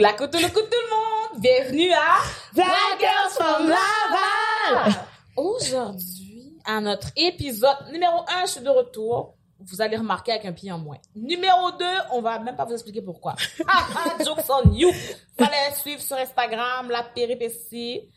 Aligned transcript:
la 0.00 0.12
coupe, 0.12 0.30
tout 0.30 0.38
le 0.38 0.42
monde. 0.42 1.40
Bienvenue 1.40 1.92
à 1.92 2.18
Black 2.54 3.00
Girls 3.00 3.30
from 3.32 3.68
Laval. 3.68 4.94
Aujourd'hui, 5.36 6.56
à 6.64 6.80
notre 6.80 7.08
épisode 7.16 7.76
numéro 7.90 8.20
1, 8.28 8.46
je 8.46 8.50
suis 8.52 8.60
de 8.60 8.68
retour. 8.68 9.34
Vous 9.58 9.82
allez 9.82 9.96
remarquer 9.96 10.32
avec 10.32 10.44
un 10.44 10.52
pied 10.52 10.70
en 10.70 10.78
moins. 10.78 10.98
Numéro 11.16 11.72
2, 11.72 11.84
on 12.12 12.20
va 12.20 12.38
même 12.38 12.54
pas 12.54 12.64
vous 12.64 12.74
expliquer 12.74 13.02
pourquoi. 13.02 13.34
Ah, 13.66 13.86
ah, 13.96 14.24
jokes 14.24 14.48
on 14.48 14.72
you. 14.72 14.92
Fallait 15.36 15.74
suivre 15.74 16.00
sur 16.00 16.16
Instagram, 16.16 16.88
la 16.90 17.02
péripétie. 17.02 18.08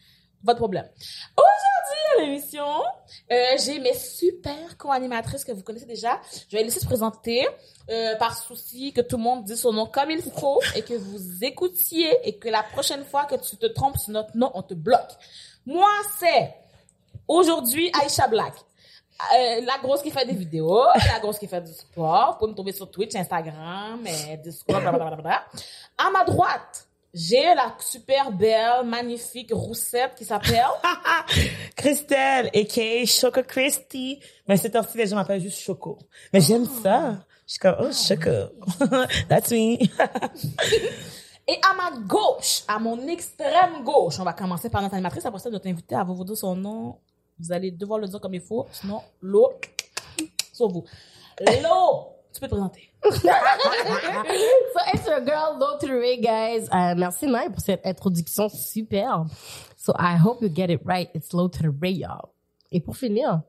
Votre 0.43 0.57
problème. 0.57 0.87
Aujourd'hui, 1.37 2.17
à 2.17 2.21
l'émission, 2.23 2.65
euh, 3.31 3.35
j'ai 3.63 3.79
mes 3.79 3.93
super 3.93 4.77
co-animatrices 4.77 5.43
que 5.43 5.51
vous 5.51 5.63
connaissez 5.63 5.85
déjà. 5.85 6.19
Je 6.49 6.55
vais 6.55 6.59
les 6.59 6.65
laisser 6.65 6.79
se 6.79 6.85
présenter 6.85 7.47
euh, 7.89 8.15
par 8.17 8.37
souci 8.37 8.93
que 8.93 9.01
tout 9.01 9.17
le 9.17 9.23
monde 9.23 9.43
dise 9.43 9.61
son 9.61 9.73
nom 9.73 9.85
comme 9.85 10.11
il 10.11 10.21
faut 10.21 10.59
et 10.75 10.81
que 10.81 10.93
vous 10.93 11.43
écoutiez 11.43 12.27
et 12.27 12.37
que 12.37 12.49
la 12.49 12.63
prochaine 12.63 13.03
fois 13.03 13.25
que 13.25 13.35
tu 13.35 13.57
te 13.57 13.67
trompes 13.67 13.97
sur 13.97 14.11
notre 14.11 14.35
nom, 14.35 14.51
on 14.53 14.63
te 14.63 14.73
bloque. 14.73 15.11
Moi, 15.65 15.89
c'est 16.19 16.55
aujourd'hui 17.27 17.91
Aisha 18.03 18.27
Black. 18.27 18.53
Euh, 19.35 19.61
la 19.65 19.77
grosse 19.77 20.01
qui 20.01 20.09
fait 20.09 20.25
des 20.25 20.33
vidéos, 20.33 20.83
la 21.13 21.19
grosse 21.19 21.37
qui 21.37 21.47
fait 21.47 21.61
du 21.61 21.71
sport. 21.71 22.31
Vous 22.31 22.37
pouvez 22.39 22.51
me 22.51 22.55
trouver 22.55 22.71
sur 22.71 22.89
Twitch, 22.89 23.15
Instagram, 23.15 24.05
et 24.07 24.37
Discord, 24.37 24.81
blablabla. 24.81 25.45
À 25.97 26.09
ma 26.09 26.23
droite, 26.23 26.87
j'ai 27.13 27.43
la 27.55 27.75
super 27.79 28.31
belle, 28.31 28.85
magnifique 28.85 29.51
roussette 29.51 30.15
qui 30.15 30.23
s'appelle... 30.23 30.63
Christelle, 31.75 32.49
a.k.a. 32.53 33.05
Choco 33.05 33.43
Christy. 33.43 34.19
Mais 34.47 34.55
c'est 34.55 34.69
temps-ci, 34.69 34.97
les 34.97 35.07
gens 35.07 35.17
m'appellent 35.17 35.41
juste 35.41 35.59
Choco. 35.59 35.99
Mais 36.31 36.39
j'aime 36.39 36.65
ça. 36.65 37.25
Je 37.45 37.53
suis 37.53 37.59
comme, 37.59 37.75
oh, 37.79 37.91
Choco. 37.91 38.95
That's 39.27 39.51
me. 39.51 39.77
Et 41.47 41.59
à 41.69 41.73
ma 41.73 41.97
gauche, 42.07 42.63
à 42.67 42.79
mon 42.79 43.07
extrême 43.07 43.83
gauche, 43.83 44.19
on 44.19 44.23
va 44.23 44.33
commencer 44.33 44.69
par 44.69 44.81
notre 44.81 44.93
animatrice. 44.93 45.25
Après 45.25 45.39
ça, 45.39 45.49
notre 45.49 45.67
invité, 45.67 45.95
à 45.95 46.03
vous 46.03 46.23
dire 46.23 46.37
son 46.37 46.55
nom. 46.55 46.99
Vous 47.39 47.51
allez 47.51 47.71
devoir 47.71 47.99
le 47.99 48.07
dire 48.07 48.21
comme 48.21 48.35
il 48.35 48.41
faut. 48.41 48.67
Sinon, 48.71 49.01
l'eau, 49.21 49.51
sur 50.53 50.69
vous. 50.69 50.85
L'eau, 51.39 52.07
tu 52.33 52.39
peux 52.39 52.47
te 52.47 52.51
présenter. 52.51 52.93
So 53.03 54.79
it's 54.93 55.05
your 55.05 55.21
girl 55.21 55.57
Low 55.59 55.77
to 55.79 55.87
the 55.87 55.93
Ray, 55.99 56.17
guys. 56.21 56.69
Uh, 56.71 56.95
merci 56.95 57.27
Mike 57.27 57.51
pour 57.51 57.61
cette 57.61 57.85
introduction 57.85 58.49
superbe. 58.49 59.29
So 59.75 59.93
I 59.97 60.15
hope 60.15 60.41
you 60.41 60.49
get 60.49 60.69
it 60.69 60.81
right. 60.85 61.09
It's 61.13 61.33
Low 61.33 61.49
to 61.49 61.63
the 61.63 61.73
Ray, 61.81 61.93
y'all. 61.93 62.29
Et 62.71 62.79
pour 62.79 62.95
finir, 62.95 63.41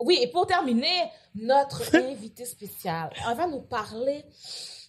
Oui, 0.00 0.18
et 0.20 0.26
pour 0.26 0.46
terminer, 0.46 1.10
notre 1.34 1.94
invité 1.96 2.44
spécial, 2.44 3.10
elle 3.28 3.36
va 3.36 3.46
nous 3.46 3.60
parler 3.60 4.24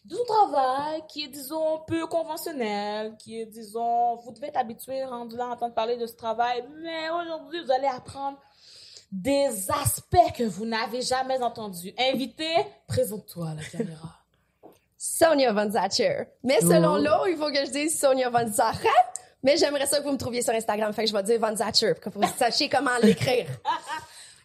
de 0.06 0.16
son 0.16 0.24
travail 0.26 1.04
qui 1.08 1.24
est, 1.26 1.28
disons, 1.28 1.80
peu 1.88 2.08
conventionnel, 2.08 3.16
qui 3.18 3.40
est, 3.40 3.46
disons, 3.46 4.16
vous 4.16 4.32
devez 4.32 4.48
être 4.48 4.58
habitué, 4.58 5.04
rendu 5.06 5.38
là, 5.38 5.46
à 5.46 5.48
entendre 5.50 5.76
parler 5.76 5.98
de 5.98 6.08
ce 6.08 6.16
travail, 6.16 6.64
mais 6.82 7.10
aujourd'hui, 7.10 7.64
vous 7.64 7.72
allez 7.72 7.88
apprendre 7.88 8.40
des 9.14 9.70
aspects 9.70 10.34
que 10.36 10.44
vous 10.44 10.66
n'avez 10.66 11.04
jamais 11.04 11.40
entendus. 11.44 11.94
Invité, 12.00 12.50
présente-toi 12.88 13.50
à 13.50 13.54
la 13.54 13.64
caméra. 13.64 14.10
Sonia 14.98 15.54
Von 15.54 15.70
Zacher. 15.70 16.30
Mais 16.44 16.62
selon 16.62 16.98
l'eau, 16.98 17.28
il 17.28 17.38
faut 17.38 17.52
que 17.52 17.64
je 17.66 17.72
dise 17.72 18.00
Sonia 18.00 18.30
Von 18.30 18.48
Zacher. 18.48 18.90
Mais 19.44 19.56
j'aimerais 19.58 19.86
ça 19.86 20.00
que 20.00 20.04
vous 20.04 20.14
me 20.14 20.18
trouviez 20.18 20.42
sur 20.42 20.54
Instagram. 20.54 20.92
Fait 20.94 21.04
que 21.04 21.10
je 21.12 21.16
vais 21.16 21.22
dire 21.22 21.40
Von 21.40 21.56
Zacher 21.56 21.94
pour 21.94 22.12
que 22.12 22.18
vous 22.18 22.34
sachiez 22.38 22.70
comment 22.70 22.98
l'écrire. 23.04 23.46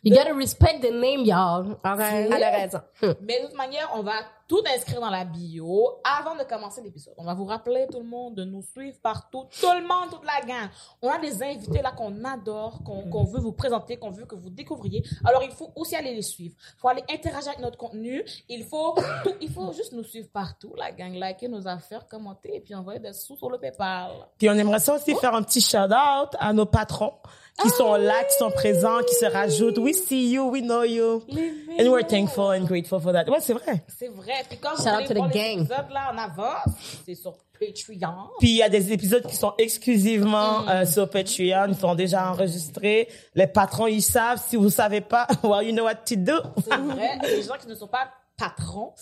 you 0.02 0.14
gotta 0.14 0.34
respect 0.34 0.80
the 0.80 0.92
name, 0.92 1.24
y'all. 1.24 1.78
Alright? 1.82 2.30
Elle 2.30 2.42
a 2.42 2.50
raison. 2.50 2.80
Mais 3.22 3.40
de 3.40 3.46
toute 3.46 3.56
manière, 3.56 3.90
on 3.94 4.02
va 4.02 4.20
tout 4.48 4.62
inscrire 4.74 5.00
dans 5.00 5.10
la 5.10 5.24
bio 5.26 6.00
avant 6.02 6.34
de 6.34 6.42
commencer 6.44 6.80
l'épisode. 6.80 7.12
On 7.18 7.24
va 7.24 7.34
vous 7.34 7.44
rappeler 7.44 7.86
tout 7.92 7.98
le 8.00 8.06
monde 8.06 8.34
de 8.34 8.44
nous 8.44 8.62
suivre 8.62 8.96
partout, 9.02 9.44
tout 9.60 9.66
le 9.72 9.82
monde, 9.82 10.10
toute 10.10 10.24
la 10.24 10.40
gang. 10.46 10.68
On 11.02 11.10
a 11.10 11.18
des 11.18 11.42
invités 11.42 11.82
là 11.82 11.92
qu'on 11.92 12.24
adore, 12.24 12.82
qu'on 12.82 13.02
qu'on 13.10 13.24
veut 13.24 13.40
vous 13.40 13.52
présenter, 13.52 13.98
qu'on 13.98 14.10
veut 14.10 14.24
que 14.24 14.34
vous 14.34 14.48
découvriez. 14.50 15.02
Alors 15.24 15.42
il 15.44 15.50
faut 15.50 15.70
aussi 15.76 15.94
aller 15.96 16.14
les 16.14 16.22
suivre. 16.22 16.54
Il 16.76 16.80
faut 16.80 16.88
aller 16.88 17.04
interagir 17.10 17.48
avec 17.50 17.60
notre 17.60 17.76
contenu. 17.76 18.24
Il 18.48 18.64
faut 18.64 18.94
tout- 19.22 19.34
il 19.40 19.50
faut 19.52 19.70
juste 19.72 19.92
nous 19.92 20.02
suivre 20.04 20.28
partout, 20.32 20.72
la 20.76 20.92
gang, 20.92 21.14
liker 21.14 21.48
nos 21.48 21.66
affaires, 21.68 22.08
commenter 22.08 22.56
et 22.56 22.60
puis 22.60 22.74
envoyer 22.74 23.00
des 23.00 23.12
sous 23.12 23.36
sur 23.36 23.50
le 23.50 23.58
PayPal. 23.58 24.12
Puis 24.38 24.48
on 24.48 24.54
aimerait 24.54 24.80
ça 24.80 24.94
aussi 24.94 25.14
faire 25.16 25.34
un 25.34 25.42
petit 25.42 25.60
shout-out 25.60 26.30
à 26.38 26.52
nos 26.54 26.66
patrons 26.66 27.12
qui 27.60 27.68
sont 27.70 27.94
là, 27.94 28.22
qui 28.22 28.36
sont 28.38 28.52
présents, 28.52 29.00
qui 29.02 29.14
se 29.16 29.24
rajoutent. 29.26 29.78
We 29.78 29.92
see 29.92 30.30
you, 30.30 30.48
we 30.48 30.62
know 30.62 30.84
you. 30.84 31.24
And 31.78 31.88
we're 31.90 32.06
thankful 32.06 32.52
and 32.52 32.66
grateful 32.66 33.00
for 33.00 33.12
that. 33.12 33.24
Ouais, 33.28 33.40
c'est 33.40 33.52
vrai. 33.52 33.84
C'est 33.98 34.06
vrai. 34.08 34.37
Puis 34.48 34.58
quand 34.58 34.70
vous 34.76 34.82
Shout 34.82 34.88
out 34.88 34.94
allez 34.96 35.06
to 35.08 35.14
the 35.14 35.32
gang. 35.32 35.58
l'épisode 35.58 35.90
là 35.90 36.12
en 36.12 36.18
avance, 36.18 36.74
c'est 37.06 37.14
sur 37.14 37.36
Patreon. 37.58 38.30
Puis 38.38 38.50
il 38.50 38.56
y 38.56 38.62
a 38.62 38.68
des 38.68 38.92
épisodes 38.92 39.26
qui 39.26 39.34
sont 39.36 39.54
exclusivement 39.58 40.68
euh, 40.68 40.84
sur 40.86 41.08
Patreon, 41.10 41.66
ils 41.68 41.76
sont 41.76 41.94
déjà 41.94 42.30
enregistrés. 42.30 43.08
Les 43.34 43.46
patrons, 43.46 43.86
ils 43.86 44.02
savent. 44.02 44.40
Si 44.46 44.56
vous 44.56 44.70
savez 44.70 45.00
pas, 45.00 45.26
well, 45.42 45.66
you 45.66 45.72
know 45.72 45.84
what 45.84 45.96
to 46.06 46.16
do. 46.16 46.34
C'est 46.62 46.76
vrai. 46.76 47.18
Les 47.22 47.42
gens 47.42 47.54
qui 47.60 47.66
ne 47.68 47.74
sont 47.74 47.88
pas 47.88 48.10
patrons, 48.36 48.92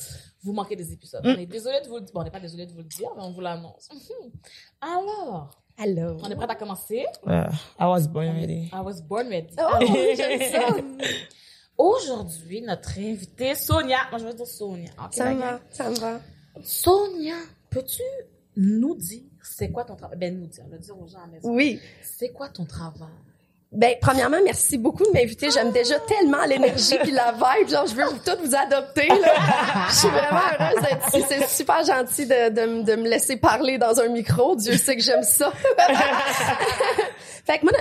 vous 0.42 0.52
manquez 0.52 0.76
des 0.76 0.92
épisodes. 0.92 1.20
On 1.24 1.34
est 1.36 1.46
désolé 1.46 1.80
de 1.82 1.88
vous 1.88 1.96
le 1.96 2.02
dire. 2.02 2.14
Bon, 2.14 2.20
on 2.20 2.24
n'est 2.24 2.30
pas 2.30 2.40
désolé 2.40 2.64
de 2.66 2.72
vous 2.72 2.78
le 2.78 2.84
dire, 2.84 3.08
mais 3.16 3.22
on 3.22 3.32
vous 3.32 3.40
l'annonce. 3.40 3.88
Alors, 4.80 5.50
Allô. 5.78 6.16
on 6.22 6.30
est 6.30 6.36
prêt 6.36 6.46
à 6.48 6.54
commencer? 6.54 7.04
Uh, 7.26 7.50
I 7.78 7.84
was 7.84 8.06
born 8.08 8.32
ready. 8.34 8.70
I 8.72 8.80
was 8.82 9.02
born 9.02 9.28
ready. 9.28 9.48
Oh, 9.58 9.84
j'aime 10.16 10.40
ça. 10.50 10.68
Aujourd'hui, 11.78 12.62
notre 12.62 12.98
invitée, 12.98 13.54
Sonia. 13.54 13.98
Moi, 14.10 14.18
je 14.18 14.26
vais 14.26 14.34
dire 14.34 14.46
Sonia. 14.46 14.90
Ça 15.10 15.32
me 15.32 15.40
va, 15.40 15.60
ça 15.70 15.90
me 15.90 15.96
va. 15.96 16.20
Sonia, 16.62 17.36
peux-tu 17.70 18.02
nous 18.56 18.94
dire 18.96 19.22
c'est 19.42 19.70
quoi 19.70 19.84
ton 19.84 19.94
travail? 19.96 20.18
Ben, 20.18 20.38
nous 20.38 20.46
dire, 20.46 20.64
le 20.70 20.78
dire 20.78 20.98
aux 21.00 21.06
gens 21.06 21.18
à 21.18 21.26
la 21.26 21.32
maison. 21.32 21.50
Oui. 21.50 21.80
C'est 22.02 22.30
quoi 22.30 22.48
ton 22.48 22.64
travail? 22.64 23.08
Ben, 23.72 23.94
premièrement, 24.00 24.38
merci 24.44 24.78
beaucoup 24.78 25.04
de 25.04 25.10
m'inviter. 25.10 25.50
J'aime 25.50 25.72
déjà 25.72 25.98
tellement 26.00 26.44
l'énergie 26.46 26.96
puis 27.02 27.10
la 27.10 27.32
vibe. 27.32 27.68
Genre, 27.68 27.86
je 27.86 27.94
veux 27.94 28.04
vous 28.04 28.18
toutes 28.24 28.40
vous 28.40 28.54
adopter, 28.54 29.08
là. 29.08 29.88
Je 29.90 29.94
suis 29.94 30.08
vraiment 30.08 30.40
heureuse 30.58 30.82
d'être 30.82 31.08
ici. 31.08 31.24
C'est 31.28 31.46
super 31.48 31.84
gentil 31.84 32.26
de, 32.26 32.48
de, 32.50 32.82
de 32.82 32.96
me 32.96 33.08
laisser 33.08 33.36
parler 33.36 33.76
dans 33.76 34.00
un 34.00 34.08
micro. 34.08 34.56
Dieu 34.56 34.76
sait 34.76 34.96
que 34.96 35.02
j'aime 35.02 35.24
ça. 35.24 35.52
fait 37.44 37.58
que 37.58 37.64
moi, 37.64 37.72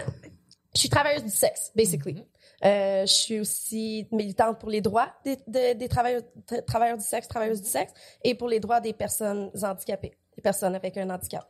je 0.74 0.80
suis 0.80 0.90
travailleuse 0.90 1.24
du 1.24 1.32
sexe, 1.32 1.72
basically. 1.76 2.26
Euh, 2.66 3.02
je 3.06 3.14
suis 3.14 3.40
aussi 3.40 4.08
militante 4.12 4.60
pour 4.60 4.70
les 4.70 4.82
droits 4.82 5.14
des, 5.24 5.38
de- 5.48 5.74
des 5.74 5.88
travailleurs, 5.88 6.24
tra- 6.48 6.64
travailleurs 6.66 6.98
du 6.98 7.06
sexe, 7.06 7.28
travailleuses 7.28 7.62
du 7.62 7.70
sexe, 7.70 7.94
et 8.24 8.34
pour 8.36 8.48
les 8.50 8.60
droits 8.60 8.82
des 8.82 8.94
personnes 8.94 9.52
handicapées, 9.62 10.14
des 10.36 10.42
personnes 10.42 10.74
avec 10.76 10.98
un 10.98 11.10
handicap. 11.10 11.46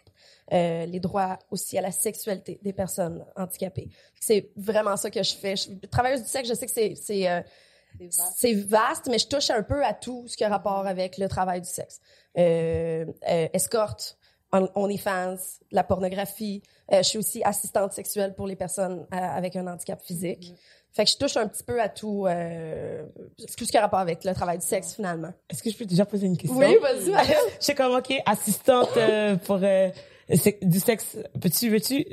Euh, 0.54 0.86
les 0.86 1.00
droits 1.00 1.40
aussi 1.52 1.78
à 1.78 1.82
la 1.82 1.92
sexualité 1.92 2.60
des 2.62 2.74
personnes 2.74 3.26
handicapées. 3.36 3.90
C'est 4.20 4.52
vraiment 4.56 4.98
ça 4.98 5.10
que 5.10 5.24
je 5.24 5.36
fais. 5.36 5.56
Je, 5.56 5.70
travailleuse 5.88 6.24
du 6.24 6.28
sexe, 6.30 6.50
je 6.50 6.54
sais 6.54 6.66
que 6.66 6.72
c'est 6.72 6.96
c'est 6.96 7.30
euh, 7.30 7.42
c'est 8.36 8.54
vaste, 8.54 9.08
mais 9.10 9.18
je 9.20 9.28
touche 9.28 9.50
un 9.52 9.64
peu 9.64 9.84
à 9.86 9.94
tout 9.94 10.28
ce 10.28 10.36
qui 10.36 10.44
a 10.44 10.50
rapport 10.50 10.86
avec 10.86 11.18
le 11.18 11.28
travail 11.30 11.62
du 11.62 11.70
sexe. 11.70 12.02
Euh, 12.38 13.06
euh, 13.30 13.48
escorte, 13.54 14.18
on- 14.52 14.70
OnlyFans, 14.76 15.38
la 15.72 15.84
pornographie. 15.84 16.62
Euh, 16.92 16.98
je 16.98 17.04
suis 17.10 17.18
aussi 17.18 17.42
assistante 17.44 17.94
sexuelle 17.94 18.36
pour 18.36 18.48
les 18.48 18.56
personnes 18.58 19.08
avec 19.12 19.56
un 19.56 19.66
handicap 19.68 20.02
physique. 20.02 20.54
Fait 20.96 21.04
que 21.04 21.12
je 21.12 21.18
touche 21.18 21.36
un 21.36 21.46
petit 21.50 21.64
peu 21.64 21.82
à 21.82 21.90
tout, 21.90 22.26
euh, 22.26 23.04
tout 23.58 23.66
ce 23.66 23.72
qui 23.72 23.78
a 23.78 23.82
rapport 23.82 24.00
avec 24.00 24.24
le 24.24 24.34
travail 24.34 24.60
du 24.60 24.66
sexe, 24.66 24.96
finalement. 24.96 25.34
Est-ce 25.50 25.62
que 25.62 25.70
je 25.70 25.76
peux 25.76 25.84
déjà 25.84 26.06
poser 26.06 26.26
une 26.26 26.38
question? 26.38 26.58
Oui, 26.58 26.78
vas-y. 26.82 27.12
Je 27.60 27.66
sais 27.66 27.76
comme, 27.76 27.94
OK, 27.94 28.14
assistante 28.26 28.96
euh, 28.96 29.36
pour 29.36 29.60
euh, 29.62 29.90
du 30.62 30.80
sexe. 30.80 31.18
Peux-tu, 31.40 31.70
veux-tu? 31.70 32.06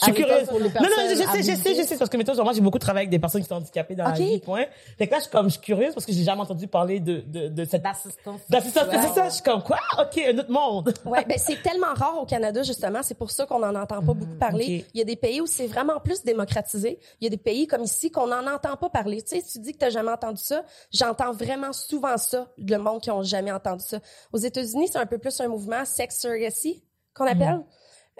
Je 0.00 0.04
suis 0.04 0.12
curieuse. 0.14 0.50
Non, 0.50 0.58
non, 0.60 0.68
je 1.10 1.16
sais, 1.16 1.42
je 1.42 1.56
sais, 1.56 1.74
je 1.74 1.82
sais, 1.82 1.96
parce 1.96 2.10
que 2.10 2.16
mettons, 2.16 2.34
genre, 2.34 2.44
moi, 2.44 2.52
j'ai 2.52 2.60
beaucoup 2.60 2.78
travaillé 2.78 3.04
avec 3.04 3.10
des 3.10 3.18
personnes 3.18 3.42
qui 3.42 3.48
sont 3.48 3.54
handicapées 3.56 3.94
dans 3.94 4.04
OK. 4.04 4.18
la 4.18 4.24
vie, 4.24 4.38
point. 4.38 4.64
Fait 4.98 5.06
que 5.06 5.12
là, 5.12 5.18
je 5.18 5.22
suis 5.22 5.30
comme, 5.30 5.46
je 5.46 5.52
suis 5.52 5.60
curieuse 5.60 5.94
parce 5.94 6.06
que 6.06 6.12
j'ai 6.12 6.24
jamais 6.24 6.42
entendu 6.42 6.66
parler 6.68 7.00
de, 7.00 7.20
de, 7.20 7.48
de 7.48 7.64
cette 7.64 7.82
D'assistance. 7.82 8.40
d'assistance. 8.48 8.84
C'est 8.90 9.14
ça, 9.14 9.28
je 9.28 9.34
suis 9.34 9.42
comme, 9.42 9.62
quoi? 9.62 9.78
OK, 9.98 10.18
un 10.18 10.38
autre 10.38 10.50
monde. 10.50 10.92
Ouais, 11.04 11.24
ben 11.24 11.38
c'est 11.38 11.62
tellement 11.62 11.92
rare 11.94 12.18
au 12.20 12.26
Canada 12.26 12.62
justement, 12.62 13.02
c'est 13.02 13.16
pour 13.16 13.30
ça 13.30 13.46
qu'on 13.46 13.60
n'en 13.60 13.74
entend 13.74 14.00
pas 14.02 14.14
beaucoup 14.14 14.36
parler. 14.38 14.80
ok. 14.82 14.90
Il 14.94 14.98
y 14.98 15.00
a 15.00 15.04
des 15.04 15.16
pays 15.16 15.40
où 15.40 15.46
c'est 15.46 15.66
vraiment 15.66 16.00
plus 16.00 16.22
démocratisé. 16.22 16.98
Il 17.20 17.24
y 17.24 17.26
a 17.26 17.30
des 17.30 17.36
pays 17.38 17.66
comme 17.66 17.82
ici 17.82 18.10
qu'on 18.10 18.26
n'en 18.26 18.46
entend 18.46 18.76
pas 18.76 18.90
parler. 18.90 19.22
Tu 19.22 19.40
sais, 19.40 19.42
tu 19.42 19.58
dis 19.58 19.72
que 19.72 19.78
t'as 19.78 19.90
jamais 19.90 20.10
entendu 20.12 20.42
ça, 20.42 20.64
j'entends 20.92 21.32
vraiment 21.32 21.72
souvent 21.72 22.16
ça, 22.18 22.48
le 22.58 22.76
monde 22.76 23.00
qui 23.00 23.10
ont 23.10 23.22
jamais 23.22 23.52
entendu 23.52 23.84
ça. 23.86 24.00
Aux 24.32 24.38
États-Unis, 24.38 24.88
c'est 24.92 24.98
un 24.98 25.06
peu 25.06 25.18
plus 25.18 25.40
un 25.40 25.48
mouvement 25.48 25.84
sex 25.84 26.20
surrogacy 26.20 26.84
qu'on 27.14 27.26
appelle. 27.26 27.60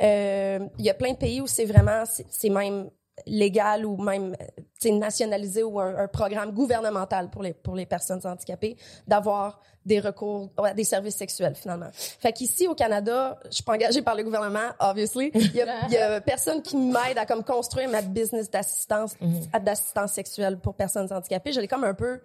Euh, 0.03 0.59
Il 0.79 0.85
y 0.85 0.91
a 0.91 0.95
plein 0.95 1.13
de 1.13 1.19
pays 1.19 1.41
où 1.41 1.47
c'est 1.47 1.65
vraiment, 1.67 2.05
c'est 2.31 2.49
même 2.49 2.91
légal 3.27 3.85
ou 3.85 3.99
même 3.99 4.35
euh, 4.41 4.91
nationalisé 4.91 5.63
ou 5.63 5.79
un, 5.79 5.95
un 5.97 6.09
programme 6.09 6.51
gouvernemental 6.53 7.29
pour 7.29 7.43
les 7.43 7.53
pour 7.53 7.77
les 7.77 7.85
personnes 7.85 8.23
handicapées 8.25 8.75
d'avoir 9.07 9.61
des 9.85 10.01
recours 10.01 10.49
ouais, 10.59 10.73
des 10.73 10.83
services 10.85 11.17
sexuels 11.17 11.55
finalement. 11.55 11.91
Fait 11.93 12.33
qu'ici 12.33 12.67
au 12.67 12.75
Canada, 12.75 13.39
je 13.45 13.51
suis 13.57 13.63
pas 13.65 13.75
engagée 13.75 14.01
par 14.01 14.15
le 14.15 14.25
gouvernement 14.25 14.71
obviously, 14.81 15.31
il 15.35 15.55
y 15.55 15.61
a, 15.61 15.87
il 15.89 15.93
y 15.93 15.99
a 15.99 16.21
personne 16.23 16.63
qui 16.63 16.75
m'aide 16.77 17.19
à 17.19 17.27
comme 17.27 17.45
construire 17.45 17.91
ma 17.91 18.01
business 18.01 18.51
d'assistance 18.51 19.15
à- 19.53 19.61
d'assistance 19.61 20.13
sexuelle 20.13 20.59
pour 20.59 20.75
personnes 20.75 21.13
handicapées, 21.13 21.53
je 21.53 21.61
l'ai 21.61 21.69
comme 21.69 21.85
un 21.85 21.95
peu 21.95 22.19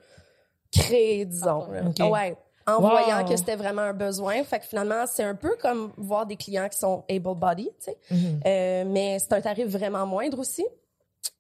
créé 0.72 1.25
disons. 1.25 1.68
Ok. 1.90 2.00
Ouais. 2.12 2.38
En 2.68 2.81
Wow. 2.81 2.90
voyant 2.90 3.25
que 3.25 3.36
c'était 3.38 3.56
vraiment 3.56 3.81
un 3.84 3.94
besoin. 3.94 4.44
Fait 4.44 4.60
que 4.60 4.66
finalement, 4.66 5.06
c'est 5.08 5.24
un 5.24 5.36
peu 5.36 5.56
comme 5.62 5.92
voir 5.98 6.25
des 6.25 6.36
clients 6.36 6.68
qui 6.69 6.78
sont 6.78 7.04
able-bodied, 7.10 7.69
tu 7.80 7.86
sais. 7.92 7.98
Mhm. 8.12 8.40
Euh, 8.46 8.84
mais 8.86 9.18
c'est 9.19 9.34
un 9.34 9.42
tarif 9.42 9.68
vraiment 9.68 10.06
moindre 10.06 10.40
aussi. 10.40 10.66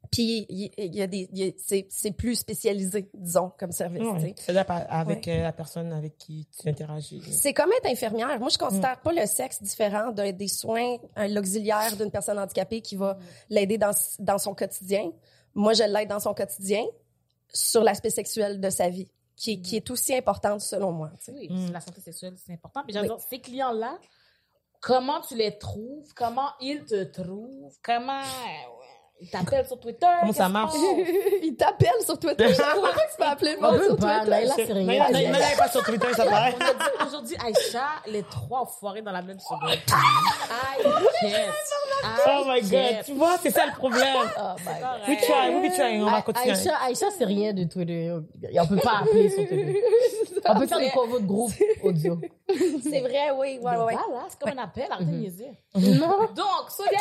Puis 0.09 0.45
il 0.47 0.95
y, 0.95 1.01
a 1.01 1.07
des, 1.07 1.27
il 1.33 1.37
y 1.37 1.49
a- 1.49 1.51
c'est 1.57 1.85
c'est 1.89 2.11
plus 2.11 2.35
spécialisé, 2.35 3.09
disons, 3.13 3.51
comme 3.59 3.73
service. 3.73 4.01
Ouais, 4.03 4.33
C'est 4.37 4.53
là 4.53 4.61
avec 4.89 5.27
euh, 5.27 5.43
la 5.43 5.51
personne 5.51 5.91
avec 5.91 6.17
qui 6.17 6.47
tu 6.57 6.69
interagis. 6.69 7.21
C'est 7.33 7.53
comme 7.53 7.71
être 7.73 7.91
infirmière. 7.91 8.39
Moi, 8.39 8.47
je 8.47 8.57
considère 8.57 9.01
pas 9.01 9.11
le 9.11 9.25
sexe 9.25 9.61
différent 9.61 10.11
d'un 10.11 10.31
des 10.31 10.47
soins, 10.47 10.95
un- 11.17 11.27
l'auxiliaire 11.27 11.93
d'une 11.97 12.09
personne 12.09 12.39
handicapée 12.39 12.79
qui 12.79 12.95
va 12.95 13.17
l'aider 13.49 13.77
dans, 13.77 13.91
dans 14.19 14.37
son 14.37 14.55
quotidien. 14.55 15.11
Moi, 15.53 15.73
je 15.73 15.83
l'aide 15.83 16.07
dans 16.07 16.21
son 16.21 16.33
quotidien 16.33 16.85
sur 17.53 17.83
l'aspect 17.83 18.09
sexuel 18.09 18.61
de 18.61 18.69
sa 18.69 18.87
vie, 18.87 19.09
qui, 19.37 19.51
est- 19.53 19.61
qui 19.61 19.75
est 19.77 19.89
aussi 19.91 20.13
importante 20.15 20.59
selon 20.61 20.91
moi. 20.91 21.09
tu 21.19 21.25
sais. 21.25 21.31
Oui, 21.31 21.47
Mm. 21.49 21.71
la 21.71 21.79
santé 21.79 22.01
sexuelle, 22.01 22.35
c'est 22.43 22.51
important. 22.53 22.83
Puis, 22.83 22.91
j'ai 22.93 22.99
Oui. 23.01 23.09
ces 23.29 23.39
clients-là, 23.39 23.97
comment 24.81 25.21
tu 25.21 25.35
les 25.35 25.57
trouves? 25.57 26.11
Comment 26.15 26.49
ils 26.59 26.83
te 26.83 27.03
trouvent? 27.05 27.77
Comment 27.83 28.21
ils 29.19 29.29
t'appellent 29.29 29.65
sur 29.65 29.79
Twitter? 29.79 30.07
Comment 30.19 30.33
ça 30.33 30.49
marche? 30.49 30.73
Il 31.43 31.55
t'appelle 31.55 31.89
sur 32.05 32.19
Twitter. 32.19 32.47
Je 32.53 32.55
comprends 32.57 32.81
pas 32.81 32.93
que 32.93 33.11
tu 33.11 33.17
peux 33.17 33.23
appeler 33.23 33.51
le 33.53 33.57
On 33.65 33.71
monde 33.71 33.83
sur 33.83 33.97
pas, 33.97 34.19
Twitter. 34.19 34.29
Naïla, 34.31 34.53
c'est 34.55 34.73
rien. 34.73 34.85
non, 35.11 35.19
non, 35.19 35.29
non, 35.31 35.57
pas 35.57 35.67
sur 35.69 35.83
Twitter, 35.83 36.13
ça 36.13 36.25
paraît. 36.25 36.55
On 36.59 36.63
a 36.63 36.73
dit 36.73 37.07
aujourd'hui, 37.07 37.35
Aïcha, 37.45 37.85
les 38.07 38.23
trois 38.23 38.65
foirés 38.79 39.01
dans 39.01 39.11
la 39.11 39.21
même 39.21 39.39
seconde. 39.39 39.69
I 39.69 39.77
can't. 41.21 41.53
Oh 42.27 42.43
my 42.47 42.61
god, 42.61 43.03
tu 43.05 43.13
vois, 43.13 43.37
c'est 43.41 43.49
ça 43.51 43.65
le 43.65 43.71
problème. 43.73 44.15
Oh 44.37 44.41
my 44.59 44.79
God. 44.79 45.07
We 45.07 45.17
try, 45.21 45.55
we 45.61 45.73
trying, 45.75 46.03
on 46.03 46.11
va 46.11 46.21
continuer. 46.21 46.51
Aïcha, 46.51 46.75
Aïcha, 46.85 47.07
c'est 47.17 47.25
rien 47.25 47.53
de 47.53 47.63
Twitter. 47.63 48.11
On 48.13 48.67
peut 48.67 48.77
pas 48.77 48.99
appeler 49.01 49.29
sur 49.29 49.47
Twitter. 49.47 49.81
On 50.45 50.59
peut 50.59 50.67
faire 50.67 50.79
des 50.79 50.89
convos 50.91 51.19
de 51.19 51.25
groupe 51.25 51.51
audio. 51.83 52.19
C'est 52.83 53.01
vrai, 53.01 53.31
oui. 53.31 53.59
Ouais, 53.61 53.71
ouais, 53.71 53.83
ouais. 53.83 53.95
Voilà, 54.09 54.25
c'est 54.29 54.39
comme 54.39 54.57
un 54.57 54.63
appel, 54.63 54.87
arrêtez 54.89 55.11
de 55.11 55.15
niaiser. 55.17 55.51
Non. 55.75 56.25
Donc, 56.35 56.69
Sonia, 56.69 56.99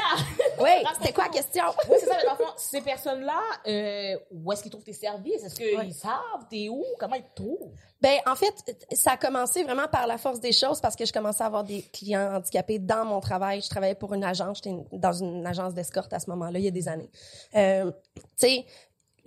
Oui, 0.61 0.71
c'était 0.99 1.13
quoi 1.13 1.25
la 1.25 1.31
question? 1.31 1.65
oui, 1.89 1.97
c'est 2.01 2.07
ça, 2.07 2.17
mais 2.23 2.45
fond, 2.45 2.53
ces 2.57 2.81
personnes-là, 2.81 3.41
euh, 3.67 4.19
où 4.33 4.53
est-ce 4.53 4.63
qu'ils 4.63 4.71
trouvent 4.73 4.85
tes 4.85 4.93
services? 4.93 5.45
Est-ce 5.45 5.55
qu'ils 5.57 5.95
savent? 5.95 6.47
T'es 6.51 6.69
où? 6.69 6.85
Comment 6.99 7.17
ils 7.17 7.23
te 7.23 7.35
trouvent? 7.43 7.71
Ben, 8.01 8.19
en 8.27 8.35
fait, 8.37 8.53
ça 8.93 9.13
a 9.13 9.17
commencé 9.17 9.65
vraiment 9.65 9.89
par 9.91 10.07
la 10.07 10.19
force 10.19 10.39
des 10.39 10.53
choses 10.53 10.81
parce 10.83 10.95
que 10.97 11.07
je 11.07 11.13
commençais 11.13 11.43
à 11.43 11.47
avoir 11.47 11.65
des 11.65 11.81
clients 11.81 12.35
handicapés 12.35 12.79
dans 12.79 13.07
mon 13.07 13.21
travail. 13.21 13.63
Je 13.63 13.71
travaillais 13.71 13.95
pour 13.95 14.13
une 14.13 14.23
agence, 14.23 14.59
j'étais 14.63 14.77
dans 14.93 15.13
une 15.15 15.47
agence 15.47 15.73
d'escorte 15.73 16.13
à 16.13 16.19
ce 16.19 16.29
moment-là, 16.31 16.59
il 16.59 16.65
y 16.67 16.69
a 16.69 16.73
des 16.73 16.89
années. 16.89 17.11
Euh, 17.55 17.91
tu 18.15 18.23
sais, 18.37 18.67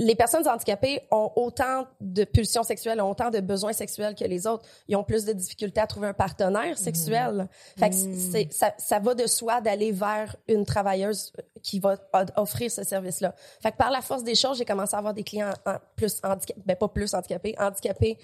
les 0.02 0.16
personnes 0.16 0.48
handicapées 0.48 1.02
ont 1.12 1.30
autant 1.36 1.86
de 2.00 2.24
pulsions 2.24 2.64
sexuelles, 2.64 3.02
ont 3.02 3.12
autant 3.12 3.30
de 3.30 3.42
besoins 3.42 3.74
sexuels 3.74 4.16
que 4.16 4.24
les 4.24 4.48
autres. 4.48 4.66
Ils 4.88 4.96
ont 4.96 5.04
plus 5.04 5.26
de 5.26 5.34
difficultés 5.34 5.82
à 5.82 5.88
trouver 5.88 6.08
un 6.08 6.14
partenaire 6.14 6.78
sexuel. 6.78 7.50
Fait 7.78 7.90
que 7.90 7.96
c'est, 7.96 8.48
ça, 8.52 8.74
ça 8.78 9.00
va 9.00 9.14
de 9.14 9.28
soi 9.28 9.60
d'aller 9.60 9.92
vers 9.92 10.38
une 10.48 10.64
travailleuse 10.64 11.34
qui 11.62 11.80
va 11.82 11.98
offrir 12.38 12.72
ce 12.72 12.84
service-là. 12.86 13.36
Fait 13.62 13.72
que 13.74 13.78
par 13.78 13.92
la 13.92 14.02
force 14.02 14.24
des 14.24 14.36
choses, 14.36 14.58
j'ai 14.58 14.66
commencé 14.66 14.96
à 14.96 15.00
avoir 15.00 15.14
des 15.14 15.24
clients 15.24 15.52
en- 15.66 15.76
plus 15.98 16.22
handicapés, 16.24 16.62
ben 16.66 16.78
pas 16.78 16.88
plus 16.88 17.14
handicapés, 17.14 17.56
handicapés 17.60 18.18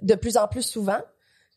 de 0.00 0.14
plus 0.14 0.38
en 0.38 0.48
plus 0.48 0.62
souvent. 0.62 1.00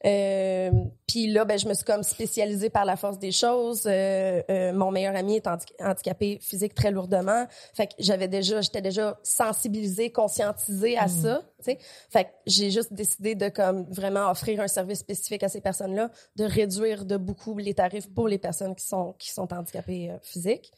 Euh, 0.05 0.71
puis 1.07 1.27
là, 1.27 1.45
ben, 1.45 1.57
je 1.57 1.67
me 1.67 1.73
suis 1.73 1.85
comme 1.85 2.03
spécialisée 2.03 2.69
par 2.69 2.85
la 2.85 2.95
force 2.95 3.19
des 3.19 3.31
choses. 3.31 3.83
Euh, 3.85 4.41
euh, 4.49 4.73
mon 4.73 4.91
meilleur 4.91 5.15
ami 5.15 5.35
est 5.35 5.47
handi- 5.47 5.73
handicapé 5.79 6.39
physique 6.41 6.73
très 6.73 6.91
lourdement. 6.91 7.45
Fait 7.73 7.87
que 7.87 7.93
j'avais 7.99 8.27
déjà, 8.27 8.61
j'étais 8.61 8.81
déjà 8.81 9.17
sensibilisée, 9.23 10.11
conscientisée 10.11 10.97
à 10.97 11.07
ça. 11.07 11.41
tu 11.59 11.71
sais. 11.71 11.77
Fait 12.09 12.25
que 12.25 12.29
j'ai 12.47 12.69
juste 12.71 12.91
décidé 12.93 13.35
de 13.35 13.49
comme 13.49 13.83
vraiment 13.89 14.29
offrir 14.29 14.59
un 14.59 14.67
service 14.67 14.99
spécifique 14.99 15.43
à 15.43 15.49
ces 15.49 15.61
personnes-là, 15.61 16.09
de 16.35 16.43
réduire 16.43 17.05
de 17.05 17.17
beaucoup 17.17 17.57
les 17.57 17.73
tarifs 17.73 18.11
pour 18.13 18.27
les 18.27 18.37
personnes 18.37 18.75
qui 18.75 18.85
sont 18.85 19.13
qui 19.19 19.31
sont 19.31 19.53
handicapées 19.53 20.09
euh, 20.11 20.17
physiques. 20.21 20.71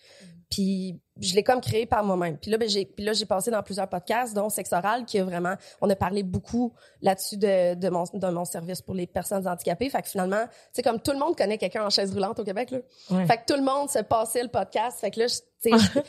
Puis 0.50 1.00
je 1.22 1.34
l'ai 1.34 1.44
comme 1.44 1.62
créé 1.62 1.86
par 1.86 2.04
moi-même. 2.04 2.38
Puis 2.38 2.52
là, 2.52 2.58
ben, 2.58 2.68
j'ai, 2.68 2.86
puis 2.86 3.04
là, 3.06 3.14
j'ai 3.14 3.26
passé 3.26 3.50
dans 3.50 3.64
plusieurs 3.64 3.88
podcasts, 3.88 4.34
dont 4.34 4.50
Sexe 4.50 4.74
Oral, 4.74 5.06
qui 5.06 5.18
a 5.20 5.24
vraiment, 5.24 5.56
on 5.82 5.90
a 5.90 5.96
parlé 5.96 6.24
beaucoup 6.24 6.74
là-dessus 7.02 7.38
de, 7.38 7.74
de 7.76 7.90
mon, 7.90 8.04
de 8.14 8.28
mon 8.30 8.44
service 8.46 8.82
pour 8.82 8.96
les 8.96 9.08
personnes 9.08 9.48
handicapées. 9.48 9.90
Fait 9.90 10.02
que 10.02 10.10
finalement, 10.10 10.46
c'est 10.74 10.82
comme 10.84 11.00
tout 11.00 11.12
le 11.12 11.20
monde 11.20 11.38
connaît 11.38 11.58
quelqu'un 11.58 11.86
en 11.86 11.90
chaise 11.90 12.12
roulante 12.14 12.40
au 12.40 12.44
Québec, 12.44 12.72
là. 12.72 12.80
Ouais. 13.12 13.26
Fait 13.26 13.38
que 13.38 13.46
tout 13.48 13.58
le 13.58 13.64
monde 13.66 13.90
se 13.90 14.00
passait 14.00 14.44
le 14.44 14.50
podcast. 14.50 15.00
Fait 15.00 15.12
que 15.12 15.22
là, 15.22 15.28
je- 15.28 15.40
tu 15.72 15.78
sais, 15.78 16.02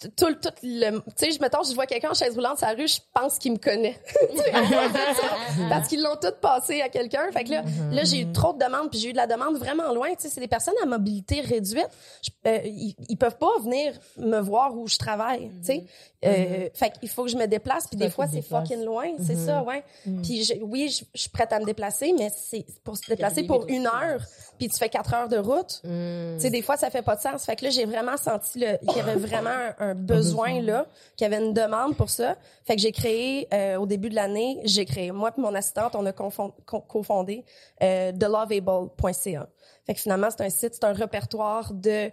je- 0.00 0.08
tout, 0.16 0.26
le- 0.28 0.34
tout 0.40 0.48
le, 0.62 0.90
tu 0.98 1.02
sais, 1.16 1.30
je 1.30 1.40
mettons, 1.40 1.62
je 1.62 1.74
vois 1.74 1.86
quelqu'un 1.86 2.10
en 2.10 2.14
chaise 2.14 2.34
roulante 2.34 2.56
sur 2.58 2.66
la 2.66 2.72
rue, 2.74 2.88
je 2.88 2.98
pense 3.12 3.38
qu'il 3.38 3.52
me 3.52 3.58
connaît. 3.58 3.98
Parce 5.68 5.88
qu'ils 5.88 6.02
l'ont 6.02 6.16
tout 6.16 6.32
passé 6.40 6.80
à 6.80 6.88
quelqu'un. 6.88 7.30
Fait 7.32 7.44
que 7.44 7.50
là, 7.50 7.62
là, 7.92 8.04
j'ai 8.04 8.20
eu 8.20 8.32
trop 8.32 8.52
de 8.54 8.58
demandes, 8.64 8.90
puis 8.90 8.98
j'ai 8.98 9.10
eu 9.10 9.12
de 9.12 9.18
la 9.18 9.26
demande 9.26 9.56
vraiment 9.58 9.92
loin. 9.92 10.08
Tu 10.10 10.22
sais, 10.22 10.28
c'est 10.30 10.40
des 10.40 10.48
personnes 10.48 10.74
à 10.82 10.86
mobilité 10.86 11.40
réduite. 11.42 11.88
Je- 12.22 12.30
euh, 12.50 12.58
ils, 12.64 12.94
ils 13.08 13.16
peuvent 13.16 13.36
pas 13.36 13.58
venir 13.62 13.92
me 14.16 14.38
voir 14.40 14.74
où 14.74 14.86
je 14.88 14.96
travaille. 14.96 15.50
Tu 15.60 15.66
sais, 15.66 15.84
Euh, 16.26 16.70
fait 16.72 16.90
qu'il 16.98 17.10
faut 17.10 17.24
que 17.24 17.30
je 17.30 17.36
me 17.36 17.46
déplace, 17.46 17.86
puis 17.86 17.98
des 17.98 18.08
fois 18.08 18.24
c'est 18.26 18.40
fucking 18.40 18.82
loin. 18.82 19.04
C'est 19.26 19.36
ça, 19.36 19.62
ouais. 19.62 19.84
Puis 20.22 20.44
je- 20.44 20.54
oui, 20.62 20.88
je, 20.88 21.04
je 21.14 21.20
suis 21.20 21.28
prête 21.30 21.52
à 21.52 21.60
me 21.60 21.66
déplacer, 21.66 22.14
mais 22.18 22.30
c'est 22.34 22.64
pour 22.82 22.96
se 22.96 23.02
déplacer 23.06 23.42
pour 23.46 23.66
une 23.68 23.86
heure, 23.86 24.22
puis 24.58 24.68
tu 24.70 24.78
fais 24.78 24.88
quatre 24.88 25.12
heures 25.12 25.28
de 25.28 25.36
route. 25.36 25.82
Mm. 25.84 26.36
Tu 26.36 26.40
sais, 26.44 26.50
des 26.50 26.62
fois, 26.62 26.78
ça 26.78 26.88
fait 26.88 27.02
pas 27.02 27.16
de 27.16 27.20
sens. 27.20 27.44
Fait 27.44 27.56
que 27.56 27.64
là, 27.66 27.70
j'ai 27.70 27.84
vraiment 27.84 28.16
senti 28.16 28.58
le, 28.58 28.78
y 28.90 29.00
avait 29.08 29.20
vraiment 29.20 29.50
un, 29.50 29.90
un 29.90 29.94
besoin 29.94 30.60
là, 30.60 30.86
qu'il 31.16 31.24
y 31.24 31.32
avait 31.32 31.44
une 31.44 31.52
demande 31.52 31.96
pour 31.96 32.10
ça. 32.10 32.36
Fait 32.64 32.76
que 32.76 32.82
j'ai 32.82 32.92
créé, 32.92 33.48
euh, 33.52 33.76
au 33.76 33.86
début 33.86 34.08
de 34.08 34.14
l'année, 34.14 34.60
j'ai 34.64 34.84
créé, 34.84 35.12
moi 35.12 35.32
et 35.36 35.40
mon 35.40 35.54
assistante, 35.54 35.94
on 35.94 36.06
a 36.06 36.12
cofondé 36.12 37.44
euh, 37.82 38.12
theloveable.ca. 38.12 39.48
Fait 39.86 39.94
que 39.94 40.00
finalement, 40.00 40.28
c'est 40.30 40.44
un 40.44 40.50
site, 40.50 40.74
c'est 40.74 40.84
un 40.84 40.92
répertoire 40.92 41.72
de 41.72 42.10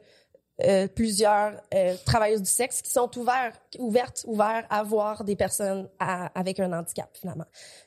euh, 0.64 0.88
plusieurs 0.88 1.54
euh, 1.74 1.96
travailleuses 2.06 2.42
du 2.42 2.50
sexe 2.50 2.82
qui 2.82 2.92
sont 2.92 3.10
ouverts, 3.18 3.54
ouvertes, 3.80 4.24
ouverts 4.28 4.66
à 4.70 4.84
voir 4.84 5.24
des 5.24 5.36
personnes 5.36 5.88
à- 6.00 6.28
avec 6.40 6.60
un 6.60 6.72
handicap 6.74 7.10
finalement. 7.14 7.46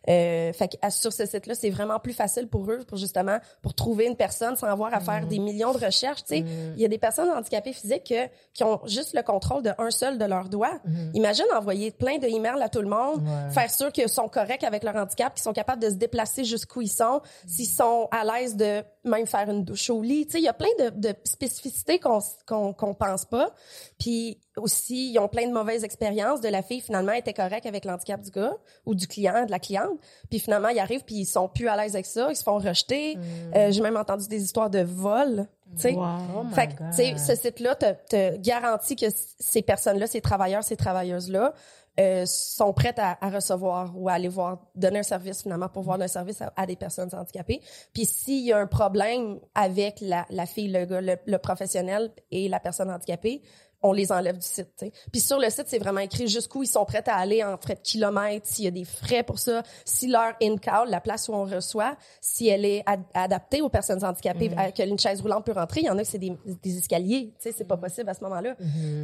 Euh, 0.09 0.53
fait 0.53 0.69
que 0.69 0.91
sur 0.91 1.13
ce 1.13 1.27
site-là, 1.27 1.55
c'est 1.55 1.71
vraiment 1.71 1.99
plus 1.99 2.13
facile 2.13 2.49
pour 2.49 2.71
eux, 2.71 2.81
pour 2.87 2.97
justement 2.99 3.39
pour 3.63 3.75
trouver 3.75 4.07
une 4.07 4.17
personne 4.17 4.57
sans 4.57 4.67
avoir 4.67 4.93
à 4.95 5.01
faire 5.01 5.27
des 5.27 5.39
millions 5.39 5.73
de 5.73 5.85
recherches. 5.85 6.25
Tu 6.25 6.37
sais, 6.37 6.45
il 6.77 6.81
y 6.81 6.85
a 6.85 6.89
des 6.89 6.99
personnes 6.99 7.31
handicapées 7.31 7.73
physiques 7.73 8.05
que- 8.05 8.29
qui 8.53 8.65
ont 8.65 8.81
juste 8.87 9.15
le 9.15 9.23
contrôle 9.23 9.63
de 9.63 9.71
un 9.79 9.91
seul 9.91 10.19
de 10.19 10.25
leurs 10.25 10.49
doigts. 10.49 10.81
Imagine 11.15 11.47
envoyer 11.57 11.91
plein 11.91 12.19
de 12.19 12.27
emails 12.27 12.63
à 12.63 12.69
tout 12.69 12.81
le 12.83 12.89
monde, 12.89 13.23
Ouais. 13.23 13.51
faire 13.51 13.71
sûr 13.71 13.93
qu'ils 13.93 14.09
sont 14.09 14.29
corrects 14.29 14.65
avec 14.65 14.83
leur 14.85 14.97
handicap, 14.97 15.35
qu'ils 15.35 15.43
sont 15.43 15.53
capables 15.53 15.83
de 15.83 15.91
se 15.91 15.95
déplacer 15.95 16.45
jusqu'où 16.45 16.83
ils 16.83 16.89
sont, 16.89 17.21
s'ils 17.47 17.67
sont 17.69 18.09
à 18.11 18.25
l'aise 18.25 18.57
de 18.57 18.83
même 19.05 19.27
faire 19.27 19.49
une 19.51 19.65
douche 19.65 19.91
au 19.91 20.01
lit. 20.03 20.27
Tu 20.27 20.33
sais, 20.33 20.39
il 20.39 20.45
y 20.45 20.49
a 20.49 20.53
plein 20.55 20.69
de, 20.79 20.91
de 20.91 21.15
spécificités 21.25 21.99
qu'on 21.99 22.21
qu'on 22.47 22.73
qu'on 22.73 22.95
pense 22.95 23.25
pas. 23.25 23.51
Puis 23.99 24.39
aussi, 24.57 25.11
ils 25.13 25.19
ont 25.19 25.29
plein 25.29 25.47
de 25.49 25.53
mauvaises 25.53 25.85
expériences. 25.85 26.41
De 26.41 26.49
la 26.49 26.63
fille, 26.63 26.81
finalement, 26.81 27.13
était 27.13 27.33
correcte 27.33 27.67
avec 27.67 27.85
l'handicap 27.85 28.21
du 28.21 28.31
gars 28.31 28.57
ou 28.87 28.95
du 28.95 29.07
client, 29.09 29.45
de 29.47 29.51
la 29.51 29.59
cliente. 29.59 29.99
Puis 30.31 30.39
finalement, 30.39 30.69
ils 30.69 30.79
arrivent 30.79 31.05
puis 31.05 31.17
ils 31.17 31.27
sont 31.27 31.49
plus 31.49 31.69
à 31.69 31.77
l'aise 31.77 31.95
avec 31.95 32.07
ça. 32.07 32.29
Ils 32.31 32.37
se 32.37 32.43
font 32.45 32.59
rejeter. 32.59 33.19
Euh, 33.55 33.71
J'ai 33.73 33.81
même 33.83 33.97
entendu 33.97 34.29
des 34.29 34.43
histoires 34.43 34.71
de 34.71 34.81
vol. 34.81 35.47
Tu 35.77 35.81
sais, 35.83 35.93
Wow. 35.95 36.05
Oh 36.37 36.45
fait 36.55 36.69
que, 36.69 37.19
ce 37.19 37.35
site-là 37.35 37.75
te, 37.75 37.87
te 38.09 38.37
garantit 38.37 38.97
que 38.97 39.07
ces 39.39 39.63
personnes-là, 39.63 40.07
ces 40.07 40.21
travailleurs, 40.21 40.63
ces 40.63 40.77
travailleuses-là, 40.77 41.53
euh, 42.01 42.25
sont 42.27 42.73
prêtes 42.73 42.99
à, 42.99 43.17
à 43.21 43.31
recevoir 43.31 43.93
ou 43.97 44.09
à 44.09 44.15
aller 44.15 44.27
voir, 44.27 44.59
donner 44.75 44.99
un 44.99 45.05
service 45.05 45.43
finalement 45.43 45.69
pour 45.69 45.85
voir 45.85 46.01
un 46.01 46.09
service 46.09 46.43
à, 46.43 46.53
à 46.57 46.67
des 46.67 46.75
personnes 46.75 47.09
handicapées. 47.13 47.61
Puis 47.93 48.05
s'il 48.05 48.45
y 48.45 48.53
a 48.53 48.59
un 48.59 48.67
problème 48.67 49.39
avec 49.55 50.01
la, 50.01 50.27
la 50.31 50.45
fille, 50.45 50.67
le 50.73 50.87
gars, 50.87 51.01
le, 51.01 51.17
le 51.25 51.39
professionnel 51.39 52.11
et 52.33 52.49
la 52.49 52.59
personne 52.59 52.91
handicapée, 52.91 53.43
on 53.87 53.93
les 53.93 54.11
enlève 54.11 54.37
du 54.39 54.47
site. 54.47 54.85
Puis 55.13 55.21
sur 55.21 55.39
le 55.39 55.49
site, 55.51 55.67
c'est 55.69 55.79
vraiment 55.79 56.01
écrit 56.01 56.27
jusqu'où 56.27 56.63
ils 56.63 56.67
sont 56.67 56.85
prêts 56.85 57.05
à 57.07 57.17
aller 57.17 57.45
en 57.45 57.57
frais 57.59 57.75
de 57.75 57.81
kilomètres, 57.81 58.47
s'il 58.49 58.65
y 58.65 58.69
a 58.69 58.71
des 58.73 58.85
frais 58.85 59.23
pour 59.23 59.39
ça, 59.39 59.63
si 59.85 60.09
leur 60.09 60.33
in-call, 60.43 60.89
la 60.91 61.01
place 61.01 61.29
où 61.29 61.35
on 61.35 61.45
reçoit, 61.45 61.97
si 62.21 62.49
elle 62.49 62.65
est 62.65 62.83
ad- 62.87 63.05
adaptée 63.15 63.61
aux 63.63 63.69
personnes 63.69 64.03
handicapées, 64.05 64.49
que 64.75 64.83
une 64.83 64.99
chaise 64.99 65.21
roulante 65.21 65.45
peut 65.45 65.53
rentrer. 65.53 65.81
Il 65.83 65.87
y 65.87 65.91
en 65.91 65.99
a 65.99 66.03
que 66.03 66.09
c'est 66.09 66.19
des, 66.19 66.33
des 66.63 66.79
escaliers, 66.79 67.35
tu 67.39 67.51
sais, 67.51 67.55
c'est 67.57 67.65
pas 67.69 67.77
possible 67.77 68.09
à 68.09 68.15
ce 68.15 68.25
moment-là. 68.25 68.57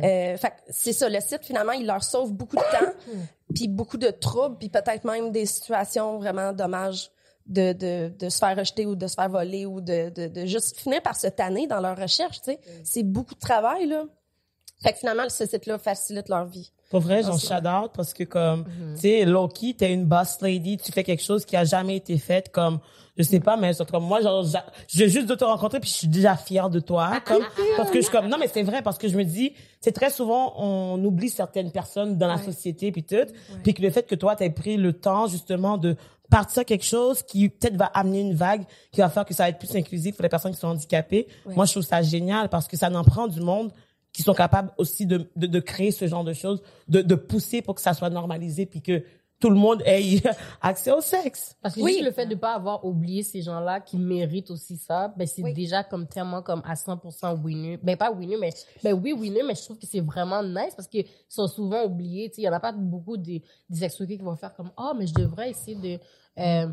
Euh, 0.03 0.37
fait 0.37 0.49
que 0.51 0.55
c'est 0.71 0.93
ça, 0.95 1.09
le 1.09 1.21
site 1.21 1.45
finalement, 1.45 1.73
il 1.73 1.87
leur 1.87 2.03
sauve 2.03 2.33
beaucoup 2.33 2.57
de 2.57 2.63
temps, 2.63 2.93
puis 3.55 3.69
beaucoup 3.69 3.99
de 3.99 4.09
troubles, 4.09 4.57
puis 4.59 4.71
peut-être 4.71 5.05
même 5.05 5.31
des 5.31 5.45
situations 5.47 6.19
vraiment 6.19 6.53
dommages. 6.53 7.11
De, 7.47 7.73
de, 7.73 8.13
de 8.17 8.29
se 8.29 8.39
faire 8.39 8.57
rejeter 8.57 8.87
ou 8.87 8.95
de 8.95 9.09
se 9.09 9.15
faire 9.15 9.29
voler 9.29 9.67
ou 9.67 9.81
de, 9.81 10.11
de, 10.11 10.29
de 10.29 10.47
juste 10.47 10.77
finir 10.79 11.03
par 11.03 11.17
se 11.17 11.27
tanner 11.27 11.67
dans 11.67 11.81
leur 11.81 11.97
recherche, 11.97 12.41
tu 12.43 12.53
sais. 12.53 12.61
C'est 12.85 13.03
beaucoup 13.03 13.35
de 13.35 13.41
travail, 13.41 13.87
là. 13.87 14.05
Fait 14.83 14.93
que 14.93 14.99
finalement, 14.99 15.29
ce 15.29 15.47
site-là 15.47 15.79
facilite 15.79 16.29
leur 16.29 16.47
vie. 16.47 16.73
Pour 16.91 17.01
vrai, 17.01 17.23
j'en 17.23 17.39
shout 17.39 17.67
out 17.67 17.91
parce 17.95 18.13
que 18.15 18.25
comme, 18.25 18.65
tu 18.95 19.01
sais, 19.03 19.25
Loki, 19.25 19.75
t'es 19.77 19.93
une 19.93 20.07
boss 20.07 20.39
lady, 20.41 20.77
tu 20.79 20.91
fais 20.91 21.05
quelque 21.05 21.23
chose 21.23 21.45
qui 21.45 21.55
a 21.57 21.65
jamais 21.65 21.97
été 21.97 22.17
fait 22.19 22.51
comme, 22.51 22.81
je 23.17 23.23
sais 23.23 23.39
pas, 23.41 23.57
mais 23.57 23.73
c'est 23.75 23.89
comme 23.89 24.05
moi, 24.05 24.21
genre, 24.23 24.43
j'a- 24.45 24.65
je 24.89 24.99
viens 24.99 25.07
juste 25.09 25.27
de 25.29 25.35
te 25.35 25.45
rencontrer 25.45 25.79
puis 25.81 25.89
je 25.91 25.95
suis 25.95 26.09
déjà 26.09 26.35
fière 26.37 26.69
de 26.71 26.81
toi, 26.81 27.21
comme, 27.27 27.45
parce 27.77 27.91
que 27.91 27.97
je 27.99 28.03
suis 28.05 28.11
comme, 28.11 28.27
non, 28.29 28.39
mais 28.39 28.49
c'est 28.49 28.63
vrai 28.63 28.83
parce 28.83 28.97
que 28.99 29.07
je 29.07 29.17
me 29.17 29.25
dis, 29.25 29.53
c'est 29.81 29.93
très 29.93 30.11
souvent, 30.11 30.55
on 30.57 31.03
oublie 31.05 31.29
certaines 31.29 31.71
personnes 31.71 32.17
dans 32.19 32.27
la 32.29 32.39
société 32.45 32.91
puis 32.91 33.05
tout, 33.05 33.17
puis 33.63 33.75
que 33.75 33.83
le 33.83 33.91
fait 33.91 34.03
que 34.05 34.15
toi, 34.17 34.35
t'aies 34.35 34.51
pris 34.51 34.77
le 34.77 34.93
temps, 34.95 35.27
justement, 35.29 35.77
de 35.79 35.95
partir 36.31 36.65
quelque 36.65 36.85
chose 36.85 37.23
qui 37.23 37.49
peut-être 37.51 37.77
va 37.77 37.87
amener 37.87 38.21
une 38.21 38.35
vague 38.35 38.63
qui 38.93 39.01
va 39.01 39.11
faire 39.11 39.25
que 39.25 39.35
ça 39.35 39.43
va 39.45 39.49
être 39.51 39.59
plus 39.59 39.75
inclusif 39.77 40.17
pour 40.17 40.23
les 40.23 40.29
personnes 40.29 40.53
qui 40.53 40.59
sont 40.61 40.69
handicapées. 40.69 41.29
Moi, 41.57 41.67
je 41.67 41.73
trouve 41.73 41.83
ça 41.85 42.03
génial 42.03 42.49
parce 42.49 42.67
que 42.67 42.77
ça 42.77 42.89
en 42.91 43.05
prend 43.05 43.27
du 43.29 43.41
monde 43.41 43.71
qui 44.13 44.23
sont 44.23 44.35
capables 44.35 44.73
aussi 44.79 45.07
de, 45.07 45.31
de, 45.37 45.47
de 45.47 45.61
créer 45.61 45.91
ce 45.93 46.07
genre 46.07 46.25
de 46.25 46.33
choses, 46.33 46.63
de, 46.89 47.03
de 47.03 47.15
pousser 47.15 47.63
pour 47.63 47.75
que 47.75 47.81
ça 47.81 47.95
soit 47.95 48.11
normalisé 48.11 48.67
puis 48.67 48.83
que 48.83 49.03
tout 49.41 49.49
le 49.49 49.57
monde 49.57 49.83
ait 49.87 50.21
accès 50.61 50.93
au 50.93 51.01
sexe. 51.01 51.57
Parce 51.63 51.75
que 51.75 51.81
Oui. 51.81 51.93
juste 51.95 52.05
le 52.05 52.11
fait 52.13 52.27
de 52.27 52.35
pas 52.35 52.53
avoir 52.55 52.85
oublié 52.85 53.23
ces 53.23 53.41
gens-là 53.41 53.81
qui 53.81 53.97
méritent 53.97 54.51
aussi 54.51 54.77
ça, 54.77 55.13
ben 55.17 55.27
c'est 55.27 55.43
Oui. 55.43 55.55
déjà 55.55 55.83
comme 55.83 56.07
tellement 56.07 56.43
comme 56.43 56.63
à 56.67 56.75
100% 56.75 57.41
winner. 57.43 57.79
Ben 57.83 57.97
pas 57.97 58.13
winner, 58.13 58.37
mais 58.39 58.53
ben 58.85 58.93
oui 58.93 59.13
winner, 59.15 59.43
mais 59.43 59.55
je 59.55 59.63
trouve 59.65 59.79
que 59.79 59.87
c'est 59.87 60.01
vraiment 60.01 60.43
nice 60.43 60.75
parce 60.77 60.89
qu'ils 60.89 61.07
sont 61.29 61.47
souvent 61.49 61.85
oubliés. 61.85 62.31
Il 62.37 62.45
y 62.45 62.49
en 62.49 62.53
a 62.53 62.61
pas 62.61 62.73
beaucoup 62.73 63.17
des 63.17 63.43
des 63.71 63.89
qui 63.89 64.17
vont 64.19 64.37
faire 64.37 64.55
comme 64.55 64.71
oh 64.77 64.93
mais 64.97 65.07
je 65.07 65.15
devrais 65.15 65.51
essayer 65.51 65.77
de 65.77 65.99
euh, 66.39 66.69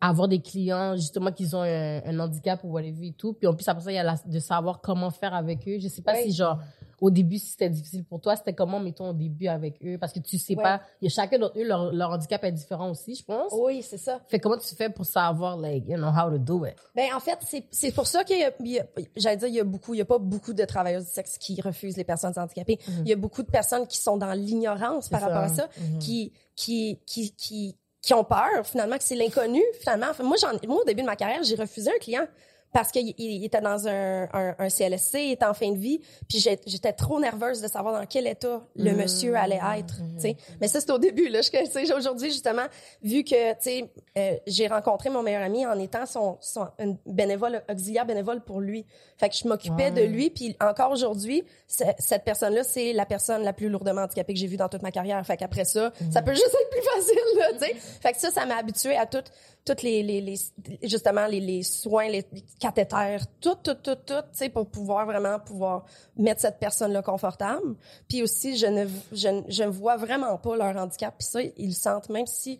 avoir 0.00 0.28
des 0.28 0.40
clients 0.40 0.94
justement 0.96 1.32
qui 1.32 1.52
ont 1.54 1.62
un, 1.62 2.02
un 2.04 2.18
handicap 2.20 2.62
ou 2.64 2.68
whatever 2.72 3.08
et 3.08 3.12
tout. 3.12 3.32
Puis 3.32 3.46
en 3.46 3.54
plus 3.54 3.66
après 3.68 3.82
ça 3.84 3.90
il 3.92 3.96
y 3.96 3.98
a 3.98 4.02
la, 4.04 4.16
de 4.24 4.38
savoir 4.38 4.80
comment 4.80 5.10
faire 5.10 5.34
avec 5.34 5.66
eux. 5.68 5.78
Je 5.80 5.88
sais 5.88 6.02
pas 6.02 6.12
Oui. 6.14 6.30
si 6.30 6.32
genre 6.36 6.58
au 7.00 7.10
début, 7.10 7.38
si 7.38 7.50
c'était 7.50 7.70
difficile 7.70 8.04
pour 8.04 8.20
toi, 8.20 8.34
c'était 8.34 8.54
comment, 8.54 8.80
mettons, 8.80 9.10
au 9.10 9.12
début 9.12 9.46
avec 9.46 9.78
eux? 9.84 9.98
Parce 9.98 10.12
que 10.12 10.18
tu 10.18 10.36
sais 10.36 10.56
Ouais. 10.56 10.62
pas, 10.64 10.80
y 11.00 11.06
a 11.06 11.10
chacun 11.10 11.38
d'entre 11.38 11.56
eux, 11.56 11.62
leur, 11.62 11.92
leur 11.92 12.10
handicap 12.10 12.42
est 12.42 12.50
différent 12.50 12.90
aussi, 12.90 13.14
je 13.14 13.24
pense. 13.24 13.52
Oui, 13.56 13.82
c'est 13.82 13.98
ça. 13.98 14.20
Fait 14.26 14.40
comment 14.40 14.58
tu 14.58 14.74
fais 14.74 14.90
pour 14.90 15.06
savoir, 15.06 15.56
like, 15.56 15.84
you 15.86 15.96
know, 15.96 16.08
how 16.08 16.28
to 16.28 16.38
do 16.38 16.66
it? 16.66 16.74
Ben 16.96 17.06
en 17.14 17.20
fait, 17.20 17.38
c'est 17.70 17.92
pour 17.92 18.08
ça 18.08 18.24
qu'il 18.24 18.40
y 18.40 18.78
a, 18.80 18.84
j'allais 19.16 19.36
dire 19.36 19.46
il 19.46 19.54
y 19.54 19.60
a 19.60 19.64
beaucoup, 19.64 19.94
il 19.94 19.98
y 19.98 20.00
a 20.00 20.04
pas 20.04 20.18
beaucoup 20.18 20.52
de 20.54 20.64
travailleurs 20.64 21.02
du 21.02 21.06
sexe 21.08 21.38
qui 21.38 21.60
refusent 21.60 21.96
les 21.96 22.02
personnes 22.02 22.32
handicapées. 22.36 22.80
Il 23.04 23.08
y 23.08 23.12
a 23.12 23.16
beaucoup 23.16 23.44
de 23.44 23.50
personnes 23.50 23.86
qui 23.86 23.98
sont 23.98 24.16
dans 24.16 24.32
l'ignorance 24.32 25.08
par 25.08 25.20
rapport 25.20 25.48
ça. 25.54 25.64
à 25.64 25.68
ça, 25.68 25.68
qui 26.00 26.32
qui 26.56 26.98
qui 27.06 27.30
qui 27.36 27.76
qui 28.08 28.14
ont 28.14 28.24
peur 28.24 28.64
finalement 28.64 28.96
que 28.96 29.04
c'est 29.04 29.14
l'inconnu 29.14 29.62
finalement. 29.80 30.06
Enfin, 30.10 30.24
moi 30.24 30.38
j'en 30.40 30.52
moi 30.66 30.80
au 30.80 30.84
début 30.84 31.02
de 31.02 31.06
ma 31.06 31.14
carrière, 31.14 31.42
j'ai 31.42 31.56
refusé 31.56 31.90
un 31.90 31.98
client 31.98 32.26
parce 32.72 32.90
qu'il 32.92 33.14
il 33.18 33.44
était 33.44 33.60
dans 33.60 33.88
un, 33.88 34.24
un, 34.32 34.54
un 34.58 34.68
CLSC, 34.68 35.14
il 35.14 35.32
était 35.32 35.44
en 35.46 35.54
fin 35.54 35.70
de 35.72 35.78
vie, 35.78 36.00
puis 36.28 36.38
j'étais 36.38 36.92
trop 36.92 37.18
nerveuse 37.20 37.60
de 37.62 37.68
savoir 37.68 37.98
dans 37.98 38.06
quel 38.06 38.26
état 38.26 38.62
le 38.76 38.92
monsieur 38.94 39.36
allait 39.36 39.60
être, 39.78 39.96
tu 40.16 40.20
sais. 40.22 40.36
Mais 40.60 40.68
ça 40.68 40.80
c'est 40.80 40.90
au 40.90 40.98
début 40.98 41.28
là, 41.28 41.40
je 41.42 41.50
tu 41.50 41.66
sais 41.66 41.92
aujourd'hui 41.94 42.30
justement 42.30 42.66
vu 43.02 43.24
que 43.24 43.52
tu 43.52 43.56
sais 43.60 43.90
euh, 44.16 44.36
j'ai 44.46 44.66
rencontré 44.66 45.08
mon 45.10 45.22
meilleur 45.22 45.42
ami 45.42 45.64
en 45.66 45.78
étant 45.78 46.04
son 46.06 46.36
son 46.40 46.68
une 46.78 46.96
bénévole 47.06 47.62
auxiliaire 47.70 48.06
bénévole 48.06 48.40
pour 48.42 48.60
lui. 48.60 48.84
Fait 49.16 49.28
que 49.28 49.34
je 49.34 49.48
m'occupais 49.48 49.90
de 49.90 50.02
lui 50.02 50.30
puis 50.30 50.56
encore 50.60 50.90
aujourd'hui, 50.92 51.44
ce- 51.66 51.84
cette 51.98 52.24
personne-là 52.24 52.64
c'est 52.64 52.92
la 52.92 53.06
personne 53.06 53.42
la 53.42 53.52
plus 53.52 53.68
lourdement 53.68 54.02
handicapée 54.02 54.34
que 54.34 54.38
j'ai 54.40 54.46
vue 54.46 54.56
dans 54.56 54.68
toute 54.68 54.82
ma 54.82 54.90
carrière. 54.92 55.24
Fait 55.26 55.36
qu'après 55.36 55.64
ça, 55.64 55.92
ça 56.12 56.22
peut 56.22 56.34
juste 56.34 56.46
être 56.54 56.70
plus 56.70 56.82
facile 56.82 57.38
là, 57.38 57.46
tu 57.52 57.58
sais. 57.66 57.74
Fait 58.00 58.12
que 58.12 58.20
ça 58.20 58.30
ça 58.30 58.44
m'a 58.46 58.56
habitué 58.56 58.96
à 58.96 59.06
toutes 59.06 59.30
toutes 59.64 59.82
les, 59.82 60.02
les, 60.02 60.20
les 60.22 60.36
justement 60.82 61.26
les, 61.26 61.40
les 61.40 61.62
soins, 61.62 62.08
les 62.08 62.24
cathéters, 62.58 63.22
tout, 63.40 63.54
tout, 63.62 63.74
tout, 63.74 63.94
tout, 63.94 64.14
tu 64.14 64.28
sais, 64.32 64.48
pour 64.48 64.66
pouvoir 64.66 65.06
vraiment 65.06 65.38
pouvoir 65.38 65.84
mettre 66.16 66.40
cette 66.40 66.58
personne-là 66.58 67.02
confortable. 67.02 67.76
Puis 68.08 68.22
aussi, 68.22 68.56
je 68.56 68.66
ne, 68.66 68.86
je, 69.12 69.28
ne- 69.28 69.42
je 69.48 69.62
ne 69.62 69.68
vois 69.68 69.96
vraiment 69.96 70.36
pas 70.38 70.56
leur 70.56 70.76
handicap. 70.76 71.14
Puis 71.18 71.28
ça, 71.28 71.40
ils 71.42 71.68
le 71.68 71.72
sentent, 71.74 72.08
même 72.08 72.26
si, 72.26 72.58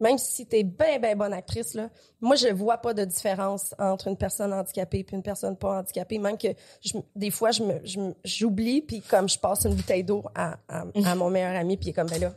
même 0.00 0.18
si 0.18 0.46
t'es 0.46 0.62
bien, 0.62 0.98
bien 0.98 1.16
bonne 1.16 1.32
actrice, 1.32 1.74
là. 1.74 1.88
Moi, 2.20 2.36
je 2.36 2.48
vois 2.48 2.78
pas 2.78 2.92
de 2.92 3.04
différence 3.04 3.74
entre 3.78 4.08
une 4.08 4.16
personne 4.16 4.52
handicapée 4.52 5.04
puis 5.04 5.16
une 5.16 5.22
personne 5.22 5.56
pas 5.56 5.78
handicapée. 5.78 6.18
Même 6.18 6.36
que 6.36 6.48
je, 6.84 6.94
des 7.14 7.30
fois, 7.30 7.50
je 7.50 7.62
me, 7.62 8.14
j'oublie 8.24 8.82
puis 8.82 9.00
comme 9.00 9.28
je 9.28 9.38
passe 9.38 9.64
une 9.64 9.74
bouteille 9.74 10.04
d'eau 10.04 10.24
à, 10.34 10.56
à, 10.68 10.84
à 11.04 11.14
mon 11.14 11.30
meilleur 11.30 11.54
ami 11.56 11.76
puis 11.76 11.86
il 11.86 11.90
est 11.90 11.92
comme, 11.94 12.08
ben 12.08 12.20
là, 12.20 12.32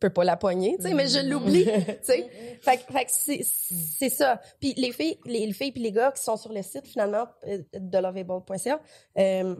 peux 0.00 0.10
pas 0.10 0.24
la 0.24 0.36
poigner, 0.36 0.76
tu 0.76 0.88
sais, 0.88 0.94
mais 0.94 1.06
je 1.06 1.20
l'oublie, 1.20 1.64
tu 1.86 1.96
sais. 2.02 2.28
Fait, 2.60 2.78
fait 2.78 3.04
que 3.04 3.10
c'est, 3.10 3.40
c'est 3.42 4.08
ça. 4.08 4.40
Puis 4.58 4.74
les 4.76 4.92
filles, 4.92 5.18
les, 5.26 5.46
les 5.46 5.52
filles 5.52 5.72
puis 5.72 5.82
les 5.82 5.92
gars 5.92 6.12
qui 6.12 6.22
sont 6.22 6.36
sur 6.36 6.52
le 6.52 6.62
site 6.62 6.86
finalement 6.86 7.26
euh, 7.46 7.58
de 7.74 7.98
loveable.ca, 7.98 8.80
euh, 9.18 9.54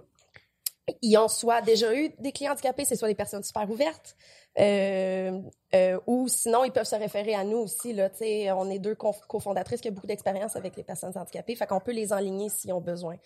ils 1.03 1.17
ont 1.19 1.29
soit 1.29 1.61
déjà 1.61 1.95
eu 1.95 2.11
des 2.19 2.33
clients 2.33 2.53
handicapés, 2.53 2.85
c'est 2.85 2.97
soit 2.97 3.09
des 3.09 3.15
personnes 3.15 3.45
super 3.45 3.71
ouvertes, 3.71 4.17
euh, 4.59 5.41
euh, 5.75 6.01
ou 6.07 6.27
sinon 6.27 6.65
ils 6.65 6.73
peuvent 6.73 6.87
se 6.87 6.97
référer 6.97 7.35
à 7.35 7.45
nous 7.45 7.59
aussi 7.59 7.93
là. 7.93 8.11
Tu 8.11 8.19
sais, 8.19 8.51
on 8.51 8.69
est 8.71 8.81
deux 8.81 8.97
cofondatrices 8.97 9.81
qui 9.81 9.91
ont 9.91 9.93
beaucoup 9.93 10.09
d'expérience 10.09 10.57
avec 10.57 10.77
les 10.77 10.83
personnes 10.83 11.13
handicapées, 11.17 11.55
fait 11.55 11.67
qu'on 11.67 11.81
peut 11.81 11.93
les 11.93 12.13
enligner 12.13 12.49
s'ils 12.49 12.73
ont 12.73 12.81
besoin. 12.81 13.17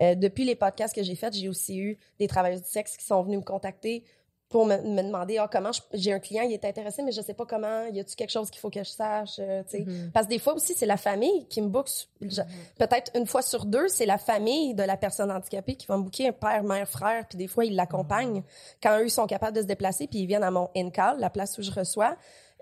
Depuis 0.00 0.44
les 0.44 0.56
podcasts 0.56 0.96
que 0.96 1.02
j'ai 1.02 1.14
faits, 1.14 1.34
j'ai 1.34 1.48
aussi 1.48 1.78
eu 1.78 1.98
des 2.18 2.26
travailleurs 2.26 2.60
du 2.60 2.66
sexe 2.66 2.96
qui 2.96 3.04
sont 3.04 3.22
venus 3.22 3.38
me 3.38 3.44
contacter 3.44 4.04
pour 4.52 4.66
me, 4.66 4.76
me 4.76 5.02
demander 5.02 5.38
ah, 5.38 5.48
comment 5.50 5.70
j'ai 5.94 6.12
un 6.12 6.20
client, 6.20 6.42
il 6.44 6.52
est 6.52 6.64
intéressé, 6.64 7.02
mais 7.02 7.10
je 7.10 7.20
sais 7.22 7.34
pas 7.34 7.44
comment, 7.46 7.86
y 7.86 7.98
a-tu 7.98 8.14
quelque 8.14 8.30
chose 8.30 8.50
qu'il 8.50 8.60
faut 8.60 8.70
que 8.70 8.84
je 8.84 8.90
sache, 8.90 9.36
euh, 9.40 9.62
tu 9.68 9.78
sais. 9.78 9.86
Parce 10.12 10.26
que 10.26 10.30
des 10.30 10.38
fois 10.38 10.52
aussi, 10.54 10.74
c'est 10.76 10.86
la 10.86 10.96
famille 10.98 11.46
qui 11.48 11.60
me 11.62 11.68
book. 11.68 11.88
Je- 12.20 12.42
Peut-être 12.78 13.10
une 13.16 13.26
fois 13.26 13.42
sur 13.42 13.64
deux, 13.64 13.88
c'est 13.88 14.06
la 14.06 14.18
famille 14.18 14.74
de 14.74 14.82
la 14.82 14.96
personne 14.96 15.30
handicapée 15.32 15.74
qui 15.74 15.86
va 15.86 15.96
me 15.96 16.02
booker 16.02 16.28
un 16.28 16.32
père, 16.32 16.62
mère, 16.62 16.86
frère, 16.88 17.26
puis 17.26 17.38
des 17.38 17.48
fois, 17.48 17.64
ils 17.64 17.74
l'accompagnent 17.74 18.42
quand 18.82 18.98
eux 19.00 19.08
sont 19.08 19.26
capables 19.26 19.56
de 19.56 19.62
se 19.62 19.66
déplacer, 19.66 20.06
puis 20.06 20.20
ils 20.20 20.26
viennent 20.26 20.44
à 20.44 20.50
mon 20.50 20.68
in-call, 20.76 21.18
la 21.18 21.30
place 21.30 21.56
où 21.58 21.62
je 21.62 21.70
reçois. 21.70 22.14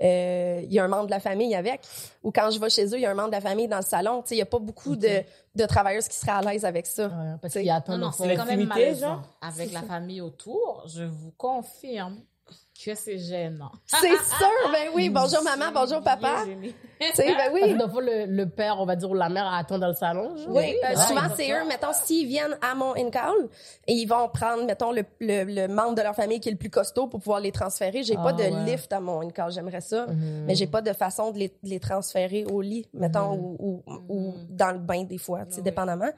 Euh, 0.03 0.61
Il 0.65 0.73
y 0.73 0.79
a 0.79 0.85
un 0.85 0.89
membre 0.89 1.07
de 1.07 1.11
la 1.11 1.21
famille 1.21 1.55
avec. 1.55 1.81
Ou 2.23 2.31
quand 2.33 2.51
je 2.51 2.59
vais 2.59 2.71
chez 2.71 2.87
eux, 2.87 2.97
il 2.97 3.03
y 3.03 3.07
a 3.07 3.11
un 3.11 3.15
membre 3.15 3.31
de 3.31 3.35
la 3.35 3.41
famille 3.41 3.69
dans 3.69 3.77
le 3.79 3.83
salon. 3.83 4.23
Tu 4.23 4.29
sais, 4.29 4.35
il 4.37 4.39
y 4.39 4.43
a 4.43 4.47
pas 4.47 4.59
beaucoup 4.59 4.97
de, 4.97 5.23
de 5.55 5.67
travailleuses 5.67 6.09
qui 6.09 6.17
seraient 6.17 6.33
à 6.33 6.41
l'aise 6.43 6.65
avec 6.65 6.87
ça. 6.87 7.07
Ouais, 7.07 7.35
parce 7.41 7.53
qu'il 7.55 7.65
y 7.65 7.71
a 7.71 7.75
Non, 7.75 7.81
tant 7.81 7.99
non, 7.99 8.09
de 8.11 8.15
c'est 8.15 8.35
quand 8.37 8.47
même 8.47 8.67
malaisant. 8.67 9.23
Avec 9.41 9.73
la 9.73 9.83
famille 9.83 10.21
autour, 10.21 10.85
je 10.87 11.05
vous 11.05 11.33
confirme 11.37 12.17
que 12.85 12.95
c'est 12.95 13.19
gênant. 13.19 13.71
C'est 13.87 14.09
sûr, 14.09 14.71
ben 14.73 14.89
oui. 14.95 15.11
Bonjour 15.11 15.43
maman, 15.43 15.67
bonjour 15.75 16.01
papa. 16.03 16.45
Tu 16.47 16.73
sais, 17.15 17.27
ben 17.29 17.37
Parce 17.37 17.51
oui. 17.53 17.73
que 17.73 17.77
dans 17.79 18.01
le 18.01 18.27
le, 18.27 18.49
père, 18.49 18.77
on 18.81 18.87
va 18.87 18.97
dire, 18.97 19.11
ou 19.11 19.15
la 19.15 19.29
mère 19.29 19.53
attend 19.53 19.79
dans 19.79 19.89
le 19.89 19.95
salon. 19.95 20.35
Oui, 20.49 20.75
euh, 20.85 20.89
Ouais, 20.89 20.97
souvent 20.97 21.21
c'est 21.37 21.51
eux, 21.53 21.67
mettons, 21.67 21.93
s'ils 21.93 22.27
viennent 22.27 22.57
à 22.63 22.75
mon 22.75 22.95
in-call, 22.97 23.49
et 23.87 23.93
ils 23.93 24.07
vont 24.07 24.29
prendre, 24.29 24.65
mettons, 24.65 24.93
le, 24.93 25.05
le, 25.21 25.45
le 25.45 25.69
membre 25.69 25.95
de 25.95 26.03
leur 26.03 26.15
famille 26.15 26.41
qui 26.41 26.49
est 26.49 26.53
le 26.53 26.59
plus 26.59 26.71
costaud 26.71 27.07
pour 27.07 27.21
pouvoir 27.21 27.41
les 27.41 27.53
transférer. 27.53 28.03
J'ai 28.03 28.17
Ah, 28.19 28.23
pas 28.23 28.33
de 28.33 28.43
ouais. 28.43 28.65
lift 28.65 28.93
à 28.93 29.01
mon 29.01 29.21
in-call, 29.21 29.53
j'aimerais 29.53 29.81
ça, 29.81 30.07
Mhm. 30.07 30.45
mais 30.47 30.55
j'ai 30.55 30.67
pas 30.67 30.83
de 30.83 30.93
façon 30.93 31.31
de 31.33 31.39
les, 31.39 31.49
de 31.49 31.55
les 31.69 31.81
transférer 31.81 32.45
au 32.45 32.61
lit, 32.61 32.87
mettons, 32.95 33.35
ou, 33.35 33.57
ou, 33.87 33.93
ou 34.09 34.35
dans 34.49 34.73
le 34.73 34.79
bain 34.79 35.05
des 35.05 35.19
fois, 35.19 35.45
tu 35.47 35.53
sais, 35.53 35.57
Oui. 35.59 35.65
dépendamment. 35.65 36.11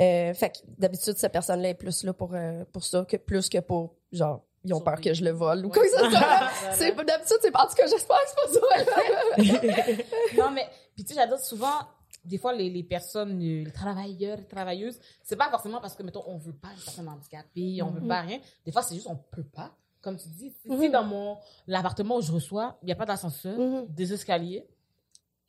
Euh, 0.00 0.34
fait 0.34 0.50
que 0.50 0.58
d'habitude, 0.78 1.16
cette 1.16 1.32
personne-là 1.32 1.70
est 1.70 1.74
plus 1.74 2.02
là 2.04 2.12
pour, 2.12 2.30
euh, 2.34 2.64
pour 2.72 2.84
ça 2.84 3.04
que 3.08 3.16
plus 3.16 3.48
que 3.48 3.58
pour, 3.58 3.94
genre, 4.12 4.42
ils 4.64 4.72
ont 4.74 4.80
peur 4.80 5.00
que 5.00 5.12
je 5.12 5.22
le 5.24 5.30
vole 5.30 5.66
ou 5.66 5.68
quoi 5.70 5.82
que 5.82 5.90
ce 5.90 5.96
soit. 6.10 6.50
C'est 6.72 6.94
D'habitude, 6.94 7.36
c'est 7.42 7.54
en 7.56 7.66
tout 7.66 7.74
cas, 7.74 7.86
j'espère 7.86 8.16
que 8.18 8.30
c'est 8.50 8.60
pas 8.60 9.44
ça. 9.44 10.02
non, 10.38 10.50
mais, 10.50 10.66
puis 10.94 11.04
tu 11.04 11.12
sais, 11.12 11.20
j'adore 11.20 11.38
souvent, 11.38 11.80
des 12.24 12.38
fois, 12.38 12.52
les, 12.54 12.70
les 12.70 12.82
personnes, 12.82 13.38
euh, 13.42 13.64
les 13.64 13.70
travailleurs, 13.72 14.38
les 14.38 14.46
travailleuses, 14.46 14.98
c'est 15.22 15.36
pas 15.36 15.50
forcément 15.50 15.80
parce 15.80 15.94
que, 15.94 16.02
mettons, 16.02 16.24
on 16.26 16.38
veut 16.38 16.54
pas 16.54 16.68
une 16.76 16.82
personne 16.82 17.08
handicapée, 17.08 17.82
on 17.82 17.90
veut 17.90 18.06
pas 18.06 18.22
rien. 18.22 18.38
Des 18.64 18.72
fois, 18.72 18.82
c'est 18.82 18.94
juste 18.94 19.06
on 19.08 19.16
peut 19.16 19.44
pas. 19.44 19.76
Comme 20.00 20.16
tu 20.18 20.28
dis, 20.28 20.50
si 20.62 20.78
si 20.78 20.90
dans 20.90 21.04
mon, 21.04 21.38
l'appartement 21.66 22.16
où 22.16 22.20
je 22.22 22.32
reçois, 22.32 22.78
il 22.82 22.86
n'y 22.86 22.92
a 22.92 22.96
pas 22.96 23.06
d'ascenseur, 23.06 23.58
Mhm. 23.58 23.86
des 23.88 24.12
escaliers, 24.12 24.66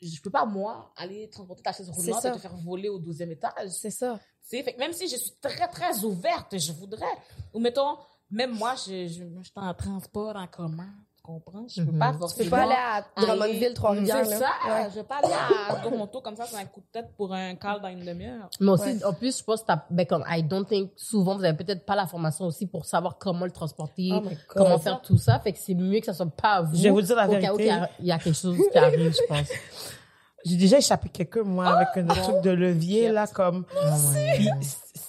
je 0.02 0.22
peux 0.22 0.30
pas, 0.30 0.46
moi, 0.46 0.92
aller 0.98 1.30
transporter 1.30 1.64
ta 1.64 1.72
chaise 1.72 1.90
roulante 1.90 2.24
et 2.26 2.32
te 2.32 2.38
faire 2.38 2.56
voler 2.58 2.90
au 2.90 3.00
12e 3.00 3.32
étage. 3.32 3.70
C'est 3.70 3.90
ça. 3.90 4.20
Fait 4.44 4.76
même 4.78 4.94
si 4.94 5.08
je 5.08 5.16
suis 5.16 5.32
très 5.42 5.68
très 5.70 6.04
ouverte, 6.04 6.58
je 6.58 6.72
voudrais. 6.74 7.06
Ou 7.54 7.60
mettons, 7.60 7.98
même 8.32 8.52
moi, 8.58 8.74
je, 8.86 9.08
je, 9.08 9.24
je 9.24 9.44
suis 9.44 9.52
en 9.56 9.74
transport 9.74 10.36
en 10.36 10.48
commun, 10.48 10.88
tu 11.18 11.22
comprends? 11.24 11.66
Je 11.68 11.82
peux 11.82 11.92
Mhm. 11.92 12.00
pas 12.00 12.08
Tu 12.08 12.14
peux 12.14 12.20
forcément. 12.20 12.50
pas 12.52 12.64
aller 12.64 12.74
à 12.74 13.22
Drummondville, 13.22 13.74
Trois-Rivières. 13.74 14.26
C'est 14.26 14.36
ça, 14.38 14.50
Ouais. 14.68 14.88
je 14.90 14.96
vais 14.96 15.04
pas 15.04 15.18
aller 15.24 15.34
à 15.70 15.76
Toronto 15.82 16.22
comme 16.22 16.36
ça 16.36 16.46
sur 16.46 16.58
un 16.58 16.66
coup 16.66 16.82
de 16.82 16.86
tête 16.92 17.10
pour 17.18 17.34
un 17.34 17.56
call 17.56 17.82
dans 17.82 17.88
une 17.90 18.04
demi-heure. 18.06 18.50
Mais 18.60 18.70
aussi, 18.72 18.84
Ouais. 18.94 19.06
en 19.06 19.14
plus, 19.14 19.40
je 19.40 19.44
pense 19.44 19.64
que 19.64 19.72
ben, 19.90 20.06
comme, 20.06 20.24
I 20.30 20.44
don't 20.44 20.66
think, 20.68 20.92
souvent, 20.96 21.36
vous 21.38 21.44
avez 21.44 21.58
peut-être 21.58 21.86
pas 21.86 21.96
la 21.96 22.08
formation 22.08 22.46
aussi 22.46 22.68
pour 22.68 22.86
savoir 22.86 23.18
comment 23.18 23.46
le 23.46 23.52
transporter, 23.52 24.12
Oh 24.14 24.24
comment 24.50 24.78
faire 24.80 25.02
tout 25.02 25.18
ça. 25.18 25.40
Fait 25.40 25.54
que 25.54 25.60
c'est 25.60 25.74
mieux 25.76 26.00
que 26.00 26.06
ça 26.06 26.14
soit 26.14 26.26
pas 26.28 26.54
à 26.56 26.62
vous. 26.62 26.76
Je 26.76 26.84
vais 26.84 26.90
vous 26.92 27.02
dire 27.02 27.16
la 27.16 27.28
au 27.28 27.32
cas 27.40 27.54
où 27.54 27.58
vérité. 27.58 27.64
il 27.64 27.68
y 27.68 27.72
a- 27.72 27.90
il 28.00 28.06
y, 28.08 28.12
a 28.12 28.18
quelque 28.20 28.36
chose 28.38 28.58
qui 28.72 28.78
arrive, 28.78 29.12
je 29.14 29.28
pense. 29.28 29.48
J'ai 30.46 30.58
déjà 30.58 30.78
échappé 30.78 31.10
quelqu'un, 31.10 31.42
moi, 31.42 31.66
avec 31.76 31.88
un 31.98 32.06
truc 32.14 32.42
de 32.42 32.52
levier, 32.52 33.10
là, 33.12 33.26
comme... 33.26 33.66
Puis 33.66 34.50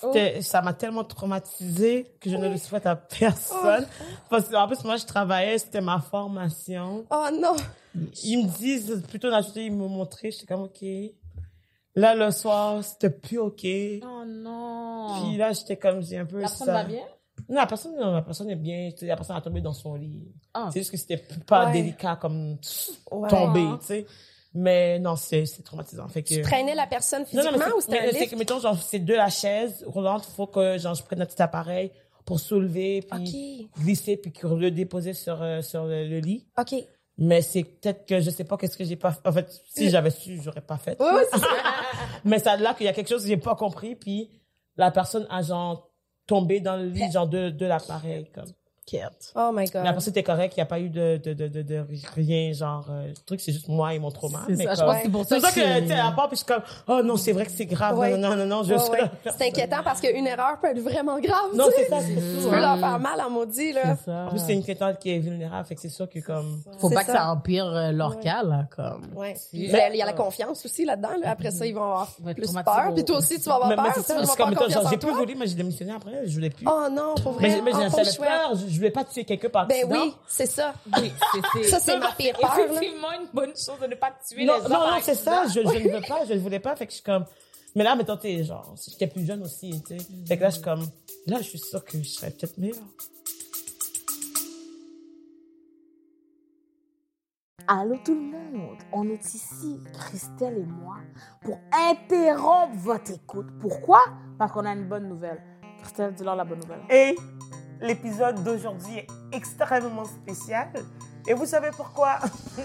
c'était- 0.00 0.42
Ça 0.42 0.62
m'a 0.62 0.72
tellement 0.72 1.04
traumatisée 1.04 2.12
que 2.20 2.30
je 2.30 2.36
ne 2.36 2.48
le 2.48 2.56
souhaite 2.56 2.86
à 2.86 2.96
personne. 2.96 3.86
Parce 4.30 4.48
qu'en 4.48 4.66
plus, 4.66 4.82
moi, 4.84 4.96
je 4.96 5.04
travaillais, 5.06 5.58
c'était 5.58 5.80
ma 5.80 6.00
formation. 6.00 7.04
Oh 7.10 7.26
non! 7.32 7.56
Ils 8.24 8.44
me 8.44 8.48
disent, 8.58 9.02
plutôt 9.08 9.30
d'ajouter, 9.30 9.66
ils 9.66 9.72
me 9.72 9.86
montraient, 9.88 10.30
j'étais 10.30 10.46
comme, 10.46 10.62
OK. 10.64 10.84
Là, 11.94 12.14
le 12.14 12.30
soir, 12.30 12.84
c'était 12.84 13.08
plus 13.10 13.38
OK. 13.38 13.60
Puis 13.62 14.02
Oh 14.04 14.24
non. 14.26 15.34
là, 15.36 15.52
j'étais 15.52 15.76
comme, 15.76 16.02
j'ai 16.02 16.18
un 16.18 16.26
peu 16.26 16.36
La 16.36 16.42
personne 16.48 16.66
ça. 16.66 16.72
va 16.74 16.84
bien? 16.84 17.00
Non, 17.48 17.56
la 17.56 17.66
personne, 17.66 17.96
non, 17.98 18.12
la 18.12 18.22
personne 18.22 18.50
est 18.50 18.56
bien. 18.56 18.90
La 19.02 19.16
personne 19.16 19.36
a 19.36 19.40
tombé 19.40 19.60
dans 19.62 19.72
son 19.72 19.94
lit. 19.94 20.26
Ah. 20.52 20.68
C'est 20.72 20.80
juste 20.80 20.90
que 20.90 20.96
c'était 20.96 21.22
pas 21.46 21.66
Ouais. 21.66 21.72
délicat 21.72 22.16
comme 22.16 22.58
Ouais. 23.10 23.28
tomber, 23.30 23.66
tu 23.80 23.86
sais. 23.86 24.06
Mais 24.56 24.98
non, 24.98 25.16
c'est 25.16 25.44
c'est 25.46 25.62
traumatisant. 25.62 26.08
Fait 26.08 26.22
que... 26.22 26.34
Tu 26.34 26.42
traînais 26.42 26.74
la 26.74 26.86
personne 26.86 27.24
physiquement 27.26 27.52
non, 27.52 27.76
ou 27.76 27.80
c'était 27.80 28.00
un 28.00 28.12
c'est 28.12 28.26
que, 28.26 28.36
mettons, 28.36 28.58
genre, 28.58 28.80
c'est 28.80 28.98
de 28.98 29.14
la 29.14 29.28
chaise 29.28 29.84
roulante, 29.86 30.24
faut 30.24 30.46
que, 30.46 30.78
genre, 30.78 30.94
je 30.94 31.02
prenne 31.02 31.20
un 31.20 31.26
petit 31.26 31.40
appareil 31.42 31.90
pour 32.24 32.40
soulever, 32.40 33.02
puis 33.02 33.68
OK. 33.76 33.82
glisser, 33.84 34.16
puis 34.16 34.32
le 34.42 34.70
déposer 34.70 35.14
sur, 35.14 35.40
euh, 35.42 35.62
sur 35.62 35.84
le, 35.84 36.06
le 36.08 36.18
lit. 36.18 36.46
OK. 36.58 36.74
Mais 37.18 37.40
c'est 37.40 37.64
peut-être 37.64 38.04
que 38.04 38.20
je 38.20 38.30
sais 38.30 38.44
pas 38.44 38.56
qu'est-ce 38.56 38.76
que 38.76 38.84
j'ai 38.84 38.96
pas 38.96 39.12
fait. 39.12 39.26
En 39.26 39.32
fait, 39.32 39.62
si 39.74 39.88
j'avais 39.88 40.10
su, 40.10 40.38
j'aurais 40.42 40.60
pas 40.60 40.76
fait. 40.76 40.96
Oui, 41.00 41.22
ça. 41.32 41.46
Mais 42.24 42.38
ça 42.38 42.56
là 42.56 42.74
qu'il 42.74 42.84
y 42.86 42.88
a 42.88 42.92
quelque 42.92 43.08
chose 43.08 43.22
que 43.22 43.28
j'ai 43.28 43.36
pas 43.38 43.54
compris, 43.54 43.94
puis 43.94 44.28
la 44.76 44.90
personne 44.90 45.26
a 45.30 45.40
genre 45.42 45.90
tombé 46.26 46.60
dans 46.60 46.76
le 46.76 46.86
lit 46.86 47.10
genre 47.10 47.26
de, 47.26 47.50
de 47.50 47.66
l'appareil 47.66 48.30
comme. 48.34 48.52
Oh 49.34 49.50
my 49.52 49.64
Mais 49.64 49.66
God. 49.66 49.86
après 49.86 50.00
c'était 50.00 50.22
correct, 50.22 50.54
il 50.56 50.60
y 50.60 50.62
a 50.62 50.66
pas 50.66 50.78
eu 50.80 50.88
de 50.88 51.16
de 51.22 51.32
de 51.32 51.48
de, 51.48 51.62
de 51.62 51.84
rien 52.14 52.52
genre 52.52 52.86
euh, 52.90 53.08
le 53.08 53.14
truc 53.26 53.40
c'est 53.40 53.52
juste 53.52 53.68
moi 53.68 53.94
et 53.94 53.98
mon 53.98 54.10
trauma. 54.10 54.40
C'est 54.46 54.56
mais 54.56 54.64
ça, 54.64 54.74
je 54.74 54.80
pense 54.82 54.96
que 54.96 55.02
c'est 55.02 55.08
pour 55.10 55.24
c'est 55.26 55.40
ça 55.40 55.48
ça 55.50 55.60
que 55.60 55.80
tu 55.80 55.88
sais 55.88 55.98
à 55.98 56.12
part 56.12 56.28
puis 56.28 56.36
je 56.38 56.44
suis 56.44 56.46
comme 56.46 56.62
oh 56.88 57.02
non 57.02 57.16
c'est 57.16 57.32
vrai 57.32 57.44
que 57.46 57.50
c'est 57.52 57.66
grave 57.66 57.98
Ouais. 57.98 58.16
non 58.16 58.30
non 58.30 58.36
non 58.36 58.46
non 58.46 58.62
je 58.62 58.74
Ouais, 58.74 58.80
ouais. 59.00 59.10
C'est 59.36 59.48
inquiétant 59.48 59.78
parce 59.82 60.00
qu'une 60.00 60.26
erreur 60.26 60.58
peut 60.60 60.68
être 60.68 60.80
vraiment 60.80 61.18
grave. 61.18 61.50
non 61.54 61.64
tu 61.66 61.72
c'est 61.76 61.84
sais. 61.84 61.90
ça 61.90 62.00
c'est 62.00 62.14
Tu 62.14 62.40
sûr. 62.42 62.50
peux 62.50 62.60
leur 62.60 62.78
faire 62.78 62.98
mal 63.00 63.20
en 63.20 63.30
maudit, 63.30 63.72
là. 63.72 63.96
C'est 63.96 64.04
ça. 64.10 64.26
En 64.26 64.28
plus 64.30 64.38
c'est 64.46 64.52
une 64.54 64.62
crétante 64.62 64.98
qui 64.98 65.10
est 65.14 65.18
vulnérable 65.18 65.66
fait 65.66 65.74
que 65.74 65.80
c'est 65.80 65.88
sûr 65.88 66.08
que 66.08 66.18
comme 66.20 66.60
Faut 66.78 66.90
pas 66.90 67.04
que 67.04 67.12
ça. 67.12 67.30
empire 67.32 67.66
euh, 67.66 67.92
leur 67.92 68.20
cas, 68.20 68.42
là, 68.42 68.66
comme. 68.76 69.06
Ouais. 69.16 69.34
Il 69.52 69.70
y 69.70 69.74
a 69.74 69.88
il 69.90 69.96
y 69.96 70.02
a 70.02 70.06
la 70.06 70.12
confiance 70.12 70.64
aussi 70.64 70.84
là-dedans. 70.84 71.08
Là. 71.22 71.30
Après 71.30 71.50
ça, 71.50 71.64
ils 71.66 71.74
vont 71.74 71.82
avoir 71.82 72.08
plus 72.34 72.52
peur. 72.52 72.92
Puis 72.94 73.04
toi 73.04 73.18
aussi, 73.18 73.38
tu 73.40 73.48
vas 73.48 73.54
avoir 73.56 73.70
mais, 73.70 73.76
mais 73.76 73.82
peur. 73.84 73.94
c'est 73.96 74.14
Tu 74.14 74.36
comme 74.36 74.54
pas 74.54 74.68
j'ai 74.90 74.98
toi. 74.98 75.12
voulu 75.12 75.34
mais 75.36 75.46
j'ai 75.46 75.54
démissionné 75.54 75.92
après 75.92 76.26
je 76.26 76.34
voulais 76.34 76.50
plus. 76.50 76.66
Oh 76.68 76.88
non, 76.90 77.14
pour 77.22 77.40
mais 77.40 77.48
vrai. 77.50 77.62
mais 77.62 77.72
Oh, 77.74 77.90
pas 77.96 78.04
chouette. 78.04 78.28
peur 78.28 78.52
je, 78.76 78.80
voulais 78.80 78.90
pas 78.90 79.04
tuer 79.04 79.24
quelqu'un 79.24 79.48
par 79.48 79.66
Ben 79.66 79.76
accident. 79.84 80.04
oui, 80.04 80.14
c'est 80.28 80.46
ça. 80.46 80.74
Oui, 81.00 81.12
c'est- 81.54 81.62
Ça, 81.70 81.80
c'est 81.80 81.98
ma 81.98 82.12
pire 82.12 82.36
peur. 82.38 82.58
effectivement 82.58 83.12
une 83.12 83.28
bonne 83.32 83.50
chose 83.56 83.78
de 83.80 83.86
ne 83.86 83.94
pas 83.94 84.12
tuer 84.28 84.44
Non, 84.44 84.56
les 84.56 84.62
gens 84.62 84.68
non, 84.68 84.90
non, 84.92 84.98
c'est 85.02 85.14
ça. 85.14 85.44
Je, 85.48 85.52
je 85.54 85.60
ne 85.60 85.92
veux 85.92 86.00
pas, 86.08 86.24
je 86.26 86.34
ne 86.34 86.38
voulais 86.38 86.60
pas. 86.60 86.76
Fait 86.76 86.86
que 86.86 86.92
je 86.92 86.96
suis 86.96 87.04
comme. 87.04 87.24
Mais 87.74 87.84
là, 87.84 87.94
mettons, 87.94 88.16
t'es 88.16 88.42
genre, 88.42 88.74
j'étais 88.88 89.06
plus 89.06 89.26
jeune 89.26 89.42
aussi, 89.42 89.82
tu 89.86 89.98
sais. 89.98 90.04
Fait 90.26 90.36
que 90.36 90.42
là, 90.42 90.48
je 90.50 90.54
suis 90.54 90.64
comme. 90.64 90.86
Là, 91.26 91.36
je 91.38 91.42
suis 91.42 91.58
sûre 91.58 91.84
que 91.84 91.98
je 91.98 92.08
serais 92.08 92.30
peut-être 92.30 92.56
meilleure. 92.58 92.76
Allô 97.68 97.96
tout 98.04 98.14
le 98.14 98.20
monde, 98.20 98.78
on 98.92 99.08
est 99.10 99.24
ici, 99.34 99.80
Christelle 99.92 100.58
et 100.58 100.64
moi, 100.64 100.98
pour 101.42 101.58
interrompre 101.72 102.76
votre 102.76 103.10
écoute. 103.10 103.46
Pourquoi? 103.60 104.00
Parce 104.38 104.52
qu'on 104.52 104.64
a 104.64 104.72
une 104.72 104.88
bonne 104.88 105.08
nouvelle. 105.08 105.42
Christelle, 105.82 106.14
dis-leur 106.14 106.36
la 106.36 106.44
bonne 106.44 106.60
nouvelle. 106.60 106.82
Et 106.90 107.16
l'épisode 107.80 108.42
d'aujourd'hui 108.42 108.98
est 108.98 109.06
extrêmement 109.32 110.04
spécial. 110.04 110.68
Et 111.26 111.34
vous 111.34 111.46
savez 111.46 111.70
pourquoi? 111.76 112.18
tu 112.56 112.62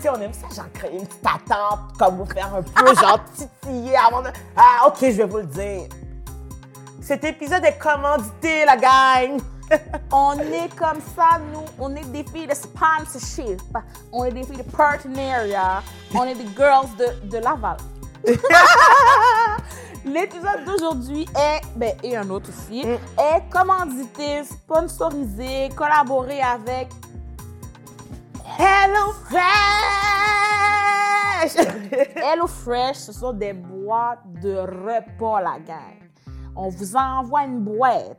sais, 0.00 0.08
on 0.10 0.20
aime 0.20 0.32
ça, 0.32 0.48
genre 0.54 0.70
créer 0.72 0.92
une 0.92 1.06
petite 1.06 1.22
patente, 1.22 1.96
comme 1.98 2.18
vous 2.18 2.26
faire 2.26 2.54
un 2.54 2.62
peu, 2.62 2.94
genre 2.94 3.20
titiller 3.34 3.96
avant 3.96 4.22
de... 4.22 4.28
Ah, 4.56 4.86
ok, 4.88 4.98
je 5.00 5.06
vais 5.06 5.24
vous 5.24 5.38
le 5.38 5.46
dire. 5.46 5.88
Cet 7.00 7.24
épisode 7.24 7.64
est 7.64 7.78
commandité, 7.78 8.64
la 8.64 8.76
gang. 8.76 9.40
On 10.12 10.38
est 10.38 10.68
comme 10.76 11.00
ça, 11.16 11.40
nous. 11.52 11.64
On 11.78 11.94
est 11.96 12.04
des 12.04 12.24
filles 12.24 12.46
de 12.46 12.54
sponsorship. 12.54 13.60
On 14.12 14.24
est 14.24 14.32
des 14.32 14.44
filles 14.44 14.58
de 14.58 14.70
partenariat. 14.70 15.82
On 16.14 16.24
est 16.24 16.34
des 16.34 16.48
girls 16.56 16.88
de, 16.98 17.28
de 17.28 17.38
Laval. 17.38 17.78
L'épisode 20.04 20.64
d'aujourd'hui 20.66 21.26
est, 21.36 21.60
ben, 21.76 21.94
et 22.02 22.16
un 22.16 22.28
autre 22.28 22.48
aussi, 22.48 22.80
est 22.80 23.50
commandité, 23.50 24.42
sponsorisé, 24.42 25.68
collaboré 25.76 26.40
avec 26.40 26.88
Hello 28.58 29.12
Fresh! 29.24 29.42
Hello 32.16 32.48
Fresh. 32.48 32.96
Ce 32.96 33.12
sont 33.12 33.32
des 33.32 33.52
boîtes 33.52 34.24
de 34.42 34.56
repas, 34.56 35.40
la 35.40 35.60
gang. 35.60 36.00
On 36.56 36.68
vous 36.68 36.96
envoie 36.96 37.44
une 37.44 37.60
boîte. 37.60 38.18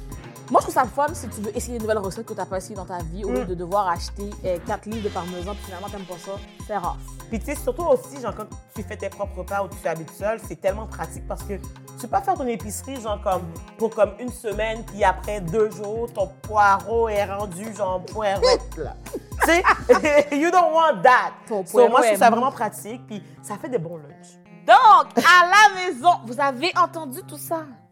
Moi, 0.51 0.59
je 0.59 0.65
trouve 0.65 0.75
ça 0.75 0.83
le 0.83 0.89
fun 0.89 1.07
si 1.13 1.29
tu 1.29 1.39
veux 1.39 1.55
essayer 1.55 1.77
une 1.77 1.81
nouvelle 1.81 1.99
recette 1.99 2.25
que 2.25 2.33
tu 2.33 2.39
n'as 2.39 2.45
pas 2.45 2.57
essayé 2.57 2.75
dans 2.75 2.83
ta 2.83 2.97
vie, 2.97 3.23
au 3.23 3.31
lieu 3.31 3.45
de 3.45 3.55
devoir 3.55 3.87
acheter 3.87 4.29
4 4.67 4.85
livres 4.87 5.05
de 5.05 5.09
parmesan, 5.13 5.55
puis 5.55 5.63
finalement, 5.63 5.87
tu 5.87 5.95
n'aimes 5.95 6.05
pas 6.05 6.17
ça. 6.17 6.31
C'est 6.67 6.75
rare. 6.75 6.97
Puis 7.29 7.39
tu 7.39 7.45
sais, 7.45 7.55
surtout 7.55 7.83
aussi, 7.83 8.21
genre 8.21 8.35
quand 8.35 8.47
tu 8.75 8.83
fais 8.83 8.97
tes 8.97 9.07
propres 9.07 9.37
repas 9.37 9.63
ou 9.63 9.69
tu 9.69 9.87
habites 9.87 10.11
seul, 10.11 10.41
c'est 10.45 10.59
tellement 10.59 10.87
pratique 10.87 11.25
parce 11.25 11.41
que 11.43 11.53
tu 11.53 12.01
peux 12.01 12.07
pas 12.09 12.21
faire 12.21 12.33
ton 12.33 12.45
épicerie, 12.47 12.99
genre 12.99 13.21
comme 13.21 13.43
pour 13.77 13.91
comme 13.91 14.11
une 14.19 14.31
semaine, 14.31 14.83
puis 14.83 15.05
après 15.05 15.39
deux 15.39 15.71
jours, 15.71 16.11
ton 16.11 16.27
poireau 16.41 17.07
est 17.07 17.23
rendu 17.23 17.73
genre 17.73 18.03
poireauette, 18.03 18.75
là. 18.77 18.97
tu 19.13 19.45
sais, 19.45 20.35
you 20.37 20.51
don't 20.51 20.73
want 20.73 21.01
that. 21.01 21.31
Ton 21.47 21.65
So, 21.65 21.87
moi, 21.87 22.01
je 22.01 22.07
trouve 22.07 22.19
ça 22.19 22.29
vraiment 22.29 22.51
pratique, 22.51 23.07
puis 23.07 23.23
ça 23.41 23.55
fait 23.57 23.69
des 23.69 23.79
bons 23.79 23.95
lunchs. 23.95 24.37
Donc, 24.67 25.17
à 25.17 25.45
la 25.47 25.75
maison, 25.75 26.09
vous 26.25 26.41
avez 26.41 26.73
entendu 26.77 27.21
tout 27.23 27.37
ça? 27.37 27.63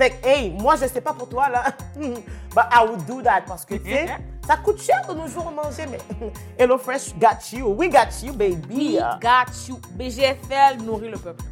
Fait 0.00 0.12
que, 0.12 0.26
hey, 0.26 0.48
moi, 0.48 0.76
je 0.76 0.86
sais 0.86 1.02
pas 1.02 1.12
pour 1.12 1.28
toi, 1.28 1.50
là. 1.50 1.62
But 2.54 2.64
I 2.72 2.86
would 2.88 3.04
do 3.04 3.20
that 3.20 3.42
parce 3.46 3.66
que, 3.66 3.74
tu 3.74 3.90
sais, 3.90 4.06
ça 4.46 4.56
coûte 4.56 4.80
cher 4.80 5.06
de 5.06 5.12
nos 5.12 5.26
jours 5.26 5.52
manger, 5.52 5.84
mais 5.90 5.98
HelloFresh 6.58 7.18
got 7.18 7.52
you. 7.52 7.68
We 7.68 7.90
got 7.90 8.08
you, 8.22 8.32
baby. 8.32 8.96
We 8.96 8.98
got 9.20 9.52
you. 9.68 9.78
BGFL 9.98 10.82
nourrit 10.86 11.10
le 11.10 11.18
peuple. 11.18 11.44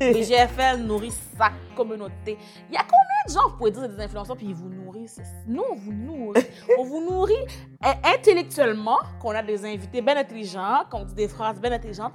BGFL 0.00 0.78
nourrit 0.78 1.12
sa 1.38 1.52
communauté. 1.76 2.36
Il 2.68 2.74
y 2.74 2.76
a 2.76 2.82
combien 2.82 3.22
de 3.28 3.32
gens, 3.32 3.48
vous 3.50 3.56
pouvez 3.56 3.70
dire, 3.70 3.88
des 3.88 4.02
influenceurs, 4.02 4.36
puis 4.36 4.46
ils 4.48 4.54
vous 4.56 4.68
nourrissent? 4.68 5.20
Nous, 5.46 5.62
on 5.70 5.76
vous 5.76 5.92
nourrit. 5.92 6.46
on 6.80 6.82
vous 6.84 7.08
nourrit 7.08 7.46
euh, 7.84 7.92
intellectuellement, 8.02 8.98
qu'on 9.20 9.30
a 9.30 9.44
des 9.44 9.64
invités 9.64 10.02
bien 10.02 10.16
intelligents, 10.16 10.82
qu'on 10.90 11.04
dit 11.04 11.14
des 11.14 11.28
phrases 11.28 11.60
bien 11.60 11.70
intelligentes, 11.70 12.14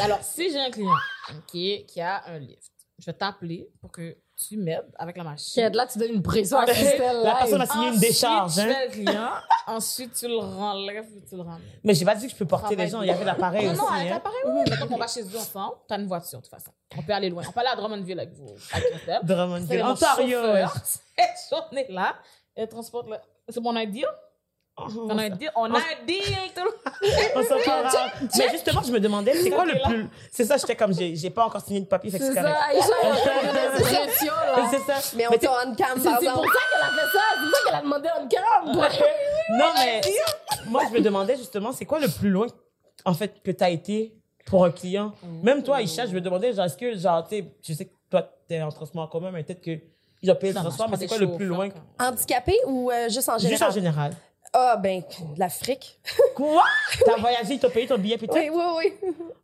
Alors, 0.00 0.22
si 0.22 0.50
j'ai 0.50 0.58
un 0.60 0.70
client 0.70 0.90
qui 1.46 1.86
a 2.00 2.22
un 2.26 2.38
lift, 2.38 2.72
je 2.98 3.06
vais 3.06 3.12
t'appeler 3.12 3.68
pour 3.80 3.90
que 3.90 4.16
tu 4.36 4.56
m'aides 4.56 4.90
avec 4.98 5.16
la 5.16 5.24
machine. 5.24 5.68
Là, 5.72 5.86
tu 5.86 5.98
donnes 5.98 6.14
une 6.14 6.22
pression 6.22 6.58
à 6.58 6.66
Christelle. 6.66 7.22
La 7.22 7.36
personne 7.36 7.60
a 7.60 7.66
signé 7.66 7.88
une 7.88 7.98
décharge, 7.98 8.54
Tu 8.54 8.60
hein. 8.60 8.68
fais 8.72 8.86
le 8.86 8.92
client, 8.92 9.30
ensuite 9.68 10.12
tu 10.14 10.26
le 10.26 10.38
renlèves 10.38 11.06
et 11.16 11.24
tu 11.28 11.36
le 11.36 11.42
ramènes. 11.42 11.60
Mais 11.84 11.94
j'ai 11.94 12.04
pas 12.04 12.16
dit 12.16 12.26
que 12.26 12.32
je 12.32 12.36
peux 12.36 12.46
porter 12.46 12.74
les 12.74 12.88
gens. 12.88 13.02
Il 13.02 13.08
y 13.08 13.10
avait 13.10 13.24
l'appareil 13.24 13.66
Non, 13.66 13.72
aussi. 13.72 13.80
non, 13.80 13.88
avec 13.88 14.06
hein. 14.08 14.14
l'appareil, 14.14 14.40
oui. 14.46 14.60
Mais 14.68 14.76
quand 14.76 14.92
on 14.94 14.98
va 14.98 15.06
chez 15.06 15.22
eux 15.22 15.36
ensemble, 15.38 15.76
t'as 15.86 15.98
une 15.98 16.06
voiture 16.06 16.38
de 16.40 16.44
toute 16.44 16.50
façon. 16.50 16.72
On 16.96 17.02
peut 17.02 17.12
aller 17.12 17.30
loin. 17.30 17.44
On 17.48 17.52
peut 17.52 17.60
aller 17.60 17.68
à 17.68 17.76
Drummondville 17.76 18.18
avec 18.18 18.32
vous, 18.32 18.48
avec 18.72 18.90
Christelle. 18.90 19.20
Drummondville, 19.22 19.82
Ontario. 19.84 20.40
chauffeur. 20.40 20.74
Cette 20.84 21.30
journée-là, 21.50 22.16
elle 22.56 22.68
transporte 22.68 23.08
le... 23.08 23.16
C'est 23.48 23.60
mon 23.60 23.76
idea? 23.76 24.08
On 24.76 25.16
a 25.18 25.22
un 25.24 25.30
deal. 25.30 25.50
On 25.54 25.72
a 25.72 25.78
un 25.78 26.04
deal. 26.06 26.20
tout 26.54 26.62
le- 26.64 27.38
On 27.38 27.42
s'entendra. 27.42 28.06
Mais 28.38 28.48
justement, 28.50 28.82
je 28.82 28.90
me 28.92 28.98
demandais, 28.98 29.34
c'est 29.34 29.50
quoi 29.50 29.64
le 29.64 29.74
plus. 29.84 30.08
C'est 30.32 30.44
ça, 30.44 30.56
j'étais 30.56 30.74
comme, 30.74 30.92
j'ai 30.92 31.14
j'ai 31.14 31.30
pas 31.30 31.44
encore 31.46 31.60
signé 31.62 31.80
de 31.80 31.86
papier, 31.86 32.10
fait 32.10 32.18
que 32.18 32.24
C'est 32.24 32.34
c'est 32.34 32.42
ça, 32.42 32.52
correct. 32.52 32.60
Aïcha, 32.70 32.86
elle 33.02 33.10
a 33.10 33.16
fait 33.16 33.76
des 33.78 33.82
pressions, 33.82 34.32
là. 34.34 34.68
C'est 34.70 34.78
ça. 34.80 35.16
Mais 35.16 35.26
on 35.28 35.30
t'a 35.38 35.50
on 35.66 35.74
cam, 35.76 35.88
C'est 35.96 36.02
c'est 36.02 36.30
pour 36.32 36.44
ça 36.44 36.60
qu'elle 36.72 36.82
a 36.82 36.90
fait 36.90 37.12
ça. 37.12 37.20
C'est 37.34 37.40
pour 37.40 37.56
ça 37.56 37.64
qu'elle 37.66 37.74
a 37.74 37.82
demandé 37.82 38.08
on 38.20 38.28
cam. 38.28 38.42
Non, 39.50 39.66
mais 39.76 40.00
moi, 40.66 40.82
je 40.88 40.94
me 40.94 41.00
demandais 41.02 41.36
justement, 41.36 41.70
c'est 41.72 41.84
quoi 41.84 42.00
le 42.00 42.08
plus 42.08 42.30
loin, 42.30 42.46
en 43.04 43.12
fait, 43.14 43.42
que 43.42 43.50
tu 43.50 43.62
as 43.62 43.68
été 43.70 44.14
pour 44.46 44.64
un 44.64 44.70
client? 44.70 45.12
Même 45.42 45.62
toi, 45.62 45.82
Isha, 45.82 46.06
je 46.06 46.12
me 46.14 46.20
demandais, 46.20 46.52
genre, 46.52 46.64
est-ce 46.64 46.76
que, 46.76 46.96
genre, 46.96 47.26
tu 47.28 47.36
sais, 47.36 47.44
je 47.62 47.72
sais 47.74 47.84
que 47.84 47.92
toi, 48.10 48.22
tu 48.48 48.54
es 48.54 48.62
en 48.62 48.70
transport 48.72 49.02
en 49.02 49.06
commun, 49.06 49.30
mais 49.30 49.42
peut-être 49.44 49.60
que 49.60 49.78
ils 50.22 50.30
ont 50.32 50.34
payé 50.36 50.52
le 50.54 50.58
transport, 50.58 50.88
mais 50.90 50.96
c'est 50.96 51.06
quoi 51.06 51.18
le 51.18 51.32
plus 51.36 51.44
loin? 51.46 51.68
Handicapé 52.00 52.58
ou 52.66 52.90
euh, 52.90 53.08
juste 53.10 53.28
en 53.28 53.36
Juste 53.38 53.62
en 53.62 53.70
général? 53.70 54.12
Ah, 54.56 54.76
ben, 54.76 55.02
l'Afrique. 55.36 55.98
Quoi? 56.36 56.62
T'as 57.04 57.16
voyagé, 57.16 57.58
t'as 57.58 57.68
payé 57.68 57.88
ton 57.88 57.98
billet 57.98 58.16
puis 58.16 58.28
tout? 58.28 58.34
Oui, 58.34 58.48
oui, 58.52 58.62
oui. 58.78 58.92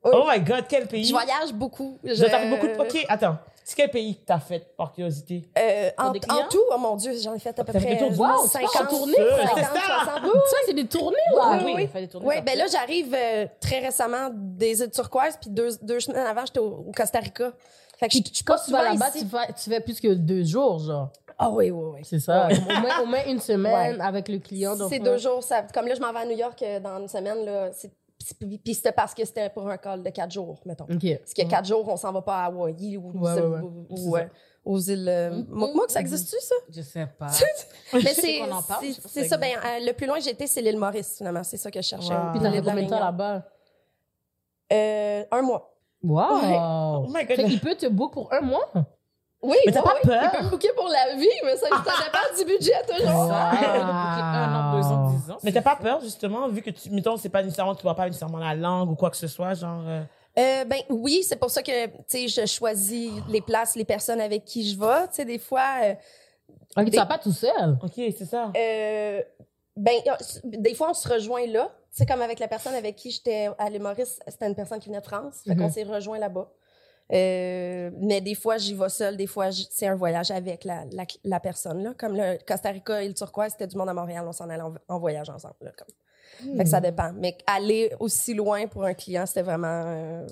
Oui. 0.05 0.11
Oh 0.14 0.25
my 0.27 0.40
god, 0.40 0.64
quel 0.68 0.87
pays? 0.87 1.05
Je 1.05 1.12
voyage 1.12 1.53
beaucoup. 1.53 1.99
Je, 2.05 2.25
t'as 2.25 2.38
fait 2.38 2.49
beaucoup 2.51 2.66
de... 2.68 2.81
Ok, 2.81 3.05
attends. 3.09 3.37
C'est 3.64 3.75
quel 3.77 3.90
pays 3.90 4.16
que 4.16 4.25
t'as 4.25 4.38
fait, 4.38 4.75
par 4.77 4.92
curiosité? 4.92 5.49
Euh, 5.59 5.90
en, 5.99 6.12
tout, 6.49 6.61
oh 6.73 6.79
mon 6.79 6.96
Dieu, 6.96 7.12
j'en 7.23 7.35
ai 7.35 7.38
fait 7.40 7.59
à 7.59 7.64
peu 7.64 7.73
près 7.73 7.99
tour 7.99 8.11
Wow, 8.11 8.27
monde? 8.27 8.49
50, 8.49 8.83
en 8.83 8.87
tournée, 8.87 9.14
50, 9.14 9.49
c'est 9.57 9.62
ça. 9.62 9.70
60. 10.05 10.25
Ça, 10.25 10.57
c'est 10.66 10.75
des 10.75 10.87
tournées, 10.87 11.16
là. 11.37 11.61
Oui, 11.64 11.73
oui. 11.77 11.88
des 11.92 12.09
tournées 12.09 12.27
Oui, 12.27 12.35
partout. 12.37 12.46
ben 12.46 12.59
là, 12.59 12.66
j'arrive 12.70 13.14
euh, 13.14 13.46
très 13.61 13.81
récemment 13.81 14.31
des 14.33 14.81
îles 14.81 14.90
turquoises, 14.90 15.37
puis 15.40 15.51
deux, 15.51 15.70
deux 15.83 16.01
semaines 16.01 16.27
avant, 16.27 16.46
j'étais 16.46 16.61
au, 16.61 16.85
au 16.88 16.92
Costa 16.96 17.18
Rica. 17.18 17.53
Fait 17.99 18.09
que 18.09 18.14
je 18.16 18.23
je 18.33 18.44
pas 18.44 18.59
tu 18.59 18.70
vas 18.70 18.79
souvent 18.79 18.92
là-bas, 18.92 19.11
tu 19.12 19.27
fais, 19.27 19.53
tu 19.53 19.70
fais 19.70 19.81
plus 19.81 20.01
que 20.01 20.14
deux 20.14 20.42
jours, 20.44 20.79
genre. 20.79 21.11
Ah 21.42 21.48
oui, 21.50 21.70
oui, 21.70 21.85
oui. 21.94 22.00
C'est 22.05 22.20
ça. 22.20 22.48
Au, 22.48 22.81
moins, 22.81 23.00
au 23.03 23.07
moins 23.07 23.24
une 23.26 23.38
semaine 23.40 23.98
avec 24.00 24.29
le 24.29 24.38
client. 24.38 24.76
donc, 24.76 24.90
C'est 24.90 24.98
ouais. 24.98 25.05
deux 25.05 25.16
jours. 25.16 25.42
Ça, 25.42 25.62
comme 25.72 25.87
là, 25.87 25.94
je 25.94 26.00
m'en 26.00 26.12
vais 26.12 26.18
à 26.18 26.26
New 26.26 26.37
York 26.37 26.62
euh, 26.62 26.81
dans 26.81 26.98
une 27.00 27.09
semaine. 27.09 27.44
Là, 27.46 27.72
c'est- 27.72 27.90
puis 28.62 28.74
c'était 28.74 28.92
parce 28.92 29.14
que 29.14 29.24
c'était 29.24 29.48
pour 29.48 29.66
un 29.68 29.79
call 29.79 30.03
de 30.03 30.11
quatre 30.11 30.31
jours, 30.31 30.61
mettons. 30.66 30.85
OK. 30.85 31.18
Parce 31.18 31.33
a 31.38 31.44
quatre 31.46 31.64
jours, 31.66 31.88
on 31.88 31.96
s'en 31.96 32.12
va 32.12 32.20
pas 32.20 32.42
à 32.42 32.44
Hawaï 32.48 32.98
ou, 32.98 33.11
Ouais, 33.18 33.33
ouais, 33.33 33.40
ouais. 33.40 33.61
ou- 33.62 33.87
ou, 33.88 34.16
aux 34.66 34.79
îles. 34.79 35.09
euh, 35.09 35.42
Mo- 35.48 35.72
Moi, 35.74 35.87
que 35.87 35.92
ça 35.92 36.00
existe-tu, 36.00 36.37
ça? 36.40 36.55
Je 36.68 36.83
sais 36.83 37.09
pas. 37.18 37.29
Mais 37.94 38.00
c'est 38.12 38.40
ça 38.40 39.24
ça. 39.24 39.37
Ben, 39.38 39.53
euh, 39.57 39.87
le 39.87 39.92
plus 39.92 40.07
loin 40.07 40.18
que 40.18 40.24
j'ai 40.24 40.33
été, 40.33 40.46
c'est 40.46 40.61
l'île 40.61 40.76
Maurice, 40.76 41.16
finalement. 41.16 41.42
C'est 41.42 41.57
ça 41.57 41.70
que 41.70 41.81
je 41.81 41.88
cherchais. 41.88 42.12
Wow. 42.12 42.33
Puis 42.33 42.40
combien 42.40 42.61
de 42.85 42.88
temps 42.90 43.00
là-bas? 43.00 43.42
Euh, 44.72 45.24
un 45.31 45.42
mois. 45.42 45.74
Wow! 46.03 47.05
Oh 47.05 47.07
my 47.09 47.24
God. 47.24 47.37
Fait 47.37 47.44
qu'il 47.44 47.61
peut 47.61 47.74
te 47.74 47.87
book 47.87 48.12
pour 48.12 48.31
un 48.33 48.40
mois? 48.42 48.70
Oui, 49.42 49.57
Mais 49.64 49.72
t'as 49.72 49.81
oui, 49.81 49.85
pas 49.87 49.94
oui. 50.03 50.09
peur? 50.11 50.31
Il 50.42 50.48
peut 50.48 50.57
me 50.68 50.74
pour 50.74 50.88
la 50.88 51.16
vie, 51.16 51.29
mais 51.44 51.57
ça, 51.57 51.68
ça 51.68 51.76
dépend 52.05 52.37
du 52.38 52.44
budget, 52.44 52.74
toujours. 52.87 53.29
Ça, 53.29 53.50
elle 53.55 53.81
a 53.81 53.85
booké 53.85 54.20
un 54.22 54.55
an, 54.55 54.72
deux 54.76 54.87
ans, 54.87 55.11
dix 55.11 55.31
ans. 55.31 55.38
Mais 55.42 55.53
t'as 55.53 55.62
pas 55.62 55.76
peur, 55.76 56.00
justement, 56.03 56.48
vu 56.48 56.61
que 56.61 56.70
tu, 56.70 56.90
mettons, 56.90 57.16
c'est 57.16 57.31
pas 57.31 57.42
nécessairement, 57.42 57.74
tu 57.74 57.83
vois 57.83 57.94
pas 57.94 58.07
nécessairement 58.07 58.38
la 58.38 58.55
langue 58.55 58.90
ou 58.90 58.96
quoi 58.96 59.09
que 59.11 59.16
ce 59.16 59.26
soit, 59.29 59.55
genre, 59.55 59.83
euh, 59.87 60.03
Euh, 60.38 60.64
ben 60.64 60.81
oui, 60.90 61.22
c'est 61.26 61.37
pour 61.37 61.50
ça 61.50 61.62
que 61.62 61.87
tu 61.87 61.92
sais 62.07 62.29
je 62.29 62.46
choisis 62.46 63.22
les 63.26 63.40
places, 63.40 63.76
les 63.76 63.85
personnes 63.87 64.20
avec 64.20 64.44
qui 64.44 64.68
je 64.70 64.79
vais. 64.79 65.09
Tu 65.09 65.14
sais 65.14 65.24
des 65.24 65.38
fois, 65.38 65.64
euh, 65.85 65.94
Ok, 66.76 66.90
tu 66.90 66.96
vas 66.96 67.07
pas 67.07 67.18
tout 67.18 67.33
seul. 67.33 67.79
ok, 67.83 67.92
c'est 67.96 68.26
ça. 68.26 68.53
euh, 68.57 69.22
ben 69.76 69.94
des 70.44 70.74
fois 70.74 70.90
on 70.90 70.94
se 70.94 71.09
rejoint 71.09 71.46
là. 71.46 71.70
C'est 71.90 72.07
comme 72.07 72.22
avec 72.22 72.38
la 72.38 72.46
personne 72.46 72.74
avec 72.74 72.94
qui 72.94 73.11
j'étais 73.11 73.48
à 73.59 73.68
Maurice, 73.70 74.20
c'était 74.29 74.46
une 74.46 74.55
personne 74.55 74.79
qui 74.79 74.88
venait 74.88 75.00
de 75.00 75.07
France, 75.07 75.40
fait 75.44 75.55
Mhm. 75.55 75.62
qu'on 75.62 75.70
s'est 75.72 75.83
rejoint 75.83 76.18
là-bas. 76.18 76.48
Euh, 77.12 77.90
mais 77.99 78.20
des 78.20 78.35
fois 78.37 78.57
j'y 78.57 78.75
vais 78.75 78.88
seule, 78.88 79.16
des 79.16 79.27
fois 79.27 79.51
c'est 79.51 79.88
un 79.88 79.96
voyage 79.96 80.31
avec 80.31 80.64
la, 80.64 80.85
la, 80.92 81.05
la 81.25 81.40
personne 81.40 81.83
là. 81.83 81.94
Comme 81.99 82.14
le 82.16 82.38
Costa 82.46 82.70
Rica 82.70 83.03
et 83.03 83.09
le 83.09 83.14
Turquoise, 83.14 83.53
c'était 83.53 83.66
du 83.66 83.77
monde 83.77 83.88
à 83.88 83.94
Montréal, 83.94 84.25
on 84.29 84.33
s'en 84.33 84.49
allait 84.49 84.62
en, 84.62 84.75
en 84.88 84.99
voyage 84.99 85.29
ensemble. 85.29 85.57
Là, 85.62 85.73
comme. 85.77 86.57
Fait 86.57 86.64
que 86.64 86.70
ça 86.70 86.81
dépend. 86.81 87.12
Mais 87.14 87.37
aller 87.46 87.92
aussi 87.99 88.33
loin 88.35 88.66
pour 88.68 88.85
un 88.85 88.94
client, 88.94 89.27
c'était 89.27 89.42
vraiment. 89.42 89.83
euh, 89.87 90.27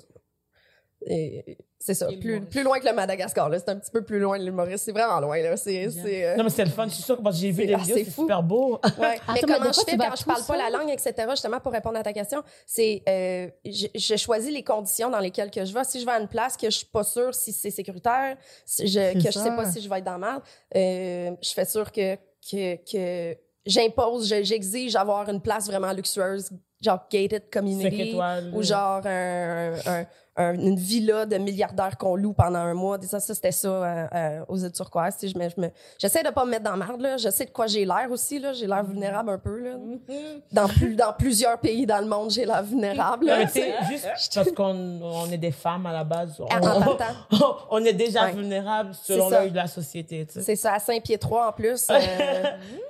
euh, 1.09 1.41
c'est 1.81 1.93
ça. 1.93 2.07
Plus, 2.19 2.41
plus 2.41 2.63
loin 2.63 2.77
que 2.79 2.85
le 2.85 2.93
Madagascar. 2.93 3.47
là. 3.49 3.57
C'est 3.57 3.69
un 3.69 3.77
petit 3.77 3.89
peu 3.91 4.01
plus 4.03 4.19
loin 4.19 4.37
Maurice. 4.51 4.81
C'est 4.81 4.91
vraiment 4.91 5.19
loin. 5.21 5.37
Là. 5.41 5.55
C'est, 5.55 5.89
c'est, 5.89 6.25
euh, 6.25 6.35
Non, 6.35 6.43
mais 6.43 6.49
c'est 6.49 6.65
le 6.65 6.71
fun, 6.71 6.85
je 6.87 6.93
suis 6.95 7.03
sûre 7.03 7.17
que 7.17 7.21
parce 7.23 7.35
que 7.37 7.41
j'ai 7.41 7.51
vu 7.51 7.61
C'est- 7.61 7.67
des 7.67 7.73
ah, 7.73 7.77
vidéos, 7.77 7.95
c'est 7.97 8.03
c'est 8.03 8.11
super 8.11 8.43
beau. 8.43 8.73
ouais. 8.73 8.79
mais 8.99 9.05
Attends, 9.07 9.33
mais 9.33 9.41
comment 9.41 9.71
je 9.71 9.79
fais 9.89 9.97
quand 9.97 10.15
je 10.19 10.25
parle 10.25 10.43
pas 10.45 10.57
la 10.57 10.69
langue, 10.69 10.89
etc., 10.89 11.13
justement, 11.31 11.59
pour 11.61 11.71
répondre 11.71 11.97
à 11.97 12.03
ta 12.03 12.11
question, 12.13 12.43
c'est 12.65 13.01
euh, 13.07 13.47
je, 13.65 13.87
je 13.95 14.15
choisis 14.17 14.51
les 14.51 14.63
conditions 14.63 15.09
dans 15.09 15.19
lesquelles 15.19 15.51
que 15.51 15.63
je 15.63 15.73
vais. 15.73 15.83
Si 15.85 15.99
je 16.01 16.05
vais 16.05 16.11
à 16.11 16.19
une 16.19 16.27
place 16.27 16.57
que 16.57 16.69
je 16.69 16.75
suis 16.77 16.85
pas 16.85 17.03
sûre 17.03 17.33
si 17.33 17.53
c'est 17.53 17.71
sécuritaire, 17.71 18.35
si 18.65 18.87
je, 18.87 18.93
C'est 18.99 19.13
que 19.13 19.19
je 19.31 19.39
sais 19.39 19.55
pas 19.55 19.71
si 19.71 19.81
je 19.81 19.89
vais 19.89 19.99
être 19.99 20.03
dans 20.05 20.13
le 20.15 20.19
mal, 20.19 20.41
euh, 20.75 21.31
je 21.41 21.49
fais 21.53 21.65
sûr 21.65 21.91
que, 21.91 22.15
que, 22.51 22.75
que 22.91 23.37
j'impose, 23.65 24.27
je- 24.27 24.43
j'exige 24.43 24.95
avoir 24.95 25.29
une 25.29 25.41
place 25.41 25.67
vraiment 25.67 25.91
luxueuse, 25.93 26.49
genre 26.81 26.99
gated 27.11 27.43
Cinq 27.43 27.51
community. 27.51 28.01
étoiles. 28.09 28.51
Ou 28.53 28.63
genre 28.63 29.01
un, 29.05 29.73
un- 29.85 30.01
un- 30.01 30.05
une 30.39 30.75
villa 30.75 31.25
de 31.25 31.37
milliardaires 31.37 31.97
qu'on 31.97 32.15
loue 32.15 32.33
pendant 32.33 32.59
un 32.59 32.73
mois. 32.73 32.97
Ça, 33.01 33.19
ça 33.19 33.33
c'était 33.35 33.51
ça 33.51 33.67
euh, 33.67 34.07
euh, 34.13 34.39
aux 34.47 34.57
îles 34.57 34.71
turquoises. 34.71 35.17
Je 35.21 35.37
me- 35.37 35.49
je 35.49 35.59
me- 35.59 35.71
J'essaie 35.97 36.23
de 36.23 36.29
pas 36.29 36.45
me 36.45 36.51
mettre 36.51 36.63
dans 36.63 36.75
la 36.75 36.85
merde. 36.85 37.01
Là. 37.01 37.17
Je 37.17 37.29
sais 37.29 37.45
de 37.45 37.51
quoi 37.51 37.67
j'ai 37.67 37.85
l'air 37.85 38.07
aussi. 38.09 38.39
là. 38.39 38.53
J'ai 38.53 38.67
l'air 38.67 38.83
vulnérable 38.83 39.29
un 39.31 39.37
peu. 39.37 39.59
Là. 39.59 39.71
Dans, 40.51 40.67
plus, 40.67 40.95
dans 40.95 41.13
plusieurs 41.13 41.57
pays 41.59 41.85
dans 41.85 41.99
le 41.99 42.05
monde, 42.07 42.31
j'ai 42.31 42.45
l'air 42.45 42.63
vulnérable. 42.63 43.25
Là, 43.25 43.39
mais 43.53 43.73
juste 43.89 44.33
parce 44.35 44.51
qu'on 44.51 45.01
on 45.01 45.25
est 45.31 45.37
des 45.37 45.51
femmes 45.51 45.85
à 45.85 45.93
la 45.93 46.03
base, 46.03 46.39
on, 46.39 46.45
on 47.71 47.83
est 47.85 47.93
déjà 47.93 48.25
Ouais. 48.25 48.33
vulnérables 48.33 48.93
selon 48.93 49.29
l'œil 49.29 49.51
de 49.51 49.55
la 49.55 49.67
société, 49.67 50.25
tu 50.25 50.33
sais. 50.33 50.41
C'est 50.41 50.55
ça, 50.55 50.73
à 50.73 50.79
Saint-Pied-Trois 50.79 51.47
en 51.49 51.51
plus. 51.53 51.87
euh, 51.89 51.95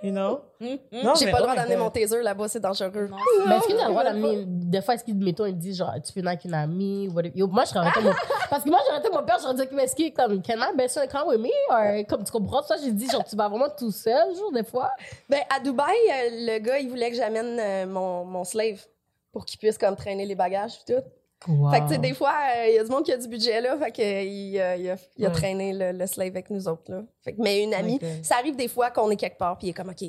You 0.03 0.11
know? 0.11 0.41
Non, 0.61 1.13
j'ai 1.17 1.29
pas 1.31 1.37
le 1.37 1.43
droit 1.43 1.55
d'amener 1.55 1.77
mon 1.77 1.89
taser 1.89 2.21
là-bas, 2.21 2.47
c'est 2.49 2.59
dangereux. 2.59 3.09
Mais 3.47 3.55
est-ce 3.55 3.67
tu 3.67 3.73
as 3.79 3.85
le 3.85 3.89
droit 3.91 4.03
d'amener. 4.09 4.43
Des 4.45 4.81
fois, 4.81 4.95
est-ce 4.95 5.03
qu'ils, 5.03 5.15
mettons, 5.15 5.45
ils 5.45 5.57
disent 5.57 5.77
genre, 5.77 5.93
tu 6.05 6.11
peux 6.11 6.19
venir 6.19 6.29
avec 6.31 6.45
une 6.45 6.53
amie, 6.53 7.07
whatever. 7.09 7.38
Yo, 7.39 7.47
moi, 7.47 7.63
je 7.63 7.77
arrêté 7.77 8.01
mon. 8.01 8.11
Parce 8.49 8.63
que 8.65 8.69
moi, 8.69 8.79
été 8.97 9.09
mon 9.09 9.23
père, 9.23 9.37
j'aurais 9.41 9.55
dit, 9.55 9.63
mais 9.71 9.83
est-ce 9.83 9.95
que, 9.95 10.09
comme, 10.13 10.41
can 10.41 10.55
my 10.57 10.75
best 10.75 10.95
friend 10.95 11.09
come 11.09 11.29
with 11.29 11.39
me? 11.39 11.49
Or, 11.69 12.05
comme 12.07 12.23
tu 12.25 12.31
comprends? 12.31 12.61
Ça, 12.63 12.75
j'ai 12.83 12.91
dit, 12.91 13.07
genre, 13.09 13.23
tu 13.23 13.35
vas 13.37 13.47
vraiment 13.47 13.69
tout 13.69 13.91
seul, 13.91 14.35
genre, 14.35 14.51
des 14.51 14.63
fois. 14.65 14.91
Ben, 15.29 15.39
à 15.49 15.59
Dubaï, 15.61 15.95
euh, 15.95 16.29
le 16.31 16.59
gars, 16.59 16.79
il 16.79 16.89
voulait 16.89 17.09
que 17.11 17.15
j'amène 17.15 17.57
euh, 17.59 17.85
mon, 17.85 18.25
mon 18.25 18.43
slave 18.43 18.85
pour 19.31 19.45
qu'il 19.45 19.57
puisse 19.57 19.77
comme 19.77 19.95
traîner 19.95 20.25
les 20.25 20.35
bagages 20.35 20.79
et 20.87 20.93
tout. 20.93 21.03
Wow. 21.47 21.71
Fait 21.71 21.79
que, 21.79 21.85
tu 21.87 21.93
sais, 21.93 21.97
des 21.99 22.13
fois, 22.13 22.33
euh, 22.57 22.67
il 22.67 22.75
y 22.75 22.79
a 22.79 22.83
du 22.83 22.89
monde 22.89 23.05
qui 23.05 23.13
a 23.13 23.17
du 23.17 23.27
budget, 23.29 23.61
là. 23.61 23.77
Fait 23.77 23.91
que, 23.91 24.01
il, 24.01 24.55
il 24.55 24.59
a, 24.59 24.75
il 24.75 24.89
a 24.91 25.29
Ouais. 25.29 25.33
traîné 25.33 25.71
le, 25.71 25.97
le 25.97 26.05
slave 26.07 26.27
avec 26.31 26.49
nous 26.49 26.67
autres, 26.67 26.91
là. 26.91 27.03
Fait 27.23 27.31
que, 27.31 27.41
mais 27.41 27.63
une 27.63 27.73
amie, 27.73 27.95
Ok. 28.01 28.07
ça 28.23 28.35
arrive 28.35 28.57
des 28.57 28.67
fois 28.67 28.91
qu'on 28.91 29.09
est 29.11 29.15
quelque 29.15 29.37
part, 29.37 29.57
puis 29.57 29.67
il 29.67 29.69
est 29.69 29.73
comme, 29.73 29.89
OK, 29.91 30.03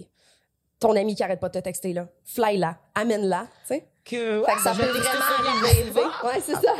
ton 0.80 0.96
ami 0.96 1.14
qui 1.14 1.22
arrête 1.22 1.38
pas 1.40 1.48
de 1.48 1.58
te 1.58 1.62
texter, 1.64 1.92
là, 1.92 2.06
fly-la, 2.24 2.76
amène-la, 2.94 3.42
tu 3.42 3.74
sais. 3.74 3.86
Que, 4.02 4.42
Fait 4.44 4.54
que 4.54 4.62
ça 4.62 4.72
je 4.72 4.80
peut 4.80 4.86
vraiment 4.88 5.24
arriver. 5.62 6.02
Ouais, 6.24 6.40
c'est 6.42 6.54
ça. 6.54 6.72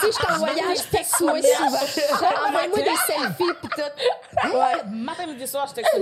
si 0.00 0.06
je 0.06 0.10
suis 0.10 0.26
en 0.32 0.38
voyage, 0.38 0.90
texte-moi 0.90 1.42
souvent. 1.42 2.26
Envoie-moi 2.48 2.76
des 2.76 2.96
selfies, 3.06 3.54
puis 3.60 3.68
tout. 3.76 4.56
Ouais. 4.56 4.82
Matin, 4.90 5.26
midi, 5.26 5.46
soir, 5.46 5.66
je 5.68 5.74
texte. 5.74 5.94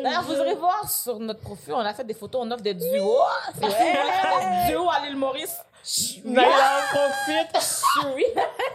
D'ailleurs, 0.00 0.22
vous 0.22 0.34
irez 0.34 0.54
voir 0.54 0.88
sur 0.88 1.18
notre 1.18 1.40
profil, 1.40 1.72
on 1.74 1.78
a 1.80 1.94
fait 1.94 2.04
des 2.04 2.14
photos, 2.14 2.42
on 2.44 2.50
offre 2.50 2.62
des 2.62 2.74
duos. 2.74 3.22
Des 3.56 3.66
duos 4.68 4.90
à 4.90 5.00
l'île 5.06 5.16
Maurice. 5.16 5.56
D'ailleurs, 6.24 6.82
profite. 6.90 8.14
Oui. 8.14 8.24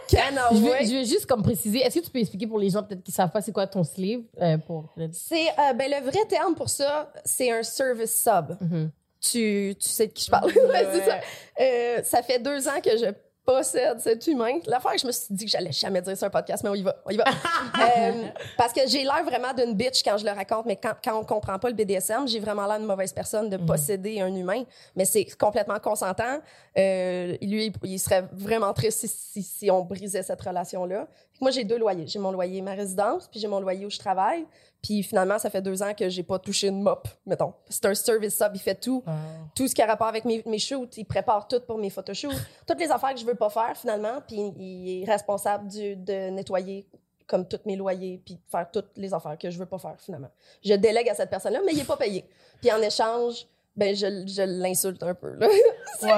Cannot 0.08 0.40
Je 0.52 0.56
veux, 0.58 0.70
wait? 0.70 0.84
je 0.86 0.94
veux 0.96 1.04
juste 1.04 1.26
comme 1.26 1.42
préciser, 1.42 1.78
est-ce 1.80 1.98
que 2.00 2.04
tu 2.04 2.10
peux 2.10 2.18
expliquer 2.18 2.46
pour 2.46 2.58
les 2.58 2.70
gens 2.70 2.82
peut-être 2.82 3.02
qui 3.02 3.12
savent 3.12 3.30
pas 3.30 3.40
c'est 3.40 3.52
quoi 3.52 3.66
ton 3.66 3.84
sleeve 3.84 4.22
euh, 4.40 4.58
pour 4.58 4.92
C'est, 5.12 5.48
euh, 5.48 5.72
ben, 5.74 5.90
le 5.90 6.04
vrai 6.08 6.24
terme 6.28 6.54
pour 6.54 6.68
ça, 6.68 7.10
c'est 7.24 7.50
un 7.50 7.62
service 7.62 8.22
sub. 8.22 8.56
Mhm. 8.60 8.90
tu, 9.20 9.74
tu 9.80 9.88
sais 9.88 10.06
de 10.08 10.12
qui 10.12 10.24
je 10.26 10.30
parle. 10.30 10.50
Ouais, 10.68 10.86
c'est 10.92 11.04
ça. 11.04 11.20
Euh, 11.60 12.02
ça 12.04 12.22
fait 12.22 12.38
deux 12.38 12.68
ans 12.68 12.80
que 12.84 12.90
je 12.96 13.06
possède 13.44 14.00
cet 14.00 14.26
humain. 14.26 14.58
L'affaire, 14.66 14.96
je 14.96 15.06
me 15.06 15.12
suis 15.12 15.26
dit 15.30 15.44
que 15.44 15.50
j'allais 15.50 15.72
jamais 15.72 16.00
dire 16.00 16.16
sur 16.16 16.26
un 16.26 16.30
podcast, 16.30 16.62
mais 16.64 16.70
on 16.70 16.74
y 16.74 16.82
va. 16.82 16.96
On 17.04 17.10
y 17.10 17.16
va. 17.16 17.24
Euh, 17.74 18.28
parce 18.56 18.72
que 18.72 18.80
j'ai 18.86 19.02
l'air 19.02 19.22
vraiment 19.24 19.52
d'une 19.52 19.74
bitch 19.74 20.02
quand 20.02 20.16
je 20.16 20.24
le 20.24 20.30
raconte, 20.30 20.64
mais 20.66 20.76
quand, 20.76 20.94
quand 21.04 21.18
on 21.18 21.24
comprend 21.24 21.58
pas 21.58 21.68
le 21.68 21.74
BDSM, 21.74 22.26
j'ai 22.26 22.38
vraiment 22.38 22.66
l'air 22.66 22.78
d'une 22.78 22.86
mauvaise 22.86 23.12
personne 23.12 23.50
de 23.50 23.56
posséder 23.56 24.20
un 24.20 24.34
humain. 24.34 24.62
Mais 24.96 25.04
c'est 25.04 25.24
complètement 25.36 25.78
consentant. 25.80 26.38
Euh, 26.78 27.36
lui, 27.42 27.66
il, 27.66 27.72
il 27.82 27.98
serait 27.98 28.24
vraiment 28.32 28.72
triste 28.72 29.00
si, 29.00 29.08
si, 29.08 29.42
si 29.42 29.70
on 29.70 29.82
brisait 29.82 30.22
cette 30.22 30.40
relation-là. 30.40 31.06
Moi, 31.44 31.50
j'ai 31.50 31.64
deux 31.64 31.76
loyers. 31.76 32.06
J'ai 32.06 32.18
mon 32.18 32.32
loyer 32.32 32.62
ma 32.62 32.72
résidence, 32.72 33.28
puis 33.28 33.38
j'ai 33.38 33.48
mon 33.48 33.60
loyer 33.60 33.84
où 33.84 33.90
je 33.90 33.98
travaille. 33.98 34.46
Puis 34.82 35.02
finalement, 35.02 35.38
ça 35.38 35.50
fait 35.50 35.60
deux 35.60 35.82
ans 35.82 35.92
que 35.92 36.08
j'ai 36.08 36.22
pas 36.22 36.38
touché 36.38 36.68
une 36.68 36.80
mop, 36.80 37.06
mettons. 37.26 37.52
C'est 37.68 37.84
un 37.84 37.94
service 37.94 38.38
sub, 38.38 38.52
il 38.54 38.58
fait 38.58 38.74
tout 38.74 39.04
tout 39.54 39.68
ce 39.68 39.74
qui 39.74 39.82
a 39.82 39.86
rapport 39.86 40.06
avec 40.06 40.24
mes, 40.24 40.42
mes 40.46 40.58
shoots, 40.58 40.96
il 40.96 41.04
prépare 41.04 41.46
tout 41.46 41.60
pour 41.60 41.76
mes 41.76 41.90
photoshoots. 41.90 42.32
Toutes 42.66 42.80
les 42.80 42.90
affaires 42.90 43.12
que 43.12 43.20
je 43.20 43.26
veux 43.26 43.34
pas 43.34 43.50
faire, 43.50 43.76
finalement, 43.76 44.22
puis 44.26 44.54
il 44.56 45.02
est 45.02 45.04
responsable 45.04 45.68
du, 45.68 45.96
de 45.96 46.30
nettoyer 46.30 46.86
comme 47.26 47.46
tous 47.46 47.60
mes 47.66 47.76
loyers, 47.76 48.22
puis 48.24 48.36
de 48.36 48.40
faire 48.50 48.70
toutes 48.70 48.96
les 48.96 49.12
affaires 49.12 49.36
que 49.36 49.50
je 49.50 49.58
veux 49.58 49.66
pas 49.66 49.78
faire, 49.78 49.96
finalement. 49.98 50.30
Je 50.64 50.72
délègue 50.74 51.10
à 51.10 51.14
cette 51.14 51.28
personne-là, 51.28 51.60
mais 51.66 51.72
il 51.72 51.80
est 51.80 51.86
pas 51.86 51.98
payé. 51.98 52.26
Puis 52.62 52.72
en 52.72 52.80
échange, 52.80 53.46
ben, 53.76 53.94
je, 53.94 54.06
je 54.26 54.42
l'insulte 54.42 55.02
un 55.02 55.14
peu, 55.14 55.34
là. 55.34 55.46
Ouais. 56.02 56.10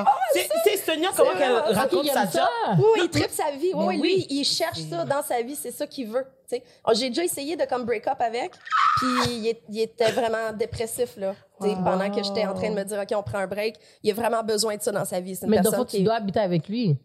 C'est 0.64 0.76
Sonia, 0.78 1.10
comment 1.16 1.32
qu'elle 1.36 1.52
raconte 1.52 2.06
sa 2.06 2.26
ça. 2.26 2.48
Oui, 2.78 2.84
oui, 2.94 3.00
il 3.04 3.10
tripe 3.10 3.30
sa 3.30 3.50
vie. 3.52 3.70
Oui, 3.74 3.84
oui, 3.86 4.00
lui, 4.00 4.26
il 4.30 4.44
cherche 4.44 4.80
ça 4.90 5.04
dans 5.04 5.22
sa 5.22 5.42
vie. 5.42 5.54
C'est 5.54 5.70
ça 5.70 5.86
qu'il 5.86 6.08
veut. 6.08 6.24
tu 6.48 6.56
sais. 6.56 6.62
Oh, 6.86 6.92
J'ai 6.94 7.08
déjà 7.10 7.22
essayé 7.22 7.54
de 7.56 7.64
comme 7.66 7.84
break 7.84 8.06
up 8.08 8.16
avec, 8.20 8.52
puis 8.96 9.36
il, 9.36 9.46
est- 9.48 9.62
il 9.68 9.80
était 9.80 10.10
vraiment 10.10 10.52
dépressif 10.54 11.16
là. 11.18 11.34
Pendant 11.60 12.10
que 12.10 12.22
j'étais 12.22 12.46
en 12.46 12.54
train 12.54 12.70
de 12.70 12.74
me 12.74 12.84
dire 12.84 12.98
ok, 13.00 13.16
on 13.16 13.22
prend 13.22 13.38
un 13.38 13.46
break, 13.46 13.76
il 14.02 14.10
a 14.10 14.14
vraiment 14.14 14.42
besoin 14.42 14.76
de 14.76 14.82
ça 14.82 14.90
dans 14.92 15.04
sa 15.04 15.20
vie. 15.20 15.36
C'est 15.36 15.44
une 15.44 15.50
Mais 15.50 15.58
donc, 15.58 15.64
personne 15.64 15.78
faut 15.80 15.84
que 15.84 15.90
qui 15.90 15.96
tu 15.98 16.02
dois 16.04 16.14
habiter 16.14 16.40
avec 16.40 16.68
lui. 16.68 16.96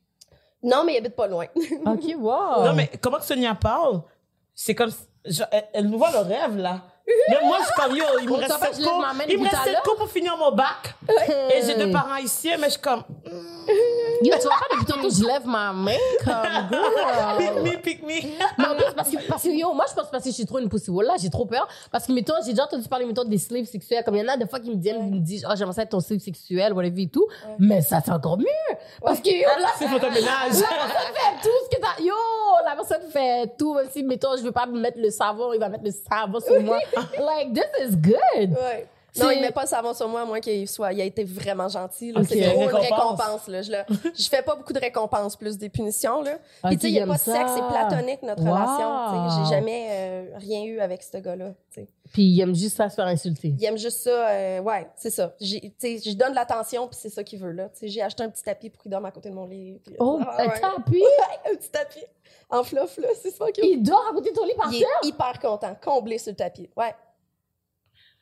Non, 0.63 0.83
mais 0.85 0.93
il 0.93 0.97
habite 0.97 1.15
pas 1.15 1.27
loin. 1.27 1.45
OK, 1.85 2.03
wow. 2.17 2.65
Non, 2.65 2.73
mais 2.73 2.89
comment 3.01 3.17
que 3.17 3.25
Sonia 3.25 3.53
parle, 3.53 4.01
c'est 4.55 4.73
comme. 4.75 4.91
genre, 5.25 5.47
elle, 5.51 5.65
elle 5.73 5.89
nous 5.89 5.97
voit 5.97 6.11
le 6.11 6.19
rêve, 6.19 6.57
là. 6.57 6.81
Mais 7.29 7.39
moi, 7.43 7.57
je 7.59 7.65
suis 7.65 7.73
comme, 7.75 7.95
yo, 7.95 8.05
il 8.21 8.29
me 8.29 8.35
reste 8.35 8.59
sept 8.59 8.83
cours. 8.83 9.05
Il 9.27 9.39
me 9.39 9.43
reste 9.43 9.63
sept 9.63 9.79
cours 9.83 9.95
pour 9.97 10.09
finir 10.09 10.37
mon 10.37 10.51
bac. 10.51 10.95
Et 11.53 11.61
j'ai 11.65 11.75
deux 11.75 11.91
parents 11.91 12.17
ici, 12.17 12.49
mais 12.59 12.65
je 12.65 12.71
suis 12.71 12.81
comme. 12.81 13.03
Yo, 14.21 14.35
tu 14.35 14.43
vois 14.43 14.51
pas, 14.51 14.75
depuis 14.75 14.85
tantôt, 14.85 15.09
je 15.09 15.25
lève 15.25 15.45
ma 15.47 15.73
main 15.73 15.97
comme 16.23 16.33
girl. 16.69 17.37
Pick 17.37 17.55
me, 17.55 17.81
pick 17.81 18.03
me. 18.03 18.13
Mais 18.57 18.65
en 18.67 18.75
plus, 18.75 18.93
parce 18.95 19.09
que, 19.09 19.27
parce 19.27 19.43
que, 19.43 19.49
yo, 19.49 19.73
moi, 19.73 19.85
je 19.89 19.95
pense 19.95 20.09
parce 20.11 20.23
que 20.23 20.29
je 20.29 20.35
suis 20.35 20.45
trop 20.45 20.59
une 20.59 20.69
pussy 20.69 20.91
là, 20.91 21.15
j'ai 21.19 21.29
trop 21.29 21.45
peur. 21.45 21.67
Parce 21.91 22.05
que, 22.05 22.11
mettons, 22.11 22.35
j'ai 22.45 22.51
déjà 22.51 22.65
entendu 22.65 22.87
parler, 22.87 23.05
mettons, 23.05 23.23
des 23.23 23.37
slaves 23.37 23.65
sexuels. 23.65 24.03
Comme 24.03 24.15
il 24.15 24.23
y 24.23 24.29
en 24.29 24.33
a 24.33 24.37
des 24.37 24.47
fois 24.47 24.59
qui 24.59 24.69
me 24.69 24.75
disent, 24.75 24.93
ils 24.95 25.13
me 25.15 25.19
disent, 25.19 25.45
oh, 25.49 25.53
j'aimerais 25.57 25.73
ça 25.73 25.81
être 25.83 25.89
ton 25.89 25.99
slave 25.99 26.19
sexuel, 26.19 26.73
whatever 26.73 27.01
et 27.01 27.07
tout. 27.07 27.27
Mais 27.57 27.81
ça, 27.81 28.01
c'est 28.03 28.11
encore 28.11 28.37
mieux. 28.37 28.45
Parce 29.01 29.19
que, 29.19 29.29
yo, 29.29 29.47
là, 29.59 29.69
C'est 29.77 29.87
photoménage. 29.87 30.21
la 30.21 30.67
personne 30.67 31.13
fait 31.13 31.41
tout 31.41 31.49
ce 31.65 31.75
que 31.75 31.81
t'as. 31.81 32.03
Yo, 32.03 32.13
la 32.65 32.75
personne 32.75 33.09
fait 33.11 33.57
tout. 33.57 33.73
Même 33.73 33.87
si, 33.91 34.03
mettons, 34.03 34.37
je 34.37 34.43
veux 34.43 34.51
pas 34.51 34.65
me 34.65 34.79
mettre 34.79 34.99
le 34.99 35.09
savon, 35.09 35.53
il 35.53 35.59
va 35.59 35.69
mettre 35.69 35.83
le 35.85 35.91
savon 35.91 36.39
sur 36.39 36.61
moi. 36.61 36.77
Like, 37.19 37.53
this 37.53 37.89
is 37.89 37.95
good. 37.95 38.51
Ouais. 38.51 38.87
Non, 39.19 39.29
il 39.31 39.41
met 39.41 39.51
pas 39.51 39.63
le 39.63 39.67
savon 39.67 39.93
sur 39.93 40.07
moi, 40.07 40.21
à 40.21 40.25
moins 40.25 40.39
qu'il 40.39 40.67
soit, 40.69 40.93
il 40.93 41.01
a 41.01 41.03
été 41.03 41.23
vraiment 41.25 41.67
gentil. 41.67 42.11
Là. 42.13 42.21
Ok. 42.21 42.27
C'est 42.29 42.41
trop 42.49 42.61
une 42.61 42.67
Récompense. 42.67 42.91
récompense. 43.19 43.47
Là. 43.49 43.61
Je, 43.61 43.71
je 44.23 44.29
fais 44.29 44.41
pas 44.41 44.55
beaucoup 44.55 44.71
de 44.71 44.79
récompenses, 44.79 45.35
plus 45.35 45.57
des 45.57 45.67
punitions. 45.69 46.21
Là. 46.21 46.37
Puis 46.63 46.63
Ok, 46.63 46.71
tu 46.73 46.79
sais, 46.79 46.87
il 46.89 46.93
y 46.95 46.99
a 47.01 47.05
pas 47.07 47.13
de 47.15 47.19
sexe, 47.19 47.51
c'est 47.55 47.67
platonique 47.67 48.21
notre 48.23 48.41
Wow. 48.43 48.53
relation. 48.53 49.43
J'ai 49.45 49.49
jamais 49.55 49.87
euh, 49.91 50.25
rien 50.37 50.63
eu 50.63 50.79
avec 50.79 51.03
ce 51.03 51.17
gars-là. 51.17 51.53
Puis, 52.13 52.23
il 52.23 52.41
aime 52.41 52.55
juste 52.55 52.77
ça 52.77 52.89
se 52.89 52.95
faire 52.95 53.05
insulter. 53.07 53.53
Il 53.57 53.65
aime 53.65 53.77
juste 53.77 53.99
ça. 54.01 54.27
euh, 54.29 54.59
ouais, 54.61 54.87
c'est 54.95 55.09
ça. 55.09 55.33
Je 55.39 56.13
donne 56.15 56.31
de 56.31 56.35
l'attention, 56.35 56.87
puis 56.87 56.97
c'est 57.01 57.09
ça 57.09 57.23
qu'il 57.23 57.39
veut. 57.39 57.51
là. 57.51 57.69
J'ai 57.81 58.01
acheté 58.01 58.23
un 58.23 58.29
petit 58.29 58.43
tapis 58.43 58.69
pour 58.69 58.81
qu'il 58.81 58.91
dorme 58.91 59.05
à 59.05 59.11
côté 59.11 59.29
de 59.29 59.35
mon 59.35 59.45
lit. 59.45 59.79
puis- 59.85 59.95
Oh, 59.99 60.19
Ah, 60.25 60.37
ouais. 60.45 60.53
t'as 60.61 60.75
appuyé. 60.77 61.05
un 61.51 61.55
petit 61.55 61.69
tapis 61.69 62.03
en 62.49 62.63
fluff, 62.63 62.97
là. 62.97 63.07
C'est 63.21 63.31
ça 63.31 63.51
qu'il 63.51 63.65
Il 63.65 63.83
dort 63.83 64.05
à 64.09 64.13
côté 64.13 64.31
de 64.31 64.35
ton 64.35 64.45
lit 64.45 64.53
par 64.57 64.71
Il 64.71 64.79
terre? 64.79 64.87
est 65.03 65.07
hyper 65.07 65.39
content, 65.39 65.75
comblé 65.83 66.17
sur 66.17 66.31
le 66.31 66.37
tapis. 66.37 66.69
Ouais. 66.77 66.93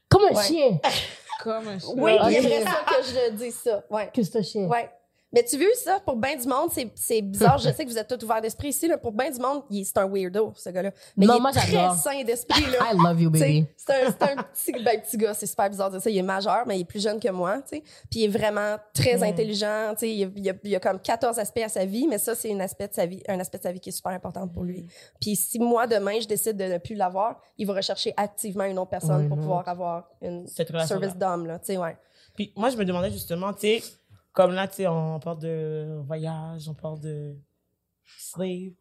Comme 0.10 0.24
un 0.24 0.36
Ouais. 0.36 0.43
chien. 0.43 0.80
Comme 1.43 1.67
un 1.67 1.80
chien. 1.80 1.93
Oui, 1.95 2.13
Ok. 2.22 2.28
il 2.32 2.36
aimerait 2.38 2.63
ça 2.63 2.84
que 2.88 3.04
je 3.04 3.32
dise 3.32 3.56
ça. 3.63 3.84
Ouais. 3.89 4.10
Que 4.13 4.24
c'est 4.24 4.38
un 4.38 4.41
chien. 4.43 4.63
Ouais. 4.67 4.89
Mais 5.32 5.44
tu 5.44 5.58
veux 5.58 5.74
ça, 5.76 6.00
pour 6.04 6.15
bien 6.15 6.36
du 6.36 6.48
monde, 6.48 6.70
c'est, 6.74 6.92
c'est 6.96 7.22
bizarre. 7.22 7.60
Je 7.60 7.70
sais 7.70 7.86
que 7.86 7.89
vous 7.89 7.98
êtes 7.98 8.08
tous 8.08 8.26
ouverts 8.26 8.42
d'esprit 8.42 8.70
ici. 8.70 8.88
Là. 8.88 8.98
Pour 8.98 9.12
bien 9.12 9.30
du 9.30 9.39
monde, 9.39 9.62
il 9.70 9.82
est- 9.82 9.84
c'est 9.84 9.98
un 10.00 10.08
weirdo, 10.08 10.54
ce 10.56 10.70
gars-là. 10.70 10.92
Mais 11.15 11.26
Non, 11.28 11.36
il 11.36 11.38
est 11.38 11.42
moi, 11.42 11.52
très 11.52 11.68
j'adore. 11.72 11.96
sain 11.96 12.24
d'esprit. 12.24 12.63
Là. 12.72 12.94
I 12.94 12.98
love 12.98 13.22
you, 13.22 13.30
baby. 13.30 13.65
C'est 13.78 13.94
un, 13.94 14.08
c'est 14.12 14.24
un 14.24 14.36
petit, 14.44 14.84
ben, 14.84 15.00
petit 15.02 15.18
gars, 15.18 15.34
c'est 15.36 15.46
super 15.46 15.70
bizarre 15.70 15.89
de 15.92 15.98
dire 15.98 16.04
ça. 16.04 16.10
Il 16.10 16.18
est 16.18 16.22
majeur, 16.24 16.63
mais 16.65 16.78
il 16.78 16.82
est 16.82 16.86
plus 16.86 17.04
jeune 17.04 17.20
que 17.20 17.30
moi. 17.30 17.58
tu 17.62 17.78
sais. 17.78 17.84
Puis 18.10 18.22
il 18.22 18.24
est 18.26 18.28
vraiment 18.28 18.78
très 18.94 19.18
Mm. 19.18 19.24
intelligent. 19.24 19.89
tu 19.94 20.00
sais. 20.00 20.10
Il, 20.10 20.18
y 20.20 20.24
a, 20.24 20.28
il, 20.36 20.44
y 20.46 20.50
a, 20.50 20.54
il 20.63 20.70
y 20.72 20.76
a 20.76 20.80
comme 20.80 21.00
14 21.00 21.38
aspects 21.38 21.62
à 21.63 21.70
sa 21.70 21.86
vie, 21.86 22.08
mais 22.08 22.18
ça, 22.18 22.34
c'est 22.34 22.52
un 22.52 22.60
aspect 22.60 22.88
de 22.88 22.94
sa 22.96 23.06
vie, 23.06 23.22
un 23.28 23.39
aspect 23.39 23.58
de 23.60 23.63
sa 23.63 23.72
vie 23.72 23.80
qui 23.80 23.89
est 23.89 23.94
super 23.94 24.12
important 24.13 24.48
pour 24.48 24.63
lui. 24.63 24.88
Puis 25.22 25.36
si 25.36 25.60
moi, 25.60 25.86
demain, 25.86 26.20
je 26.20 26.28
décide 26.28 26.58
de 26.58 26.63
ne 26.63 26.78
plus 26.80 26.96
l'avoir, 26.96 27.39
il 27.58 27.68
va 27.68 27.74
rechercher 27.74 28.13
activement 28.18 28.63
une 28.63 28.80
autre 28.80 28.89
personne 28.89 29.28
pour 29.30 29.38
pouvoir 29.38 29.68
avoir 29.68 30.10
une 30.22 30.48
Cette 30.48 30.70
service 30.88 31.15
d'homme. 31.15 31.46
Là, 31.46 31.60
tu 31.60 31.68
sais, 31.68 31.78
ouais. 31.78 31.96
Puis 32.36 32.54
moi, 32.56 32.70
je 32.70 32.78
me 32.78 32.86
demandais 32.86 33.12
justement, 33.12 33.54
tu 33.54 33.60
sais, 33.80 33.84
comme 34.34 34.52
là, 34.54 34.68
tu 34.68 34.76
sais, 34.76 34.88
on 34.88 35.20
parle 35.20 35.39
de 35.39 36.00
voyage, 36.06 36.68
on 36.70 36.74
parle 36.74 37.00
de 37.00 37.36
slave. 38.18 38.72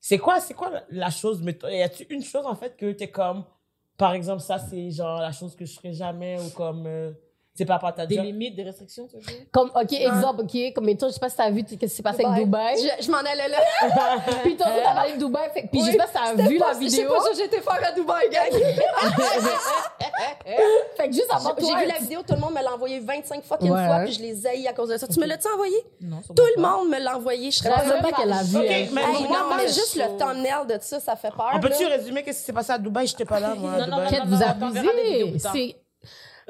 C'est 0.00 0.18
quoi, 0.18 0.40
c'est 0.40 0.54
quoi 0.54 0.82
la- 0.90 1.10
chose, 1.10 1.42
mais 1.42 1.58
y 1.70 1.82
a-tu 1.82 2.04
une 2.10 2.22
chose 2.22 2.46
en 2.46 2.54
fait 2.54 2.76
que 2.76 2.92
t'es 2.92 3.10
comme, 3.10 3.44
par 3.96 4.12
exemple, 4.14 4.40
ça 4.42 4.58
c'est 4.58 4.90
genre 4.90 5.20
la 5.20 5.32
chose 5.32 5.56
que 5.56 5.64
je 5.64 5.74
ferais 5.74 5.92
jamais 5.92 6.40
ou 6.40 6.50
comme, 6.50 6.86
euh, 6.86 7.12
c'est 7.58 7.64
pas 7.66 7.78
par 7.78 7.94
ta 7.94 8.06
Des 8.06 8.14
job. 8.16 8.24
limites, 8.24 8.54
des 8.56 8.62
restrictions, 8.62 9.06
tu 9.08 9.16
veux 9.16 9.22
dire? 9.22 9.46
Comme, 9.52 9.70
OK, 9.74 9.92
exemple, 9.92 10.42
OK, 10.42 10.72
comme 10.74 10.84
mettons, 10.86 11.08
je 11.08 11.12
sais 11.14 11.20
pas 11.20 11.28
si 11.28 11.36
t'as 11.36 11.50
vu, 11.50 11.64
qu'est-ce 11.64 11.76
qui 11.80 11.88
s'est 11.88 12.02
passé 12.02 12.24
avec 12.24 12.44
Dubaï. 12.44 12.76
Je, 12.78 13.04
je 13.04 13.10
m'en 13.10 13.18
allais 13.18 13.48
là. 13.48 13.58
Puis 14.42 14.56
tantôt, 14.56 14.70
t'as 14.84 14.94
parlé 14.94 15.12
de 15.14 15.18
Dubaï, 15.18 15.50
fait, 15.52 15.68
puis 15.70 15.80
je 15.84 15.90
sais 15.90 15.96
pas 15.96 16.06
si 16.06 16.12
t'as 16.12 16.34
vu 16.48 16.58
pas- 16.58 16.72
la 16.72 16.80
Je 16.80 16.88
sais 16.88 16.96
vidéo. 17.02 17.08
pas 17.10 17.24
j'ai 17.36 17.44
été 17.44 17.60
faire 17.60 17.80
à 17.86 17.92
Dubaï, 17.92 18.28
gang. 18.30 18.48
Fait 20.96 21.08
que 21.08 21.12
juste 21.14 21.26
avant 21.30 21.54
J'ai 21.58 21.66
toi, 21.66 21.78
vu 21.80 21.86
la 21.86 21.98
vidéo, 21.98 22.20
tout 22.26 22.34
le 22.34 22.40
monde 22.40 22.54
me 22.54 22.62
l'a 22.62 22.72
envoyé 22.74 22.98
25 23.00 23.42
fucking 23.44 23.70
Ouais. 23.70 23.86
fois, 23.86 24.00
puis 24.04 24.12
je 24.12 24.20
les 24.22 24.46
haïs 24.46 24.66
à 24.66 24.72
cause 24.72 24.88
de 24.88 24.96
ça. 24.96 25.06
Tu 25.06 25.20
me 25.20 25.26
l'as-tu 25.26 25.46
envoyé? 25.52 25.76
Non, 26.00 26.20
ça 26.22 26.32
Tout 26.34 26.42
le 26.56 26.62
pas. 26.62 26.76
monde 26.76 26.88
me 26.88 26.98
l'a 26.98 27.16
envoyé. 27.16 27.50
Je 27.50 27.58
serais 27.58 27.70
pas 28.00 28.12
qu'elle 28.12 28.32
a 28.32 28.42
vu. 28.42 28.56
Non, 28.58 29.56
mais 29.56 29.66
juste 29.68 29.96
le 29.96 30.16
thumbnail 30.16 30.66
de 30.68 30.78
ça, 30.80 31.00
ça 31.00 31.16
fait 31.16 31.30
peur. 31.30 31.50
On 31.54 31.60
peut-tu 31.60 31.84
résumer 31.86 32.22
qu'est-ce 32.22 32.40
qui 32.40 32.44
s'est 32.46 32.52
passé 32.52 32.72
à 32.72 32.78
Dubaï? 32.78 33.06
J'étais 33.06 33.24
pas 33.24 33.40
là, 33.40 33.54
moi. 33.54 33.72
à 33.74 33.86
Non, 33.86 33.98
non, 33.98 34.04
vous 34.26 34.42
abusez. 34.42 35.76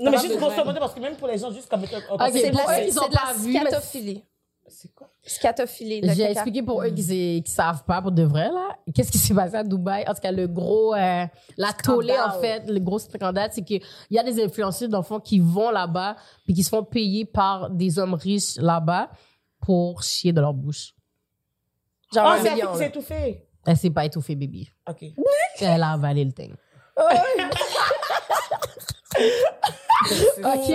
Non, 0.00 0.10
mais 0.10 0.18
juste 0.18 0.36
grosso 0.38 0.64
modo, 0.64 0.78
parce 0.80 0.94
que 0.94 1.00
même 1.00 1.16
pour 1.16 1.28
les 1.28 1.38
gens, 1.38 1.50
juste 1.50 1.68
comme. 1.68 1.82
Ok, 1.82 1.90
C'est 2.32 2.50
de 2.50 2.56
pour 2.56 2.68
la, 2.68 2.80
eux 2.80 2.84
qui 2.86 2.92
sont 2.92 3.02
c'est 3.02 3.08
de 3.10 3.14
la 3.14 3.20
pas 3.20 3.32
vus, 3.34 3.52
mais- 3.52 3.60
scatophilie. 3.60 4.24
C'est 4.70 4.94
quoi? 4.94 5.08
Scatophilie. 5.22 6.00
de 6.02 6.10
j'ai 6.10 6.24
expliqué 6.24 6.62
pour 6.62 6.82
eux 6.82 6.90
qui, 6.90 7.02
sait- 7.02 7.42
qui 7.42 7.50
savent 7.50 7.84
pas 7.84 8.02
pour 8.02 8.12
de 8.12 8.22
vrai, 8.22 8.50
là. 8.50 8.76
Qu'est-ce 8.94 9.10
qui 9.10 9.16
s'est 9.16 9.32
passé 9.34 9.54
à 9.56 9.64
Dubaï? 9.64 10.04
En 10.06 10.12
tout 10.12 10.20
cas, 10.20 10.30
le 10.30 10.46
gros, 10.46 10.94
euh, 10.94 11.24
la 11.56 11.72
tollée, 11.72 12.14
en 12.18 12.38
fait, 12.38 12.68
le 12.68 12.78
gros 12.78 12.98
scandale, 12.98 13.48
c'est 13.52 13.62
qu'il 13.62 13.82
y 14.10 14.18
a 14.18 14.22
des 14.22 14.44
influenceurs 14.44 14.90
d'enfants 14.90 15.20
qui 15.20 15.38
vont 15.40 15.70
là-bas 15.70 16.16
puis 16.44 16.52
qui 16.52 16.62
se 16.62 16.68
font 16.68 16.84
payer 16.84 17.24
par 17.24 17.70
des 17.70 17.98
hommes 17.98 18.12
riches 18.14 18.56
là-bas 18.56 19.08
pour 19.62 20.02
chier 20.02 20.32
de 20.32 20.40
leur 20.42 20.52
bouche. 20.52 20.92
Genre 22.14 22.30
Oh, 22.36 22.40
c'est 22.42 22.54
million. 22.54 22.68
c'est 22.74 22.80
là. 22.80 22.86
étouffé. 22.88 23.44
Elle 23.66 23.76
s'est 23.76 23.90
pas 23.90 24.04
étouffée, 24.04 24.36
baby. 24.36 24.70
Ok. 24.88 25.02
Elle 25.60 25.82
a 25.82 25.92
avalé 25.92 26.24
le 26.26 26.32
thing. 26.32 26.54
OK? 30.44 30.74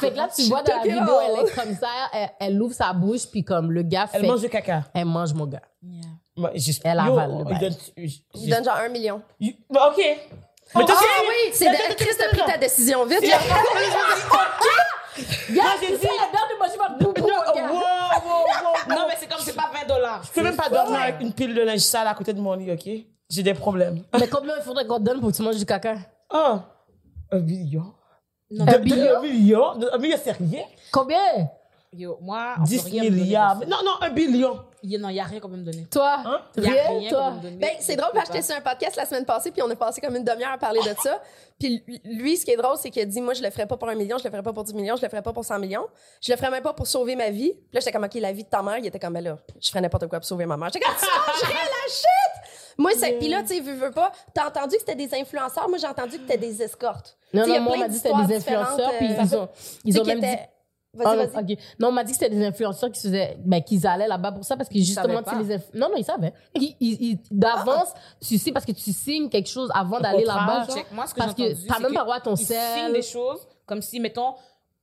Fait 0.00 0.10
que 0.10 0.16
là, 0.16 0.28
tu 0.34 0.42
vois 0.44 0.62
dans 0.62 0.76
la 0.76 0.82
vidéo, 0.82 1.14
elle 1.26 1.46
est 1.46 1.54
comme 1.54 1.74
ça, 1.76 1.88
elle, 2.12 2.30
elle 2.40 2.62
ouvre 2.62 2.74
sa 2.74 2.92
bouche, 2.92 3.26
puis 3.30 3.44
comme 3.44 3.70
le 3.72 3.82
gars 3.82 4.06
fait... 4.06 4.18
Elle 4.18 4.26
mange 4.26 4.40
du 4.40 4.48
caca. 4.48 4.84
Elle 4.94 5.04
mange, 5.04 5.32
mon 5.34 5.46
gars. 5.46 5.60
Yeah. 5.82 6.02
Moi, 6.36 6.50
j'es- 6.54 6.80
Elle 6.84 6.96
Yo, 6.98 7.12
avale 7.18 7.30
le 7.32 7.38
il 7.38 7.44
bail. 7.44 7.58
donne- 7.60 7.76
j- 8.06 8.24
Il 8.34 8.50
donne 8.50 8.64
genre 8.64 8.76
un 8.76 8.88
million. 8.88 9.20
j- 9.40 9.58
Bah, 9.70 9.90
Ok. 9.92 9.98
Mais 10.74 10.84
toi, 10.84 10.94
Ah 10.98 11.00
c'est- 11.00 11.26
oui, 11.28 11.52
c'est 11.52 11.68
de 11.70 11.94
Chris 11.94 12.16
a 12.24 12.28
pris 12.28 12.52
ta 12.52 12.58
décision 12.58 13.04
vite. 13.06 13.22
là. 13.26 13.38
Gars, 15.50 15.62
j'ai 15.80 15.86
c'est 15.88 15.96
dit- 15.98 16.02
ça, 16.06 16.12
la 16.12 16.38
dame 16.38 16.48
de 16.52 16.58
manger 16.58 16.76
votre 16.76 16.98
boubou, 16.98 17.26
Non, 17.28 17.34
mon 17.46 17.54
gars. 17.54 17.72
wow, 17.72 17.78
wow, 17.78 18.44
wow, 18.62 18.74
Non, 18.96 19.04
mais 19.08 19.14
c'est 19.18 19.26
comme 19.26 19.40
c'est 19.40 19.54
pas 19.56 19.70
20 19.72 19.86
dollars. 19.88 20.22
Je 20.24 20.30
peux 20.30 20.42
même 20.42 20.56
pas 20.56 20.68
dormir 20.68 21.00
avec 21.00 21.20
une 21.20 21.32
pile 21.32 21.54
de 21.54 21.62
linge 21.62 21.80
sale 21.80 22.06
à 22.06 22.14
côté 22.14 22.32
de 22.32 22.40
mon 22.40 22.54
lit, 22.54 22.70
ok? 22.70 22.88
J'ai 23.30 23.42
des 23.42 23.54
problèmes. 23.54 24.02
Mais 24.18 24.28
combien 24.28 24.54
il 24.56 24.62
faudrait 24.62 24.86
qu'on 24.86 24.98
te 24.98 25.02
donne 25.04 25.20
pour 25.20 25.30
que 25.32 25.36
tu 25.36 25.42
manges 25.42 25.56
du 25.56 25.66
caca? 25.66 25.96
Oh, 26.32 26.58
un 27.30 27.38
million? 27.40 27.94
Non, 28.50 28.64
Un 28.66 28.72
de- 28.72 28.78
billion? 28.78 29.16
Un 29.18 29.20
million? 29.22 29.64
Un 29.92 29.98
million, 29.98 30.16
c'est 30.22 30.32
rien. 30.32 30.62
Combien? 30.92 31.48
Yo, 31.90 32.18
moi, 32.20 32.54
on 32.58 32.62
peut 32.64 32.68
10 32.68 32.84
rien 32.84 33.04
me 33.04 33.08
donner 33.10 33.22
milliards. 33.22 33.58
ça. 33.60 33.64
Non, 33.66 33.78
non, 33.82 33.92
un 34.02 34.10
billion. 34.10 34.60
Il 34.82 34.94
a- 35.04 35.10
n'y 35.10 35.18
a 35.20 35.24
rien 35.24 35.40
qu'on 35.40 35.48
peut 35.48 35.56
me 35.56 35.64
donner. 35.64 35.86
Toi? 35.90 36.18
Hein? 36.24 36.40
Il 36.58 36.62
y 36.64 36.66
a 36.66 36.70
Rien, 36.70 36.98
rien 36.98 37.10
toi? 37.10 37.30
me 37.30 37.40
donner. 37.40 37.56
Ben, 37.56 37.70
c'est 37.80 37.96
drôle, 37.96 38.10
parce 38.12 38.28
que 38.28 38.34
j'étais 38.36 38.46
sur 38.46 38.56
un 38.56 38.60
podcast 38.60 38.94
la 38.96 39.06
semaine 39.06 39.24
passée, 39.24 39.50
puis 39.50 39.62
on 39.62 39.70
a 39.70 39.74
passé 39.74 40.00
comme 40.02 40.14
une 40.14 40.22
demi-heure 40.24 40.52
à 40.52 40.58
parler 40.58 40.80
de 40.80 40.94
ça. 41.02 41.20
Puis 41.58 41.82
lui- 42.04 42.36
ce 42.36 42.44
qui 42.44 42.50
est 42.52 42.56
drôle, 42.56 42.76
c'est 42.76 42.90
qu'il 42.90 43.00
a 43.02 43.06
dit, 43.06 43.20
moi, 43.22 43.32
je 43.32 43.42
le 43.42 43.50
ferais 43.50 43.66
pas 43.66 43.76
pour 43.78 43.88
un 43.88 43.94
million, 43.94 44.18
je 44.18 44.24
le 44.24 44.30
ferais 44.30 44.42
pas 44.42 44.52
pour 44.52 44.64
10 44.64 44.74
millions, 44.74 44.96
je 44.96 45.02
le 45.02 45.08
ferais 45.08 45.22
pas 45.22 45.32
pour 45.32 45.44
100 45.46 45.58
millions. 45.58 45.86
Je 46.20 46.30
le 46.30 46.36
ferais 46.36 46.50
même 46.50 46.62
pas 46.62 46.74
pour 46.74 46.86
sauver 46.86 47.16
ma 47.16 47.30
vie. 47.30 47.52
Puis 47.54 47.68
là, 47.72 47.80
j'étais 47.80 47.92
comme, 47.92 48.04
OK, 48.04 48.14
la 48.14 48.32
vie 48.32 48.44
de 48.44 48.48
ta 48.50 48.62
mère, 48.62 48.76
il 48.78 48.86
était 48.86 48.98
comme, 48.98 49.14
ben 49.14 49.24
là, 49.24 49.38
je 49.60 49.68
ferais 49.70 49.80
n'importe 49.80 50.06
quoi 50.08 50.18
pour 50.20 50.26
sauver 50.28 50.44
ma 50.46 50.56
mère. 50.58 50.68
J'étais 50.72 50.84
comme, 50.84 50.94
tu 50.94 51.06
mangerais 51.06 51.54
la 51.64 51.90
shit! 51.92 52.27
Moi, 52.78 52.92
c'est, 52.96 53.18
puis 53.18 53.28
là, 53.28 53.42
tu 53.42 53.48
sais, 53.48 53.60
veux, 53.60 53.74
veux 53.74 53.90
pas, 53.90 54.12
t'as 54.32 54.46
entendu 54.48 54.74
que 54.76 54.80
c'était 54.80 54.94
des 54.94 55.12
influenceurs, 55.14 55.68
moi, 55.68 55.78
j'ai 55.78 55.86
entendu 55.88 56.12
que 56.16 56.22
c'était 56.22 56.38
des 56.38 56.62
escortes. 56.62 57.18
Non, 57.34 57.42
Tu 57.42 57.50
sais, 57.50 57.56
il 57.56 57.56
y 57.56 57.58
non, 57.58 57.58
a 57.58 57.60
moi, 57.64 57.72
on 57.72 57.76
plein 57.76 57.82
m'a 57.82 57.88
dit 57.88 58.00
que 58.00 58.08
c'était 58.08 58.26
des 58.26 58.36
influenceurs, 58.36 58.92
puis 58.98 59.08
différentes, 59.08 59.30
ils 59.30 59.36
ont, 59.36 59.42
euh, 59.42 59.46
ils 59.84 59.94
tu 59.94 60.00
ont 60.00 60.04
même 60.04 60.20
dit... 60.20 60.26
Ah, 61.04 61.14
vas-y. 61.16 61.52
ok. 61.54 61.58
Non, 61.78 61.88
on 61.88 61.92
m'a 61.92 62.02
dit 62.02 62.12
que 62.12 62.18
c'était 62.18 62.34
des 62.34 62.44
influenceurs 62.46 62.90
qui, 62.90 62.98
se 62.98 63.08
faisaient, 63.08 63.36
ben, 63.44 63.62
qu'ils 63.62 63.86
allaient 63.86 64.08
là-bas 64.08 64.32
pour 64.32 64.44
ça 64.44 64.56
parce 64.56 64.68
que 64.70 64.78
justement, 64.78 65.22
tu 65.22 65.36
les 65.38 65.56
inf- 65.56 65.70
non, 65.74 65.90
non, 65.90 65.96
ils 65.96 66.04
savaient. 66.04 66.32
Ils, 66.54 66.74
ils- 66.80 67.02
ils- 67.10 67.18
d'avance, 67.30 67.88
tu 68.26 68.38
sais, 68.38 68.52
parce 68.52 68.64
que 68.64 68.72
tu 68.72 68.92
signes 68.92 69.28
quelque 69.28 69.48
chose 69.50 69.70
avant 69.74 70.00
d'aller 70.00 70.24
là-bas. 70.24 70.64
genre? 70.66 70.76
Check, 70.76 70.86
moi, 70.90 71.06
ce 71.06 71.14
que 71.14 71.18
Parce 71.20 71.34
que 71.34 71.68
t'as 71.68 71.78
même 71.78 71.92
pas 71.94 72.02
droit 72.02 72.16
à 72.16 72.20
ton 72.20 72.36
sel. 72.36 72.58
signent 72.74 72.92
des 72.94 73.02
choses 73.02 73.46
comme 73.66 73.82
si, 73.82 74.00
mettons, 74.00 74.34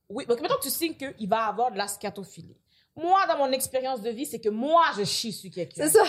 oui, 0.08 0.24
donc 0.26 0.40
mettons 0.40 0.54
que 0.54 0.62
tu 0.62 0.70
signes 0.70 0.94
qu'il 0.94 1.28
va 1.28 1.46
avoir 1.46 1.72
de 1.72 1.76
la 1.76 1.88
scatophilie. 1.88 2.56
Moi, 2.94 3.18
dans 3.28 3.36
mon 3.38 3.50
expérience 3.50 4.00
de 4.00 4.08
vie, 4.10 4.26
c'est 4.26 4.38
que 4.40 4.48
moi, 4.48 4.82
je 4.96 5.04
chie 5.04 5.32
sur 5.32 5.50
quelqu'un. 5.50 5.82
C'est 5.84 5.98
ça. 5.98 6.04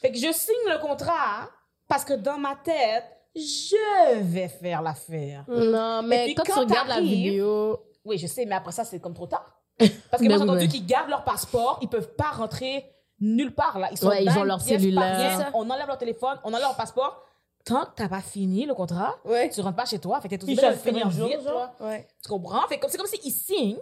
Fait 0.00 0.10
que 0.12 0.18
je 0.18 0.32
signe 0.32 0.54
le 0.70 0.78
contrat 0.80 1.48
parce 1.88 2.04
que 2.04 2.14
dans 2.14 2.38
ma 2.38 2.56
tête, 2.56 3.04
je 3.34 4.20
vais 4.20 4.48
faire 4.48 4.82
l'affaire. 4.82 5.44
Non, 5.48 6.02
mais 6.02 6.26
puis 6.26 6.34
quand, 6.34 6.42
tu 6.44 6.52
quand 6.52 6.60
regardes 6.60 6.88
la 6.88 7.00
vidéo, 7.00 7.78
Oui, 8.04 8.18
je 8.18 8.26
sais, 8.26 8.44
mais 8.46 8.54
après 8.54 8.72
ça, 8.72 8.84
c'est 8.84 9.00
comme 9.00 9.14
trop 9.14 9.26
tard. 9.26 9.52
Parce 9.78 10.22
que 10.22 10.26
Ben 10.28 10.28
moi, 10.28 10.38
j'ai 10.38 10.44
oui, 10.44 10.50
entendu 10.50 10.68
qu'ils 10.68 10.86
gardent 10.86 11.10
leur 11.10 11.22
passeport, 11.24 11.78
ils 11.82 11.88
peuvent 11.88 12.14
pas 12.14 12.30
rentrer 12.30 12.86
nulle 13.20 13.54
part, 13.54 13.78
là. 13.78 13.88
Ils 13.90 13.98
sont 13.98 14.08
Ouais, 14.08 14.22
ils 14.24 14.32
dans 14.32 14.40
ont 14.40 14.44
leur 14.44 14.60
cellulaire. 14.60 15.50
On 15.52 15.68
enlève 15.68 15.86
leur 15.86 15.98
téléphone, 15.98 16.38
on 16.44 16.48
enlève 16.48 16.62
leur 16.62 16.76
passeport. 16.76 17.22
Tant 17.64 17.84
que 17.84 17.90
t'as 17.96 18.08
pas 18.08 18.20
fini 18.22 18.64
le 18.64 18.74
contrat, 18.74 19.16
Ouais. 19.24 19.50
tu 19.50 19.60
rentres 19.60 19.76
pas 19.76 19.84
chez 19.84 19.98
toi. 19.98 20.18
Fait 20.22 20.28
que 20.28 20.36
t'es 20.36 20.46
Ils 20.46 20.58
obligé 20.58 20.70
de 20.70 20.76
finir 20.76 21.06
de 21.08 21.12
vite, 21.12 21.40
jours, 21.42 21.42
toi. 21.42 21.74
Ouais. 21.80 22.06
Tu 22.22 22.28
comprends? 22.30 22.66
Fait 22.68 22.78
comme, 22.78 22.88
c'est 22.88 22.96
comme 22.96 23.06
s'ils 23.08 23.32
signent, 23.32 23.78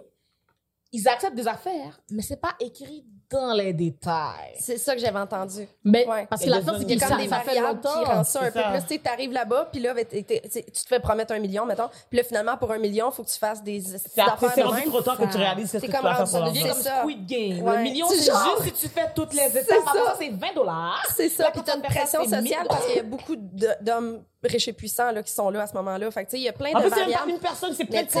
ils 0.91 1.07
acceptent 1.07 1.35
des 1.35 1.47
affaires, 1.47 1.99
mais 2.09 2.21
c'est 2.23 2.41
pas 2.41 2.55
écrit 2.59 3.05
dans 3.31 3.53
les 3.53 3.73
détails. 3.73 4.55
C'est 4.59 4.77
ça 4.77 4.93
que 4.95 5.01
j'avais 5.01 5.19
entendu. 5.19 5.67
mais, 5.83 6.05
Ouais. 6.07 6.25
parce 6.29 6.41
que 6.41 6.47
Il 6.47 6.51
la 6.51 6.61
force, 6.61 6.77
c'est 6.79 6.91
Il 6.91 6.99
ça, 6.99 7.07
comme 7.07 7.17
des 7.17 7.27
ça 7.27 7.39
fait 7.39 7.55
variables 7.55 7.79
qui 7.81 7.87
longtemps. 7.87 8.03
rendent 8.03 8.25
ça 8.25 8.41
un 8.41 8.51
peu 8.51 8.59
ça. 8.59 8.69
plus. 8.71 8.81
Tu 8.81 8.87
sais, 8.87 8.97
t'arrives 8.99 9.31
là-bas, 9.31 9.69
puis 9.71 9.81
là, 9.81 9.93
ben, 9.93 10.05
tu 10.05 10.23
te 10.23 10.87
fais 10.87 10.99
promettre 10.99 11.33
un 11.33 11.39
million, 11.39 11.65
mettons. 11.65 11.89
Puis 12.09 12.17
là, 12.17 12.23
finalement, 12.23 12.57
pour 12.57 12.71
un 12.71 12.77
million, 12.77 13.11
faut 13.11 13.23
que 13.23 13.29
tu 13.29 13.39
fasses 13.39 13.63
des 13.63 13.81
C'est 13.81 14.21
après, 14.21 14.61
rendu 14.63 14.83
trop 14.85 15.01
tard 15.01 15.17
que 15.17 15.31
tu 15.31 15.37
réalises 15.37 15.71
que 15.71 15.79
C'est 15.79 15.87
tu 15.87 15.91
comme 15.91 16.03
vas 16.03 16.15
faire 16.15 16.27
Ça 16.27 16.41
devient 16.41 16.61
comme 16.63 16.81
ça. 16.81 16.99
Squid 17.01 17.25
Game. 17.25 17.65
Le 17.65 17.81
million, 17.81 18.07
C'est 18.09 18.17
juste 18.17 18.31
si 18.65 18.71
tu 18.73 18.87
fais 18.89 19.07
toutes 19.15 19.33
les 19.33 19.47
étapes. 19.57 19.65
Ça. 19.85 19.91
ça, 20.05 20.15
c'est 20.19 20.29
20 20.29 20.53
dollars. 20.55 21.03
C'est 21.15 21.29
ça. 21.29 21.49
Puis 21.51 21.61
t'as 21.63 21.75
une 21.77 21.81
ça, 21.83 21.87
pression 21.89 22.23
sociale 22.23 22.43
1000 22.43 22.55
parce 22.69 22.85
qu'il 22.85 22.95
y 22.95 22.99
a 22.99 23.03
beaucoup 23.03 23.35
d'hommes 23.81 24.23
riches 24.43 24.67
et 24.67 24.73
puissants 24.73 25.11
là, 25.11 25.23
qui 25.23 25.31
sont 25.31 25.49
là 25.49 25.63
à 25.63 25.67
ce 25.67 25.73
moment-là. 25.73 26.11
Fait 26.11 26.23
que, 26.25 26.29
tu 26.29 26.35
sais, 26.35 26.39
il 26.41 26.43
y 26.43 26.49
a 26.49 26.53
plein 26.53 26.71
En 26.73 26.79
de 26.79 26.83
plus, 26.83 26.89
c'est 26.91 26.95
même 26.97 27.05
pas 27.05 27.11
variables. 27.11 27.31
une 27.31 27.39
personne, 27.39 27.73
c'est 27.73 27.83
sais, 27.91 28.05
caca. 28.05 28.19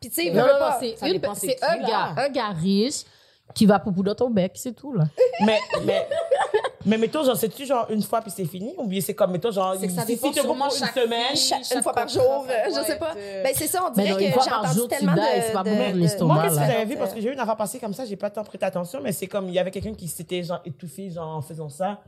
puis 0.00 0.10
tu 0.10 0.14
sais, 0.16 0.32
c'est 1.40 1.58
Ça 1.58 1.72
un 1.72 1.78
gars, 1.78 2.14
un 2.18 2.28
gars 2.28 2.48
riche 2.50 3.04
Qui 3.54 3.66
va 3.66 3.78
poupou 3.78 4.02
dans 4.02 4.14
ton 4.14 4.30
bec, 4.30 4.52
c'est 4.54 4.72
tout, 4.72 4.92
là. 4.92 5.04
Mais, 5.44 5.58
mais, 5.84 6.08
mais 6.86 6.98
mettons, 6.98 7.22
genre, 7.24 7.36
c'est-tu 7.36 7.66
genre 7.66 7.86
une 7.90 8.02
fois 8.02 8.20
puis 8.20 8.30
c'est 8.34 8.44
fini? 8.44 8.74
Ou 8.78 8.86
bien 8.86 9.00
c'est 9.00 9.14
comme, 9.14 9.32
mettons, 9.32 9.50
genre, 9.50 9.74
C'est 9.78 9.86
que 9.88 9.92
ça 9.92 10.02
si, 10.02 10.14
dépend 10.14 10.32
sûrement 10.32 10.66
pour 10.68 10.74
une 10.76 10.80
chaque 10.84 10.94
semaine. 10.94 11.20
fille, 11.30 11.36
Chaque- 11.36 11.64
chaque 11.64 11.76
une 11.78 11.82
fois 11.82 11.92
par 11.92 12.08
jour, 12.08 12.46
euh, 12.48 12.52
je 12.66 12.82
sais 12.86 12.96
pas. 12.98 13.12
euh, 13.16 13.42
Ben, 13.42 13.52
c'est 13.54 13.66
ça, 13.66 13.84
on 13.86 13.90
dirait 13.92 14.10
non, 14.10 14.16
que 14.16 14.22
j'ai 14.22 14.52
entendu 14.52 14.74
jour, 14.74 14.88
tu 14.88 14.96
tellement 14.96 15.14
de... 15.14 15.20
c'est 15.20 15.52
pas 15.52 15.62
de- 15.62 15.70
pour 15.70 15.78
de- 15.92 15.98
l'estomac. 15.98 16.34
Moi, 16.34 16.42
qu'est-ce 16.44 16.54
que 16.56 16.60
là. 16.60 16.70
j'avais 16.70 16.84
vu? 16.84 16.96
Parce 16.96 17.12
que 17.12 17.20
j'ai 17.20 17.28
eu 17.28 17.32
une 17.32 17.40
affaire 17.40 17.56
passée 17.56 17.78
comme 17.78 17.94
ça, 17.94 18.04
j'ai 18.04 18.16
pas 18.16 18.30
tant 18.30 18.44
prêté 18.44 18.64
attention, 18.64 19.00
mais 19.02 19.12
c'est 19.12 19.26
comme, 19.26 19.48
il 19.48 19.54
y 19.54 19.58
avait 19.58 19.70
quelqu'un 19.70 19.94
qui 19.94 20.08
s'était, 20.08 20.42
genre, 20.42 20.60
étouffé, 20.64 21.10
genre, 21.10 21.36
en 21.36 21.42
faisant 21.42 21.68
ça. 21.68 22.00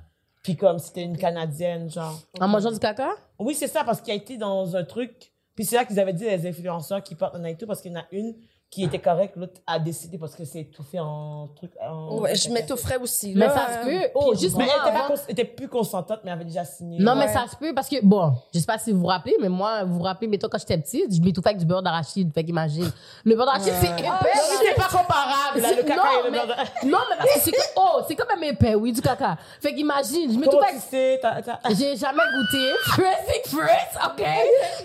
Puis 0.43 0.57
comme, 0.57 0.79
c'était 0.79 1.03
une 1.03 1.17
Canadienne, 1.17 1.91
genre. 1.91 2.19
En 2.41 2.49
mangeant 2.49 2.71
du 2.71 2.79
caca? 2.79 3.11
Oui, 3.39 3.55
c'est 3.55 3.69
ça, 3.69 3.83
parce 3.85 4.01
qu'il 4.01 4.13
a 4.13 4.17
été 4.17 4.37
dans 4.37 4.77
un 4.77 4.85
truc. 4.85 5.33
Puis 5.55 5.65
c'est 5.65 5.77
là 5.77 5.85
qu'ils 5.85 5.99
avaient 6.01 6.13
dit 6.13 6.25
les 6.25 6.47
influenceurs 6.47 7.03
qui 7.03 7.15
portent 7.15 7.37
un 7.37 7.55
tout, 7.55 7.67
parce 7.67 7.81
qu'il 7.81 7.93
y 7.93 7.97
en 7.97 8.01
a 8.01 8.05
une 8.13 8.35
qui 8.75 8.83
était 8.83 8.99
correcte, 8.99 9.37
l'autre 9.37 9.61
a 9.69 9.79
décidé 9.79 10.19
parce 10.19 10.35
que 10.35 10.45
c'est 10.45 10.63
étouffé 10.63 10.99
en 10.99 11.49
truc. 11.55 11.71
En... 11.81 12.19
Ouais, 12.19 12.35
je 12.35 12.51
m'étoufferais 12.51 12.97
aussi. 12.97 13.33
Mais 13.37 13.47
là. 13.47 13.55
ça 13.55 13.81
se 13.83 13.87
peut. 13.87 14.11
Oh, 14.17 14.35
juste 14.35 14.57
Mais 14.57 14.65
moi, 14.65 14.75
elle 14.83 14.89
était, 14.91 14.99
pas 14.99 15.07
cons- 15.07 15.23
était 15.29 15.45
plus 15.45 15.69
consentante, 15.69 16.21
mais 16.25 16.33
elle 16.33 16.39
avait 16.39 16.45
déjà 16.45 16.65
signé. 16.65 16.99
Non, 16.99 17.15
mais 17.15 17.29
ça 17.29 17.45
se 17.49 17.55
peut 17.55 17.73
parce 17.73 17.89
que, 17.89 18.05
bon, 18.05 18.33
je 18.53 18.59
sais 18.59 18.67
pas 18.67 18.79
si 18.79 18.91
vous 18.91 18.99
vous 18.99 19.07
rappelez, 19.07 19.37
mais 19.41 19.49
moi, 19.49 19.85
vous 19.85 19.95
vous 19.95 20.03
rappelez, 20.03 20.27
mettons, 20.27 20.49
quand 20.49 20.59
j'étais 20.59 20.77
petite, 20.77 21.15
je 21.15 21.21
m'étouffais 21.21 21.51
avec 21.51 21.61
du 21.61 21.67
beurre 21.67 21.85
d'arachide. 21.85 22.33
Fait 22.35 22.43
qu'imagine. 22.43 22.91
Le 23.25 23.37
beurre 23.37 23.47
d'arachide, 23.47 23.75
c'est 23.81 23.87
épais. 23.87 24.11
Mais 24.25 24.31
c'est 24.35 24.75
pas 24.75 24.89
comparable, 24.89 25.61
là, 25.61 25.69
le 25.71 25.83
caca 25.85 25.95
non, 25.95 26.03
et 26.03 26.25
le 26.25 26.31
mais, 26.33 26.39
beurre 26.39 26.57
de- 26.57 26.89
non, 26.89 26.99
mais 27.11 27.17
parce 27.17 27.35
que 27.35 27.41
c'est 27.41 27.53
oh, 27.77 28.01
c'est 28.09 28.17
quand 28.17 28.35
même 28.35 28.43
épais, 28.43 28.75
oui, 28.75 28.91
du 28.93 29.01
caca. 29.01 29.37
Fait 29.61 29.73
qu'imagine, 29.73 30.33
je 30.33 30.51
tu 30.51 30.57
avec 30.57 31.79
J'ai 31.79 31.97
jamais 31.97 32.23
goûté. 32.35 32.73
Fresh, 32.87 33.47
fresh, 33.47 34.05
OK? 34.05 34.25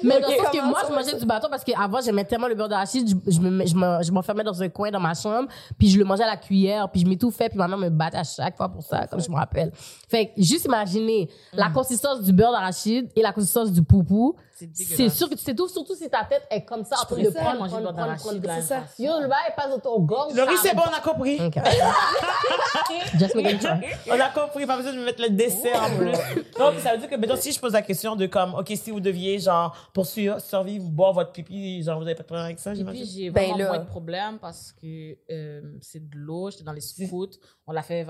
Mais 0.04 0.20
dans 0.20 0.30
le 0.30 0.36
sens 0.36 0.48
que 0.52 0.64
moi, 0.64 0.82
je 0.88 0.94
mangeais 0.94 1.18
du 1.18 1.26
bâton 1.26 1.48
parce 1.50 1.64
qu'avant, 1.64 2.02
j'aimais 2.02 2.26
tellement 2.26 2.48
le 2.48 2.54
beurre 2.56 2.70
d'arachide, 2.70 3.10
je, 3.26 3.32
je 3.32 3.40
me, 3.40 3.66
je 3.80 3.86
me- 3.98 4.04
je 4.04 4.12
m'enfermais 4.12 4.44
dans 4.44 4.62
un 4.62 4.70
coin 4.70 4.92
dans 4.92 5.00
ma 5.00 5.14
chambre, 5.14 5.48
puis 5.78 5.90
je 5.90 5.98
le 5.98 6.06
mangeais 6.06 6.24
à 6.24 6.28
la 6.28 6.38
cuillère, 6.38 6.90
puis 6.90 7.02
je 7.02 7.08
m'étouffais, 7.08 7.50
puis 7.50 7.58
ma 7.58 7.68
mère 7.68 7.78
me 7.78 7.90
battait 7.90 8.18
à 8.18 8.24
chaque 8.24 8.58
fois 8.58 8.70
pour 8.70 8.84
ça, 8.84 9.08
comme 9.08 9.22
je 9.22 9.30
me 9.30 9.36
rappelle. 9.36 9.72
Fait 10.08 10.32
juste 10.38 10.66
imaginer 10.66 11.30
la 11.54 11.70
consistance 11.70 12.22
du 12.22 12.34
beurre 12.34 12.52
d'arachide 12.52 13.10
et 13.16 13.22
la 13.22 13.32
consistance 13.32 13.72
du 13.72 13.84
poupou. 13.84 14.36
C'est 14.74 15.10
sûr 15.10 15.30
que 15.30 15.36
tu 15.36 15.44
t'étouffes, 15.44 15.72
surtout 15.72 15.96
si 15.96 16.10
ta 16.10 16.24
tête 16.26 16.46
est 16.50 16.64
comme 16.66 16.84
ça, 16.84 16.96
en 17.02 17.06
train 17.06 17.16
de 17.18 17.22
préfère 17.30 17.42
prendre, 17.44 17.60
manger 17.60 17.72
prendre, 17.72 17.94
prendre, 17.94 18.42
prendre. 18.42 18.62
ça. 18.64 18.84
Yo, 18.98 19.20
le 19.22 19.28
bail 19.28 19.54
passe 19.56 19.70
dans 19.70 19.80
ton 19.80 20.00
gorge. 20.02 20.34
Le 20.34 20.44
riz, 20.44 20.56
ça 20.58 20.62
c'est 20.70 20.76
bon, 20.76 20.84
on 20.90 20.94
a 20.94 21.00
compris. 21.02 21.40
OK. 21.42 21.56
Just 23.20 23.36
make 23.36 23.52
it 23.54 23.60
try. 23.60 23.80
On 24.10 24.20
a 24.20 24.30
compris, 24.30 24.66
pas 24.66 24.78
besoin 24.78 24.94
de 24.94 24.98
me 24.98 25.06
mettre 25.06 25.22
le 25.22 25.30
dessert 25.30 25.82
en 25.84 25.96
plus. 25.98 26.12
Donc, 26.58 26.76
ça 26.82 26.94
veut 26.94 26.98
dire 27.00 27.10
que, 27.10 27.16
mettons, 27.16 27.36
si 27.36 27.52
je 27.52 27.60
pose 27.60 27.74
la 27.74 27.82
question 27.82 28.16
de 28.16 28.26
comme, 28.26 28.54
OK, 28.56 28.72
si 28.76 28.92
vous 28.92 29.00
deviez, 29.00 29.40
genre, 29.40 29.76
pour 29.94 30.06
sur- 30.06 30.40
survivre, 30.42 30.86
boire 30.90 31.14
votre 31.14 31.32
pipi, 31.32 31.82
genre, 31.84 31.98
vous 32.00 32.06
avez 32.06 32.16
pas 32.16 32.24
de 32.24 32.28
problème 32.28 32.46
avec 32.46 32.60
ça, 32.60 32.74
j'imagine? 32.74 33.06
j'ai 33.06 33.30
Ben 33.30 33.52
vraiment 33.52 33.70
moins 33.70 33.80
de 33.80 33.86
problèmes 33.90 34.40
parce 34.40 34.72
que 34.74 35.18
euh, 35.32 35.62
c'est 35.82 36.08
de 36.10 36.16
l'eau, 36.18 36.50
j'étais 36.52 36.64
dans 36.64 36.72
les 36.74 36.82
scouts, 36.82 37.30
on 37.68 37.72
l'a 37.72 37.82
fait 37.84 38.04
des 38.06 38.10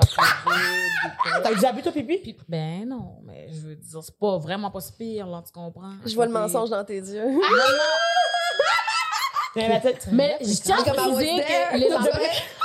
T'as 1.43 1.53
déjà 1.53 1.71
bu 1.71 1.81
ton 1.81 1.91
pipi? 1.91 2.35
Ben 2.47 2.87
non, 2.87 3.17
mais 3.23 3.47
je 3.49 3.59
veux 3.67 3.75
dire, 3.75 3.99
c'est 4.03 4.17
pas 4.17 4.37
vraiment 4.37 4.71
pas 4.71 4.81
si 4.81 4.93
pire, 4.93 5.27
là, 5.27 5.41
tu 5.45 5.51
comprends? 5.51 5.93
Je 6.05 6.15
vois 6.15 6.25
le 6.25 6.31
Fait 6.31 6.37
que- 6.37 6.38
mensonge 6.39 6.69
dans 6.69 6.83
tes 6.83 6.97
yeux. 6.97 7.25
Mais 9.55 9.67
la 9.67 9.79
tête. 9.79 10.07
Mais 10.11 10.37
je 10.41 10.61
tiens 10.61 10.77
à 10.77 10.83
préciser 10.83 11.41
there. 11.41 11.71
que 11.71 11.77
les 11.77 11.89
lapins, 11.89 12.19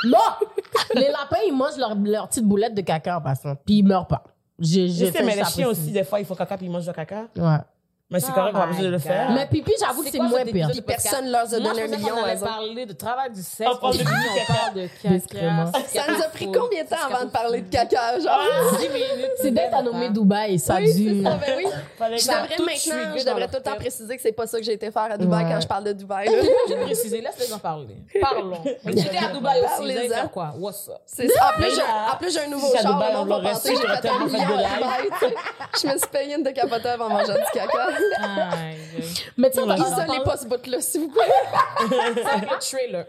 non, 0.05 0.19
les 0.95 1.09
lapins, 1.09 1.39
ils 1.47 1.55
mangent 1.55 1.79
leur, 1.79 1.95
leur 1.95 2.29
petite 2.29 2.45
boulette 2.45 2.75
de 2.75 2.83
caca 2.83 3.19
en 3.19 3.21
passant, 3.23 3.55
puis 3.65 3.79
ils 3.79 3.83
meurent 3.83 4.07
pas. 4.07 4.23
Je 4.59 4.87
sais, 4.89 5.23
mais 5.25 5.35
les 5.35 5.45
chiens 5.45 5.69
aussi, 5.69 5.91
des 5.91 6.05
fois, 6.05 6.21
ils 6.21 6.27
font 6.27 6.35
caca 6.35 6.57
puis 6.57 6.67
ils 6.67 6.73
mangent 6.73 6.87
le 6.87 6.93
caca. 6.93 7.27
Ouais. 7.37 7.59
Mais 8.15 8.21
c'est 8.21 8.31
Oh 8.31 8.35
correct, 8.35 8.55
on 8.55 8.59
va 8.61 8.67
my 8.67 8.71
besoin 8.73 8.85
de 8.85 8.91
le 8.91 8.99
God. 8.99 9.07
faire. 9.07 9.31
Mais 9.33 9.47
pipi, 9.47 9.73
j'avoue 9.81 10.05
que 10.05 10.11
c'est 10.11 10.19
moins 10.19 10.45
pire. 10.45 10.71
Personne 10.87 11.31
leur 11.31 11.53
a 11.53 11.59
Moi, 11.59 11.71
donné 11.71 11.75
je 11.89 11.95
un 11.95 11.97
million, 11.99 12.15
autres. 12.15 12.45
parler 12.45 12.87
de 12.87 12.93
travail 12.93 13.31
du 13.33 13.43
sexe. 13.43 13.71
On 13.75 13.77
parle 13.77 13.97
de 13.97 14.03
on 14.03 14.05
caca. 14.05 15.79
Ça 15.89 16.03
nous 16.13 16.21
a 16.23 16.29
pris 16.29 16.47
combien 16.47 16.85
de 16.85 16.89
temps 16.89 16.97
avant 17.13 17.25
de 17.25 17.31
parler 17.31 17.63
de 17.63 17.69
caca, 17.71 18.21
genre? 18.21 18.41
10 18.79 18.89
minutes. 18.89 19.31
C'est 19.43 19.51
d'être 19.51 19.75
à 19.75 19.83
nommer 19.83 20.11
Dubaï, 20.11 20.59
ça 20.61 20.77
Oui, 20.77 20.95
dure. 20.95 21.13
c'est 21.17 21.23
ça, 21.31 21.37
ben 21.37 21.55
oui. 21.57 21.65
Fallait 21.99 22.19
Je 22.19 22.27
que- 22.27 22.33
devrais 22.33 22.57
tout 22.57 22.65
maintenant, 22.65 23.19
je 23.19 23.25
devrais 23.25 23.47
tout 23.49 23.57
le 23.57 23.63
temps 23.63 23.77
préciser 23.77 24.17
que 24.17 24.23
c'est 24.23 24.33
pas 24.33 24.47
ça 24.47 24.59
que 24.59 24.65
j'ai 24.65 24.75
été 24.75 24.91
faire 24.93 25.09
à 25.11 25.19
Dubaï 25.19 25.45
quand 25.51 25.61
je 25.61 25.67
parle 25.67 25.85
de 25.85 25.93
Dubaï. 25.93 26.27
là. 26.31 26.43
J'ai 26.69 26.77
précisé, 26.77 27.21
laisse-les 27.21 27.53
en 27.53 27.59
parler. 27.59 27.97
Parlons. 28.21 28.63
J'étais 28.87 29.17
à 29.19 29.33
Dubaï 29.33 29.61
aussi, 29.61 29.93
vous 30.23 30.29
quoi? 30.29 30.55
What's 30.57 30.89
up? 30.89 30.99
C'est 31.07 31.29
ça. 31.29 31.51
En 32.13 32.17
plus, 32.17 32.33
j'ai 32.33 32.41
un 32.45 32.49
nouveau 32.49 32.73
char, 32.81 33.01
on 33.17 33.25
va 33.25 33.41
penser 33.41 33.75
que 33.75 33.81
j'ai 33.81 33.87
fait 33.97 34.09
un 34.09 34.25
million 34.25 34.39
à. 34.39 34.77
Dubaï. 34.77 35.35
Je 35.83 35.87
me 35.89 35.99
suis 35.99 36.09
payé 36.13 36.35
une 36.37 36.43
décapoteur 36.45 37.01
en 37.01 37.09
mangeant 37.09 37.33
du 37.35 37.41
caca. 37.53 37.89
Mais 39.37 39.51
tu 39.51 39.57
sais, 39.57 39.63
on 39.63 39.67
va- 39.67 39.75
on 39.75 40.03
Isolez 40.03 40.21
pas 40.25 40.37
ce 40.37 40.47
bout-là, 40.47 40.81
s'il 40.81 41.01
vous 41.03 41.09
plaît. 41.11 41.23
C'est 41.89 42.25
avec 42.27 42.51
le 42.51 42.59
trailer. 42.59 43.07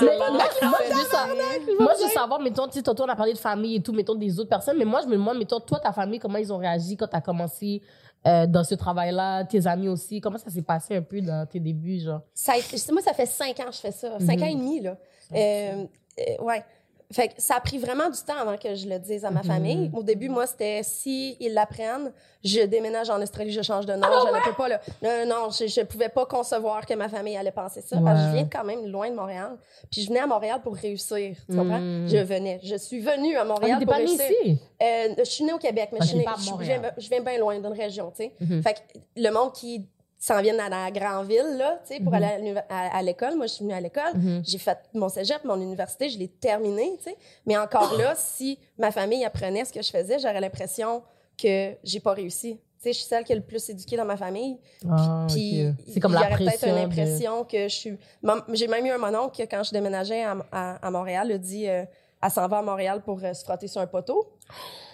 Mais 0.00 0.08
Ah, 0.12 0.30
moi, 0.30 0.30
moi, 0.30 0.78
je 0.88 0.94
veux 0.94 1.04
savoir, 1.04 1.36
moi, 1.80 1.92
je 1.98 2.04
veux 2.04 2.10
savoir, 2.10 2.40
mettons, 2.40 2.68
tu 2.68 2.80
sais, 2.80 2.88
on 2.88 3.08
a 3.08 3.16
parlé 3.16 3.32
de 3.32 3.38
famille 3.38 3.76
et 3.76 3.82
tout, 3.82 3.92
mettons, 3.92 4.14
des 4.14 4.38
autres 4.38 4.48
personnes, 4.48 4.78
mais 4.78 4.84
moi, 4.84 5.00
je 5.02 5.06
me 5.06 5.12
demande, 5.12 5.38
mettons, 5.38 5.60
toi, 5.60 5.78
ta 5.80 5.92
famille, 5.92 6.18
comment 6.18 6.38
ils 6.38 6.52
ont 6.52 6.58
réagi 6.58 6.96
quand 6.96 7.06
tu 7.08 7.16
as 7.16 7.20
commencé 7.20 7.82
euh, 8.26 8.46
dans 8.46 8.64
ce 8.64 8.74
travail-là, 8.74 9.44
tes 9.44 9.66
amis 9.66 9.88
aussi, 9.88 10.20
comment 10.20 10.38
ça 10.38 10.48
s'est 10.48 10.62
passé 10.62 10.96
un 10.96 11.02
peu 11.02 11.20
dans 11.20 11.46
tes 11.46 11.60
débuts, 11.60 12.00
genre? 12.00 12.20
Ça 12.32 12.54
moi, 12.92 13.02
ça 13.02 13.12
fait 13.12 13.26
cinq 13.26 13.60
ans 13.60 13.66
que 13.66 13.72
je 13.74 13.80
fais 13.80 13.92
ça. 13.92 14.18
Cinq 14.20 14.40
ans 14.40 14.46
et 14.46 14.54
demi, 14.54 14.80
là. 14.80 14.96
Euh, 15.34 15.84
euh, 16.18 16.42
ouais. 16.44 16.64
Fait 17.12 17.28
que 17.28 17.34
ça 17.38 17.56
a 17.56 17.60
pris 17.60 17.78
vraiment 17.78 18.08
du 18.08 18.18
temps 18.26 18.36
avant 18.40 18.56
que 18.56 18.74
je 18.74 18.88
le 18.88 18.98
dise 18.98 19.24
à 19.24 19.30
ma 19.30 19.42
famille. 19.42 19.90
Au 19.94 20.02
début, 20.02 20.28
moi, 20.28 20.46
c'était 20.46 20.80
si 20.82 21.36
ils 21.38 21.52
l'apprennent, 21.52 22.12
je 22.42 22.62
déménage 22.62 23.08
en 23.10 23.20
Australie, 23.22 23.52
je 23.52 23.62
change 23.62 23.86
de 23.86 23.92
nom, 23.92 24.08
je 24.26 24.34
ne 24.34 24.44
peux 24.44 24.54
pas. 24.56 24.68
Là. 24.68 24.80
Non, 25.02 25.26
non, 25.26 25.50
je, 25.50 25.66
je 25.66 25.82
pouvais 25.82 26.08
pas 26.08 26.26
concevoir 26.26 26.84
que 26.86 26.94
ma 26.94 27.08
famille 27.08 27.36
allait 27.36 27.52
penser 27.52 27.82
ça. 27.82 27.98
Parce 28.02 28.20
que 28.20 28.26
je 28.28 28.32
viens 28.34 28.48
quand 28.50 28.64
même 28.64 28.86
loin 28.86 29.10
de 29.10 29.14
Montréal. 29.14 29.56
Puis 29.92 30.02
je 30.02 30.08
venais 30.08 30.20
à 30.20 30.26
Montréal 30.26 30.60
pour 30.62 30.74
réussir. 30.74 31.36
Tu 31.48 31.56
comprends? 31.56 31.78
Je 31.78 32.22
venais. 32.22 32.58
Je 32.62 32.76
suis 32.76 33.00
venue 33.00 33.36
à 33.36 33.42
Ah, 33.42 33.44
Montréal 33.44 33.84
pour 33.84 33.94
réussir. 33.94 34.20
ici? 34.42 34.58
Euh, 34.82 35.14
je 35.18 35.24
suis 35.24 35.44
née 35.44 35.52
au 35.52 35.58
Québec, 35.58 35.90
mais 35.92 35.98
je, 36.00 36.06
suis 36.06 36.16
née- 36.16 36.26
je, 36.42 36.50
Montréal. 36.50 36.80
viens, 36.80 36.90
je 36.98 37.08
viens 37.08 37.20
bien 37.20 37.38
loin 37.38 37.54
d'une 37.58 37.66
région, 37.72 38.10
tu 38.16 38.24
sais. 38.24 38.32
Mhm. 38.40 38.62
Fait 38.62 38.74
que 38.74 38.98
le 39.20 39.30
monde 39.30 39.52
qui 39.52 39.86
s'en 40.26 40.40
vient 40.40 40.58
à 40.58 40.68
la 40.68 40.90
grande 40.90 41.26
ville, 41.26 41.56
là, 41.58 41.80
tu 41.86 41.94
sais, 41.94 42.00
pour 42.00 42.14
aller 42.14 42.26
à 42.26 42.38
l'univ- 42.38 42.64
à, 42.70 42.96
à 42.96 43.02
l'école. 43.02 43.36
Moi, 43.36 43.46
je 43.46 43.52
suis 43.52 43.64
venue 43.64 43.74
à 43.74 43.80
l'école. 43.80 44.12
J'ai 44.44 44.58
fait 44.58 44.78
mon 44.94 45.08
cégep, 45.08 45.44
mon 45.44 45.60
université, 45.60 46.08
je 46.08 46.18
l'ai 46.18 46.28
terminé, 46.28 46.94
tu 46.98 47.04
sais. 47.10 47.16
Mais 47.46 47.56
encore 47.58 47.94
là, 47.98 48.14
si 48.16 48.58
ma 48.78 48.90
famille 48.90 49.24
apprenait 49.24 49.64
ce 49.64 49.72
que 49.72 49.82
je 49.82 49.90
faisais, 49.90 50.18
j'aurais 50.18 50.40
l'impression 50.40 51.02
que 51.36 51.72
j'ai 51.84 52.00
pas 52.00 52.12
réussi. 52.12 52.56
Tu 52.56 52.90
sais, 52.90 52.92
je 52.92 52.98
suis 52.98 53.06
celle 53.08 53.24
qui 53.24 53.32
est 53.32 53.36
le 53.36 53.42
plus 53.42 53.68
éduquée 53.68 53.96
dans 53.96 54.04
ma 54.04 54.16
famille. 54.16 54.58
Ah, 54.90 55.26
Puis 55.28 55.66
ok. 55.68 55.74
C'est 55.92 56.00
comme 56.00 56.12
la 56.14 56.20
peut-être 56.36 56.64
une 56.68 56.74
impression 56.84 57.44
que 57.44 57.64
je 57.68 57.74
suis. 57.74 57.98
Mon- 58.22 58.42
J'ai 58.52 58.66
même 58.68 58.84
eu 58.86 58.90
un 58.90 58.98
mononcle 58.98 59.32
qui, 59.34 59.46
quand 59.48 59.62
je 59.62 59.72
déménageais 59.72 60.24
à 60.52 60.90
Montréal, 60.90 61.32
a 61.32 61.38
dit 61.38 61.68
euh, 61.68 61.84
elle 62.24 62.30
s'en 62.30 62.48
va 62.48 62.58
à 62.58 62.62
Montréal 62.62 63.02
pour 63.02 63.20
euh, 63.22 63.34
se 63.34 63.44
frotter 63.44 63.68
sur 63.68 63.80
un 63.80 63.86
poteau. 63.86 64.32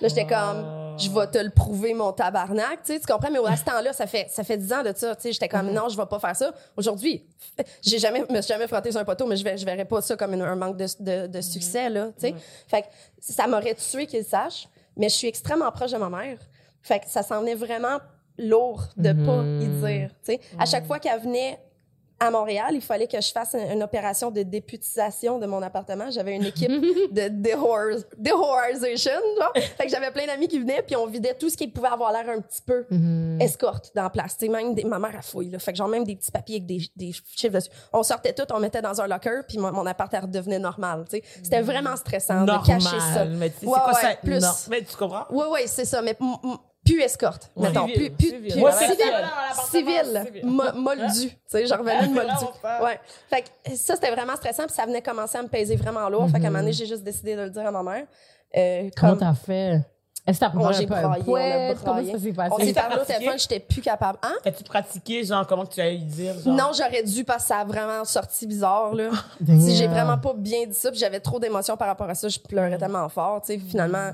Là, 0.00 0.08
j'étais 0.08 0.26
comme 0.26 0.96
je 0.98 1.08
vais 1.10 1.26
te 1.28 1.38
le 1.38 1.50
prouver, 1.50 1.94
mon 1.94 2.12
tabarnak. 2.12 2.82
Tu 2.84 2.92
sais, 2.94 3.00
tu 3.00 3.06
comprends? 3.06 3.30
Mais 3.30 3.38
à 3.46 3.56
ce 3.56 3.64
temps-là, 3.64 3.92
ça 3.92 4.06
fait, 4.06 4.26
ça 4.30 4.42
fait 4.44 4.56
10 4.56 4.72
ans 4.72 4.82
de 4.82 4.92
ça. 4.96 5.14
Tu 5.16 5.22
sais, 5.22 5.32
j'étais 5.32 5.48
comme 5.48 5.70
non, 5.70 5.88
je 5.88 5.96
vais 5.96 6.06
pas 6.06 6.18
faire 6.18 6.34
ça. 6.36 6.52
Aujourd'hui, 6.76 7.24
j'ai 7.82 7.98
jamais, 7.98 8.20
me 8.28 8.40
suis 8.40 8.52
jamais 8.52 8.66
frotté 8.66 8.90
sur 8.90 9.00
un 9.00 9.04
poteau, 9.04 9.26
mais 9.26 9.36
je, 9.36 9.44
vais, 9.44 9.56
je 9.56 9.64
verrais 9.64 9.84
pas 9.84 10.00
ça 10.02 10.16
comme 10.16 10.34
une- 10.34 10.42
un 10.42 10.56
manque 10.56 10.76
de, 10.76 10.86
de, 11.00 11.26
de 11.26 11.40
succès, 11.40 11.88
là. 11.90 12.08
Tu 12.18 12.28
sais. 12.28 12.34
Fait 12.66 12.82
que 12.82 12.86
ça 13.20 13.46
m'aurait 13.46 13.74
tué 13.74 14.06
qu'il 14.06 14.24
sache, 14.24 14.68
mais 14.96 15.08
je 15.08 15.14
suis 15.14 15.28
extrêmement 15.28 15.70
proche 15.70 15.92
de 15.92 15.98
ma 15.98 16.08
mère. 16.08 16.38
Fait 16.82 16.98
que 17.00 17.08
ça 17.08 17.22
s'en 17.22 17.40
venait 17.40 17.54
vraiment 17.54 17.98
lourd 18.38 18.84
de 18.96 19.12
pas 19.12 19.42
y 19.62 19.66
dire. 19.68 20.10
tu 20.24 20.32
sais. 20.34 20.40
À 20.58 20.64
chaque 20.66 20.86
fois 20.86 20.98
qu'elle 20.98 21.20
venait 21.20 21.58
à 22.20 22.30
Montréal, 22.30 22.68
il 22.72 22.80
fallait 22.82 23.06
que 23.06 23.20
je 23.20 23.32
fasse 23.32 23.54
une, 23.54 23.82
opération 23.82 24.30
de 24.30 24.42
députisation 24.42 25.38
de 25.38 25.46
mon 25.46 25.62
appartement. 25.62 26.10
J'avais 26.10 26.36
une 26.36 26.44
équipe 26.44 26.70
de 27.12 27.28
déhor- 27.28 28.04
déhorisation, 28.18 29.12
genre. 29.38 29.52
Fait 29.54 29.84
que 29.86 29.90
j'avais 29.90 30.10
plein 30.10 30.26
d'amis 30.26 30.46
qui 30.48 30.58
venaient, 30.58 30.82
puis 30.82 30.96
on 30.96 31.06
vidait 31.06 31.34
tout 31.34 31.48
ce 31.48 31.56
qui 31.56 31.66
pouvait 31.68 31.88
avoir 31.88 32.12
l'air 32.12 32.28
un 32.28 32.40
petit 32.40 32.62
peu 32.62 32.84
escorte 33.40 33.90
dans 33.94 34.02
la 34.02 34.10
place. 34.10 34.36
Tu 34.36 34.46
sais, 34.46 34.52
même 34.52 34.74
des- 34.74 34.84
ma 34.84 34.98
mère 34.98 35.16
a 35.18 35.22
fouille, 35.22 35.50
là. 35.50 35.58
Fait 35.58 35.72
que 35.72 35.78
genre 35.78 35.88
même 35.88 36.04
des 36.04 36.16
petits 36.16 36.30
papiers 36.30 36.56
avec 36.56 36.66
des, 36.66 36.80
des 36.96 37.12
chiffres 37.12 37.54
dessus. 37.54 37.70
On 37.92 38.02
sortait 38.02 38.32
tout, 38.34 38.44
on 38.52 38.60
mettait 38.60 38.82
dans 38.82 39.00
un 39.00 39.06
locker, 39.06 39.40
puis 39.48 39.58
mon, 39.58 39.72
mon 39.72 39.86
appart 39.86 40.12
redevenait 40.14 40.58
normal. 40.58 41.04
C'était 41.42 41.62
vraiment 41.62 41.96
stressant 41.96 42.44
de 42.44 42.66
cacher 42.66 43.00
ça. 43.14 43.24
Mais 43.24 43.50
c'est 43.58 43.66
Ouais, 43.66 43.72
quoi 43.72 43.94
ouais, 43.94 44.00
ça? 44.00 44.14
plus. 44.22 44.40
Non. 44.40 44.48
Mais 44.68 44.82
tu 44.82 44.96
comprends? 44.96 45.24
Oui, 45.30 45.44
oui, 45.50 45.60
c'est 45.66 45.84
ça, 45.84 46.02
mais 46.02 46.16
plus 46.92 47.00
escorte, 47.02 47.50
mettons. 47.56 47.86
Civil, 47.86 48.10
Plus, 48.12 48.32
plus, 48.32 48.50
civil. 49.70 50.42
Moldu. 50.44 51.28
Tu 51.28 51.36
sais, 51.46 51.66
j'en 51.66 51.78
revenais 51.78 52.06
de 52.06 52.12
moldu. 52.14 52.30
Ouais. 52.84 53.00
Fait 53.28 53.42
que 53.42 53.76
ça, 53.76 53.94
c'était 53.94 54.10
vraiment 54.10 54.36
stressant, 54.36 54.64
puis 54.66 54.74
ça 54.74 54.86
venait 54.86 55.02
commencer 55.02 55.38
à 55.38 55.42
me 55.42 55.48
peser 55.48 55.76
vraiment 55.76 56.08
lourd. 56.08 56.28
Fait 56.30 56.40
qu'à 56.40 56.46
un 56.46 56.50
moment 56.50 56.60
donné, 56.60 56.72
j'ai 56.72 56.86
juste 56.86 57.02
décidé 57.04 57.36
de 57.36 57.42
le 57.42 57.50
dire 57.50 57.66
à 57.66 57.70
ma 57.70 57.82
mère. 57.82 58.06
Euh, 58.56 58.88
Comment 58.96 59.12
comme- 59.12 59.20
t'as 59.20 59.34
fait? 59.34 59.80
Est-ce 60.26 60.38
que 60.38 60.44
t'as 60.44 60.50
pris 60.50 60.74
j'ai 60.74 60.84
un 60.84 60.86
peu 60.86 60.94
braillé, 61.24 61.24
on? 61.26 61.74
Comment 61.82 61.96
ça 62.12 62.18
s'est 62.18 62.30
On 62.30 62.34
passé? 62.34 62.66
s'est 62.66 62.72
parlé 62.74 62.96
au 63.00 63.04
téléphone, 63.04 63.38
j'étais 63.38 63.58
plus 63.60 63.80
capable. 63.80 64.18
Hein? 64.22 64.34
As-tu 64.44 64.62
pratiqué, 64.64 65.24
genre, 65.24 65.46
comment 65.46 65.64
que 65.64 65.72
tu 65.72 65.80
allais 65.80 65.92
lui 65.96 66.04
dire? 66.04 66.34
Genre? 66.38 66.54
Non, 66.54 66.70
j'aurais 66.76 67.02
dû 67.02 67.24
parce 67.24 67.44
que 67.44 67.48
ça 67.48 67.60
a 67.60 67.64
vraiment 67.64 68.04
sorti 68.04 68.46
bizarre. 68.46 68.94
Là. 68.94 69.08
Si 69.60 69.74
j'ai 69.76 69.86
vraiment 69.86 70.18
pas 70.18 70.34
bien 70.36 70.66
dit 70.66 70.74
ça, 70.74 70.90
puis 70.90 71.00
j'avais 71.00 71.20
trop 71.20 71.40
d'émotions 71.40 71.76
par 71.76 71.88
rapport 71.88 72.08
à 72.08 72.14
ça, 72.14 72.28
je 72.28 72.38
pleurais 72.38 72.76
tellement 72.76 73.08
fort. 73.08 73.40
Tu 73.40 73.54
sais, 73.54 73.58
finalement, 73.58 74.10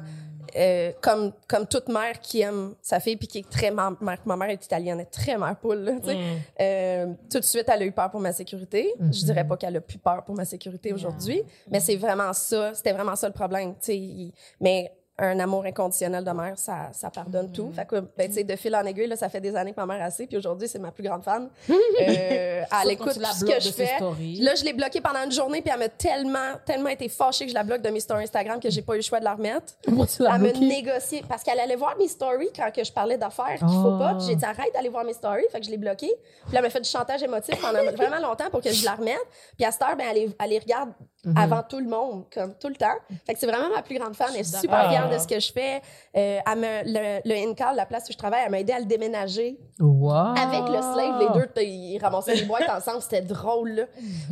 euh, 0.56 0.92
comme 1.00 1.32
comme 1.48 1.66
toute 1.66 1.88
mère 1.88 2.20
qui 2.20 2.40
aime 2.42 2.74
sa 2.82 3.00
fille 3.00 3.16
puis 3.16 3.26
qui 3.26 3.38
est 3.38 3.50
très 3.50 3.70
ma 3.70 3.90
mère 4.00 4.18
ma 4.26 4.36
mère 4.36 4.50
est 4.50 4.64
italienne 4.64 4.98
elle 5.00 5.06
est 5.06 5.10
très 5.10 5.36
mère 5.38 5.56
poule 5.56 5.78
là. 5.78 5.92
Mm. 5.92 6.16
Euh, 6.60 7.06
tout 7.30 7.38
de 7.40 7.44
suite 7.44 7.64
elle 7.68 7.82
a 7.82 7.84
eu 7.86 7.92
peur 7.92 8.10
pour 8.10 8.20
ma 8.20 8.32
sécurité 8.32 8.92
je 9.00 9.24
dirais 9.24 9.46
pas 9.46 9.56
qu'elle 9.56 9.76
a 9.76 9.80
plus 9.80 9.98
peur 9.98 10.24
pour 10.24 10.34
ma 10.34 10.44
sécurité 10.44 10.92
aujourd'hui 10.92 11.42
mais 11.70 11.80
c'est 11.80 11.96
vraiment 11.96 12.32
ça 12.32 12.74
c'était 12.74 12.92
vraiment 12.92 13.16
ça 13.16 13.26
le 13.28 13.34
problème 13.34 13.72
tu 13.74 13.78
sais 13.86 13.96
il- 13.98 14.32
mais 14.60 14.92
un 15.18 15.38
amour 15.40 15.64
inconditionnel 15.64 16.22
de 16.24 16.30
mère, 16.30 16.58
ça, 16.58 16.90
ça 16.92 17.08
pardonne 17.10 17.50
tout. 17.50 17.72
Fait 17.74 17.86
que, 17.86 18.00
ben, 18.18 18.28
tu 18.28 18.34
sais, 18.34 18.44
de 18.44 18.54
fil 18.56 18.76
en 18.76 18.84
aiguille, 18.84 19.06
là, 19.06 19.16
ça 19.16 19.28
fait 19.30 19.40
des 19.40 19.56
années 19.56 19.72
que 19.72 19.80
ma 19.80 19.86
mère 19.86 20.02
a 20.02 20.06
assez, 20.06 20.26
puis 20.26 20.36
aujourd'hui, 20.36 20.68
c'est 20.68 20.78
ma 20.78 20.90
plus 20.90 21.04
grande 21.04 21.22
fan. 21.22 21.48
Euh, 22.08 22.62
elle 22.82 22.90
écoute 22.90 23.12
ce 23.12 23.44
que 23.44 23.58
je 23.60 23.70
fais. 23.70 23.86
stories. 23.96 24.40
Là, 24.40 24.54
je 24.54 24.64
l'ai 24.64 24.72
bloquée 24.72 25.00
pendant 25.00 25.22
une 25.24 25.32
journée, 25.32 25.62
puis 25.62 25.70
elle 25.72 25.78
m'a 25.78 25.88
tellement, 25.88 26.52
tellement 26.64 26.88
été 26.90 27.08
fâchée 27.08 27.44
que 27.44 27.50
je 27.50 27.54
la 27.54 27.62
bloque 27.62 27.80
de 27.82 27.88
mes 27.90 28.00
stories 28.00 28.24
Instagram 28.24 28.60
que 28.60 28.68
j'ai 28.70 28.82
pas 28.82 28.94
eu 28.94 28.96
le 28.98 29.02
choix 29.02 29.18
de 29.18 29.24
la 29.24 29.34
remettre. 29.34 29.74
Tu 29.82 29.90
Elle 29.92 30.40
me 30.40 30.52
négocier 30.52 31.24
parce 31.28 31.42
qu'elle 31.42 31.58
allait 31.60 31.76
voir 31.76 31.96
mes 31.98 32.08
stories 32.08 32.50
quand 32.54 32.70
que 32.74 32.84
je 32.84 32.92
parlais 32.92 33.16
d'affaires 33.16 33.58
qu'il 33.58 33.68
faut 33.68 33.92
Oh. 33.94 33.98
pas. 33.98 34.14
Puis 34.16 34.26
j'ai 34.28 34.34
dit 34.36 34.44
arrête 34.44 34.72
d'aller 34.74 34.88
voir 34.88 35.04
mes 35.04 35.12
stories, 35.14 35.44
fait 35.50 35.60
que 35.60 35.66
je 35.66 35.70
l'ai 35.70 35.76
bloquée. 35.78 36.12
Puis 36.44 36.52
là, 36.52 36.58
elle 36.58 36.62
m'a 36.62 36.70
fait 36.70 36.80
du 36.80 36.88
chantage 36.88 37.22
émotif 37.22 37.60
pendant 37.60 37.78
vraiment 37.96 38.18
longtemps 38.20 38.50
pour 38.50 38.60
que 38.60 38.70
je 38.72 38.84
la 38.84 38.92
remette. 38.94 39.18
Puis 39.56 39.64
à 39.64 39.70
cette 39.70 39.82
heure, 39.82 39.96
ben 39.96 40.06
elle, 40.10 40.16
les- 40.16 40.36
elle 40.42 40.50
les 40.50 40.58
regarde 40.58 40.90
Mhm. 41.26 41.36
avant 41.36 41.62
tout 41.62 41.78
le 41.80 41.86
monde, 41.88 42.24
comme 42.32 42.54
tout 42.54 42.68
le 42.68 42.76
temps. 42.76 42.94
Fait 43.26 43.34
que 43.34 43.38
c'est 43.40 43.46
vraiment 43.46 43.68
ma 43.74 43.82
plus 43.82 43.98
grande 43.98 44.14
fan. 44.14 44.28
Elle 44.32 44.40
est 44.40 44.44
super 44.44 44.88
fière 44.90 45.10
de 45.10 45.18
ce 45.18 45.26
que 45.26 45.38
je 45.40 45.52
fais. 45.52 45.82
Euh, 46.16 46.38
elle 46.46 46.58
me, 46.58 46.82
le, 46.84 47.20
le 47.24 47.48
Incal, 47.50 47.76
la 47.76 47.84
place 47.84 48.08
où 48.08 48.12
je 48.12 48.16
travaille, 48.18 48.42
elle 48.44 48.50
m'a 48.50 48.60
aidé 48.60 48.72
à 48.72 48.78
le 48.78 48.84
déménager 48.86 49.58
Wow. 49.80 50.10
avec 50.38 50.68
le 50.68 50.80
slave. 50.80 51.18
Les 51.20 51.28
deux, 51.40 51.62
ils 51.62 51.98
ramassaient 51.98 52.34
les 52.36 52.44
boîtes 52.44 52.68
ensemble. 52.70 53.02
C'était 53.02 53.22
drôle, 53.22 53.70
là. 53.70 53.82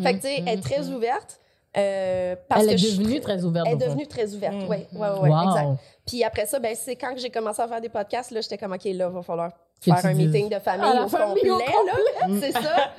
Fait 0.03 0.12
que, 0.14 0.20
tu 0.20 0.28
sais, 0.28 0.42
elle 0.47 0.59
est 0.59 0.62
très 0.62 0.88
ouverte. 0.88 1.38
euh, 1.76 2.36
parce 2.49 2.62
Elle 2.62 2.70
est 2.70 2.76
que 2.76 2.80
devenue 2.99 3.20
très- 3.20 3.34
très 3.34 3.45
ouverte. 3.45 3.66
elle 3.68 3.72
est 3.74 3.84
devenue 3.84 4.07
très 4.07 4.32
ouverte, 4.32 4.55
Mm. 4.55 4.66
oui. 4.70 4.86
Ouais, 4.92 5.09
ouais, 5.09 5.18
ouais, 5.22 5.28
Wow. 5.30 5.42
exact. 5.49 5.68
Puis 6.07 6.22
après 6.22 6.47
ça, 6.47 6.61
ben, 6.61 6.72
c'est 6.76 6.95
quand 6.95 7.12
que 7.12 7.18
j'ai 7.20 7.30
commencé 7.30 7.61
à 7.61 7.66
faire 7.66 7.80
des 7.80 7.88
podcasts, 7.88 8.30
là, 8.30 8.40
j'étais 8.40 8.57
comme, 8.59 8.72
OK, 8.74 8.84
là, 8.84 9.09
va 9.09 9.22
falloir 9.22 9.51
Que 9.84 9.92
faire 9.92 10.07
un 10.07 10.14
meeting 10.14 10.49
de 10.49 10.61
famille 10.61 10.86
Ah, 10.97 11.05
au 11.05 11.09
famille 11.09 11.51
au 11.51 11.59
complet, 11.59 11.74
là. 11.84 12.28
C'est 12.40 12.53
ça. 12.53 12.90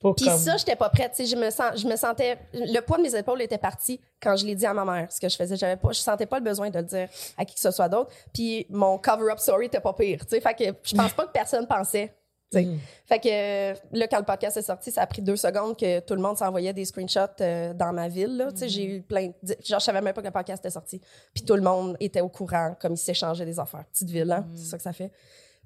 Pour 0.00 0.14
Puis 0.14 0.26
comme- 0.26 0.38
ça, 0.38 0.56
j'étais 0.56 0.76
pas 0.76 0.88
prête. 0.90 1.12
Je 1.18 1.34
me 1.36 1.50
sens, 1.50 1.76
je 1.76 1.86
me 1.88 1.96
sentais, 1.96 2.38
le 2.52 2.80
poids 2.80 2.98
de 2.98 3.02
mes 3.02 3.16
épaules 3.16 3.42
était 3.42 3.58
parti 3.58 4.00
quand 4.22 4.36
je 4.36 4.46
l'ai 4.46 4.54
dit 4.54 4.64
à 4.66 4.72
ma 4.72 4.84
mère, 4.84 5.10
ce 5.10 5.20
que 5.20 5.28
je 5.28 5.36
faisais. 5.36 5.56
J'avais 5.56 5.76
pas, 5.76 5.90
je 5.90 5.98
sentais 5.98 6.26
pas 6.26 6.38
le 6.38 6.44
besoin 6.44 6.70
de 6.70 6.78
le 6.78 6.84
dire 6.84 7.08
à 7.36 7.44
qui 7.44 7.54
que 7.54 7.60
ce 7.60 7.70
soit 7.72 7.88
d'autre. 7.88 8.10
Puis 8.32 8.66
mon 8.70 8.98
cover-up 8.98 9.38
story 9.40 9.66
était 9.66 9.80
pas 9.80 9.92
pire. 9.92 10.20
Fait 10.28 10.40
que 10.40 10.64
je 10.84 10.94
pense 10.94 11.12
pas 11.12 11.26
que 11.26 11.32
personne 11.32 11.66
pensait. 11.66 12.14
Mm. 12.52 12.76
Fait 13.06 13.18
que 13.18 13.96
là, 13.96 14.08
quand 14.08 14.18
le 14.18 14.24
podcast 14.24 14.56
est 14.56 14.62
sorti, 14.62 14.90
ça 14.90 15.02
a 15.02 15.06
pris 15.06 15.20
deux 15.20 15.36
secondes 15.36 15.76
que 15.76 16.00
tout 16.00 16.14
le 16.14 16.20
monde 16.20 16.38
s'envoyait 16.38 16.72
des 16.72 16.84
screenshots 16.86 17.20
euh, 17.42 17.74
dans 17.74 17.92
ma 17.92 18.08
ville. 18.08 18.36
Là. 18.38 18.48
Sais, 18.54 18.68
J'ai 18.68 18.84
eu 18.84 19.02
plein 19.02 19.32
de... 19.42 19.54
Genre, 19.64 19.80
je 19.80 19.84
savais 19.84 20.00
même 20.00 20.14
pas 20.14 20.22
que 20.22 20.26
le 20.26 20.32
podcast 20.32 20.60
était 20.64 20.70
sorti. 20.72 21.00
Puis 21.34 21.44
tout 21.44 21.54
le 21.56 21.60
monde 21.60 21.96
était 22.00 22.22
au 22.22 22.28
courant, 22.28 22.74
comme 22.80 22.94
ils 22.94 22.98
s'échangeaient 22.98 23.44
des 23.44 23.58
affaires. 23.60 23.84
Petite 23.92 24.08
ville, 24.10 24.30
hein? 24.32 24.46
c'est 24.54 24.64
ça 24.64 24.76
que 24.78 24.82
ça 24.82 24.92
fait. 24.94 25.10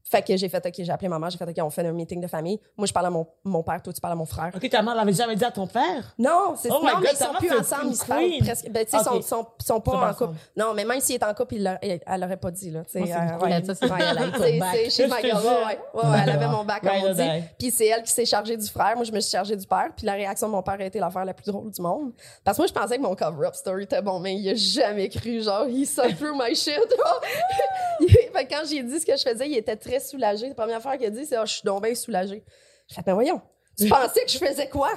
Fait 0.04 0.20
que 0.22 0.36
j'ai 0.36 0.48
fait, 0.48 0.64
OK, 0.66 0.72
j'ai 0.78 0.90
appelé 0.90 1.08
maman, 1.08 1.30
j'ai 1.30 1.38
fait, 1.38 1.48
OK, 1.48 1.56
on 1.64 1.70
fait 1.70 1.86
un 1.86 1.92
meeting 1.92 2.20
de 2.20 2.26
famille. 2.26 2.60
Moi, 2.76 2.86
je 2.86 2.92
parle 2.92 3.06
à 3.06 3.10
mon, 3.10 3.26
mon 3.44 3.62
père, 3.62 3.80
toi, 3.82 3.92
tu 3.92 4.00
parles 4.00 4.12
à 4.12 4.16
mon 4.16 4.26
frère. 4.26 4.50
Ok, 4.54 4.68
ta 4.68 4.82
mère 4.82 4.94
l'avait 4.94 5.12
jamais 5.12 5.36
dit 5.36 5.44
à 5.44 5.50
ton 5.50 5.66
père? 5.66 6.14
Non, 6.18 6.54
c'est 6.56 6.70
Oh 6.70 6.80
my 6.82 6.88
non, 6.88 6.94
God, 6.94 7.02
mais 7.04 7.10
ils 7.12 7.16
sont 7.16 7.32
plus 7.38 7.52
ensemble, 7.52 7.86
ils 7.90 7.96
se 7.96 8.04
parlent 8.04 8.30
presque. 8.40 8.68
Ben, 8.70 8.84
tu 8.84 8.90
sais, 8.90 8.96
ils 9.04 9.08
Ok. 9.16 9.22
sont, 9.22 9.42
sont, 9.42 9.46
sont 9.64 9.80
pas 9.80 10.10
en 10.10 10.14
couple. 10.14 10.34
Non, 10.56 10.74
mais 10.74 10.84
même 10.84 11.00
s'il 11.00 11.14
est 11.16 11.24
en 11.24 11.32
couple, 11.34 11.54
il 11.54 11.78
elle, 11.80 12.00
elle 12.06 12.24
aurait 12.24 12.36
pas 12.36 12.50
dit, 12.50 12.70
là. 12.70 12.82
tu 12.84 12.92
sais, 12.92 12.98
euh, 13.00 13.04
queen. 13.38 13.52
ouais. 13.52 13.64
Ça, 13.64 13.74
c'est 13.74 13.90
Ouais, 13.90 13.98
elle 14.00 14.18
a 14.18 14.90
chez 14.90 15.08
gueule, 15.08 15.20
jure. 15.22 15.50
ouais, 15.66 15.78
ouais, 15.94 16.10
ouais, 16.10 16.18
elle 16.24 16.30
avait 16.30 16.48
mon 16.48 16.64
bac, 16.64 16.82
comme 16.82 16.90
on 17.04 17.12
dit. 17.14 17.22
Puis 17.58 17.70
c'est 17.70 17.86
elle 17.86 18.02
qui 18.02 18.10
s'est 18.12 18.26
chargée 18.26 18.56
du 18.56 18.66
frère. 18.68 18.96
Moi, 18.96 19.04
je 19.04 19.12
me 19.12 19.20
suis 19.20 19.30
chargée 19.30 19.56
du 19.56 19.66
père. 19.66 19.90
Puis 19.96 20.04
la 20.04 20.12
réaction 20.14 20.48
de 20.48 20.52
mon 20.52 20.62
père 20.62 20.76
a 20.78 20.84
été 20.84 20.98
l'affaire 20.98 21.24
la 21.24 21.32
plus 21.34 21.44
drôle 21.46 21.70
du 21.70 21.80
monde. 21.80 22.12
Parce 22.44 22.56
que 22.56 22.62
moi, 22.62 22.66
je 22.66 22.72
pensais 22.72 22.96
que 22.96 23.02
mon 23.02 23.14
cover-up 23.14 23.54
story 23.54 23.84
était 23.84 24.02
bon, 24.02 24.18
mais 24.20 24.34
il 24.34 24.48
a 24.50 24.54
jamais 24.54 25.08
cru. 25.08 25.42
Genre, 25.42 25.66
he 25.68 25.86
saw 25.86 26.08
through 26.18 26.34
my 26.36 26.54
shit. 26.54 26.72
Il- 28.00 28.08
fait 28.08 28.46
quand 28.46 28.62
j'ai 28.68 28.82
dit 28.82 28.98
ce 29.00 29.06
que 29.06 29.16
je 29.16 29.22
faisais, 29.22 29.48
il 29.48 29.56
était 29.56 29.76
très 29.76 29.91
soulagé. 30.00 30.48
La 30.48 30.54
première 30.54 30.82
fois 30.82 30.96
qu'il 30.96 31.06
a 31.06 31.10
dit, 31.10 31.26
c'est, 31.26 31.36
Ah, 31.36 31.44
je 31.44 31.54
suis 31.54 31.62
donc 31.64 31.82
bien 31.82 31.94
soulagé. 31.94 32.44
Je 32.88 32.94
fais, 32.94 33.02
ben 33.02 33.14
voyons. 33.14 33.40
Tu 33.78 33.88
pensais 33.88 34.24
que 34.24 34.30
je 34.30 34.38
faisais 34.38 34.68
quoi? 34.68 34.90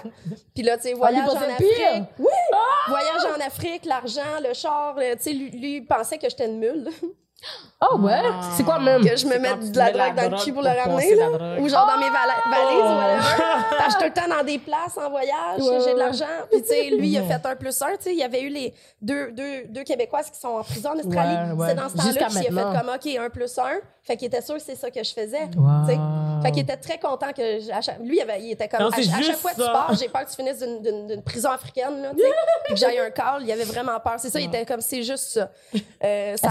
Puis 0.54 0.64
là, 0.64 0.76
tu 0.78 0.84
sais, 0.84 0.93
voyage 0.93 1.30
en 1.30 1.34
pire. 1.34 1.50
Afrique. 1.50 2.10
Oui! 2.20 2.28
Voyage 2.89 3.26
en 3.36 3.46
Afrique, 3.46 3.86
l'argent, 3.86 4.39
le 4.43 4.54
char. 4.54 4.96
Tu 4.98 5.04
sais, 5.20 5.34
lui, 5.34 5.50
lui, 5.52 5.76
il 5.78 5.86
pensait 5.86 6.18
que 6.18 6.30
j'étais 6.30 6.48
une 6.48 6.60
mule. 6.60 6.89
Oh, 7.82 7.98
ouais? 8.00 8.22
C'est 8.56 8.64
quoi 8.64 8.80
même? 8.80 9.04
que 9.06 9.16
je 9.16 9.28
me 9.28 9.38
mette 9.38 9.72
de 9.72 9.78
la 9.78 9.92
drogue 9.92 10.16
dans 10.16 10.38
le 10.38 10.44
cul 10.44 10.54
pour 10.54 10.62
le 10.64 10.70
ramener, 10.70 11.16
là? 11.16 11.28
Ou 11.60 11.68
genre 11.70 11.86
dans 11.86 11.98
mes 11.98 12.10
vala- 12.10 12.42
valises 12.50 12.80
ou 12.80 12.96
whatever. 12.96 13.44
Parce 13.78 13.96
que 13.96 14.00
tout 14.00 14.06
le 14.06 14.14
temps 14.14 14.36
dans 14.38 14.44
des 14.44 14.58
places 14.58 14.98
en 14.98 15.10
voyage, 15.10 15.60
Ouais, 15.60 15.80
j'ai 15.86 15.94
de 15.94 16.00
l'argent. 16.00 16.26
Puis 16.52 16.62
tu 16.62 16.68
sais, 16.70 16.90
lui, 16.90 17.10
il 17.10 17.18
a 17.18 17.24
fait 17.24 17.46
un 17.46 17.56
plus 17.56 17.80
un. 17.82 17.92
Tu 17.98 18.04
sais, 18.04 18.12
il 18.14 18.18
y 18.20 18.24
avait 18.24 18.42
eu 18.42 18.50
les 18.50 18.74
deux, 19.02 19.32
deux, 19.32 19.66
deux 19.68 19.84
Québécoises 19.84 20.30
qui 20.32 20.40
sont 20.40 20.48
en 20.48 20.64
prison 20.64 20.92
en 20.92 20.98
Australie. 20.98 21.52
Ouais, 21.52 21.56
ouais. 21.56 21.68
C'est 21.70 21.76
dans 21.76 21.90
ce 21.90 21.98
temps-là 21.98 22.14
qu'il 22.14 22.58
a 22.58 22.72
fait 22.72 22.80
comme, 22.80 22.90
OK, 22.96 23.26
un 23.26 23.30
plus 23.30 23.58
un. 23.60 23.80
Fait 24.04 24.18
qu'il 24.18 24.28
était 24.28 24.42
sûr 24.42 24.56
que 24.56 24.62
c'est 24.62 24.76
ça 24.76 24.90
que 24.92 25.04
je 25.04 25.14
faisais. 25.14 25.50
Wow. 25.58 25.86
Tu 25.88 25.94
sais. 25.94 26.00
Fait 26.44 26.52
qu'il 26.52 26.62
était 26.62 26.78
très 26.78 27.00
content 27.00 27.32
que 27.36 28.04
lui 28.04 28.18
il, 28.18 28.22
avait, 28.22 28.40
il 28.42 28.52
était 28.52 28.68
comme 28.68 28.82
Non, 28.82 28.90
à, 28.90 29.02
chaque 29.02 29.36
fois 29.38 29.52
que 29.52 29.56
tu 29.56 29.62
pars 29.64 29.92
j'ai 30.00 30.08
peur 30.10 30.26
que 30.26 30.30
tu 30.30 30.36
finisses 30.36 30.60
d'une- 30.60 31.24
prison 31.24 31.50
africaine 31.50 32.04
là, 32.04 32.12
tu 32.12 32.22
sais. 32.22 32.30
puis 32.66 32.74
que 32.76 32.80
j'aille 32.80 33.00
un 33.00 33.10
call 33.10 33.42
il 33.42 33.52
avait 33.52 33.64
vraiment 33.64 34.00
peur 34.00 34.16
c'est 34.18 34.30
ça 34.30 34.40
il 34.40 34.46
était 34.46 34.64
comme 34.64 34.82
c'est 34.82 35.02
juste 35.02 35.30
ça 35.30 35.50
euh, 36.04 36.36
ça 36.38 36.50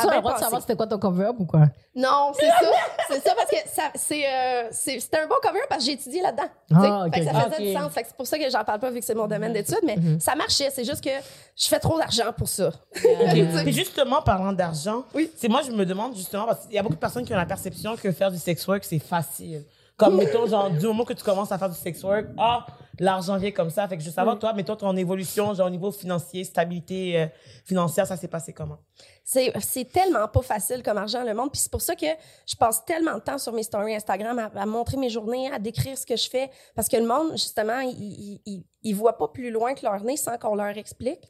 C'était 0.74 0.76
quoi 0.76 0.86
ton 0.88 0.98
cover-up 0.98 1.36
ou 1.38 1.44
quoi? 1.46 1.66
Non, 1.94 2.32
c'est 2.34 2.48
ça. 2.48 2.70
C'est 3.08 3.22
ça 3.22 3.34
parce 3.36 3.48
que 3.50 3.56
ça, 3.68 3.82
c'est, 3.94 4.24
euh, 4.26 4.68
c'est, 4.72 4.98
c'était 4.98 5.18
un 5.18 5.28
bon 5.28 5.36
cover 5.40 5.60
parce 5.68 5.84
que 5.84 5.86
j'ai 5.86 5.92
étudié 5.92 6.20
là-dedans. 6.20 6.48
Ah, 6.74 7.04
ok, 7.06 7.14
Fait 7.14 7.20
que 7.20 7.26
ça 7.26 7.50
faisait 7.50 7.62
du 7.62 7.72
sens. 7.72 7.92
Fait 7.92 8.02
que 8.02 8.08
c'est 8.08 8.16
pour 8.16 8.26
ça 8.26 8.38
que 8.38 8.50
j'en 8.50 8.64
parle 8.64 8.80
pas 8.80 8.90
vu 8.90 8.98
que 8.98 9.04
c'est 9.04 9.14
mon 9.14 9.28
domaine 9.28 9.52
d'études, 9.52 9.78
mais 9.84 9.96
ça 10.18 10.34
marchait. 10.34 10.70
C'est 10.70 10.84
juste 10.84 11.04
que 11.04 11.10
je 11.56 11.66
fais 11.68 11.78
trop 11.78 11.96
d'argent 11.96 12.32
pour 12.36 12.48
ça. 12.48 12.68
Ok. 12.68 13.02
Puis 13.62 13.72
justement, 13.72 14.20
parlant 14.22 14.52
d'argent, 14.52 15.04
Oui. 15.14 15.30
c'est 15.36 15.48
moi, 15.48 15.62
je 15.64 15.70
me 15.70 15.86
demande 15.86 16.16
justement, 16.16 16.46
parce 16.46 16.66
qu'il 16.66 16.74
y 16.74 16.78
a 16.78 16.82
beaucoup 16.82 16.96
de 16.96 17.00
personnes 17.00 17.24
qui 17.24 17.32
ont 17.32 17.36
la 17.36 17.46
perception 17.46 17.94
que 17.96 18.10
faire 18.10 18.32
du 18.32 18.38
sex 18.38 18.66
work, 18.66 18.82
c'est 18.84 18.98
facile. 18.98 19.64
Comme, 19.96 20.16
mettons, 20.16 20.44
genre, 20.48 20.70
du 20.70 20.84
moment 20.86 21.04
que 21.04 21.12
tu 21.12 21.22
commences 21.22 21.52
à 21.52 21.58
faire 21.58 21.70
du 21.70 21.76
sex 21.76 22.02
work, 22.02 22.26
ah, 22.36 22.66
l'argent 22.98 23.36
vient 23.36 23.52
comme 23.52 23.70
ça. 23.70 23.86
Fait 23.86 23.96
que 23.96 24.02
je 24.02 24.08
veux 24.08 24.14
savoir, 24.14 24.36
toi, 24.40 24.52
mettons, 24.52 24.74
ton 24.74 24.96
évolution, 24.96 25.54
genre, 25.54 25.68
au 25.68 25.70
niveau 25.70 25.92
financier, 25.92 26.42
stabilité 26.42 27.20
euh, 27.20 27.26
financière, 27.64 28.04
ça 28.04 28.16
s'est 28.16 28.26
passé 28.26 28.52
comment? 28.52 28.78
C'est, 29.26 29.90
tellement 29.90 30.28
pas 30.28 30.42
facile 30.42 30.82
comme 30.82 30.98
argent, 30.98 31.22
le 31.24 31.32
monde. 31.32 31.50
Puis 31.50 31.62
c'est 31.62 31.70
pour 31.72 31.80
ça 31.80 31.96
que 31.96 32.04
je 32.46 32.54
passe 32.56 32.84
tellement 32.84 33.14
de 33.14 33.20
temps 33.20 33.38
sur 33.38 33.52
mes 33.54 33.62
stories 33.62 33.94
Instagram 33.94 34.38
à, 34.38 34.50
à 34.60 34.66
montrer 34.66 34.98
mes 34.98 35.08
journées, 35.08 35.50
à 35.50 35.58
décrire 35.58 35.96
ce 35.96 36.04
que 36.04 36.14
je 36.14 36.28
fais. 36.28 36.50
Parce 36.74 36.88
que 36.88 36.96
le 36.98 37.06
monde, 37.06 37.32
justement, 37.32 37.80
il, 37.80 38.38
il, 38.44 38.62
il, 38.82 38.94
voit 38.94 39.16
pas 39.16 39.28
plus 39.28 39.50
loin 39.50 39.72
que 39.74 39.82
leur 39.82 39.98
nez 40.04 40.18
sans 40.18 40.36
qu'on 40.36 40.54
leur 40.54 40.76
explique. 40.76 41.20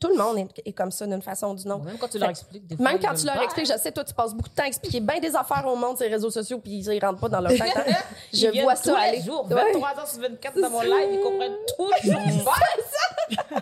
Tout 0.00 0.08
le 0.08 0.16
monde 0.16 0.38
est, 0.38 0.62
est 0.68 0.72
comme 0.72 0.90
ça 0.90 1.06
d'une 1.06 1.22
façon 1.22 1.52
ou 1.52 1.54
d'une 1.54 1.70
autre. 1.70 1.84
Même 1.84 1.96
quand 1.96 2.08
tu 2.08 2.18
leur 2.18 2.30
expliques 2.30 2.66
des 2.66 2.76
fois. 2.76 2.84
Même 2.90 2.98
quand 3.00 3.14
tu 3.14 3.24
leur 3.24 3.40
expliques, 3.40 3.66
je 3.72 3.78
sais, 3.78 3.92
toi, 3.92 4.02
tu 4.02 4.14
passes 4.14 4.34
beaucoup 4.34 4.48
de 4.48 4.54
temps 4.54 4.64
à 4.64 4.66
expliquer 4.66 4.98
bien 4.98 5.20
des 5.20 5.36
affaires 5.36 5.64
au 5.68 5.76
monde, 5.76 5.96
ces 5.96 6.08
réseaux 6.08 6.32
sociaux, 6.32 6.58
puis 6.58 6.72
ils 6.80 7.04
rentrent 7.04 7.20
pas 7.20 7.28
dans 7.28 7.40
leur 7.40 7.52
tête. 7.52 7.62
hein. 7.76 7.92
Je 8.32 8.62
vois 8.62 8.74
tous 8.74 8.82
ça 8.82 9.00
les 9.00 9.08
aller. 9.10 9.20
jours, 9.22 9.46
Ouais. 9.48 9.72
23 9.74 9.88
heures 10.00 10.08
sur 10.08 10.20
24 10.22 10.60
dans 10.60 10.70
mon 10.70 10.80
live, 10.82 11.08
ils 11.12 11.20
comprennent 11.20 11.56
toujours 11.76 12.44
pas. 12.44 13.60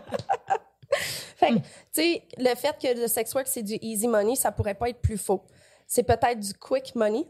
Fait 1.37 1.51
que, 1.51 1.55
tu 1.57 1.63
sais, 1.93 2.23
le 2.39 2.55
fait 2.55 2.77
que 2.81 3.01
le 3.01 3.09
sex 3.09 3.35
work, 3.35 3.47
c'est 3.47 3.63
du 3.63 3.77
easy 3.81 4.07
money, 4.07 4.37
ça 4.37 4.53
pourrait 4.53 4.75
pas 4.75 4.89
être 4.91 5.01
plus 5.01 5.19
faux. 5.19 5.43
C'est 5.87 6.05
peut-être 6.05 6.39
du 6.39 6.55
quick 6.55 6.95
money, 6.95 7.27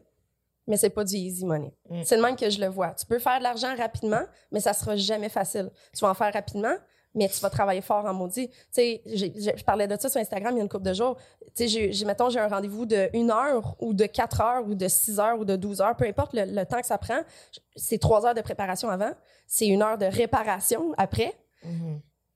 mais 0.67 0.77
c'est 0.77 0.91
pas 0.91 1.05
du 1.05 1.17
easy 1.17 1.45
money. 1.45 1.73
Mm. 1.89 2.03
C'est 2.05 2.17
le 2.17 2.23
même 2.23 2.37
que 2.37 2.49
je 2.51 2.61
le 2.61 2.67
vois. 2.67 2.91
Tu 2.91 3.07
peux 3.07 3.19
faire 3.19 3.39
de 3.39 3.45
l'argent 3.45 3.75
rapidement, 3.77 4.23
mais 4.51 4.61
ça 4.61 4.73
sera 4.73 4.97
jamais 4.97 5.29
facile. 5.29 5.71
Tu 5.95 6.01
vas 6.01 6.11
en 6.11 6.15
faire 6.15 6.33
rapidement, 6.33 6.75
mais 7.15 7.29
tu 7.29 7.41
vas 7.41 7.51
travailler 7.51 7.81
fort 7.81 8.05
en 8.05 8.15
maudit. 8.15 8.49
Tu 8.49 8.57
sais, 8.71 9.03
je 9.07 9.65
parlais 9.65 9.87
de 9.87 9.97
ça 9.99 10.09
sur 10.09 10.21
Instagram 10.21 10.55
il 10.55 10.59
y 10.59 10.61
a 10.61 10.63
une 10.63 10.69
couple 10.69 10.85
de 10.85 10.95
jours. 10.95 11.17
Tu 11.55 11.69
sais, 11.69 11.93
j'ai, 11.93 12.05
mettons, 12.05 12.31
j'ai 12.31 12.39
un 12.39 12.49
rendez-vous 12.49 12.87
de 12.87 13.11
une 13.13 13.31
heure 13.31 13.77
ou 13.81 13.93
de 13.93 14.07
quatre 14.07 14.41
heures 14.41 14.67
ou 14.67 14.75
de 14.75 14.89
six 14.89 15.19
heures 15.19 15.39
ou 15.39 15.45
de 15.45 15.57
12 15.57 15.81
heures, 15.81 15.97
peu 15.97 16.07
importe 16.07 16.33
le, 16.33 16.45
le 16.45 16.65
temps 16.65 16.81
que 16.81 16.87
ça 16.87 16.99
prend. 16.99 17.23
C'est 17.77 17.99
trois 17.99 18.25
heures 18.27 18.35
de 18.35 18.41
préparation 18.41 18.89
avant, 18.89 19.13
c'est 19.47 19.67
une 19.67 19.83
heure 19.83 19.99
de 19.99 20.07
réparation 20.07 20.95
après. 20.97 21.35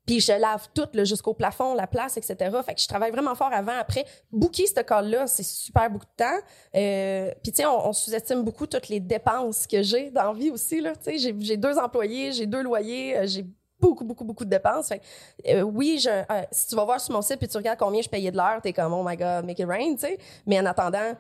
Puis 0.07 0.21
je 0.21 0.33
lave 0.33 0.69
tout 0.73 0.89
jusqu'au 1.05 1.35
plafond, 1.35 1.75
la 1.75 1.87
place, 1.87 2.17
etc. 2.17 2.37
Fait 2.65 2.75
que 2.75 2.81
je 2.81 2.87
travaille 2.87 3.11
vraiment 3.11 3.35
fort 3.35 3.53
avant, 3.53 3.77
après. 3.79 4.05
Booker 4.31 4.67
ce 4.67 4.81
call-là, 4.81 5.27
c'est 5.27 5.43
super 5.43 5.91
beaucoup 5.91 6.07
de 6.07 6.25
temps. 6.25 6.39
Euh, 6.77 7.33
puis 7.43 7.53
tu 7.53 7.63
sais, 7.63 7.67
on, 7.67 7.93
sous-estime 7.93 8.43
beaucoup 8.43 8.67
toutes 8.67 8.89
les 8.89 9.01
dépenses 9.01 9.67
que 9.67 9.83
j'ai 9.83 10.11
dans 10.11 10.33
la 10.33 10.33
vie 10.33 10.51
aussi. 10.51 10.81
Là. 10.81 10.95
Tu 10.95 11.19
sais, 11.19 11.35
J'ai, 11.41 11.57
deux 11.57 11.77
employés, 11.77 12.33
j'ai 12.33 12.47
deux 12.47 12.63
loyers, 12.63 13.19
euh, 13.19 13.27
j'ai 13.27 13.45
beaucoup, 13.81 14.05
beaucoup, 14.05 14.25
beaucoup 14.25 14.45
de 14.45 14.51
dépenses. 14.51 14.89
Fait 14.89 15.03
euh, 15.49 15.63
oui, 15.63 15.99
je, 16.03 16.09
euh, 16.09 16.43
si 16.51 16.69
tu 16.69 16.77
vas 16.77 16.85
voir 16.85 17.01
sur 17.01 17.13
mon 17.13 17.23
site 17.23 17.39
puis 17.39 17.49
tu 17.49 17.57
regardes 17.57 17.79
combien 17.79 18.01
je 18.01 18.09
payais 18.09 18.31
de 18.31 18.37
l'heure, 18.37 18.61
t'es 18.63 18.73
comme, 18.73 18.93
oh 18.93 19.03
my 19.05 19.17
God, 19.17 19.45
make 19.45 19.59
it 19.59 19.67
rain, 19.67 19.95
tu 19.95 20.01
sais. 20.01 20.19
Mais 20.47 20.61
en 20.61 20.67
attendant, 20.67 21.15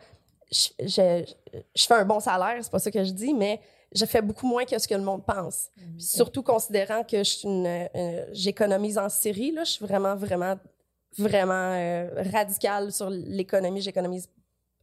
je, 0.50 0.68
je, 0.80 1.24
je 1.74 1.86
fais 1.86 1.94
un 1.94 2.04
bon 2.04 2.20
salaire, 2.20 2.58
c'est 2.60 2.70
pas 2.70 2.78
ça 2.78 2.90
que 2.90 3.02
je 3.02 3.10
dis, 3.10 3.34
mais 3.34 3.60
je 3.94 4.04
fais 4.04 4.22
beaucoup 4.22 4.46
moins 4.46 4.64
que 4.64 4.78
ce 4.78 4.88
que 4.88 4.94
le 4.94 5.02
monde 5.02 5.24
pense. 5.24 5.68
Puis 5.76 6.02
Surtout 6.02 6.42
considérant 6.42 7.02
que 7.02 7.18
je 7.18 7.30
suis 7.30 7.48
une, 7.48 7.66
euh, 7.66 8.26
j'économise 8.32 8.98
en 8.98 9.08
série, 9.08 9.52
là, 9.52 9.64
je 9.64 9.72
suis 9.72 9.84
vraiment, 9.84 10.16
vraiment, 10.16 10.56
vraiment 11.18 11.72
euh, 11.74 12.08
radicale 12.32 12.92
sur 12.92 13.10
l'économie. 13.10 13.80
J'économise 13.80 14.28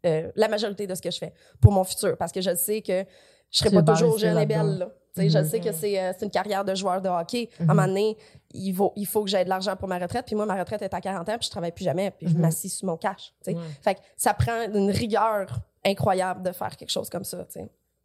euh, 0.06 0.32
la 0.36 0.48
majorité 0.48 0.88
de 0.88 0.96
ce 0.96 1.02
que 1.02 1.12
je 1.12 1.18
fais 1.18 1.34
pour 1.62 1.72
mon 1.72 1.84
futur 1.84 2.18
parce 2.18 2.32
que 2.32 2.42
je 2.42 2.56
sais 2.56 2.82
que 2.82 3.06
je 3.52 3.60
serai 3.60 3.70
Tu 3.70 3.76
pas 3.76 3.84
toujours 3.84 4.18
jeune 4.18 4.38
et 4.38 4.46
belle. 4.46 4.80
Là. 4.80 4.90
Je 5.16 5.44
sais 5.44 5.60
que 5.60 5.72
c'est 5.72 6.00
euh, 6.02 6.12
une 6.22 6.32
carrière 6.32 6.66
de 6.66 6.74
joueur 6.74 7.02
de 7.02 7.08
hockey. 7.08 7.50
À 7.60 7.64
un 7.64 7.66
moment 7.68 7.88
donné, 7.88 8.18
il 8.52 8.74
faut, 8.74 8.94
il 8.96 9.06
faut 9.06 9.24
que 9.24 9.30
j'aie 9.30 9.44
de 9.44 9.50
l'argent 9.50 9.76
pour 9.76 9.88
ma 9.88 10.00
retraite. 10.00 10.26
Puis 10.26 10.36
moi, 10.36 10.46
ma 10.46 10.56
retraite 10.56 10.82
est 10.82 10.94
à 10.94 11.00
40 11.00 11.30
ans, 11.30 11.38
puis 11.38 11.46
je 11.46 11.52
travaille 11.52 11.72
plus 11.72 11.86
jamais, 11.86 12.12
puis 12.12 12.28
je 12.28 12.36
m'assis 12.36 12.70
sur 12.70 12.88
mon 12.88 12.98
cash. 12.98 13.34
Fait 13.44 13.96
que 13.96 14.00
ça 14.18 14.34
prend 14.34 14.64
une 14.74 14.90
rigueur 14.90 15.48
incroyable 15.86 16.42
de 16.42 16.52
faire 16.52 16.76
quelque 16.76 16.90
chose 16.90 17.10
comme 17.10 17.24
ça. 17.24 17.46
tu 17.46 17.60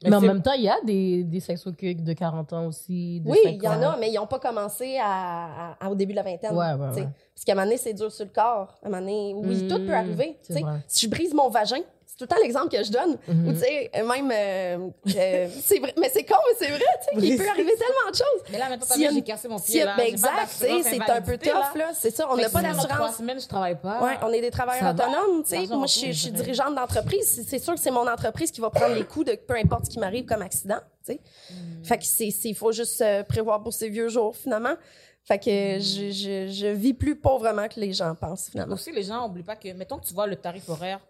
Mais, 0.04 0.14
en 0.14 0.20
même 0.20 0.42
temps, 0.42 0.52
il 0.52 0.62
y 0.62 0.68
a 0.68 0.76
des, 0.84 1.24
des 1.24 1.40
sexo-cucs 1.40 2.04
de 2.04 2.12
40 2.12 2.52
ans 2.52 2.66
aussi. 2.66 3.20
de 3.20 3.28
Oui, 3.30 3.38
il 3.44 3.54
y 3.56 3.60
50 3.60 3.78
en 3.84 3.90
a, 3.90 3.96
mais 3.96 4.10
ils 4.10 4.14
n'ont 4.14 4.26
pas 4.28 4.38
commencé 4.38 4.96
à, 4.98 5.72
à- 5.72 5.76
à- 5.86 5.90
au 5.90 5.94
début 5.96 6.12
de 6.12 6.16
la 6.16 6.22
vingtaine. 6.22 6.52
Ouais, 6.54 6.72
ouais. 6.72 7.08
Parce 7.34 7.44
qu'à 7.44 7.52
un 7.52 7.54
moment 7.56 7.64
donné, 7.66 7.78
c'est 7.78 7.94
dur 7.94 8.10
sur 8.12 8.24
le 8.24 8.30
corps. 8.32 8.78
À 8.82 8.86
un 8.86 8.90
moment 8.90 9.00
donné, 9.00 9.34
oui, 9.34 9.64
Mm, 9.64 9.68
tout 9.68 9.86
peut 9.86 9.94
arriver. 9.94 10.36
sais. 10.42 10.60
vrai. 10.60 10.80
Si 10.86 11.06
je 11.06 11.10
brise 11.10 11.34
mon 11.34 11.48
vagin, 11.48 11.80
tout 12.18 12.24
le 12.24 12.26
temps 12.28 12.36
l'exemple 12.42 12.68
que 12.76 12.82
je 12.82 12.90
donne. 12.90 13.14
Mm-hmm. 13.28 13.48
Ou 13.48 13.52
tu 13.52 13.58
sais, 13.60 13.90
même, 13.94 14.30
euh, 14.32 14.88
euh, 15.16 15.48
c'est 15.64 15.78
vrai, 15.78 15.94
mais 15.98 16.10
c'est 16.12 16.24
con, 16.24 16.34
mais 16.48 16.56
c'est 16.58 16.70
vrai, 16.72 16.84
tu 17.12 17.20
sais, 17.20 17.26
il 17.26 17.38
peut 17.38 17.48
arriver 17.48 17.72
tellement 17.76 18.10
de 18.10 18.16
choses. 18.16 18.42
Mais 18.50 18.58
là, 18.58 18.68
maintenant, 18.68 18.96
vu, 18.96 19.08
j'ai 19.14 19.22
cassé 19.22 19.46
mon 19.48 19.58
pied, 19.60 19.84
là. 19.84 19.94
ben 19.96 20.04
exact, 20.06 20.32
tu 20.50 20.56
sais, 20.56 20.66
d'assurance 20.82 20.86
c'est 21.06 21.12
un 21.12 21.22
peu 21.22 21.38
tough, 21.38 21.74
là. 21.76 21.90
C'est 21.94 22.10
ça, 22.10 22.26
on 22.30 22.36
n'a 22.36 22.42
pas 22.42 22.48
si 22.48 22.54
pendant 22.66 22.72
trois 22.76 22.88
d'assurance. 22.88 23.16
semaines, 23.16 23.40
je 23.40 23.46
travaille 23.46 23.78
pas. 23.80 24.02
Ouais, 24.02 24.16
on 24.22 24.32
est 24.32 24.40
des 24.40 24.50
travailleurs 24.50 24.92
autonomes, 24.94 25.42
tu 25.44 25.50
sais. 25.50 25.66
Moi, 25.74 25.86
je, 25.86 26.12
suis- 26.12 26.30
dirigeante 26.32 26.74
d'entreprise. 26.74 27.24
C'est 27.36 27.44
c'est 27.48 27.58
sûr 27.60 27.74
que 27.74 27.80
c'est 27.80 27.90
mon 27.92 28.06
entreprise 28.08 28.50
qui 28.50 28.60
va 28.60 28.70
prendre 28.70 28.94
les 28.94 29.04
coups 29.04 29.26
de 29.26 29.34
peu 29.36 29.54
importe 29.54 29.86
ce 29.86 29.90
qui 29.90 29.98
m'arrive 29.98 30.24
comme 30.24 30.42
accident, 30.42 30.78
tu 31.06 31.12
sais. 31.14 31.20
Mm. 31.50 31.84
Fait 31.84 31.98
que 31.98 32.04
c'est, 32.04 32.30
c'est- 32.30 32.48
il 32.50 32.54
faut 32.56 32.72
juste 32.72 33.00
euh, 33.00 33.22
prévoir 33.22 33.62
pour 33.62 33.72
ses 33.72 33.88
vieux 33.88 34.08
jours, 34.08 34.36
finalement. 34.36 34.74
Fait 35.24 35.38
que 35.38 35.76
Mm. 35.78 35.80
je, 35.80 36.10
je, 36.10 36.52
je 36.52 36.66
vis 36.68 36.94
plus 36.94 37.14
pauvrement 37.16 37.68
que 37.68 37.78
les 37.78 37.92
gens 37.92 38.14
pensent, 38.14 38.48
finalement. 38.50 38.74
Aussi, 38.74 38.90
les 38.92 39.02
gens 39.04 39.22
n'oublient 39.28 39.42
pas 39.44 39.56
que, 39.56 39.72
mettons 39.72 39.98
que 39.98 40.06
tu 40.06 40.14
vois 40.14 40.26
le 40.26 40.36
tarif 40.36 40.68
horaire. 40.68 41.00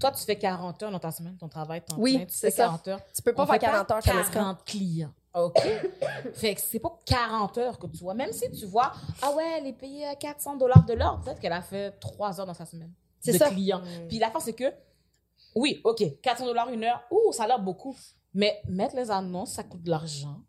Toi, 0.00 0.12
tu 0.12 0.24
fais 0.24 0.36
40 0.38 0.82
heures 0.82 0.90
dans 0.90 0.98
ta 0.98 1.10
semaine, 1.10 1.36
ton 1.36 1.48
travail, 1.48 1.82
ton 1.84 1.96
Oui, 1.98 2.16
plein, 2.16 2.26
tu 2.26 2.32
c'est 2.34 2.50
fais 2.50 2.56
ça. 2.58 2.64
40 2.66 2.88
heures. 2.88 3.00
Tu 3.14 3.22
peux 3.22 3.32
pas 3.32 3.42
On 3.42 3.46
faire 3.46 3.54
fait 3.54 3.58
40 3.60 3.90
heures 3.90 4.02
comme 4.02 4.18
escroc. 4.18 4.32
40 4.34 4.64
clients. 4.64 5.12
OK? 5.34 5.62
fait 6.34 6.54
que 6.54 6.60
c'est 6.60 6.78
pas 6.78 6.98
40 7.06 7.58
heures 7.58 7.78
que 7.78 7.86
tu 7.86 7.98
vois. 7.98 8.14
Même 8.14 8.32
si 8.32 8.50
tu 8.50 8.66
vois, 8.66 8.92
ah 9.22 9.30
ouais, 9.32 9.58
elle 9.58 9.66
est 9.66 9.72
payée 9.72 10.06
à 10.06 10.14
400 10.16 10.56
dollars 10.56 10.84
de 10.84 10.94
l'heure, 10.94 11.20
peut-être 11.20 11.40
qu'elle 11.40 11.52
a 11.52 11.62
fait 11.62 11.92
3 12.00 12.40
heures 12.40 12.46
dans 12.46 12.54
sa 12.54 12.66
semaine. 12.66 12.92
C'est 13.20 13.32
de 13.32 13.38
ça. 13.38 13.50
clients. 13.50 13.82
Puis 14.08 14.18
la 14.18 14.30
fin, 14.30 14.40
c'est 14.40 14.52
que, 14.52 14.72
oui, 15.54 15.80
OK, 15.84 16.02
400 16.22 16.46
dollars 16.46 16.68
une 16.70 16.84
heure, 16.84 17.02
ouh, 17.10 17.32
ça 17.32 17.44
a 17.44 17.46
l'air 17.48 17.58
beaucoup. 17.58 17.96
Mais 18.34 18.60
mettre 18.68 18.94
les 18.96 19.10
annonces, 19.10 19.52
ça 19.52 19.64
coûte 19.64 19.82
de 19.82 19.90
l'argent. 19.90 20.40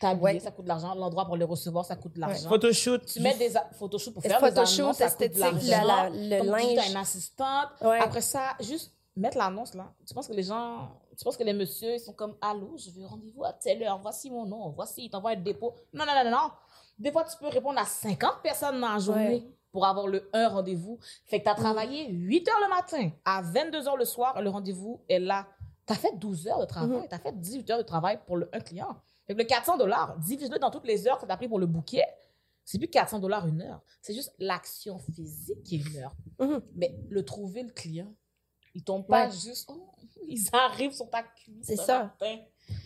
T'habiller, 0.00 0.22
Ouais. 0.22 0.40
ça 0.40 0.50
coûte 0.52 0.64
de 0.64 0.68
l'argent. 0.68 0.94
L'endroit 0.94 1.24
pour 1.24 1.36
les 1.36 1.44
recevoir, 1.44 1.84
ça 1.84 1.96
coûte 1.96 2.12
de 2.14 2.20
l'argent. 2.20 2.48
Photoshoot. 2.48 3.04
Tu 3.06 3.20
mets 3.20 3.36
des 3.36 3.52
photoshoots 3.78 4.12
pour 4.14 4.22
faire 4.22 4.38
photoshoot, 4.38 4.76
des 4.76 4.80
annonces, 4.82 4.96
ça 4.98 5.10
coûte 5.10 5.34
de 5.34 5.40
l'argent. 5.40 5.84
la- 5.86 6.10
le 6.10 6.38
Comme 6.38 6.46
tu 6.60 6.66
linge. 6.66 6.74
t'as 6.76 6.90
une 6.90 6.96
assistante. 6.96 7.68
Ouais. 7.80 7.98
Après 8.00 8.20
ça, 8.20 8.54
juste 8.60 8.92
mettre 9.18 9.36
l'annonce 9.38 9.74
là. 9.74 9.92
Tu 10.06 10.14
penses 10.14 10.28
que 10.28 10.32
les 10.32 10.42
gens, 10.42 10.90
tu 11.16 11.24
penses 11.24 11.36
que 11.36 11.44
les 11.44 11.52
messieurs, 11.52 11.94
ils 11.94 12.00
sont 12.00 12.12
comme 12.12 12.36
Allô, 12.40 12.76
je 12.76 12.90
veux 12.90 13.06
rendez-vous 13.06 13.44
à 13.44 13.52
telle 13.52 13.82
heure, 13.82 13.98
voici 14.00 14.30
mon 14.30 14.46
nom, 14.46 14.70
voici, 14.70 15.04
ils 15.06 15.10
t'envoient 15.10 15.32
un 15.32 15.36
dépôt. 15.36 15.74
Non, 15.92 16.04
non, 16.06 16.12
non, 16.24 16.30
non. 16.30 16.50
Des 16.98 17.12
fois, 17.12 17.24
tu 17.24 17.36
peux 17.38 17.48
répondre 17.48 17.78
à 17.78 17.84
50 17.84 18.42
personnes 18.42 18.80
dans 18.80 18.92
la 18.92 18.98
journée 18.98 19.28
Ouais. 19.28 19.52
pour 19.72 19.86
avoir 19.86 20.06
le 20.08 20.28
un 20.32 20.48
rendez-vous. 20.48 20.98
Fait 21.26 21.38
que 21.38 21.44
tu 21.44 21.50
as 21.50 21.54
travaillé 21.54 22.08
8 22.10 22.48
heures 22.48 22.60
le 22.62 22.68
matin, 22.74 23.10
à 23.24 23.42
22 23.42 23.86
heures 23.88 23.96
le 23.96 24.04
soir, 24.04 24.40
le 24.42 24.48
rendez-vous 24.50 25.00
est 25.08 25.18
là. 25.20 25.46
Tu 25.86 25.92
as 25.92 25.96
fait 25.96 26.16
12 26.18 26.48
heures 26.48 26.60
de 26.60 26.64
travail, 26.66 26.98
Mhm. 27.02 27.08
tu 27.08 27.14
as 27.14 27.18
fait 27.18 27.32
18 27.40 27.70
heures 27.70 27.78
de 27.78 27.82
travail 27.84 28.18
pour 28.26 28.36
le 28.36 28.48
un 28.52 28.60
client. 28.60 28.96
Fait 29.26 29.34
que 29.34 29.38
le 29.38 29.44
400 29.44 29.76
dollars, 29.76 30.16
divise-le 30.18 30.58
dans 30.58 30.70
toutes 30.70 30.86
les 30.86 31.06
heures 31.06 31.18
que 31.18 31.26
tu 31.26 31.30
as 31.32 31.36
pris 31.36 31.48
pour 31.48 31.58
le 31.58 31.66
bouquet. 31.66 32.04
C'est 32.64 32.78
plus 32.78 32.88
400 32.88 33.18
dollars 33.18 33.46
une 33.46 33.62
heure. 33.62 33.80
C'est 34.02 34.12
juste 34.14 34.34
l'action 34.38 34.98
physique 34.98 35.62
qui 35.62 35.76
est 35.76 35.78
une 35.78 35.96
heure. 36.02 36.14
Mhm. 36.40 36.60
Mais 36.74 36.98
le 37.08 37.24
trouver, 37.24 37.62
le 37.62 37.70
client, 37.70 38.12
ils 38.78 38.84
tombent 38.84 39.06
pas 39.06 39.26
Ouais. 39.26 39.32
juste, 39.32 39.68
oh, 39.72 39.90
ils 40.28 40.48
arrivent 40.52 40.92
sur 40.92 41.10
ta 41.10 41.24
cuisse. 41.24 41.56
C'est 41.66 41.76
ça. 41.76 42.04
matin. 42.20 42.36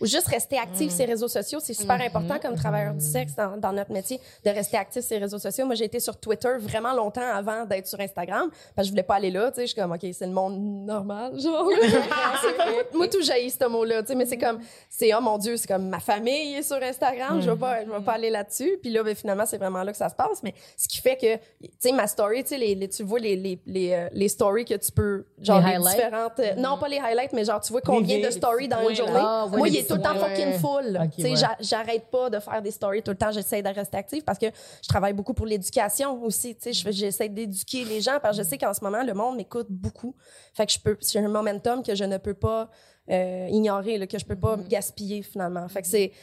Ou 0.01 0.05
juste 0.05 0.27
rester 0.27 0.57
actif 0.57 0.87
Mm. 0.87 0.89
sur 0.95 0.99
les 1.05 1.11
réseaux 1.13 1.27
sociaux. 1.27 1.59
C'est 1.61 1.73
super 1.73 1.97
Mhm. 1.97 2.03
important 2.07 2.39
comme 2.41 2.55
travailleur 2.55 2.93
du 2.93 3.05
sexe 3.05 3.35
dans, 3.35 3.57
dans 3.57 3.71
notre 3.73 3.91
métier 3.91 4.19
de 4.45 4.49
rester 4.49 4.77
actif 4.77 5.03
sur 5.05 5.15
les 5.15 5.21
réseaux 5.21 5.39
sociaux. 5.39 5.65
Moi, 5.65 5.75
j'ai 5.75 5.85
été 5.85 5.99
sur 5.99 6.17
Twitter 6.17 6.53
vraiment 6.59 6.93
longtemps 6.93 7.21
avant 7.33 7.65
d'être 7.65 7.87
sur 7.87 7.99
Instagram 7.99 8.49
parce 8.75 8.85
que 8.85 8.87
je 8.87 8.89
voulais 8.91 9.03
pas 9.03 9.15
aller 9.15 9.31
là. 9.31 9.49
Tu 9.51 9.55
sais, 9.55 9.61
je 9.63 9.67
suis 9.73 9.81
comme, 9.81 9.91
OK, 9.91 10.05
c'est 10.13 10.25
le 10.25 10.31
monde 10.33 10.57
normal, 10.59 11.39
genre. 11.39 11.67
Pas- 11.69 12.65
moi, 12.97 13.07
tout 13.07 13.21
jaillit 13.21 13.51
ce 13.51 13.65
mot-là. 13.67 14.01
Tu 14.03 14.09
sais, 14.09 14.15
mais 14.15 14.25
c'est 14.25 14.37
comme, 14.37 14.59
c'est, 14.89 15.13
oh 15.13 15.21
mon 15.21 15.37
Dieu, 15.37 15.57
c'est 15.57 15.67
comme 15.67 15.87
ma 15.89 15.99
famille 15.99 16.55
est 16.55 16.63
sur 16.63 16.81
Instagram. 16.81 17.41
Je 17.41 17.49
vais 17.51 17.57
pas, 17.57 17.83
je 17.85 17.89
vais 17.89 18.01
pas 18.01 18.13
aller 18.13 18.29
là-dessus. 18.29 18.77
Puis 18.81 18.91
là, 18.91 19.03
ben, 19.03 19.15
finalement, 19.15 19.45
c'est 19.45 19.57
vraiment 19.57 19.83
là 19.83 19.91
que 19.91 19.97
ça 19.97 20.09
se 20.09 20.15
passe. 20.15 20.41
Mais 20.43 20.53
ce 20.77 20.87
qui 20.87 20.97
fait 20.99 21.17
que, 21.17 21.35
tu 21.35 21.69
sais, 21.79 21.91
ma 21.91 22.07
story, 22.07 22.43
tu 22.43 22.49
sais, 22.49 22.57
les, 22.57 22.75
les- 22.75 22.89
tu 22.89 23.03
vois 23.03 23.19
les, 23.19 23.35
les, 23.35 23.59
les, 23.65 23.91
euh, 23.93 24.09
les 24.11 24.27
stories 24.29 24.65
que 24.65 24.75
tu 24.75 24.91
peux, 24.91 25.25
genre, 25.41 25.61
Les 25.65 25.77
les, 25.77 25.79
différentes, 25.79 26.39
euh, 26.39 26.55
non, 26.57 26.77
pas 26.77 26.87
les 26.87 26.99
highlights, 26.99 27.33
mais 27.33 27.45
genre, 27.45 27.61
tu 27.61 27.71
vois 27.71 27.81
combien 27.81 28.19
de 28.19 28.29
stories 28.29 28.67
dans 28.67 28.87
une 28.87 28.95
journée. 28.95 29.13
Ah, 29.15 29.45
Moi, 29.49 29.67
les 29.67 29.72
il 29.73 29.79
est 29.79 29.87
tout 29.87 29.95
le 29.95 30.01
temps 30.01 30.15
fucking 30.15 30.53
full. 30.53 30.99
Ok, 31.01 31.09
Tu 31.15 31.21
sais, 31.21 31.29
ouais. 31.31 31.35
j'a- 31.35 31.57
j'arrête 31.59 32.05
pas 32.11 32.29
de 32.29 32.39
faire 32.39 32.61
des 32.61 32.71
stories 32.71 33.01
tout 33.03 33.11
le 33.11 33.17
temps. 33.17 33.31
J'essaie 33.31 33.61
de 33.61 33.69
rester 33.69 33.97
active 33.97 34.23
parce 34.23 34.39
que 34.39 34.47
je 34.47 34.87
travaille 34.87 35.13
beaucoup 35.13 35.33
pour 35.33 35.45
l'éducation 35.45 36.21
aussi. 36.23 36.55
J'essaie 36.91 37.29
d'éduquer 37.29 37.85
les 37.85 38.01
gens 38.01 38.19
parce 38.21 38.37
que 38.37 38.43
je 38.43 38.47
sais 38.49 38.57
qu'en 38.57 38.73
ce 38.73 38.83
moment, 38.83 39.03
le 39.03 39.13
monde 39.13 39.35
m'écoute 39.37 39.67
beaucoup. 39.69 40.15
Fait 40.53 40.65
que 40.65 40.71
je 40.71 40.79
peux, 40.79 40.97
c'est 41.01 41.19
un 41.19 41.27
momentum 41.27 41.83
que 41.83 41.95
je 41.95 42.03
ne 42.03 42.17
peux 42.17 42.33
pas 42.33 42.69
euh, 43.09 43.47
ignorer, 43.51 43.97
là, 43.97 44.07
que 44.07 44.17
je 44.17 44.23
peux 44.25 44.37
pas 44.37 44.55
gaspiller 44.69 45.23
finalement. 45.23 45.67
Fait 45.67 45.81
que 45.81 45.87
c'est, 45.89 46.13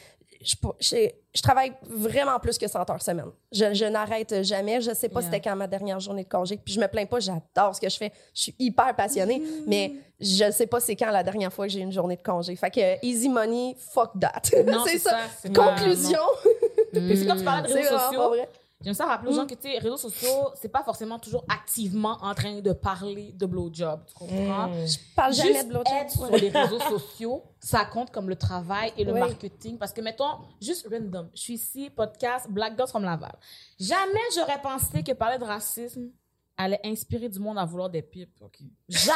je, 0.43 0.55
je, 0.79 1.09
je 1.33 1.41
travaille 1.41 1.73
vraiment 1.83 2.39
plus 2.39 2.57
que 2.57 2.67
100 2.67 2.89
heures 2.89 3.01
semaine. 3.01 3.31
Je, 3.51 3.73
je 3.73 3.85
n'arrête 3.85 4.43
jamais. 4.43 4.81
Je 4.81 4.93
sais 4.93 5.09
pas 5.09 5.21
Yeah. 5.21 5.29
c'était 5.31 5.49
quand 5.49 5.55
ma 5.55 5.67
dernière 5.67 5.99
journée 5.99 6.23
de 6.23 6.29
congé. 6.29 6.57
Puis 6.57 6.73
je 6.73 6.79
me 6.79 6.87
plains 6.87 7.05
pas, 7.05 7.19
j'adore 7.19 7.75
ce 7.75 7.81
que 7.81 7.89
je 7.89 7.97
fais. 7.97 8.11
Je 8.33 8.41
suis 8.41 8.55
hyper 8.59 8.95
passionnée, 8.95 9.41
mais 9.67 9.93
je 10.19 10.51
sais 10.51 10.67
pas 10.67 10.79
c'est 10.79 10.95
quand 10.95 11.11
la 11.11 11.23
dernière 11.23 11.51
fois 11.53 11.67
que 11.67 11.71
j'ai 11.73 11.79
une 11.81 11.91
journée 11.91 12.15
de 12.15 12.23
congé. 12.23 12.55
Fait 12.55 12.71
que 12.71 13.05
easy 13.05 13.29
money, 13.29 13.75
fuck 13.93 14.11
that. 14.19 14.41
C'est 14.87 14.97
ça. 14.97 15.17
Conclusion. 15.53 16.19
Puis 16.93 17.17
c'est 17.17 17.25
quand 17.25 17.37
tu 17.37 17.43
parlais 17.43 17.69
de 17.69 17.73
réseaux 17.73 17.97
sociaux, 17.97 18.29
vrai. 18.29 18.49
J'aime 18.83 18.93
ça 18.93 19.05
rappeler 19.05 19.31
aux 19.31 19.35
gens 19.35 19.45
que, 19.45 19.53
tu 19.55 19.71
sais, 19.71 19.77
réseaux 19.79 19.97
sociaux, 19.97 20.49
c'est 20.55 20.69
pas 20.69 20.83
forcément 20.83 21.19
toujours 21.19 21.43
activement 21.49 22.17
en 22.21 22.33
train 22.33 22.59
de 22.61 22.73
parler 22.73 23.31
de 23.33 23.45
blowjob, 23.45 24.05
tu 24.07 24.13
comprends? 24.13 24.71
Je 24.85 24.97
parle 25.15 25.33
jamais 25.33 25.53
Juste 25.53 25.65
de 25.65 25.69
blowjob. 25.69 25.93
être 26.01 26.11
sur 26.11 26.25
les 26.31 26.49
réseaux 26.49 26.79
sociaux, 26.79 27.43
ça 27.59 27.85
compte 27.85 28.11
comme 28.11 28.29
le 28.29 28.35
travail 28.35 28.93
et 28.97 29.03
le 29.03 29.13
Oui. 29.13 29.19
marketing. 29.19 29.77
Parce 29.77 29.93
que, 29.93 30.01
mettons, 30.01 30.39
juste 30.61 30.87
random, 30.91 31.29
je 31.35 31.41
suis 31.41 31.53
ici, 31.53 31.89
podcast 31.89 32.47
Black 32.49 32.75
Girls 32.75 32.89
from 32.89 33.03
Laval. 33.03 33.35
Jamais 33.79 34.19
j'aurais 34.35 34.61
pensé 34.61 35.03
que 35.03 35.11
parler 35.13 35.37
de 35.37 35.43
racisme 35.45 36.09
allait 36.57 36.79
inspirer 36.83 37.29
du 37.29 37.39
monde 37.39 37.57
à 37.57 37.65
vouloir 37.65 37.89
des 37.89 38.01
pipes. 38.01 38.39
ok? 38.41 38.57
Jamais 38.87 39.15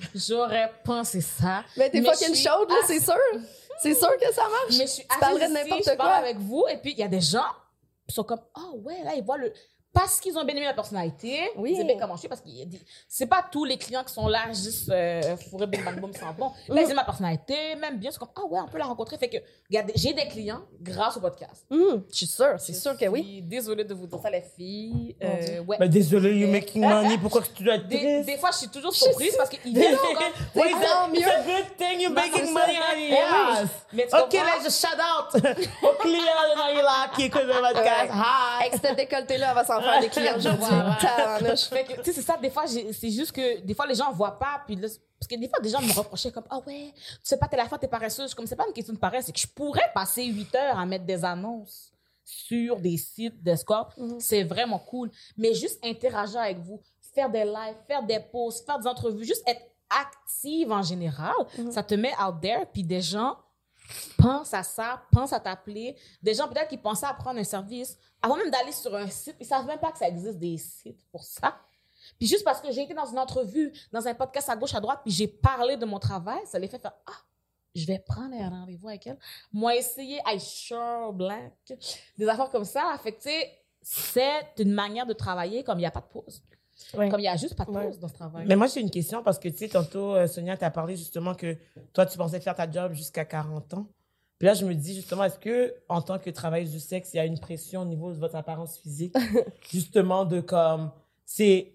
j'aurais 0.14 0.72
pensé 0.84 1.20
ça. 1.20 1.64
Mais 1.76 1.90
t'es 1.90 2.02
fucking 2.02 2.34
chaude, 2.34 2.68
là, 2.70 2.76
c'est 2.86 3.00
sûr. 3.00 3.14
C'est 3.80 3.94
sûr 3.94 4.10
que 4.20 4.32
ça 4.34 4.42
marche. 4.42 4.76
Mais 4.78 4.86
je 4.86 4.90
suis 4.92 5.02
Tu 5.06 5.18
parlerais 5.18 5.48
de 5.48 5.52
n'importe 5.52 5.80
je 5.84 5.96
parle 5.96 5.96
quoi. 5.98 6.14
avec 6.14 6.38
vous, 6.38 6.64
et 6.68 6.78
puis 6.78 6.92
il 6.92 6.98
y 6.98 7.02
a 7.02 7.08
des 7.08 7.20
gens 7.20 7.44
sont 8.14 8.24
comme, 8.24 8.40
oh 8.56 8.80
ouais, 8.84 9.02
là, 9.04 9.14
ils 9.14 9.24
voient 9.24 9.38
le. 9.38 9.52
Parce 9.92 10.20
qu'ils 10.20 10.36
ont 10.36 10.44
bien 10.44 10.54
aimé 10.54 10.66
ma 10.66 10.74
personnalité. 10.74 11.50
Oui. 11.56 11.74
Ils 11.78 11.86
ben, 11.86 11.98
comment 11.98 12.14
je 12.14 12.20
suis, 12.20 12.28
parce 12.28 12.40
que 12.40 12.48
c'est 13.08 13.26
pas 13.26 13.44
tous 13.50 13.64
les 13.64 13.78
clients 13.78 14.04
qui 14.04 14.12
sont 14.12 14.28
là 14.28 14.46
juste 14.48 14.90
euh, 14.90 15.36
fourrés, 15.36 15.66
bing, 15.66 15.82
bang, 15.84 15.98
boom, 15.98 16.12
sans 16.12 16.32
bon. 16.32 16.52
Là, 16.68 16.82
ils 16.82 16.90
aiment 16.90 16.96
ma 16.96 17.04
personnalité, 17.04 17.74
même 17.76 17.98
bien, 17.98 18.10
c'est 18.10 18.18
comme, 18.18 18.28
ah 18.36 18.44
ouais, 18.48 18.60
on 18.60 18.68
peut 18.68 18.78
la 18.78 18.84
rencontrer. 18.84 19.16
Fait 19.16 19.28
que, 19.28 19.38
regardez, 19.68 19.94
j'ai 19.96 20.12
des 20.12 20.28
clients 20.28 20.62
grâce 20.80 21.16
au 21.16 21.20
podcast. 21.20 21.64
Hum, 21.70 22.04
je 22.10 22.16
suis 22.16 22.26
sûre, 22.26 22.56
c'est 22.58 22.74
sûr 22.74 22.96
que 22.96 23.06
Je 23.06 23.10
oui. 23.10 23.42
Désolée 23.42 23.84
de 23.84 23.94
vous 23.94 24.06
dire 24.06 24.18
ça, 24.20 24.30
les 24.30 24.42
filles. 24.42 25.16
Euh, 25.22 25.60
ouais. 25.60 25.78
Ben, 25.78 25.88
désolé, 25.88 26.34
you 26.36 26.48
making 26.48 26.82
money. 26.82 27.18
Pourquoi 27.22 27.42
que 27.42 27.48
tu 27.48 27.62
dois 27.62 27.76
être 27.76 27.88
des, 27.88 27.98
triste? 27.98 28.26
des 28.26 28.36
fois, 28.36 28.50
je 28.52 28.58
suis 28.58 28.68
toujours 28.68 28.94
surprise 28.94 29.34
parce 29.36 29.48
qu'ils 29.48 29.72
viennent 29.72 29.96
comme. 29.96 30.62
Wait, 30.62 30.70
it's 30.70 31.26
a 31.26 31.42
good 31.42 31.76
thing 31.76 32.00
you're 32.00 32.10
Non, 32.10 32.20
making 32.20 32.52
money, 32.52 32.76
honey. 32.76 33.08
Yes. 33.10 33.68
Mais 33.92 34.06
OK, 34.14 34.32
let's 34.32 34.64
just 34.64 34.80
shout 34.80 34.98
out 34.98 35.34
aux 35.82 35.94
clients 36.00 36.20
de 36.20 36.74
Naila 36.74 37.10
qui 37.14 37.24
écoutent 37.24 37.42
le 37.44 37.60
podcast. 37.60 38.12
Hi. 38.12 38.66
Avec 38.66 38.80
cette 38.80 38.96
décolleté-là, 38.96 39.48
elle 39.50 39.54
va 39.54 39.64
s'en 39.64 39.77
faire 39.80 40.00
des 40.00 40.08
clients 40.08 40.36
aujourd'hui. 40.36 40.64
Tabarnouche. 41.00 41.64
Fait 41.64 41.84
que, 41.84 41.94
tu 41.94 42.04
sais, 42.04 42.12
c'est 42.12 42.22
ça, 42.22 42.36
des 42.36 42.50
fois, 42.50 42.66
c'est 42.66 43.10
juste 43.10 43.32
que 43.32 43.60
des 43.60 43.74
fois, 43.74 43.86
les 43.86 43.94
gens 43.94 44.12
voient 44.12 44.38
pas, 44.38 44.62
puis 44.66 44.76
là, 44.76 44.88
parce 45.18 45.28
que 45.28 45.36
des 45.36 45.48
fois, 45.48 45.58
des 45.60 45.70
gens 45.70 45.80
me 45.80 45.92
reprochaient 45.92 46.30
comme, 46.30 46.46
ah 46.48 46.58
ouais, 46.66 46.92
tu 46.94 47.02
sais 47.22 47.36
pas, 47.36 47.48
telle 47.48 47.60
affaire, 47.60 47.78
t'es 47.78 47.88
paresseuse. 47.88 48.34
Comme 48.34 48.46
c'est 48.46 48.56
pas 48.56 48.66
une 48.66 48.72
question 48.72 48.94
de 48.94 48.98
paresse, 48.98 49.26
c'est 49.26 49.32
que 49.32 49.40
je 49.40 49.48
pourrais 49.48 49.90
passer 49.94 50.24
8 50.24 50.54
heures 50.54 50.78
à 50.78 50.86
mettre 50.86 51.04
des 51.04 51.24
annonces 51.24 51.92
sur 52.24 52.78
des 52.78 52.96
sites 52.96 53.42
d'escorte. 53.42 53.98
C'est 54.18 54.44
vraiment 54.44 54.78
cool. 54.78 55.10
Mais 55.36 55.54
juste 55.54 55.84
interagir 55.84 56.40
avec 56.40 56.58
vous, 56.58 56.80
faire 57.14 57.30
des 57.30 57.44
lives, 57.44 57.76
faire 57.86 58.02
des 58.02 58.20
posts, 58.20 58.64
faire 58.64 58.78
des 58.78 58.86
entrevues, 58.86 59.24
juste 59.24 59.42
être 59.48 59.62
active 59.90 60.70
en 60.70 60.82
général, 60.82 61.34
ça 61.70 61.82
te 61.82 61.94
met 61.94 62.12
out 62.22 62.40
there, 62.42 62.66
puis 62.72 62.84
des 62.84 63.00
gens 63.00 63.36
pensent 64.16 64.54
à 64.54 64.62
ça, 64.62 65.02
pensent 65.12 65.32
à 65.32 65.40
t'appeler. 65.40 65.96
Des 66.22 66.34
gens 66.34 66.48
peut-être 66.48 66.68
qui 66.68 66.78
pensaient 66.78 67.06
à 67.06 67.14
prendre 67.14 67.38
un 67.38 67.44
service 67.44 67.98
avant 68.20 68.36
même 68.36 68.50
d'aller 68.50 68.72
sur 68.72 68.94
un 68.94 69.08
site, 69.08 69.36
ils 69.40 69.46
savent 69.46 69.66
même 69.66 69.78
pas 69.78 69.92
que 69.92 69.98
ça 69.98 70.08
existe 70.08 70.38
des 70.38 70.58
sites 70.58 71.04
pour 71.10 71.22
ça. 71.22 71.56
Puis 72.18 72.26
juste 72.26 72.44
parce 72.44 72.60
que 72.60 72.70
j'ai 72.72 72.82
été 72.82 72.94
dans 72.94 73.06
une 73.06 73.18
entrevue, 73.18 73.72
dans 73.92 74.06
un 74.06 74.14
podcast 74.14 74.48
à 74.48 74.56
gauche, 74.56 74.74
à 74.74 74.80
droite, 74.80 75.00
puis 75.04 75.12
j'ai 75.12 75.28
parlé 75.28 75.76
de 75.76 75.84
mon 75.84 75.98
travail, 75.98 76.40
ça 76.46 76.58
les 76.58 76.68
fait 76.68 76.78
faire 76.78 76.94
Ah, 77.06 77.22
je 77.74 77.86
vais 77.86 77.98
prendre 77.98 78.34
un 78.34 78.48
rendez-vous 78.48 78.88
avec 78.88 79.06
elle. 79.06 79.18
Moi, 79.52 79.76
essayer 79.76 80.20
I 80.26 80.40
sure 80.40 81.12
black, 81.12 81.72
des 82.16 82.28
affaires 82.28 82.50
comme 82.50 82.64
ça. 82.64 82.98
Fait 83.02 83.54
c'est 83.82 84.54
une 84.58 84.72
manière 84.72 85.06
de 85.06 85.12
travailler 85.12 85.62
comme 85.62 85.78
il 85.78 85.82
n'y 85.82 85.86
a 85.86 85.90
pas 85.90 86.00
de 86.00 86.06
pause. 86.06 86.42
Ouais. 86.94 87.08
Comme 87.08 87.20
il 87.20 87.24
n'y 87.24 87.28
a 87.28 87.36
juste 87.36 87.54
pas 87.56 87.64
de 87.64 87.70
Ouais. 87.70 87.86
pause 87.86 87.98
dans 87.98 88.08
ce 88.08 88.14
travail. 88.14 88.46
Mais 88.46 88.56
moi, 88.56 88.66
j'ai 88.66 88.80
une 88.80 88.90
question 88.90 89.22
parce 89.22 89.38
que, 89.38 89.48
tu 89.48 89.56
sais, 89.58 89.68
tantôt, 89.68 90.14
euh, 90.14 90.26
Sonia, 90.26 90.56
t'as 90.56 90.70
parlé 90.70 90.96
justement 90.96 91.34
que 91.34 91.56
toi, 91.92 92.06
tu 92.06 92.16
pensais 92.16 92.40
faire 92.40 92.54
ta 92.54 92.70
job 92.70 92.92
jusqu'à 92.94 93.24
40 93.24 93.74
ans. 93.74 93.86
Puis 94.38 94.46
là, 94.46 94.54
je 94.54 94.64
me 94.64 94.72
dis 94.74 94.94
justement, 94.94 95.24
est-ce 95.24 95.38
que 95.38 95.74
en 95.88 96.00
tant 96.00 96.18
que 96.18 96.30
travailleuse 96.30 96.70
du 96.70 96.78
sexe, 96.80 97.12
il 97.12 97.16
y 97.16 97.20
a 97.20 97.24
une 97.24 97.40
pression 97.40 97.82
au 97.82 97.84
niveau 97.84 98.12
de 98.12 98.18
votre 98.18 98.36
apparence 98.36 98.78
physique, 98.78 99.14
justement 99.70 100.24
de 100.24 100.40
comme, 100.40 100.92
c'est 101.24 101.72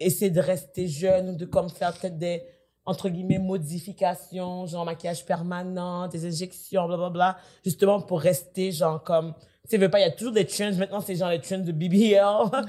essayer 0.00 0.30
de 0.30 0.40
rester 0.40 0.86
jeune 0.88 1.30
ou 1.30 1.36
de 1.36 1.44
comme 1.44 1.68
faire 1.68 1.92
peut-être 1.92 2.16
des 2.16 2.42
entre 2.86 3.10
guillemets 3.10 3.38
modifications, 3.38 4.64
genre 4.66 4.84
maquillage 4.86 5.26
permanent, 5.26 6.08
des 6.08 6.24
injections, 6.26 6.86
blablabla, 6.86 7.36
justement 7.62 8.00
pour 8.00 8.20
rester 8.20 8.72
genre 8.72 9.02
comme 9.02 9.34
tu 9.68 9.76
sais, 9.76 9.82
veux 9.82 9.90
pas, 9.90 9.98
il 9.98 10.02
y 10.02 10.06
a 10.06 10.10
toujours 10.10 10.32
des 10.32 10.46
trends. 10.46 10.70
Maintenant, 10.78 11.00
c'est 11.00 11.14
genre 11.14 11.28
les 11.28 11.40
trends 11.40 11.58
de 11.58 11.72
BBL. 11.72 12.24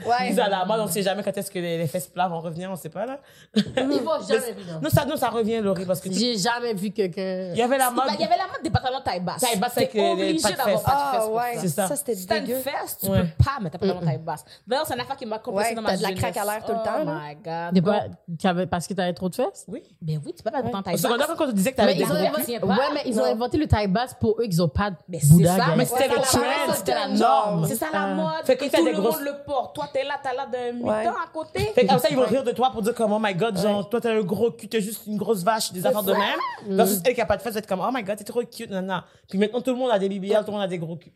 Ouais. 0.05 0.31
Ils 0.31 0.39
à 0.39 0.49
la 0.49 0.65
mode, 0.65 0.81
on 0.81 0.87
sait 0.87 1.01
jamais 1.01 1.23
quand 1.23 1.35
est-ce 1.37 1.49
que 1.49 1.59
les, 1.59 1.77
les 1.77 1.87
fesses 1.87 2.07
plats 2.07 2.27
vont 2.27 2.39
revenir, 2.41 2.69
on 2.69 2.75
sait 2.75 2.89
pas, 2.89 3.05
là. 3.05 3.19
Ils 3.55 3.63
vont 4.01 4.19
jamais 4.27 4.51
venir. 4.51 4.79
Non, 4.81 4.89
ça, 4.89 5.05
non, 5.05 5.15
ça 5.15 5.29
revient, 5.29 5.59
Laurie, 5.61 5.85
parce 5.85 6.01
que 6.01 6.09
tu- 6.09 6.15
J'ai 6.19 6.37
jamais 6.37 6.73
vu 6.73 6.91
quelqu'un. 6.91 7.51
il 7.53 7.57
y 7.57 7.61
avait 7.61 7.77
la 7.77 7.89
mode. 7.89 8.05
Il 8.15 8.19
y 8.21 8.23
avait 8.25 8.37
la 8.37 8.47
mode 8.47 8.61
des 8.63 8.69
pantalons 8.69 8.99
taille 9.03 9.21
basse. 9.21 9.41
Taille 9.41 9.57
basse 9.57 9.77
avec 9.77 9.93
les- 9.93 10.01
les 10.01 10.11
obligé 10.11 10.41
pas 10.41 10.51
de 10.51 10.57
d'avoir 10.57 10.75
fesses. 10.75 10.83
pas 10.83 10.91
de 10.91 11.21
Ah 11.23 11.27
ouais. 11.29 11.57
C'est 11.59 11.67
ça. 11.69 11.87
ça 11.87 11.95
c'était 11.95 12.15
Si 12.15 12.27
t'as 12.27 12.37
une 12.39 12.45
dégueu. 12.45 12.59
fesse, 12.59 12.97
tu 13.01 13.09
Ouais. 13.09 13.21
peux 13.21 13.43
pas 13.45 13.59
mettre 13.61 13.77
ta 13.79 13.85
pantalon 13.87 14.05
taille 14.05 14.17
basse. 14.17 14.43
D'ailleurs, 14.67 14.85
c'est 14.85 14.93
une 14.95 14.99
affaire 15.01 15.15
qui 15.15 15.25
m'a 15.25 15.41
Ouais, 15.47 15.73
dans 15.75 15.81
ma 15.81 15.95
de 15.95 16.03
la 16.03 16.11
craque 16.11 16.35
à 16.37 16.43
l'air 16.43 16.65
tout 16.65 16.73
le 16.73 16.83
temps, 16.83 16.99
Oh 17.01 17.05
my 17.05 17.35
God. 17.35 18.67
Parce 18.69 18.87
que 18.87 18.93
t'avais 18.93 19.13
trop 19.13 19.29
de 19.29 19.35
fesses? 19.35 19.65
Oui. 19.67 19.81
Ben 20.01 20.19
oui, 20.25 20.33
tu 20.35 20.43
peux 20.43 20.51
pas 20.51 20.61
mettre 20.61 20.77
Au 20.77 20.81
taille 20.81 20.97
secondaire, 20.97 21.27
basse. 21.27 21.37
quand 21.37 21.45
on 21.45 21.49
te 21.49 21.55
disait 21.55 21.71
que 21.71 21.77
t'avais 21.77 21.95
des 21.95 22.01
ils 22.03 22.11
ouais, 22.11 22.75
mais 22.93 23.01
ils 23.05 23.19
ont 23.19 23.25
inventé 23.25 23.57
le 23.57 23.67
taille 23.67 23.87
basse 23.87 24.13
pour 24.19 24.39
eux 24.39 24.43
qu'ils 24.45 24.61
ont 24.61 24.67
pas 24.67 24.91
de 24.91 24.95
Mais 25.07 25.19
c'est 25.19 25.29
bouddha, 25.29 25.55
ça. 25.57 25.65
guys. 25.65 25.71
Mais 25.77 25.85
c'était 25.85 26.07
le 26.07 26.15
trend, 26.15 26.73
c'était 26.89 26.99
la 26.99 27.07
norme. 27.07 27.65
C'est 27.67 27.75
ça 27.75 27.87
la 27.91 28.03
Ah. 28.03 28.13
mode. 28.15 28.45
Fait 28.45 28.55
que 28.57 28.65
tout 28.65 28.85
le 28.85 28.91
grosses- 28.93 29.15
monde 29.17 29.25
le 29.25 29.43
porte. 29.45 29.75
Toi, 29.75 29.85
t'es 29.93 30.03
là, 30.03 30.15
t'as 30.21 30.33
l'air 30.33 30.49
d'un 30.49 30.71
mutant 30.73 30.89
à 30.91 31.27
côté. 31.33 31.59
Fait 31.73 31.83
que 31.85 31.89
comme 31.89 31.99
ça, 31.99 32.07
ils 32.09 32.15
vont 32.17 32.25
rire 32.25 32.43
de 32.43 32.51
toi 32.51 32.69
pour 32.71 32.81
dire 32.81 32.93
comme, 32.93 33.11
oh 33.13 33.19
my 33.21 33.33
god, 33.35 33.57
genre, 33.57 33.87
toi, 33.89 34.01
t'as 34.01 34.11
un 34.11 34.21
gros 34.21 34.51
cul, 34.51 34.67
t'es 34.67 34.81
juste 34.81 35.05
une 35.07 35.17
grosse 35.17 35.43
vache, 35.43 35.71
des 35.71 35.85
affaires 35.85 36.03
de 36.03 36.13
même. 36.13 36.39
Versus 36.67 36.99
elle 37.05 37.13
qui 37.13 37.21
a 37.21 37.25
pas 37.25 37.37
de 37.37 37.41
fesses, 37.41 37.55
être 37.55 37.67
comme, 37.67 37.81
oh 37.81 37.91
my 37.93 38.03
god, 38.03 38.17
t'es 38.17 38.23
trop 38.23 38.41
cute, 38.43 38.69
nanana. 38.69 39.05
Puis 39.29 39.37
maintenant, 39.37 39.61
tout 39.61 39.71
le 39.71 39.77
monde 39.77 39.91
a 39.91 39.99
des 39.99 40.09
BBL, 40.09 40.39
tout 40.39 40.47
le 40.47 40.51
monde 40.53 40.61
a 40.61 40.67
des 40.67 40.77
gros 40.79 40.95
culs. 40.95 41.11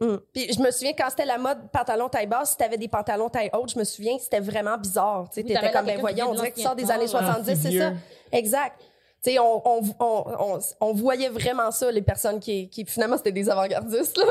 Mm. 0.00 0.16
Puis 0.32 0.52
je 0.52 0.60
me 0.60 0.72
souviens 0.72 0.92
quand 0.92 1.08
c'était 1.08 1.24
la 1.24 1.38
mode 1.38 1.70
pantalon 1.72 2.08
taille 2.08 2.26
basse, 2.26 2.50
si 2.50 2.56
t'avais 2.56 2.76
des 2.76 2.88
pantalons 2.88 3.28
taille 3.28 3.48
haute, 3.52 3.70
je 3.72 3.78
me 3.78 3.84
souviens 3.84 4.16
que 4.16 4.24
c'était 4.24 4.40
vraiment 4.40 4.76
bizarre. 4.76 5.26
Tu 5.32 5.40
sais, 5.40 5.46
Oui, 5.46 5.54
t'étais 5.54 5.70
comme 5.70 5.86
ben 5.86 6.00
voyons, 6.00 6.30
on 6.30 6.34
dirait 6.34 6.50
que 6.50 6.56
tu 6.56 6.62
sors 6.62 6.74
des 6.74 6.90
années 6.90 7.06
temps, 7.06 7.20
là. 7.20 7.34
70, 7.34 7.50
Ah, 7.50 7.54
c'est 7.70 7.78
ça? 7.78 7.92
Exact. 8.32 8.80
Tu 9.24 9.30
sais, 9.30 9.38
on, 9.38 9.62
on, 9.64 10.58
on, 10.80 10.92
voyait 10.92 11.30
vraiment 11.30 11.70
ça, 11.70 11.90
les 11.90 12.02
personnes 12.02 12.40
qui, 12.40 12.68
qui 12.68 12.84
finalement 12.84 13.16
c'était 13.16 13.32
des 13.32 13.48
avant-gardistes. 13.48 14.20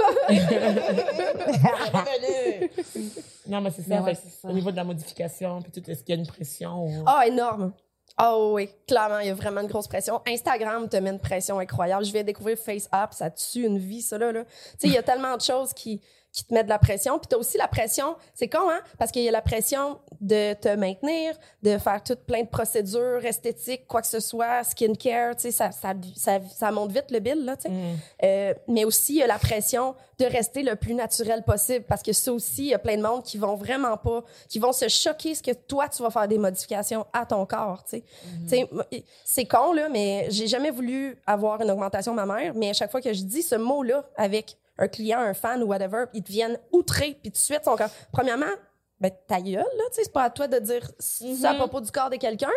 Non, 3.47 3.59
mais 3.61 3.71
c'est 3.71 3.81
ça, 3.81 4.01
ouais. 4.01 4.13
Au 4.43 4.53
niveau 4.53 4.71
de 4.71 4.75
la 4.77 4.83
modification, 4.83 5.61
puis 5.61 5.71
tout, 5.71 5.89
est-ce 5.91 6.03
qu'il 6.03 6.15
y 6.15 6.17
a 6.17 6.21
une 6.21 6.27
pression? 6.27 6.85
ou- 6.85 7.03
Ah, 7.05 7.27
énorme. 7.27 7.73
Ah 8.15 8.37
oui, 8.39 8.69
clairement, 8.87 9.19
il 9.19 9.27
y 9.27 9.31
a 9.31 9.33
vraiment 9.33 9.61
une 9.61 9.67
grosse 9.67 9.87
pression. 9.87 10.21
Instagram 10.27 10.87
te 10.87 10.97
met 10.97 11.09
une 11.09 11.19
pression 11.19 11.59
incroyable. 11.59 12.05
Je 12.05 12.11
viens 12.11 12.21
de 12.21 12.27
découvrir 12.27 12.57
FaceApp, 12.57 13.13
ça 13.13 13.31
tue 13.31 13.65
une 13.65 13.79
vie, 13.79 14.01
ça 14.01 14.17
là. 14.17 14.31
là. 14.31 14.43
Tu 14.45 14.51
sais, 14.77 14.87
il 14.87 14.93
y 14.93 14.97
a 14.97 15.03
tellement 15.03 15.35
de 15.35 15.41
choses 15.41 15.73
qui, 15.73 15.99
qui 16.33 16.43
te 16.43 16.53
mettent 16.53 16.65
de 16.65 16.71
la 16.71 16.79
pression. 16.79 17.19
Puis 17.19 17.27
t'as 17.29 17.37
aussi 17.37 17.57
la 17.57 17.67
pression, 17.67 18.15
c'est 18.33 18.49
con, 18.49 18.69
hein? 18.69 18.81
Parce 18.97 19.11
qu'il 19.11 19.21
y 19.21 19.29
a 19.29 19.31
la 19.31 19.43
pression 19.43 19.99
de 20.19 20.53
te 20.55 20.75
maintenir, 20.75 21.35
de 21.61 21.77
faire 21.77 22.01
toutes 22.03 22.21
plein 22.21 22.41
de 22.41 22.47
procédures 22.47 23.23
esthétiques, 23.23 23.85
quoi 23.87 24.01
que 24.01 24.07
ce 24.07 24.19
soit, 24.19 24.63
skincare, 24.63 25.35
tu 25.35 25.43
sais, 25.43 25.51
ça, 25.51 25.71
ça, 25.71 25.93
ça, 26.15 26.39
ça 26.53 26.71
monte 26.71 26.91
vite 26.91 27.11
le 27.11 27.19
bill, 27.19 27.45
là, 27.45 27.55
tu 27.55 27.63
sais. 27.63 27.69
Mm. 27.69 27.97
Euh, 28.23 28.53
mais 28.67 28.83
aussi, 28.83 29.13
il 29.13 29.19
y 29.19 29.23
a 29.23 29.27
la 29.27 29.37
pression 29.37 29.93
de 30.17 30.25
rester 30.25 30.63
le 30.63 30.75
plus 30.75 30.95
naturel 30.95 31.43
possible 31.43 31.85
parce 31.87 32.01
que 32.01 32.13
ça 32.13 32.33
aussi, 32.33 32.63
il 32.63 32.69
y 32.69 32.73
a 32.73 32.79
plein 32.79 32.97
de 32.97 33.03
monde 33.03 33.21
qui 33.23 33.37
vont 33.37 33.55
vraiment 33.55 33.97
pas, 33.97 34.23
qui 34.49 34.57
vont 34.57 34.73
se 34.73 34.87
choquer 34.87 35.35
ce 35.35 35.43
que 35.43 35.51
toi, 35.51 35.87
tu 35.87 36.01
vas 36.01 36.09
faire 36.09 36.27
des 36.27 36.39
modifications 36.39 37.05
à 37.13 37.27
ton 37.27 37.45
corps, 37.45 37.83
tu 37.83 37.97
sais. 37.97 38.03
Tu 38.49 38.49
sais, 38.49 39.05
C'est 39.23 39.45
con, 39.45 39.71
là, 39.73 39.87
mais 39.87 40.25
j'ai 40.29 40.47
jamais 40.47 40.71
voulu 40.71 41.15
avoir 41.27 41.61
une 41.61 41.69
augmentation 41.69 42.13
mammaire, 42.15 42.53
mais 42.55 42.71
à 42.71 42.73
chaque 42.73 42.89
fois 42.89 43.01
que 43.01 43.13
je 43.13 43.21
dis 43.21 43.43
ce 43.43 43.55
mot-là 43.55 44.03
avec 44.15 44.57
un 44.77 44.87
client, 44.87 45.19
un 45.19 45.33
fan 45.33 45.61
ou 45.63 45.67
whatever, 45.67 46.05
ils 46.13 46.23
deviennent 46.23 46.57
outrés, 46.71 47.17
puis 47.21 47.31
tout 47.31 47.37
de 47.37 47.37
suite, 47.37 47.63
sont 47.63 47.75
comme, 47.75 47.89
premièrement, 48.11 48.51
ben, 48.99 49.11
ta 49.27 49.41
gueule, 49.41 49.55
là, 49.55 49.83
tu 49.89 49.95
sais, 49.95 50.03
c'est 50.05 50.13
pas 50.13 50.23
à 50.23 50.29
toi 50.29 50.47
de 50.47 50.59
dire 50.59 50.89
ça 50.99 51.49
à 51.49 51.55
propos 51.55 51.81
du 51.81 51.91
corps 51.91 52.09
de 52.09 52.15
quelqu'un. 52.15 52.47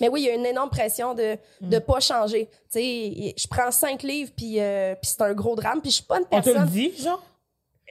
Mais 0.00 0.08
oui, 0.08 0.22
il 0.22 0.26
y 0.26 0.30
a 0.30 0.34
une 0.34 0.44
énorme 0.44 0.68
pression 0.68 1.14
de, 1.14 1.38
de 1.62 1.78
pas 1.78 1.98
changer. 2.00 2.50
Tu 2.70 2.78
sais, 2.78 3.34
je 3.38 3.48
prends 3.48 3.70
cinq 3.70 4.02
livres, 4.02 4.30
puis, 4.36 4.60
euh, 4.60 4.94
puis 5.00 5.10
c'est 5.10 5.22
un 5.22 5.32
gros 5.32 5.56
drame, 5.56 5.80
puis 5.80 5.90
je 5.90 5.96
suis 5.96 6.04
pas 6.04 6.18
une 6.18 6.26
On 6.30 6.40
te 6.42 6.48
le 6.48 6.54
personne... 6.54 6.68
dit, 6.68 6.94
genre? 6.96 7.22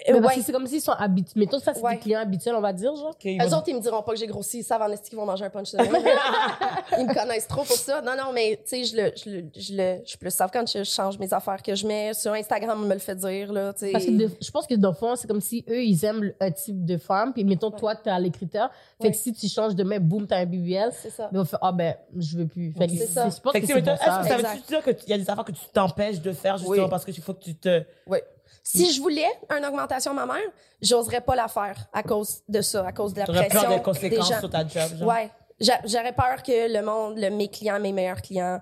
Euh, 0.09 0.13
Mais 0.13 0.21
parce 0.21 0.33
ouais. 0.35 0.39
que 0.41 0.45
c'est 0.45 0.51
comme 0.51 0.67
s'ils 0.67 0.81
sont 0.81 0.91
habitués. 0.91 1.39
Mettons, 1.39 1.59
ça, 1.59 1.73
c'est 1.73 1.81
Ouais. 1.81 1.93
des 1.95 1.99
clients 1.99 2.19
habituels, 2.19 2.55
on 2.55 2.61
va 2.61 2.73
dire, 2.73 2.93
genre. 2.95 3.15
Eux 3.25 3.37
vont- 3.49 3.57
autres, 3.57 3.69
ils 3.69 3.75
me 3.75 3.79
diront 3.79 4.01
pas 4.01 4.11
que 4.13 4.17
j'ai 4.19 4.27
grossi. 4.27 4.59
Ils 4.59 4.63
savent 4.63 4.81
en 4.81 4.89
esti 4.91 5.09
qu'ils 5.09 5.17
vont 5.19 5.25
manger 5.25 5.45
un 5.45 5.49
punch 5.49 5.71
de. 5.71 5.77
Ils 6.99 7.07
me 7.07 7.13
connaissent 7.13 7.47
trop 7.47 7.63
pour 7.63 7.75
ça. 7.75 8.01
Non, 8.01 8.11
non, 8.17 8.31
mais 8.33 8.59
tu 8.67 8.69
sais, 8.69 8.83
je 8.83 8.95
le, 8.95 9.11
je 9.15 9.29
le, 9.29 9.45
je 9.55 9.73
le, 9.73 10.01
je 10.05 10.15
le 10.21 10.29
savent 10.29 10.49
quand 10.51 10.65
je 10.71 10.83
change 10.83 11.17
mes 11.19 11.33
affaires 11.33 11.61
que 11.61 11.73
je 11.75 11.87
mets. 11.87 12.13
Sur 12.13 12.33
Instagram, 12.33 12.79
on 12.83 12.85
me 12.87 12.93
le 12.93 12.99
fait 12.99 13.15
dire, 13.15 13.51
là, 13.53 13.73
tu 13.73 13.79
sais. 13.85 13.91
Parce 13.91 14.05
que 14.05 14.11
de- 14.11 14.29
je 14.41 14.51
pense 14.51 14.67
que 14.67 14.75
dans 14.75 14.89
le 14.89 14.95
fond, 14.95 15.15
c'est 15.15 15.27
comme 15.27 15.41
si 15.41 15.63
eux, 15.69 15.83
ils 15.83 16.03
aiment 16.05 16.23
le- 16.23 16.35
un 16.39 16.51
type 16.51 16.85
de 16.85 16.97
femme. 16.97 17.33
Puis 17.33 17.43
mettons, 17.43 17.71
toi, 17.71 17.95
t'es 17.95 18.09
à 18.09 18.19
l'écriteur. 18.19 18.69
Fait 19.01 19.07
Ouais. 19.07 19.11
que 19.11 19.17
si 19.17 19.33
tu 19.33 19.47
changes 19.47 19.75
de 19.75 19.83
main, 19.83 19.99
boum, 19.99 20.27
t'as 20.27 20.37
un 20.37 20.45
BBL. 20.45 20.91
C'est 21.01 21.09
ça. 21.09 21.29
Mais 21.31 21.39
on 21.39 21.45
fait, 21.45 21.57
ah 21.61 21.71
ben, 21.71 21.95
je 22.17 22.37
veux 22.37 22.47
plus. 22.47 22.73
Fait 22.73 22.87
que 22.87 22.93
C'est 22.93 23.07
ça. 23.07 23.29
Je 23.29 23.39
pense 23.39 23.51
Fait 23.53 23.61
que 23.61 23.67
que 23.67 23.73
c'est 23.73 23.79
c'est- 23.79 23.81
pour 23.83 23.91
est-ce 23.93 23.99
que 23.99 24.05
ça. 24.05 24.21
Exact. 24.37 24.55
veut 24.55 24.61
dire 24.67 24.95
qu'il 24.97 25.09
y 25.09 25.13
a 25.13 25.17
des 25.17 25.29
affaires 25.29 25.45
que 25.45 25.51
tu 25.51 25.61
t'empêches 25.73 26.21
de 26.21 26.31
faire 26.33 26.57
justement 26.57 26.83
Oui. 26.83 26.89
parce 26.89 27.05
qu'il 27.05 27.15
faut 27.21 27.33
que 27.33 27.43
tu 27.43 27.55
te. 27.55 27.83
Oui. 28.07 28.19
Si 28.61 28.93
je 28.93 29.01
voulais 29.01 29.27
une 29.57 29.65
augmentation 29.65 30.13
mammaire, 30.13 30.37
j'oserais 30.81 31.21
pas 31.21 31.35
la 31.35 31.47
faire 31.47 31.77
à 31.93 32.03
cause 32.03 32.41
de 32.47 32.61
ça, 32.61 32.85
à 32.87 32.91
cause 32.91 33.13
de 33.13 33.19
la 33.19 33.25
pression 33.25 33.61
peur 33.61 33.69
des 33.77 33.81
conséquences 33.81 34.29
gens. 34.29 34.39
sur 34.39 34.49
ta 34.49 34.67
job, 34.67 34.97
genre? 34.97 35.07
Ouais. 35.07 35.29
J'a- 35.59 35.81
J'aurais 35.85 36.13
peur 36.13 36.41
que 36.43 36.71
le 36.73 36.81
monde, 36.83 37.17
le, 37.17 37.29
mes 37.29 37.47
clients, 37.47 37.79
mes 37.79 37.91
meilleurs 37.93 38.21
clients, 38.21 38.59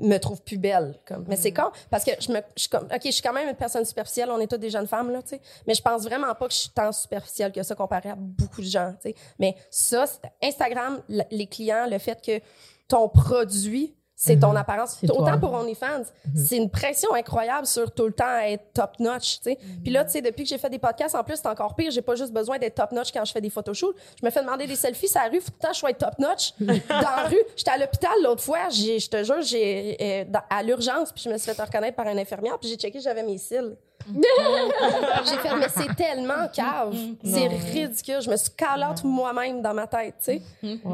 me 0.00 0.18
trouvent 0.18 0.42
plus 0.42 0.58
belle. 0.58 0.98
Comme. 1.06 1.24
Mais 1.28 1.36
c'est 1.36 1.52
Mm. 1.52 1.54
con, 1.54 1.70
parce 1.88 2.04
que 2.04 2.10
je 2.18 2.32
me, 2.32 2.40
je 2.56 2.66
OK, 2.76 3.00
je 3.04 3.10
suis 3.12 3.22
quand 3.22 3.32
même 3.32 3.48
une 3.48 3.54
personne 3.54 3.84
superficielle, 3.84 4.28
on 4.30 4.40
est 4.40 4.48
toutes 4.48 4.60
des 4.60 4.70
jeunes 4.70 4.88
femmes, 4.88 5.10
là, 5.12 5.22
tu 5.22 5.30
sais. 5.30 5.40
Mais 5.68 5.74
je 5.74 5.82
pense 5.82 6.02
vraiment 6.02 6.34
pas 6.34 6.48
que 6.48 6.52
je 6.52 6.58
suis 6.58 6.70
tant 6.70 6.90
superficielle 6.90 7.52
que 7.52 7.62
ça 7.62 7.74
comparé 7.76 8.10
à 8.10 8.16
beaucoup 8.16 8.60
de 8.60 8.66
gens, 8.66 8.92
tu 9.00 9.10
sais. 9.10 9.14
Mais 9.38 9.54
ça, 9.70 10.04
Instagram, 10.42 11.00
les 11.30 11.46
clients, 11.46 11.86
le 11.88 11.98
fait 11.98 12.20
que 12.20 12.40
ton 12.88 13.08
produit, 13.08 13.94
c'est 14.16 14.38
ton 14.38 14.54
apparence. 14.54 14.96
C'est 15.00 15.10
Autant 15.10 15.38
pour 15.38 15.52
OnlyFans, 15.52 16.04
c'est 16.34 16.56
une 16.56 16.70
pression 16.70 17.12
incroyable 17.14 17.66
sur 17.66 17.90
tout 17.90 18.06
le 18.06 18.12
temps 18.12 18.38
être 18.38 18.72
top 18.72 18.98
notch, 19.00 19.38
tu 19.38 19.50
sais. 19.50 19.58
Puis 19.82 19.92
là, 19.92 20.04
tu 20.04 20.12
sais, 20.12 20.22
depuis 20.22 20.44
que 20.44 20.48
j'ai 20.48 20.58
fait 20.58 20.70
des 20.70 20.78
podcasts, 20.78 21.14
en 21.14 21.24
plus, 21.24 21.36
c'est 21.36 21.48
encore 21.48 21.74
pire. 21.74 21.90
J'ai 21.90 22.02
pas 22.02 22.14
juste 22.14 22.32
besoin 22.32 22.58
d'être 22.58 22.76
top 22.76 22.92
notch 22.92 23.12
quand 23.12 23.24
je 23.24 23.32
fais 23.32 23.40
des 23.40 23.50
photoshoots. 23.50 23.94
Je 24.20 24.24
me 24.24 24.30
fais 24.30 24.40
demander 24.40 24.66
des 24.66 24.76
selfies 24.76 25.08
sur 25.08 25.20
la 25.20 25.28
rue. 25.28 25.40
Faut 25.40 25.50
tout 25.50 25.56
le 25.56 25.62
temps 25.62 25.68
que 25.68 25.74
je 25.74 25.80
sois 25.80 25.92
top 25.92 26.18
notch. 26.18 26.54
Dans 26.60 27.00
la 27.00 27.28
rue, 27.28 27.42
j'étais 27.56 27.70
à 27.72 27.78
l'hôpital 27.78 28.12
l'autre 28.22 28.42
fois. 28.42 28.68
J'ai, 28.70 28.98
je 28.98 29.10
te 29.10 29.22
jure, 29.24 29.42
j'ai 29.42 29.96
euh, 30.00 30.38
à 30.48 30.62
l'urgence, 30.62 31.12
puis 31.12 31.22
je 31.24 31.30
me 31.30 31.38
suis 31.38 31.52
fait 31.52 31.62
reconnaître 31.62 31.96
par 31.96 32.06
une 32.08 32.18
infirmière, 32.18 32.58
puis 32.58 32.68
j'ai 32.68 32.76
checké, 32.76 33.00
j'avais 33.00 33.22
mes 33.22 33.38
cils. 33.38 33.76
j'ai 35.24 35.36
fait, 35.38 35.56
mais 35.56 35.68
c'est 35.68 35.94
tellement 35.94 36.48
cave. 36.52 36.94
C'est 37.24 37.46
ridicule. 37.46 38.20
Je 38.20 38.30
me 38.30 38.36
suis 38.36 38.50
call 38.50 38.84
out 38.84 39.02
moi-même 39.04 39.62
dans 39.62 39.72
ma 39.74 39.86
tête, 39.86 40.16
tu 40.18 40.24
sais. 40.24 40.42
Wow. 40.84 40.92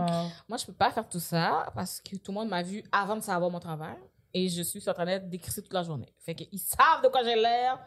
Moi, 0.49 0.59
je 0.59 0.67
peux 0.67 0.73
pas 0.73 0.91
faire 0.91 1.09
tout 1.09 1.21
ça 1.21 1.67
parce 1.75 2.01
que 2.01 2.17
tout 2.17 2.31
le 2.31 2.39
monde 2.39 2.49
m'a 2.49 2.63
vu 2.63 2.85
avant 2.93 3.17
de 3.17 3.23
savoir 3.23 3.51
mon 3.51 3.59
travail 3.61 3.97
et 4.33 4.49
je 4.49 4.63
suis 4.63 4.81
sur 4.81 4.93
Internet 4.93 5.29
d'écrire 5.29 5.55
toute 5.55 5.73
la 5.73 5.83
journée. 5.83 6.13
Fait 6.21 6.35
qu'ils 6.35 6.59
savent 6.59 7.03
de 7.03 7.09
quoi 7.09 7.23
j'ai 7.25 7.35
l'air, 7.35 7.79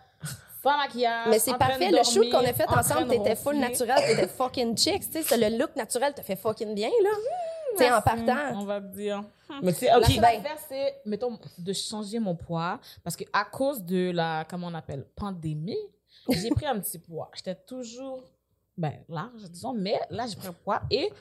sans 0.62 0.78
maquillage. 0.78 1.28
Mais 1.30 1.40
c'est 1.40 1.58
parfait. 1.58 1.92
Le 1.92 2.04
shoot 2.04 2.30
qu'on 2.30 2.40
a 2.40 2.54
fait 2.54 2.68
en 2.70 2.78
ensemble, 2.78 3.08
t'étais 3.08 3.36
full 3.36 3.58
naturel, 3.58 3.98
t'étais 4.06 4.28
fucking 4.28 4.78
chic. 4.78 5.10
Tu 5.10 5.24
sais, 5.24 5.38
le 5.38 5.58
look 5.58 5.76
naturel 5.76 6.14
te 6.14 6.22
fait 6.22 6.36
fucking 6.36 6.74
bien, 6.74 6.90
là. 7.02 7.10
Tu 7.78 7.84
sais, 7.84 7.92
en 7.92 8.02
partant. 8.02 8.60
On 8.60 8.66
va 8.66 8.80
dire. 8.80 9.24
Mais 9.62 9.72
c'est 9.72 9.88
La 9.88 10.00
ok. 10.00 10.06
seule 10.06 10.22
ben- 10.22 10.40
affaire, 10.40 10.58
c'est, 10.68 11.02
mettons, 11.06 11.38
de 11.58 11.74
changer 11.74 12.20
mon 12.20 12.36
poids. 12.36 12.80
Parce 13.04 13.16
que 13.16 13.24
à 13.32 13.46
cause 13.46 13.84
de 13.84 14.12
la, 14.12 14.46
comment 14.50 14.68
on 14.68 14.74
appelle, 14.74 15.06
pandémie, 15.16 15.78
j'ai 16.30 16.50
pris 16.50 16.66
un 16.66 16.80
petit 16.80 17.00
poids. 17.00 17.30
J'étais 17.36 17.56
toujours, 17.56 18.24
ben, 18.78 18.94
large, 19.10 19.44
disons, 19.50 19.74
mais 19.74 20.00
là, 20.10 20.26
j'ai 20.28 20.36
pris 20.36 20.48
un 20.48 20.54
poids. 20.54 20.82
Et 20.90 21.12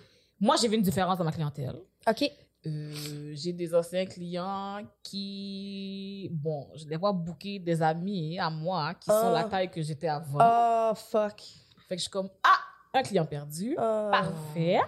moi, 0.40 0.56
j'ai 0.56 0.68
vu 0.68 0.76
une 0.76 0.82
différence 0.82 1.18
dans 1.18 1.24
ma 1.24 1.32
clientèle. 1.32 1.76
OK. 2.08 2.30
Euh, 2.64 3.32
j'ai 3.34 3.52
des 3.52 3.74
anciens 3.74 4.06
clients 4.06 4.80
qui, 5.02 6.28
bon, 6.30 6.68
je 6.76 6.86
les 6.86 6.96
vois 6.96 7.12
booker 7.12 7.58
des 7.58 7.82
amis 7.82 8.38
à 8.38 8.48
moi 8.50 8.94
qui 8.94 9.06
sont 9.10 9.30
la 9.32 9.44
taille 9.44 9.68
que 9.68 9.82
j'étais 9.82 10.06
avant. 10.06 10.38
Oh, 10.40 10.94
fuck. 10.94 11.42
Fait 11.88 11.96
que 11.96 11.98
je 11.98 12.02
suis 12.02 12.10
comme, 12.10 12.30
ah, 12.44 12.58
un 12.94 13.02
client 13.02 13.26
perdu. 13.26 13.74
Ah. 13.76 14.10
Parfait. 14.12 14.80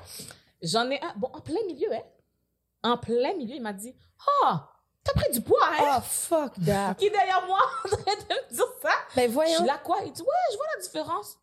J'en 0.65 0.91
ai 0.91 1.01
un, 1.03 1.13
bon, 1.17 1.29
en 1.33 1.41
plein 1.41 1.63
milieu, 1.67 1.93
hein. 1.93 2.03
En 2.83 2.97
plein 2.99 3.35
milieu, 3.35 3.55
il 3.55 3.63
m'a 3.63 3.73
dit, 3.73 3.95
ah, 4.45 4.69
t'as 5.05 5.13
pris 5.13 5.31
du 5.33 5.41
poids, 5.41 5.59
hein? 5.79 5.97
Oh, 5.99 6.01
fuck 6.03 6.53
that. 6.67 6.95
Qui 6.99 7.11
derrière 7.11 7.47
moi 7.47 7.59
en 7.85 7.89
train 7.89 7.99
de 8.17 8.35
me 8.35 8.55
dire 8.55 8.67
ça? 8.83 8.91
Ben 9.15 9.29
Je 9.29 9.33
voyons. 9.35 9.57
suis 9.59 9.67
là, 9.67 9.79
quoi? 9.79 9.99
Il 10.05 10.13
dit, 10.13 10.23
ouais, 10.23 10.29
je 10.53 10.57
vois 10.57 10.67
la 10.77 10.83
différence. 10.83 11.39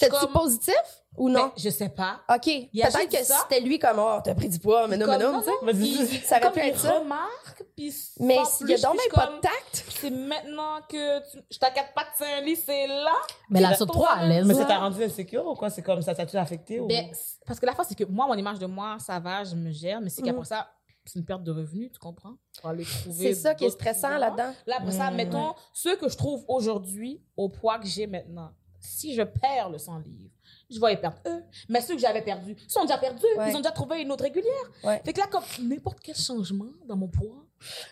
C'était-tu 0.00 0.24
comme- 0.26 0.32
positif 0.32 0.74
ou 1.16 1.28
non? 1.28 1.52
Mais 1.56 1.62
je 1.62 1.70
sais 1.70 1.88
pas. 1.88 2.20
OK. 2.28 2.46
a 2.48 2.88
Peut-être 2.90 2.96
juste 2.98 3.10
que 3.10 3.24
ça. 3.24 3.46
c'était 3.48 3.60
lui 3.60 3.78
comme, 3.78 3.98
oh, 3.98 4.18
t'as 4.24 4.34
pris 4.34 4.48
du 4.48 4.58
poids, 4.58 4.86
mais 4.88 4.96
non, 4.96 5.06
mais 5.06 5.18
Comme, 5.18 5.32
non, 5.32 5.40
tu 5.40 5.46
sais. 5.46 5.52
Vas-y. 5.62 5.88
il- 5.88 6.20
Ça 6.22 6.36
aurait 6.36 6.40
comme 6.44 6.52
pu 6.52 6.60
il 6.60 6.68
être 6.68 6.78
ça. 6.78 6.98
remarque, 6.98 7.64
puis 7.76 7.94
Mais 8.20 8.36
sans 8.44 8.60
il 8.64 8.70
y 8.70 8.72
a 8.72 8.76
plus, 8.76 8.82
donc 8.82 8.90
puis 8.92 8.96
même 8.96 8.96
je 8.96 9.00
suis 9.00 9.10
pas 9.10 9.26
comme, 9.26 9.36
de 9.36 9.40
tact. 9.40 9.84
C'est 10.00 10.10
maintenant 10.10 10.78
que 10.88 11.30
tu, 11.30 11.38
je 11.50 11.58
t'inquiète 11.58 11.92
pas 11.94 12.02
que 12.04 12.10
c'est 12.18 12.32
un 12.32 12.40
lit, 12.40 12.56
c'est 12.56 12.86
là. 12.86 13.12
Mais 13.50 13.60
la 13.60 13.70
C'est 13.70 13.76
saute 13.78 13.88
trop 13.92 14.06
à 14.08 14.24
l'aise. 14.26 14.46
Mais 14.46 14.54
ça 14.54 14.64
t'a 14.64 14.78
rendu 14.78 15.02
insécure 15.02 15.46
ou 15.46 15.54
quoi? 15.54 15.70
C'est 15.70 15.82
comme 15.82 16.00
ça, 16.02 16.14
ça 16.14 16.24
t'a 16.26 16.40
affecté 16.40 16.80
ou? 16.80 16.86
Ben, 16.86 17.06
c'est- 17.12 17.38
parce 17.46 17.58
que 17.60 17.66
la 17.66 17.74
fois, 17.74 17.84
c'est 17.84 17.94
que 17.96 18.04
moi, 18.04 18.26
mon 18.26 18.34
image 18.34 18.58
de 18.58 18.66
moi, 18.66 18.96
ça 18.98 19.18
va, 19.18 19.44
je 19.44 19.54
me 19.54 19.70
gère, 19.72 20.00
mais 20.00 20.08
c'est 20.10 20.22
Mhm. 20.22 20.28
qu'après 20.28 20.44
ça, 20.44 20.68
c'est 21.04 21.18
une 21.18 21.24
perte 21.24 21.42
de 21.42 21.50
revenus, 21.50 21.90
tu 21.92 21.98
comprends? 21.98 22.34
Pour 22.60 22.70
aller 22.70 22.84
trouver 22.84 23.34
C'est 23.34 23.34
ça 23.34 23.54
qui 23.54 23.64
est 23.64 23.68
d'autres 23.68 23.80
stressant 23.80 24.16
là-dedans. 24.18 24.52
Là, 24.66 24.76
après 24.78 24.92
ça, 24.92 25.10
Mm, 25.10 25.14
mettons, 25.16 25.54
ceux 25.72 25.96
que 25.96 26.08
je 26.08 26.16
trouve 26.16 26.44
aujourd'hui, 26.46 27.20
au 27.36 27.48
poids 27.48 27.78
que 27.78 27.86
j'ai 27.86 28.06
maintenant, 28.06 28.50
si 28.80 29.14
je 29.14 29.22
perds 29.22 29.70
le 29.70 29.78
100 29.78 29.98
livres, 30.00 30.30
je 30.70 30.80
vais 30.80 30.90
les 30.90 30.96
perdre 30.96 31.18
eux. 31.26 31.42
Mais 31.68 31.80
ceux 31.80 31.94
que 31.94 32.00
j'avais 32.00 32.22
perdus 32.22 32.56
sont 32.68 32.82
déjà 32.82 32.98
perdus. 32.98 33.24
Ouais. 33.36 33.50
Ils 33.50 33.56
ont 33.56 33.60
déjà 33.60 33.72
trouvé 33.72 34.02
une 34.02 34.10
autre 34.12 34.22
régulière. 34.24 34.52
Ouais. 34.84 35.00
Fait 35.04 35.12
que 35.12 35.20
là, 35.20 35.26
comme 35.26 35.42
n'importe 35.62 35.98
quel 36.00 36.14
changement 36.16 36.70
dans 36.86 36.96
mon 36.96 37.08
poids 37.08 37.44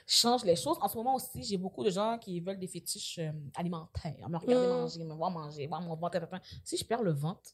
change 0.07 0.45
les 0.45 0.57
choses. 0.57 0.79
En 0.81 0.89
ce 0.89 0.97
moment 0.97 1.15
aussi, 1.17 1.43
j'ai 1.43 1.59
beaucoup 1.59 1.85
de 1.85 1.91
gens 1.91 2.17
qui 2.19 2.41
veulent 2.41 2.59
des 2.59 2.67
fétiches 2.69 3.19
euh, 3.19 3.31
alimentaires. 3.55 4.29
Me 4.29 4.39
regarder 4.39 4.67
Mm. 4.67 4.71
manger, 4.71 5.05
me 5.05 5.15
voir 5.15 5.31
manger, 5.31 5.67
voir 5.67 5.81
mon 5.83 5.95
ventre. 5.95 6.19
Si 6.65 6.77
je 6.77 6.85
perds 6.85 7.03
le 7.03 7.13
ventre, 7.13 7.51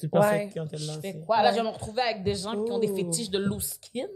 Tu 0.00 0.08
penses 0.08 0.24
Ouais. 0.24 0.50
on 0.58 0.66
t'a 0.66 0.76
je 0.76 1.00
fais 1.00 1.20
quoi? 1.20 1.42
Là, 1.42 1.52
je 1.52 1.56
vais 1.58 1.62
me 1.62 1.68
retrouver 1.68 2.02
avec 2.02 2.24
des 2.24 2.34
gens 2.34 2.64
qui 2.64 2.72
ont 2.72 2.78
des 2.80 2.88
fétiches 2.92 3.30
de 3.30 3.38
loose 3.38 3.78
skin. 3.80 4.08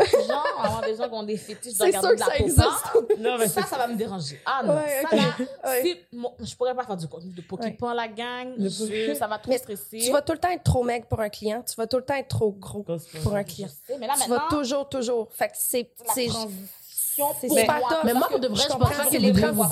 Genre, 0.00 0.60
avoir 0.62 0.80
des 0.82 0.96
gens 0.96 1.06
qui 1.08 1.14
ont 1.14 1.22
des 1.22 1.36
fétiches 1.36 1.76
de 1.78 1.84
regarder 1.84 2.14
de 2.14 2.20
la 2.20 2.26
ça 2.26 2.90
peau. 2.92 3.06
Non, 3.20 3.36
mais 3.38 3.46
ça, 3.46 3.62
ça 3.62 3.76
va 3.76 3.86
me 3.86 3.94
déranger. 3.96 4.40
Ah 4.46 4.62
non, 4.64 4.74
Ouais, 4.74 5.02
ça 5.08 5.16
là, 5.16 5.22
Ouais. 5.64 5.82
si 5.82 5.96
mon- 6.16 6.32
je 6.40 6.54
pourrais 6.56 6.74
pas 6.74 6.84
faire 6.84 6.96
du 6.96 7.06
contenu 7.06 7.30
de 7.32 7.42
Pokémon 7.42 7.92
la 7.92 8.08
gang, 8.08 8.54
Le 8.56 8.68
je- 8.68 9.14
ça 9.14 9.26
va 9.26 9.38
trop 9.38 9.50
Mais 9.52 9.58
stresser. 9.58 9.98
Tu 9.98 10.10
vas 10.10 10.22
tout 10.22 10.32
le 10.32 10.38
temps 10.38 10.50
être 10.50 10.64
trop 10.64 10.82
maigre 10.82 11.06
pour 11.06 11.20
un 11.20 11.28
client. 11.28 11.62
Tu 11.68 11.74
vas 11.76 11.86
tout 11.86 11.98
le 11.98 12.04
temps 12.04 12.14
être 12.14 12.28
trop 12.28 12.50
gros 12.52 12.84
pour 13.22 13.34
un 13.36 13.44
client. 13.44 13.68
sais, 13.86 13.96
mais 13.98 14.06
là 14.06 14.14
Tu 14.20 14.28
vas 14.30 14.46
toujours, 14.50 14.88
toujours. 14.88 15.28
Fait 15.32 15.48
que 15.48 15.54
c'est... 15.56 15.90
la 16.06 16.14
c'est- 16.14 16.28
moi. 17.80 17.88
tough. 17.90 17.98
Mais 18.04 18.14
moi, 18.14 18.28
pour 18.28 18.40
de 18.40 18.48
vrai, 18.48 18.56
je 18.62 18.68
pense 18.68 18.78
pas 18.78 19.04
que 19.04 19.10
que 19.10 19.16
les 19.18 19.30
vous 19.30 19.36
devez 19.40 19.50
vous 19.52 19.62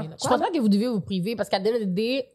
bien. 0.00 0.16
Je 0.22 0.28
pense 0.28 0.40
pas 0.40 0.50
que 0.50 0.58
vous 0.58 0.68
devez 0.68 0.88
vous 0.88 1.00
priver 1.00 1.36
parce 1.36 1.48
qu'à 1.48 1.60
the 1.84 2.26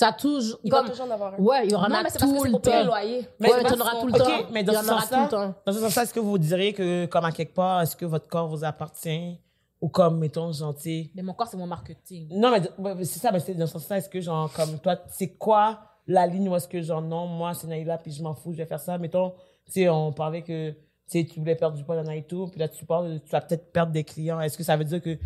as 0.00 0.12
toujours. 0.14 0.58
Il 0.64 0.70
va 0.72 0.78
Comme, 0.78 0.90
toujours 0.90 1.06
en 1.06 1.10
avoir 1.10 1.34
un. 1.34 1.38
ouais, 1.38 1.66
il 1.66 1.72
y 1.72 1.74
aura 1.74 1.88
Non, 1.88 1.96
mais 2.02 2.10
c'est 2.10 2.18
parce 2.18 2.32
que 2.32 2.38
c'est 2.38 2.44
le 2.46 2.50
pour 2.52 2.60
payer 2.62 2.78
le 2.80 2.86
loyer. 2.86 3.28
Mais 3.38 3.52
Ouais, 3.52 3.64
tu 3.64 3.72
en 3.74 3.80
auras 3.80 4.00
tout 4.00 4.06
le 4.06 4.12
temps. 4.12 4.24
ok, 4.24 4.46
mais 4.52 4.60
Il 4.60 4.66
dans 4.66 4.72
y 4.72 4.76
ce 4.76 4.80
en 4.80 4.92
aura 4.92 5.00
sens-là- 5.02 5.16
tout 5.18 5.22
le 5.24 5.28
temps. 5.30 5.54
Dans 5.66 5.72
ce 5.72 5.78
sens-là, 5.80 6.02
est-ce 6.02 6.14
que 6.14 6.20
vous 6.20 6.38
diriez 6.38 6.72
que, 6.72 7.06
comme 7.06 7.24
à 7.24 7.32
quelque 7.32 7.54
part, 7.54 7.82
est-ce 7.82 7.94
que 7.96 8.04
votre 8.06 8.26
corps 8.28 8.48
vous 8.48 8.64
appartient? 8.64 9.38
Ou 9.80 9.88
comme, 9.88 10.18
mettons, 10.18 10.52
gentil? 10.52 11.10
Mais 11.14 11.22
mon 11.22 11.34
corps, 11.34 11.48
c'est 11.48 11.56
mon 11.56 11.66
marketing. 11.66 12.28
Non, 12.30 12.50
mais 12.52 13.04
c'est 13.04 13.18
ça, 13.18 13.32
mais 13.32 13.40
c'est 13.40 13.54
dans 13.54 13.66
ce 13.66 13.72
sens-là, 13.74 13.98
est-ce 13.98 14.08
que, 14.08 14.20
genre, 14.20 14.52
comme 14.52 14.78
toi, 14.78 14.96
c'est 15.10 15.34
quoi 15.34 15.80
la 16.06 16.26
ligne 16.26 16.48
où 16.48 16.54
est-ce 16.56 16.68
que, 16.68 16.80
genre, 16.82 17.02
non, 17.02 17.26
moi, 17.26 17.52
c'est 17.54 17.66
Naïla, 17.66 17.98
puis 17.98 18.12
je 18.12 18.22
m'en 18.22 18.34
fous, 18.34 18.52
je 18.52 18.58
vais 18.58 18.66
faire 18.66 18.78
ça? 18.80 18.96
Mettons, 18.98 19.30
tu 19.66 19.72
sais, 19.72 19.88
on 19.88 20.12
parlait 20.12 20.42
que, 20.42 20.70
tu 20.70 20.76
sais, 21.06 21.24
tu 21.24 21.40
voulais 21.40 21.56
perdre 21.56 21.76
du 21.76 21.84
poids 21.84 22.00
dans 22.00 22.10
et 22.12 22.22
tout, 22.22 22.46
puis 22.48 22.60
là, 22.60 22.68
tu 22.68 22.84
parles, 22.86 23.20
tu 23.24 23.30
vas 23.30 23.40
peut-être 23.40 23.72
perdre 23.72 23.92
des 23.92 24.04
clients. 24.04 24.40
Est-ce 24.40 24.56
que 24.56 24.62
ça 24.64 24.76
veut 24.76 24.84
dire 24.84 25.02
que 25.02 25.18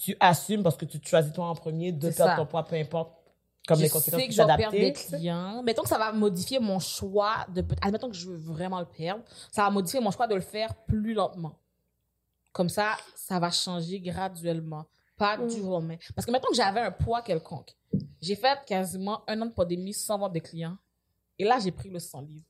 tu 0.00 0.16
assumes, 0.20 0.62
parce 0.62 0.76
que 0.76 0.84
tu 0.84 1.00
te 1.00 1.08
choisis 1.08 1.32
toi 1.32 1.46
en 1.46 1.54
premier, 1.54 1.90
de 1.92 2.08
perdre 2.10 2.32
ça. 2.32 2.36
ton 2.36 2.46
poids, 2.46 2.64
peu 2.64 2.76
importe, 2.76 3.12
comme 3.66 3.78
je 3.78 3.82
les 3.84 3.88
conséquences 3.90 4.20
sais 4.20 4.26
que 4.28 4.32
je 4.34 4.42
vais 4.42 4.56
perdre 4.56 4.76
des 4.76 4.92
clients. 4.92 5.62
Mettons 5.62 5.82
que 5.82 5.88
ça 5.88 5.98
va 5.98 6.12
modifier 6.12 6.58
mon 6.58 6.78
choix 6.78 7.46
de. 7.54 7.64
Admettons 7.82 8.08
que 8.10 8.16
je 8.16 8.28
veux 8.28 8.36
vraiment 8.36 8.80
le 8.80 8.86
perdre. 8.86 9.24
Ça 9.50 9.62
va 9.64 9.70
modifier 9.70 10.00
mon 10.00 10.10
choix 10.10 10.26
de 10.26 10.34
le 10.34 10.40
faire 10.40 10.74
plus 10.86 11.14
lentement. 11.14 11.58
Comme 12.52 12.68
ça, 12.68 12.96
ça 13.16 13.38
va 13.38 13.50
changer 13.50 14.00
graduellement. 14.00 14.86
Pas 15.16 15.36
Mm. 15.38 15.46
du 15.48 15.56
jour 15.56 15.68
au 15.68 15.72
lendemain. 15.74 15.96
Parce 16.14 16.26
que 16.26 16.32
mettons 16.32 16.48
que 16.48 16.56
j'avais 16.56 16.80
un 16.80 16.90
poids 16.90 17.22
quelconque. 17.22 17.74
J'ai 18.20 18.34
fait 18.36 18.58
quasiment 18.66 19.22
un 19.28 19.40
an 19.42 19.46
de 19.46 19.52
pandémie 19.52 19.94
sans 19.94 20.18
voir 20.18 20.30
des 20.30 20.40
clients. 20.40 20.76
Et 21.38 21.44
là, 21.44 21.58
j'ai 21.62 21.70
pris 21.70 21.88
le 21.88 21.98
100 22.00 22.20
livres. 22.22 22.46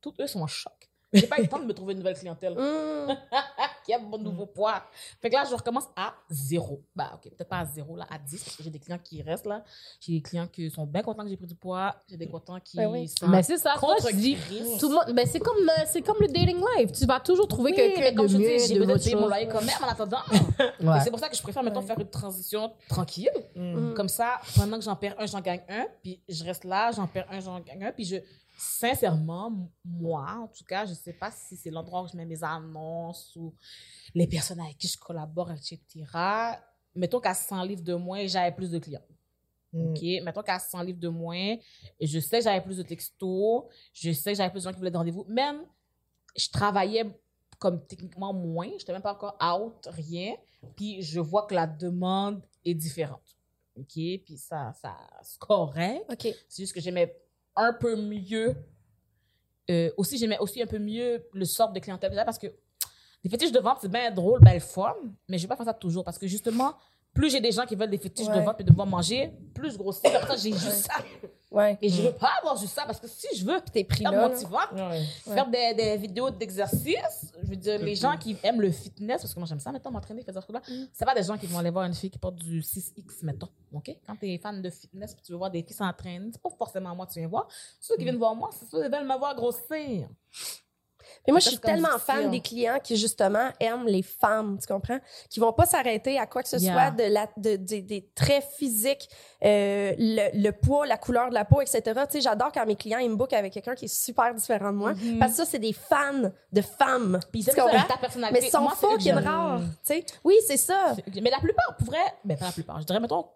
Tous 0.00 0.12
eux 0.20 0.26
sont 0.26 0.40
en 0.42 0.46
choc. 0.46 0.90
J'ai 1.20 1.26
pas 1.26 1.38
eu 1.38 1.42
le 1.42 1.48
temps 1.48 1.58
de 1.58 1.64
me 1.66 1.74
trouver 1.74 1.92
une 1.92 1.98
nouvelle 1.98 2.16
clientèle 2.16 2.54
Mmh. 2.54 3.16
qui 3.84 3.92
a 3.92 3.98
mon 3.98 4.16
nouveau 4.16 4.46
poids. 4.46 4.80
Fait 5.20 5.28
que 5.28 5.34
là, 5.34 5.44
je 5.48 5.54
recommence 5.54 5.86
à 5.96 6.14
zéro. 6.30 6.80
Bah, 6.94 7.10
ok, 7.14 7.30
peut-être 7.32 7.48
pas 7.48 7.58
à 7.58 7.64
zéro, 7.64 7.96
là, 7.96 8.06
à 8.08 8.16
10, 8.18 8.44
parce 8.44 8.56
que 8.56 8.62
j'ai 8.62 8.70
des 8.70 8.78
clients 8.78 8.98
qui 9.02 9.20
restent 9.22 9.46
là. 9.46 9.64
J'ai 10.00 10.12
des 10.12 10.22
clients 10.22 10.46
qui 10.46 10.70
sont 10.70 10.86
bien 10.86 11.02
contents 11.02 11.24
que 11.24 11.28
j'ai 11.28 11.36
pris 11.36 11.48
du 11.48 11.56
poids. 11.56 11.96
J'ai 12.08 12.16
des 12.16 12.28
contents 12.28 12.60
qui 12.60 12.76
Ben 12.76 12.86
oui. 12.88 13.08
sont 13.08 13.26
Mais 13.28 13.42
c'est 13.42 13.56
ça, 13.58 13.74
contre 13.80 14.08
je 14.08 14.14
dis, 14.14 14.36
tout 14.78 14.88
le 14.88 14.94
monde, 14.94 15.14
ben 15.14 15.26
c'est 15.26 15.40
comme, 15.40 15.56
le- 15.58 15.86
c'est 15.86 16.00
comme 16.02 16.18
le 16.20 16.28
dating 16.28 16.62
life. 16.78 16.92
Tu 16.92 17.04
vas 17.06 17.18
toujours 17.18 17.48
trouver 17.48 17.72
Oui, 17.72 17.76
quelqu'un 17.76 18.12
de 18.12 18.16
comme 18.16 18.28
je 18.28 18.38
mieux, 18.38 18.56
dis, 18.58 18.66
j'ai 18.68 18.74
de 18.74 18.78
besoin 18.78 18.86
de 18.86 18.92
votre 18.92 19.04
payer 19.04 19.16
mon 19.16 19.26
loyer 19.26 19.48
quand 19.48 19.62
même 19.62 19.76
en 19.82 19.88
attendant. 19.88 20.20
Ouais. 20.80 20.98
C'est 21.04 21.10
pour 21.10 21.18
ça 21.20 21.28
que 21.28 21.36
je 21.36 21.42
préfère, 21.42 21.62
mettons, 21.62 21.82
faire 21.82 21.98
une 21.98 22.08
transition 22.10 22.72
tranquille. 22.88 23.30
Mm. 23.56 23.94
Comme 23.94 24.08
ça, 24.08 24.40
pendant 24.56 24.78
que 24.78 24.84
j'en 24.84 24.96
perds 24.96 25.14
un, 25.18 25.26
j'en 25.26 25.40
gagne 25.40 25.60
un. 25.68 25.86
Puis 26.02 26.20
je 26.28 26.44
reste 26.44 26.64
là, 26.64 26.90
j'en 26.92 27.06
perds 27.06 27.26
un, 27.30 27.40
j'en 27.40 27.60
gagne 27.60 27.84
un. 27.84 27.92
Puis 27.92 28.04
je, 28.04 28.16
sincèrement, 28.56 29.70
moi, 29.84 30.42
en 30.42 30.48
tout 30.48 30.64
cas, 30.64 30.84
je 30.86 30.94
sais 30.94 31.12
pas 31.12 31.30
si 31.30 31.56
c'est 31.56 31.70
l'endroit 31.70 32.02
où 32.02 32.08
je 32.08 32.16
mets 32.16 32.24
mes 32.24 32.42
annonces 32.42 33.34
ou 33.36 33.54
les 34.14 34.26
personnes 34.26 34.60
avec 34.60 34.78
qui 34.78 34.88
je 34.88 34.98
collabore, 34.98 35.50
etc. 35.50 35.80
Mettons 36.94 37.20
qu'à 37.20 37.34
100 37.34 37.62
livres 37.64 37.82
de 37.82 37.94
moins, 37.94 38.26
j'avais 38.26 38.54
plus 38.54 38.70
de 38.70 38.78
clients. 38.78 39.02
Mm. 39.72 39.90
OK? 39.90 40.02
Mettons 40.24 40.42
qu'à 40.42 40.58
100 40.58 40.82
livres 40.82 41.00
de 41.00 41.08
moins, 41.08 41.56
je 42.00 42.18
sais 42.20 42.38
que 42.38 42.44
j'avais 42.44 42.60
plus 42.60 42.76
de 42.76 42.82
textos, 42.82 43.64
je 43.92 44.12
sais 44.12 44.32
que 44.32 44.36
j'avais 44.36 44.50
plus 44.50 44.60
de 44.60 44.64
gens 44.64 44.72
qui 44.72 44.78
voulaient 44.78 44.90
des 44.90 44.98
rendez-vous. 44.98 45.24
Même, 45.28 45.62
je 46.36 46.48
travaillais 46.50 47.04
comme 47.58 47.84
techniquement 47.86 48.32
moins, 48.32 48.66
je 48.66 48.74
n'étais 48.74 48.92
même 48.92 49.02
pas 49.02 49.12
encore 49.12 49.36
out, 49.40 49.86
rien. 49.86 50.34
Puis 50.76 51.02
je 51.02 51.20
vois 51.20 51.46
que 51.46 51.54
la 51.54 51.66
demande 51.66 52.42
est 52.64 52.74
différente. 52.74 53.36
OK? 53.76 53.94
Puis 53.94 54.36
ça, 54.36 54.72
ça 54.80 54.96
c'est 55.22 55.38
correct. 55.38 56.04
OK. 56.10 56.34
C'est 56.48 56.62
juste 56.62 56.74
que 56.74 56.80
j'aimais 56.80 57.21
un 57.56 57.72
peu 57.72 57.96
mieux. 57.96 58.54
euh, 59.70 59.90
aussi, 59.96 60.18
j'aimais 60.18 60.38
aussi 60.38 60.60
un 60.62 60.66
peu 60.66 60.78
mieux 60.78 61.24
le 61.32 61.44
sort 61.44 61.72
de 61.72 61.78
clientèle. 61.80 62.12
Parce 62.24 62.38
que 62.38 62.48
les 63.24 63.30
fétiches 63.30 63.52
de 63.52 63.60
vente, 63.60 63.78
c'est 63.80 63.88
bien 63.90 64.10
drôle, 64.10 64.40
belle 64.40 64.60
forme, 64.60 65.14
mais 65.28 65.38
je 65.38 65.42
vais 65.42 65.48
pas 65.48 65.56
faire 65.56 65.66
ça 65.66 65.74
toujours. 65.74 66.04
Parce 66.04 66.18
que 66.18 66.26
justement, 66.26 66.74
plus 67.14 67.30
j'ai 67.30 67.40
des 67.40 67.52
gens 67.52 67.64
qui 67.66 67.76
veulent 67.76 67.90
des 67.90 67.98
fétiches 67.98 68.26
de 68.28 68.32
Ouais. 68.32 68.44
vente 68.44 68.60
et 68.60 68.64
de 68.64 68.72
voir 68.72 68.86
manger, 68.86 69.32
plus 69.54 69.72
je 69.72 69.78
grossis. 69.78 70.02
Comme 70.02 70.26
ça, 70.28 70.36
j'ai 70.36 70.50
juste 70.52 70.86
ça. 70.86 70.94
Ouais. 71.52 71.78
Et 71.82 71.88
je 71.88 72.02
veux 72.02 72.12
pas 72.12 72.30
avoir 72.40 72.56
juste 72.56 72.72
ça 72.74 72.84
parce 72.86 72.98
que 72.98 73.06
si 73.06 73.26
je 73.36 73.44
veux 73.44 73.60
T'es 73.72 73.84
pris 73.84 74.02
là. 74.04 74.10
Ouais. 74.72 75.02
faire 75.34 75.46
des, 75.48 75.74
des 75.74 75.96
vidéos 75.98 76.30
d'exercice, 76.30 77.32
je 77.42 77.46
veux 77.48 77.56
dire, 77.56 77.78
les 77.78 77.94
gens 77.94 78.16
qui 78.16 78.36
aiment 78.42 78.60
le 78.60 78.70
fitness, 78.70 79.20
parce 79.22 79.34
que 79.34 79.38
moi 79.38 79.46
j'aime 79.46 79.60
ça, 79.60 79.70
mettons, 79.70 79.90
m'entraîner, 79.90 80.22
faire 80.22 80.34
des 80.34 80.40
trucs 80.40 80.54
là, 80.54 80.62
Mm. 80.68 80.86
c'est 80.92 81.04
pas 81.04 81.14
des 81.14 81.22
gens 81.22 81.36
qui 81.36 81.46
vont 81.46 81.58
aller 81.58 81.70
voir 81.70 81.84
une 81.84 81.94
fille 81.94 82.10
qui 82.10 82.18
porte 82.18 82.36
du 82.36 82.60
6X, 82.62 83.22
mettons, 83.22 83.48
ok? 83.72 83.90
Quand 84.06 84.16
t'es 84.16 84.38
fan 84.38 84.62
de 84.62 84.70
fitness, 84.70 85.14
puis 85.14 85.22
tu 85.22 85.32
veux 85.32 85.38
voir 85.38 85.50
des 85.50 85.62
filles 85.62 85.76
s'entraîner, 85.76 86.30
c'est 86.32 86.40
pas 86.42 86.50
forcément 86.56 86.94
moi 86.96 87.06
que 87.06 87.12
tu 87.12 87.18
viens 87.18 87.28
voir. 87.28 87.46
Ceux 87.80 87.94
Mm. 87.94 87.98
qui 87.98 88.04
viennent 88.04 88.16
voir 88.16 88.34
moi, 88.34 88.50
c'est 88.52 88.66
ceux 88.70 88.82
qui 88.82 88.88
veulent 88.90 89.06
me 89.06 89.18
voir 89.18 89.34
grossir. 89.36 90.08
Mais 91.26 91.32
moi, 91.32 91.40
je 91.40 91.48
suis 91.50 91.58
tellement 91.58 91.98
fan 91.98 92.30
des 92.30 92.40
clients 92.40 92.78
qui, 92.82 92.96
justement, 92.96 93.48
aiment 93.60 93.86
les 93.86 94.02
femmes, 94.02 94.58
tu 94.60 94.66
comprends? 94.72 94.98
Qui 95.30 95.40
vont 95.40 95.52
pas 95.52 95.66
s'arrêter 95.66 96.18
à 96.18 96.26
quoi 96.26 96.42
que 96.42 96.48
ce 96.48 96.56
Yeah. 96.56 96.72
soit 96.72 96.90
de 96.92 97.12
la, 97.12 97.28
de, 97.36 97.56
de- 97.56 97.80
des 97.80 98.08
traits 98.14 98.44
physiques, 98.56 99.08
euh, 99.44 99.92
le, 99.98 100.40
le 100.42 100.50
poids, 100.52 100.86
la 100.86 100.96
couleur 100.96 101.28
de 101.28 101.34
la 101.34 101.44
peau, 101.44 101.60
etc. 101.60 101.80
Tu 101.84 101.92
sais, 102.12 102.20
j'adore 102.20 102.52
quand 102.52 102.64
mes 102.66 102.76
clients, 102.76 102.98
ils 102.98 103.10
me 103.10 103.16
bookent 103.16 103.32
avec 103.32 103.52
quelqu'un 103.52 103.74
qui 103.74 103.86
est 103.86 103.94
super 103.94 104.34
différent 104.34 104.70
de 104.72 104.76
moi. 104.76 104.94
Mhm. 104.94 105.18
Parce 105.18 105.32
que 105.32 105.36
ça, 105.38 105.44
c'est 105.44 105.58
des 105.58 105.72
fans 105.72 106.30
de 106.52 106.60
femmes. 106.60 107.18
Puis 107.32 107.42
c'est 107.42 107.54
ta 107.54 107.96
personnalité. 108.00 108.40
Mais 108.42 108.46
ils 108.46 108.50
sont 108.50 108.66
que 108.66 108.76
fucking 108.76 109.00
j'aime. 109.00 109.18
rares, 109.18 109.60
tu 109.60 109.66
sais. 109.82 110.04
Oui, 110.24 110.34
c'est 110.46 110.56
ça. 110.56 110.94
Mais 111.20 111.30
la 111.30 111.38
plupart, 111.40 111.76
pour 111.76 111.86
vrai, 111.88 111.98
ben 112.24 112.36
pas 112.36 112.46
la 112.46 112.52
plupart, 112.52 112.80
je 112.80 112.86
dirais, 112.86 113.00
mettons, 113.00 113.26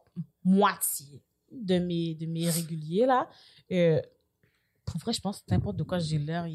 moitié 0.45 1.22
de 1.51 1.79
mes, 1.79 2.14
de 2.14 2.27
mes 2.27 2.49
réguliers, 2.51 3.07
là, 3.07 3.29
euh, 3.72 4.01
pour 4.87 5.01
vrai, 5.01 5.12
je 5.12 5.20
pense 5.20 5.39
que 5.41 5.45
n'importe 5.51 5.76
de 5.76 5.82
quoi 5.82 5.99
j'ai 5.99 6.16
l'air, 6.18 6.47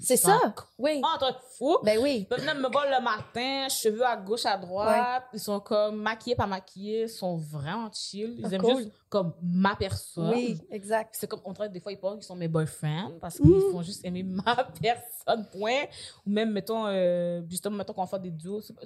C'est 0.00 0.16
ça. 0.16 0.38
Oui. 0.78 1.00
en 1.02 1.16
train 1.18 1.30
de 1.32 1.36
fou. 1.56 1.78
Ben 1.82 1.98
oui. 2.00 2.26
Ils 2.30 2.44
me 2.60 2.70
voir 2.70 2.84
le 2.86 3.02
matin, 3.02 3.68
cheveux 3.68 4.04
à 4.06 4.16
gauche, 4.16 4.44
à 4.46 4.56
droite. 4.58 5.24
Ils 5.32 5.40
sont 5.40 5.58
comme 5.60 5.96
maquillés, 5.96 6.36
pas 6.36 6.46
maquillés. 6.46 7.02
Ils 7.04 7.08
sont 7.08 7.36
vraiment 7.38 7.90
chill. 7.92 8.36
Ils 8.38 8.44
Ah, 8.46 8.48
aiment 8.52 8.60
cool. 8.62 8.76
juste 8.76 8.92
comme 9.08 9.32
ma 9.42 9.74
personne. 9.76 10.30
Oui, 10.34 10.58
exact. 10.70 11.16
C'est 11.18 11.26
comme, 11.26 11.40
on 11.44 11.52
dirait, 11.52 11.68
des 11.70 11.80
fois, 11.80 11.90
ils 11.92 11.98
pensent 11.98 12.16
qu'ils 12.16 12.24
sont 12.24 12.36
mes 12.36 12.48
boyfriends 12.48 13.12
parce 13.20 13.40
Mm. 13.40 13.42
qu'ils 13.42 13.72
font 13.72 13.82
juste 13.82 14.04
aimer 14.04 14.22
ma 14.22 14.42
personne, 14.80 15.46
point. 15.50 15.84
Ou 16.26 16.30
même, 16.30 16.52
mettons, 16.52 16.86
euh, 16.86 17.42
justement, 17.48 17.76
mettons 17.76 17.94
qu'on 17.94 18.06
fait 18.06 18.20
des 18.20 18.30
duos. 18.30 18.60
c'est 18.60 18.74
pas- 18.74 18.82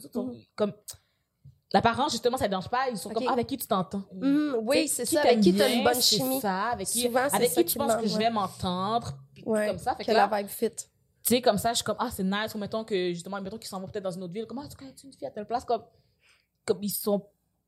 Mm. 1.75 1.81
Comme, 1.81 1.83
l'apparence, 1.83 2.13
justement, 2.13 2.37
ça 2.37 2.45
ne 2.45 2.51
dérange 2.51 2.69
pas. 2.69 2.89
Ils 2.91 2.97
sont 2.99 3.11
comme, 3.11 3.25
ah, 3.29 3.33
avec 3.33 3.47
qui 3.47 3.57
tu 3.59 3.67
t'entends? 3.67 4.03
Mhm, 4.13 4.57
oui, 4.63 4.83
Tu 4.83 4.89
c'est 4.89 5.05
ça. 5.07 5.21
Avec 5.23 5.41
qui 5.41 5.55
t'as 5.55 5.67
bien, 5.67 5.79
une 5.79 5.85
bonne 5.85 6.01
chimie? 6.01 6.41
ça. 6.41 6.69
Avec 6.69 6.87
qui, 6.87 7.03
Souvent, 7.03 7.27
avec 7.33 7.53
qui 7.53 7.65
tu 7.65 7.79
penses 7.79 7.97
que 7.97 8.07
je 8.07 8.17
vais 8.19 8.31
m'entendre? 8.31 9.13
Ouais. 9.45 9.69
comme 9.69 9.79
ça. 9.79 9.95
Fait 9.95 10.05
Que 10.05 10.11
que 10.11 10.17
là, 10.17 10.29
la 10.31 10.39
vibe 10.39 10.49
fit. 10.49 10.71
tu 10.71 10.85
sais, 11.23 11.43
comme 11.43 11.59
ça, 11.59 11.71
je 11.71 11.77
suis 11.77 11.85
comme, 11.85 11.97
ah, 11.99 12.09
c'est 12.11 12.23
nice. 12.25 12.55
Ou 12.55 12.59
mettons 12.59 12.85
que, 12.85 13.13
justement, 13.13 13.41
mettons 13.41 13.59
qu'ils 13.59 13.69
s'en 13.69 13.81
vont 13.81 13.89
peut-être 13.89 14.05
dans 14.05 14.11
une 14.11 14.23
autre 14.23 14.33
ville. 14.33 14.47
Comme, 14.47 14.59
ah, 14.59 14.69
tu 14.69 14.77
connais 14.77 14.93
une 15.05 15.13
fille 15.13 15.27
à 15.27 15.31
telle 15.31 15.47
place? 15.47 15.65
Comme, 15.65 15.83
comme 16.65 16.79
ils 16.83 16.91
sont 16.91 17.27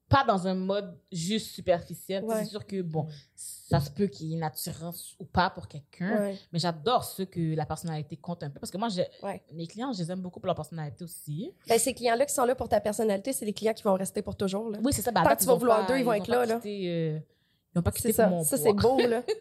pas 0.08 0.24
dans 0.24 0.46
un 0.46 0.54
mode 0.54 0.96
juste 1.10 1.48
superficiel. 1.54 2.22
Ouais. 2.24 2.36
C'est 2.44 2.50
sûr 2.50 2.64
que, 2.66 2.80
bon, 2.82 3.06
ça 3.34 3.80
se 3.80 3.90
peut 3.90 4.06
qu'il 4.06 4.28
y 4.28 4.32
ait 4.32 4.36
une 4.36 4.42
attirance 4.44 5.16
ou 5.18 5.24
pas 5.24 5.50
pour 5.50 5.66
quelqu'un. 5.66 6.20
Ouais. 6.22 6.38
Mais 6.52 6.58
j'adore 6.60 7.02
ceux 7.04 7.24
que 7.24 7.54
la 7.56 7.66
personnalité 7.66 8.16
compte 8.16 8.42
un 8.44 8.50
peu. 8.50 8.60
Parce 8.60 8.70
que 8.70 8.78
moi, 8.78 8.88
Ouais. 9.22 9.42
mes 9.52 9.66
clients, 9.66 9.92
je 9.92 9.98
les 10.02 10.10
aime 10.12 10.20
beaucoup 10.20 10.38
pour 10.38 10.46
leur 10.46 10.54
personnalité 10.54 11.02
aussi. 11.04 11.52
Ben, 11.68 11.78
ces 11.78 11.92
clients-là 11.92 12.24
qui 12.26 12.34
sont 12.34 12.44
là 12.44 12.54
pour 12.54 12.68
ta 12.68 12.80
personnalité, 12.80 13.32
c'est 13.32 13.44
les 13.44 13.52
clients 13.52 13.74
qui 13.74 13.82
vont 13.82 13.94
rester 13.94 14.22
pour 14.22 14.36
toujours. 14.36 14.70
Là. 14.70 14.78
Oui, 14.84 14.92
c'est 14.92 15.02
ça. 15.02 15.10
Tant 15.12 15.24
que 15.24 15.40
tu 15.40 15.46
vas 15.46 15.54
vouloir 15.54 15.86
pas- 15.86 15.92
d'eux, 15.92 15.98
ils 15.98 16.04
vont 16.04 16.12
être 16.12 16.26
pas 16.26 16.46
là, 16.46 16.54
quitté, 16.56 16.84
euh, 16.88 17.18
ils 17.18 17.76
n'ont 17.78 17.82
pas 17.82 17.90
quitté 17.92 18.12
ça. 18.12 18.28
pour 18.28 18.36
mon 18.38 18.44
Ça, 18.44 18.56
poids. 18.56 18.66
c'est 18.66 18.72
beau, 18.74 18.98
là. 18.98 19.22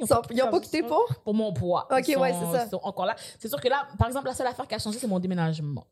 Ils 0.00 0.06
pas 0.06 0.22
n'ont 0.32 0.50
pas 0.52 0.60
quitté 0.60 0.82
pour? 0.84 1.06
pour 1.24 1.34
mon 1.34 1.52
poids. 1.52 1.88
Ok, 1.90 2.06
Ils 2.06 2.16
ouais, 2.16 2.32
c'est 2.32 2.56
ça. 2.56 2.66
ils 2.66 2.70
sont 2.70 2.78
encore 2.84 3.04
là. 3.06 3.16
C'est 3.36 3.48
sûr 3.48 3.60
que 3.60 3.66
là, 3.68 3.88
par 3.98 4.06
exemple, 4.06 4.28
la 4.28 4.34
seule 4.34 4.46
affaire 4.46 4.68
qui 4.68 4.74
a 4.76 4.78
changé, 4.78 4.96
c'est 4.96 5.08
mon 5.08 5.18
déménagement. 5.18 5.84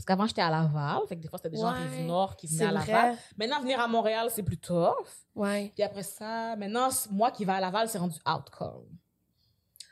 Parce 0.00 0.06
qu'avant, 0.06 0.26
j'étais 0.26 0.40
à 0.40 0.48
Laval. 0.48 1.00
Fait 1.10 1.16
que 1.16 1.20
des 1.20 1.28
fois, 1.28 1.38
c'était 1.38 1.50
des 1.54 1.60
gens 1.60 1.72
rive 1.72 2.06
nord 2.06 2.34
qui 2.34 2.46
venaient 2.46 2.64
à 2.64 2.72
Laval. 2.72 3.18
Maintenant, 3.36 3.60
venir 3.60 3.78
à 3.80 3.86
Montréal, 3.86 4.28
c'est 4.30 4.42
plus 4.42 4.56
tough. 4.56 4.94
Ouais. 5.34 5.70
Puis 5.74 5.82
après 5.82 6.02
ça, 6.02 6.56
maintenant, 6.56 6.88
moi 7.10 7.30
qui 7.30 7.44
vais 7.44 7.52
à 7.52 7.60
Laval, 7.60 7.86
c'est 7.86 7.98
rendu 7.98 8.18
outcome. 8.26 8.86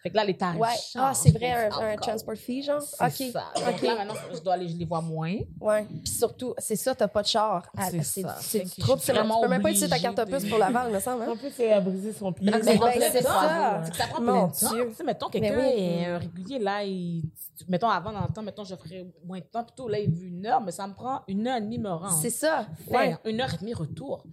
Fait 0.09 0.11
Fait 0.11 0.11
que 0.11 0.17
là, 0.17 0.25
les 0.25 0.37
tarifs 0.37 0.61
Ouais. 0.61 0.69
Ah, 0.97 1.13
c'est 1.15 1.31
vrai, 1.31 1.69
un, 1.71 1.97
transport 1.97 2.35
fee, 2.37 2.63
genre? 2.63 2.81
C'est 2.81 3.05
OK. 3.27 3.33
ça. 3.33 3.45
Donc 3.55 3.83
là, 3.83 3.95
maintenant, 3.97 4.15
je 4.33 4.39
dois 4.41 4.55
aller, 4.55 4.69
je 4.69 4.77
les 4.77 4.85
vois 4.85 5.01
moins. 5.03 5.37
Ouais. 5.61 5.85
Puis 5.85 6.13
surtout, 6.13 6.55
c'est 6.59 6.77
ça, 6.77 6.95
t'as 6.95 7.09
pas 7.09 7.23
de 7.23 7.27
char. 7.27 7.67
Ah, 7.77 7.89
C'est 7.91 8.03
C'est 8.03 8.23
ça. 8.23 8.37
c'est 8.41 8.59
Fait 8.61 8.65
du 8.65 8.71
que 8.71 8.81
trouble. 8.81 8.99
je 9.01 9.05
suis 9.05 9.07
c'est 9.07 9.13
vrai. 9.13 9.23
Tu 9.23 9.27
vraiment 9.29 9.41
peux 9.43 9.49
même 9.49 9.63
pas 9.63 9.71
utiliser 9.71 9.89
ta 9.91 9.99
carte 9.99 10.17
de- 10.19 10.25
puce 10.25 10.49
pour 10.49 10.59
Laval, 10.59 10.93
me 10.93 11.01
semble. 11.01 11.23
En 11.25 11.33
Hein? 11.33 11.37
plus, 11.37 11.53
elle 11.61 11.73
a 11.73 11.81
brisé 11.81 12.13
son 12.13 12.33
pied. 12.33 12.47
Mais 12.47 12.53
ben, 12.53 12.61
en 12.61 12.65
c'est 13.13 13.23
ça. 13.23 13.83
C'est 13.85 13.91
que 13.91 13.97
ça 13.97 14.07
prend 14.07 14.23
plein 14.23 14.47
de 14.47 14.53
temps. 14.53 14.87
Tu 14.89 14.95
sais, 14.95 15.05
mettons, 15.05 15.27
Mais 15.35 15.41
quelqu'un 15.41 15.59
oui. 15.59 15.73
est 15.83 16.17
régulier, 16.17 16.59
là, 16.59 16.83
il... 16.85 17.23
mettons, 17.69 17.89
avant, 17.89 18.13
dans 18.13 18.23
le 18.23 18.33
temps, 18.33 18.43
mettons, 18.43 18.65
je 18.65 18.75
ferais 18.77 19.07
moins 19.25 19.39
de 19.39 19.45
temps, 19.45 19.65
plutôt, 19.65 19.89
là, 19.89 19.99
il 19.99 20.11
veut 20.11 20.27
une 20.27 20.47
heure, 20.47 20.61
mais 20.61 20.73
ça 20.73 20.87
me 20.87 20.95
prend 20.95 21.21
une 21.29 21.47
heure 21.47 21.57
et 21.57 21.61
demie 21.61 21.79
me 21.79 21.91
rendre. 21.91 22.19
C'est 22.21 22.31
ça. 22.31 22.67
Faire 22.89 22.99
Ouais. 23.01 23.17
une 23.31 23.41
heure 23.41 23.53
et 23.53 23.59
demie 23.59 23.75
retour. 23.75 24.25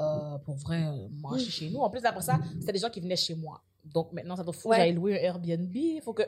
Euh, 0.00 0.36
pour 0.44 0.56
vrai, 0.56 0.82
euh, 0.84 1.08
manger 1.22 1.48
chez 1.50 1.70
nous. 1.70 1.80
En 1.80 1.88
plus, 1.90 2.04
après 2.04 2.20
ça, 2.22 2.38
c'était 2.60 2.72
des 2.72 2.78
gens 2.78 2.90
qui 2.90 3.00
venaient 3.00 3.16
chez 3.16 3.34
moi. 3.34 3.62
Donc 3.96 4.12
maintenant, 4.12 4.36
ça 4.36 4.44
doit 4.44 4.52
fou. 4.52 4.68
Ouais. 4.68 4.76
J'allais 4.76 4.92
louer 4.92 5.18
un 5.18 5.22
Airbnb. 5.22 5.74
Il 5.74 6.02
faut 6.02 6.12
que. 6.12 6.24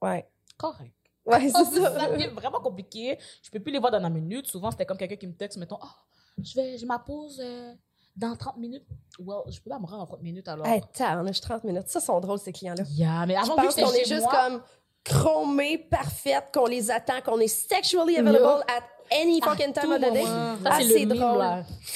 Ouais. 0.00 0.26
Correct. 0.56 0.94
Ouais, 1.26 1.50
Oh, 1.54 1.62
c'est 1.70 1.80
ça. 1.82 1.98
ça 2.00 2.10
devient 2.10 2.28
vraiment 2.28 2.58
compliqué. 2.60 3.18
Je 3.42 3.50
peux 3.50 3.60
plus 3.60 3.70
les 3.70 3.78
voir 3.78 3.92
dans 3.92 3.98
la 3.98 4.08
minute. 4.08 4.46
Souvent, 4.46 4.70
c'était 4.70 4.86
comme 4.86 4.96
quelqu'un 4.96 5.16
qui 5.16 5.26
me 5.26 5.34
texte, 5.34 5.58
mettons, 5.58 5.76
oh, 5.82 5.86
je 6.42 6.54
vais, 6.54 6.78
je 6.78 6.86
ma 6.86 6.98
pause 6.98 7.38
euh, 7.44 7.74
dans 8.16 8.34
30 8.34 8.56
minutes. 8.56 8.86
Well, 9.18 9.40
je 9.48 9.60
peux 9.60 9.68
pas 9.68 9.78
me 9.78 9.84
rendre 9.84 10.04
en 10.04 10.06
30 10.06 10.22
minutes 10.22 10.48
alors. 10.48 10.66
Hey, 10.66 10.80
t'as, 10.94 11.20
on 11.22 11.26
a 11.26 11.32
juste 11.32 11.42
30 11.44 11.64
minutes. 11.64 11.88
Ça, 11.88 12.00
sont 12.00 12.18
drôles, 12.20 12.38
ces 12.38 12.52
clients-là. 12.52 12.84
Yeah, 12.92 13.26
mais 13.26 13.34
Je 13.34 13.40
avant, 13.40 13.56
que 13.56 13.60
pense 13.66 13.74
qu'on 13.74 13.92
est 13.92 14.06
juste 14.06 14.22
moi, 14.22 14.32
comme 14.48 14.62
chromés, 15.08 15.78
parfaites, 15.78 16.50
qu'on 16.52 16.66
les 16.66 16.90
attend, 16.90 17.20
qu'on 17.24 17.38
est 17.38 17.48
sexually 17.48 18.16
available 18.16 18.64
at 18.68 18.82
any 19.10 19.40
à 19.40 19.46
fucking 19.46 19.72
time 19.72 19.92
of 19.92 20.00
the 20.00 20.12
day. 20.12 20.24
Ah, 20.64 20.78
c'est 20.82 21.06
drôle. 21.06 21.44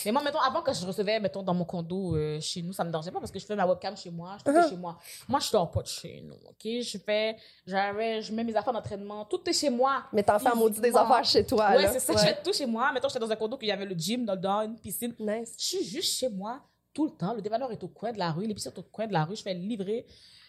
Mais 0.04 0.12
moi, 0.12 0.22
mettons, 0.22 0.38
avant, 0.38 0.62
quand 0.62 0.72
je 0.72 0.86
recevais, 0.86 1.18
mettons, 1.18 1.42
dans 1.42 1.54
mon 1.54 1.64
condo 1.64 2.14
euh, 2.16 2.40
chez 2.40 2.62
nous, 2.62 2.72
ça 2.72 2.84
me 2.84 2.90
dérangeait 2.90 3.10
pas 3.10 3.18
parce 3.18 3.32
que 3.32 3.38
je 3.38 3.46
fais 3.46 3.56
ma 3.56 3.66
webcam 3.66 3.96
chez 3.96 4.10
moi, 4.10 4.36
tout 4.44 4.50
est 4.50 4.54
Uh-huh. 4.54 4.70
chez 4.70 4.76
moi. 4.76 4.98
Moi, 5.28 5.40
je 5.40 5.50
dors 5.50 5.70
pas 5.70 5.82
de 5.82 5.88
chez 5.88 6.22
nous, 6.24 6.34
OK? 6.34 6.62
Je 6.64 6.98
fais, 6.98 7.36
j'avais, 7.66 8.22
je 8.22 8.32
mets 8.32 8.44
mes 8.44 8.54
affaires 8.54 8.72
d'entraînement, 8.72 9.24
tout 9.24 9.40
est 9.48 9.52
chez 9.52 9.70
moi. 9.70 10.04
Mais 10.12 10.22
t'en 10.22 10.38
fais 10.38 10.54
maudit 10.54 10.80
des 10.80 10.96
affaires 10.96 11.24
chez 11.24 11.44
toi. 11.44 11.70
Ouais, 11.70 11.82
là. 11.82 11.92
c'est 11.92 12.00
ça, 12.00 12.12
je 12.12 12.18
fais 12.18 12.38
tout 12.44 12.52
chez 12.52 12.66
moi. 12.66 12.92
Mettons, 12.92 13.08
j'étais 13.08 13.20
dans 13.20 13.30
un 13.30 13.36
condo 13.36 13.56
qu'il 13.56 13.68
y 13.68 13.72
avait 13.72 13.86
le 13.86 13.94
gym 13.94 14.24
dans 14.24 14.34
le 14.34 14.66
une 14.66 14.78
piscine. 14.78 15.14
Nice. 15.18 15.54
Je 15.58 15.64
suis 15.64 15.84
juste 15.84 16.18
chez 16.18 16.28
moi 16.28 16.60
tout 16.92 17.06
le 17.06 17.12
temps. 17.12 17.34
Le 17.34 17.42
dépanneur 17.42 17.70
est 17.72 17.82
au 17.82 17.88
coin 17.88 18.12
de 18.12 18.18
la 18.18 18.30
rue, 18.30 18.46
l'épicerie 18.46 18.74
est 18.74 18.78
au 18.78 18.82
coin 18.82 19.06
de 19.06 19.12
la 19.12 19.24
rue. 19.24 19.36
Je 19.36 19.42
fais 19.42 19.54
livrer 19.54 20.06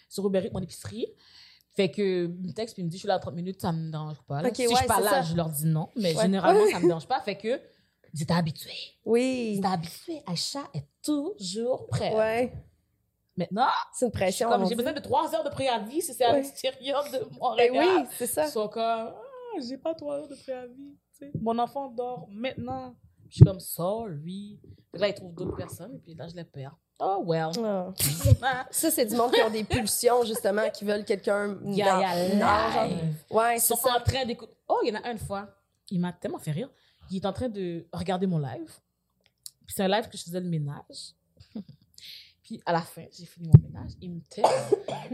sur 0.09 0.25
Uber 0.27 0.45
Eats 0.45 0.51
mon 0.53 0.61
épicerie. 0.61 1.07
Fait 1.81 1.89
que, 1.91 2.27
me 2.27 2.51
texte 2.53 2.75
puis 2.75 2.83
me 2.83 2.89
dit, 2.89 2.97
je 2.97 2.99
suis 2.99 3.07
là 3.07 3.15
à 3.15 3.19
30 3.19 3.33
minutes, 3.33 3.59
ça 3.61 3.71
me 3.71 3.89
dérange 3.91 4.21
pas. 4.27 4.41
là. 4.43 4.49
Ok, 4.49 4.55
si 4.55 4.63
je 4.69 4.75
suis 4.75 4.85
pas 4.87 4.99
là, 4.99 5.09
ça. 5.09 5.21
je 5.23 5.35
leur 5.35 5.49
dis 5.49 5.65
non. 5.65 5.89
Mais 5.95 6.15
Ouais. 6.15 6.21
généralement, 6.21 6.61
ça 6.71 6.79
me 6.79 6.85
dérange 6.85 7.07
pas. 7.07 7.19
Fait 7.21 7.37
que, 7.37 7.59
ils 8.13 8.21
étaient 8.21 8.33
habitués. 8.33 8.71
Oui. 9.05 9.53
Ils 9.53 9.57
étaient 9.59 9.67
habitués. 9.67 10.21
Aïcha 10.27 10.59
est 10.75 10.85
toujours 11.03 11.87
prête. 11.87 12.13
Ouais. 12.13 12.53
Maintenant, 13.35 13.67
C'est 13.93 14.05
une 14.05 14.11
pression. 14.11 14.49
comme, 14.49 14.67
j'ai 14.67 14.75
besoin 14.75 14.93
de 14.93 14.99
3 14.99 15.33
heures 15.35 15.43
de 15.43 15.49
préavis 15.49 16.01
si 16.01 16.13
c'est 16.13 16.25
à 16.25 16.33
l'extérieur 16.33 17.03
de 17.11 17.35
Montréal. 17.39 17.71
oui, 17.73 18.05
c'est 18.17 18.27
ça. 18.27 18.45
Ils 18.45 18.51
sont 18.51 18.67
comme, 18.67 18.81
ah, 18.83 19.15
j'ai 19.67 19.77
pas 19.77 19.95
3 19.95 20.17
heures 20.17 20.27
de 20.27 20.35
préavis. 20.35 20.97
Mon 21.41 21.57
enfant 21.57 21.89
dort 21.89 22.27
maintenant. 22.29 22.95
Je 23.29 23.35
suis 23.37 23.45
comme, 23.45 23.59
sorry. 23.59 24.59
Puis 24.91 25.01
là, 25.01 25.07
ils 25.07 25.13
trouvent 25.13 25.33
d'autres 25.33 25.55
personnes 25.55 25.95
et 25.95 25.99
puis 25.99 26.13
là, 26.13 26.27
je 26.27 26.35
les 26.35 26.43
perds. 26.43 26.77
Oh, 27.03 27.23
well. 27.25 27.49
Ah. 27.65 27.87
Ah. 28.43 28.67
Ça, 28.69 28.91
c'est 28.91 29.05
du 29.05 29.15
monde 29.15 29.31
qui 29.31 29.41
ont 29.41 29.49
des 29.49 29.63
pulsions, 29.63 30.23
justement, 30.23 30.69
qui 30.69 30.85
veulent 30.85 31.03
quelqu'un 31.03 31.47
dans 31.49 31.71
Yeah, 31.71 31.99
yeah, 31.99 32.85
live. 32.85 33.15
Ouais, 33.29 33.55
Ils 33.57 33.59
c'est 33.59 33.73
sont 33.73 33.75
ça. 33.81 33.97
en 33.97 34.01
train 34.01 34.23
d'écouter. 34.25 34.53
Oh, 34.67 34.79
il 34.83 34.93
y 34.93 34.97
en 34.97 35.01
a 35.01 35.09
une 35.11 35.17
fois. 35.17 35.47
Il 35.89 35.99
m'a 35.99 36.13
tellement 36.13 36.37
fait 36.39 36.51
rire. 36.51 36.69
Il 37.09 37.17
est 37.17 37.25
en 37.25 37.33
train 37.33 37.49
de 37.49 37.87
regarder 37.91 38.27
mon 38.27 38.37
live. 38.37 38.71
Puis 39.65 39.75
c'est 39.75 39.83
un 39.83 39.87
live 39.87 40.07
que 40.09 40.17
je 40.17 40.23
faisais 40.23 40.39
le 40.39 40.47
ménage. 40.47 41.15
Puis 42.43 42.61
à 42.65 42.71
la 42.73 42.81
fin, 42.81 43.05
j'ai 43.17 43.25
fini 43.25 43.47
mon 43.47 43.59
ménage. 43.67 43.91
Il 44.01 44.11
me 44.11 44.19
texte. 44.29 44.51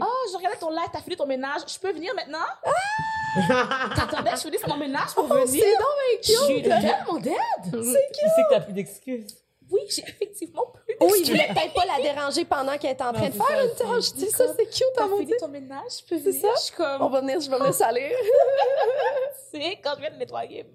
Oh, 0.00 0.04
je 0.32 0.36
regardais 0.36 0.58
ton 0.58 0.70
live, 0.70 0.88
t'as 0.92 1.00
fini 1.00 1.16
ton 1.16 1.26
ménage. 1.26 1.62
Je 1.66 1.78
peux 1.78 1.92
venir 1.92 2.12
maintenant? 2.14 2.44
T'attendais 3.96 4.30
que 4.30 4.36
je 4.36 4.42
finisse 4.42 4.66
mon 4.66 4.76
ménage 4.76 5.14
pour 5.14 5.24
Oh, 5.30 5.34
venir? 5.46 5.62
c'est 5.64 5.72
donc 5.78 5.88
bien 6.08 6.18
Je 6.22 6.44
suis 6.44 6.62
cute. 6.62 6.64
tellement 6.70 7.18
dead. 7.20 7.34
Tu 7.72 7.84
sais 7.84 8.08
que 8.12 8.54
t'as 8.54 8.60
plus 8.60 8.72
d'excuses. 8.72 9.36
Oui, 9.70 9.80
j'ai 9.90 10.02
effectivement 10.02 10.66
plus 10.72 10.94
Oui, 11.00 11.08
il 11.08 11.12
d'excuses. 11.18 11.30
voulait 11.30 11.48
peut-être 11.48 11.74
pas 11.74 11.84
la 11.86 12.02
déranger 12.02 12.44
pendant 12.44 12.76
qu'elle 12.78 12.90
est 12.92 13.02
en 13.02 13.12
train 13.12 13.28
de 13.28 13.32
c'est 13.32 13.38
faire 13.42 13.64
une 13.64 13.74
tâche. 13.74 14.12
Tu 14.14 14.20
sais, 14.20 14.30
ça, 14.30 14.44
c'est 14.56 14.66
cute, 14.66 14.82
à 14.98 15.02
fini 15.04 15.10
maudit. 15.18 15.32
ton 15.38 15.48
ménage, 15.48 15.92
je 16.00 16.04
peux 16.08 16.22
C'est 16.22 16.30
venir? 16.30 16.40
ça? 16.40 16.48
Je 16.56 16.60
suis 16.62 16.74
comme, 16.74 17.02
On 17.02 17.08
va 17.08 17.20
venir, 17.20 17.40
je 17.40 17.50
vais 17.50 17.58
venir 17.58 17.74
salir. 17.74 18.10
c'est 19.50 19.78
quand 19.82 19.92
je 19.96 20.00
viens 20.00 20.10
de 20.10 20.16
nettoyer. 20.16 20.66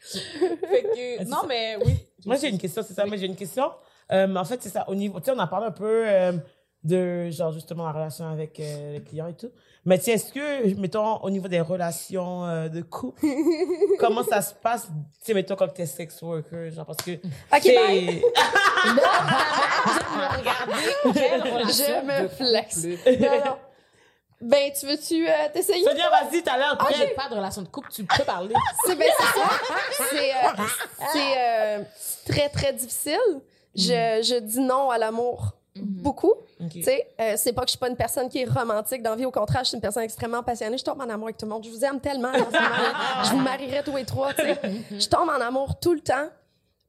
Fait 0.00 0.82
que, 0.82 1.24
non, 1.24 1.38
mais 1.48 1.76
oui. 1.84 1.94
Moi, 2.26 2.36
j'ai 2.36 2.48
une 2.48 2.58
question, 2.58 2.82
c'est 2.86 2.94
ça. 2.94 3.06
Moi, 3.06 3.16
j'ai 3.16 3.26
une 3.26 3.36
question. 3.36 3.70
Euh, 4.12 4.34
en 4.36 4.44
fait, 4.44 4.62
c'est 4.62 4.68
ça. 4.68 4.84
Au 4.88 4.94
niveau, 4.94 5.18
tu 5.20 5.26
sais, 5.26 5.32
on 5.32 5.38
a 5.38 5.46
parlé 5.46 5.66
un 5.66 5.70
peu 5.70 6.04
euh, 6.06 6.32
de, 6.84 7.30
genre, 7.30 7.50
justement, 7.52 7.86
la 7.86 7.92
relation 7.92 8.26
avec 8.28 8.60
euh, 8.60 8.92
les 8.94 9.02
clients 9.02 9.28
et 9.28 9.34
tout. 9.34 9.50
Mais 9.86 9.98
tu 9.98 10.04
sais, 10.04 10.12
est-ce 10.12 10.32
que, 10.32 10.74
mettons, 10.80 11.16
au 11.22 11.30
niveau 11.30 11.48
des 11.48 11.60
relations 11.60 12.46
euh, 12.46 12.68
de 12.68 12.80
couple, 12.82 13.26
comment 13.98 14.22
ça 14.22 14.40
se 14.42 14.54
passe, 14.54 14.86
tu 14.86 14.92
sais, 15.22 15.34
mettons, 15.34 15.56
quand 15.56 15.68
t'es 15.68 15.86
sex 15.86 16.20
worker, 16.22 16.70
genre, 16.70 16.86
parce 16.86 16.98
que. 17.04 17.12
Ok, 17.12 17.64
bye. 17.64 18.22
Relation 21.04 21.72
Je 21.84 22.06
me 22.06 22.22
de 22.22 22.28
flex. 22.28 22.74
couple. 22.76 23.20
Non, 23.20 23.40
non. 23.44 23.56
Ben, 24.40 24.70
tu 24.78 24.86
veux-tu 24.86 25.26
euh, 25.26 25.32
t'essayer? 25.54 25.84
Sonia, 25.84 26.10
vas-y, 26.10 26.42
t'as 26.42 26.58
l'air 26.58 26.76
Ah, 26.78 26.84
prête. 26.84 26.96
j'ai 26.98 27.06
pas 27.14 27.28
de 27.30 27.34
relation 27.34 27.62
de 27.62 27.68
couple, 27.68 27.88
tu 27.90 28.04
peux 28.04 28.24
parler. 28.24 28.54
C'est 28.84 28.96
ben, 28.96 29.08
c'est 29.18 29.40
ça. 29.40 29.50
C'est 30.10 30.32
euh, 30.32 30.64
c'est, 31.12 31.38
euh, 31.38 31.82
très, 32.26 32.48
très 32.50 32.72
difficile. 32.74 33.40
Je, 33.74 34.20
je 34.22 34.38
dis 34.40 34.60
non 34.60 34.90
à 34.90 34.98
l'amour 34.98 35.52
beaucoup. 35.76 36.32
Ok. 36.60 36.70
Tu 36.70 36.82
sais, 36.82 37.08
euh, 37.20 37.34
c'est 37.36 37.52
pas 37.52 37.62
que 37.62 37.68
je 37.68 37.72
suis 37.72 37.78
pas 37.78 37.88
une 37.88 37.96
personne 37.96 38.28
qui 38.28 38.38
est 38.38 38.44
romantique 38.44 39.02
dans 39.02 39.10
la 39.10 39.16
vie. 39.16 39.24
Au 39.24 39.30
contraire, 39.30 39.64
je 39.64 39.68
suis 39.68 39.76
une 39.76 39.80
personne 39.80 40.04
extrêmement 40.04 40.42
passionnée. 40.42 40.78
Je 40.78 40.84
tombe 40.84 41.00
en 41.00 41.08
amour 41.08 41.26
avec 41.26 41.36
tout 41.36 41.46
le 41.46 41.50
monde. 41.50 41.64
Je 41.64 41.70
vous 41.70 41.84
aime 41.84 42.00
tellement. 42.00 42.30
là. 42.30 42.46
je 43.24 43.30
vous 43.30 43.40
marierais 43.40 43.82
tous 43.82 43.96
les 43.96 44.04
trois. 44.04 44.32
sais. 44.34 44.58
Je 44.90 45.08
tombe 45.08 45.28
en 45.28 45.40
amour 45.40 45.78
tout 45.80 45.94
le 45.94 46.00
temps 46.00 46.28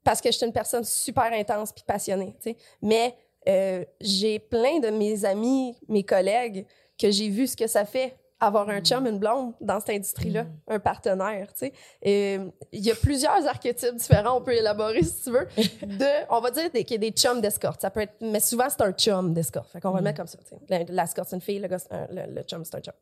parce 0.03 0.21
que 0.21 0.31
je 0.31 0.37
suis 0.37 0.45
une 0.45 0.53
personne 0.53 0.83
super 0.83 1.31
intense 1.33 1.71
puis 1.71 1.83
passionnée. 1.85 2.35
Mais 2.81 3.15
euh, 3.47 3.83
j'ai 3.99 4.39
plein 4.39 4.79
de 4.79 4.89
mes 4.89 5.25
amis, 5.25 5.75
mes 5.87 6.03
collègues, 6.03 6.65
que 6.99 7.11
j'ai 7.11 7.29
vu 7.29 7.47
ce 7.47 7.57
que 7.57 7.67
ça 7.67 7.85
fait 7.85 8.15
avoir 8.45 8.69
un 8.69 8.79
chum, 8.81 9.05
une 9.07 9.19
blonde 9.19 9.53
dans 9.61 9.79
cette 9.79 9.89
industrie-là, 9.95 10.45
un 10.67 10.79
partenaire, 10.79 11.47
tu 11.53 11.59
sais. 11.67 11.73
Et, 12.01 12.39
Il 12.71 12.85
y 12.85 12.91
a 12.91 12.95
plusieurs 12.95 13.45
archétypes 13.47 13.95
différents, 13.95 14.37
on 14.37 14.41
peut 14.41 14.53
élaborer 14.53 15.03
si 15.03 15.23
tu 15.23 15.31
veux, 15.31 15.47
de, 15.57 16.31
on 16.31 16.39
va 16.41 16.51
dire 16.51 16.69
des, 16.71 16.83
qu'il 16.83 17.03
y 17.03 17.05
a 17.07 17.09
des 17.09 17.15
chums 17.15 17.41
d'escorte. 17.41 17.81
Ça 17.81 17.89
peut 17.89 18.01
être, 18.01 18.15
mais 18.21 18.39
souvent 18.39 18.67
c'est 18.69 18.81
un 18.81 18.91
chum 18.91 19.33
d'escorte. 19.33 19.69
Fait 19.71 19.81
qu'on 19.81 19.91
va 19.91 19.97
le 19.99 20.03
mettre 20.03 20.17
comme 20.17 20.27
ça, 20.27 20.37
tu 20.37 20.55
sais. 20.67 20.85
L'escorte 20.89 21.29
c'est 21.29 21.35
une 21.35 21.41
fille, 21.41 21.59
le, 21.59 21.67
un- 21.73 22.07
le, 22.11 22.33
le 22.33 22.41
chum 22.43 22.63
c'est 22.65 22.75
un 22.75 22.81
chum. 22.81 22.93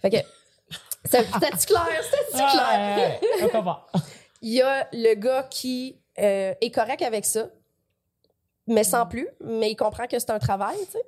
Fait 0.00 0.10
que, 0.10 0.16
c'était-tu 1.04 1.66
clair? 1.66 1.86
C'était-tu 2.02 2.36
clair? 2.56 3.18
Ouais. 3.42 3.50
Il 4.42 4.52
y 4.52 4.62
a 4.62 4.88
le 4.92 5.14
gars 5.14 5.44
qui 5.50 5.98
euh, 6.18 6.54
est 6.60 6.70
correct 6.70 7.02
avec 7.02 7.24
ça, 7.24 7.46
mais 8.66 8.84
sans 8.84 9.06
plus, 9.06 9.28
mais 9.40 9.70
il 9.70 9.76
comprend 9.76 10.06
que 10.06 10.18
c'est 10.18 10.30
un 10.30 10.38
travail, 10.38 10.76
tu 10.86 10.92
sais. 10.92 11.02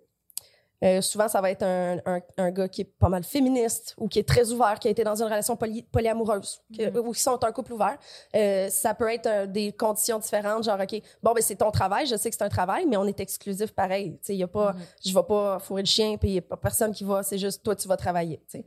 Euh, 0.85 1.01
souvent, 1.01 1.27
ça 1.29 1.41
va 1.41 1.51
être 1.51 1.63
un, 1.63 1.99
un, 2.05 2.21
un 2.37 2.51
gars 2.51 2.69
qui 2.69 2.83
est 2.83 2.85
pas 2.99 3.09
mal 3.09 3.25
féministe 3.25 3.95
ou 3.97 4.09
qui 4.09 4.19
est 4.19 4.29
très 4.29 4.53
ouvert, 4.53 4.79
qui 4.79 4.89
a 4.89 4.91
été 4.91 5.05
dans 5.05 5.17
une 5.21 5.25
relation 5.29 5.57
poly- 5.57 5.85
polyamoureuse, 5.91 6.61
ou 7.03 7.13
qui 7.13 7.21
sont 7.21 7.43
un 7.43 7.53
couple 7.53 7.73
ouvert. 7.73 7.97
Euh, 8.35 8.69
ça 8.69 8.95
peut 8.95 9.11
être 9.13 9.27
euh, 9.27 9.47
des 9.47 9.73
conditions 9.73 10.19
différentes, 10.19 10.65
genre, 10.65 10.79
OK, 10.81 11.01
bon, 11.23 11.33
ben 11.33 11.43
c'est 11.43 11.57
ton 11.57 11.71
travail, 11.71 12.07
je 12.07 12.17
sais 12.17 12.29
que 12.29 12.37
c'est 12.37 12.45
un 12.45 12.49
travail, 12.51 12.85
mais 12.87 12.97
on 12.97 13.05
est 13.05 13.21
exclusif 13.21 13.73
pareil. 13.73 14.19
Tu 14.19 14.27
sais, 14.27 14.35
il 14.35 14.39
y 14.39 14.43
a 14.43 14.49
pas, 14.49 14.75
je 15.05 15.15
vais 15.15 15.23
pas 15.23 15.59
fourrer 15.59 15.83
le 15.83 15.87
chien, 15.89 16.17
puis 16.19 16.29
il 16.29 16.35
y 16.35 16.39
a 16.39 16.43
pas 16.43 16.57
personne 16.57 16.93
qui 16.93 17.05
va, 17.05 17.23
c'est 17.23 17.39
juste 17.39 17.63
toi, 17.63 17.75
tu 17.75 17.89
vas 17.89 17.97
travailler, 17.97 18.43
tu 18.51 18.59
sais. 18.59 18.65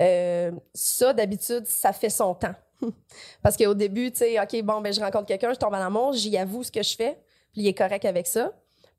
Euh, 0.00 0.50
ça, 0.74 1.12
d'habitude, 1.12 1.66
ça 1.66 1.92
fait 1.92 2.10
son 2.10 2.34
temps. 2.34 2.54
Parce 3.42 3.56
qu'au 3.56 3.74
début, 3.74 4.10
tu 4.10 4.18
sais, 4.18 4.40
OK, 4.40 4.62
bon, 4.62 4.80
ben, 4.80 4.92
je 4.92 5.00
rencontre 5.00 5.26
quelqu'un, 5.26 5.52
je 5.52 5.58
tombe 5.58 5.74
en 5.74 5.80
amour, 5.80 6.12
j'y 6.12 6.36
avoue 6.36 6.64
ce 6.64 6.72
que 6.72 6.82
je 6.82 6.96
fais, 6.96 7.18
puis 7.52 7.62
il 7.62 7.66
est 7.68 7.74
correct 7.74 8.04
avec 8.04 8.26
ça. 8.26 8.52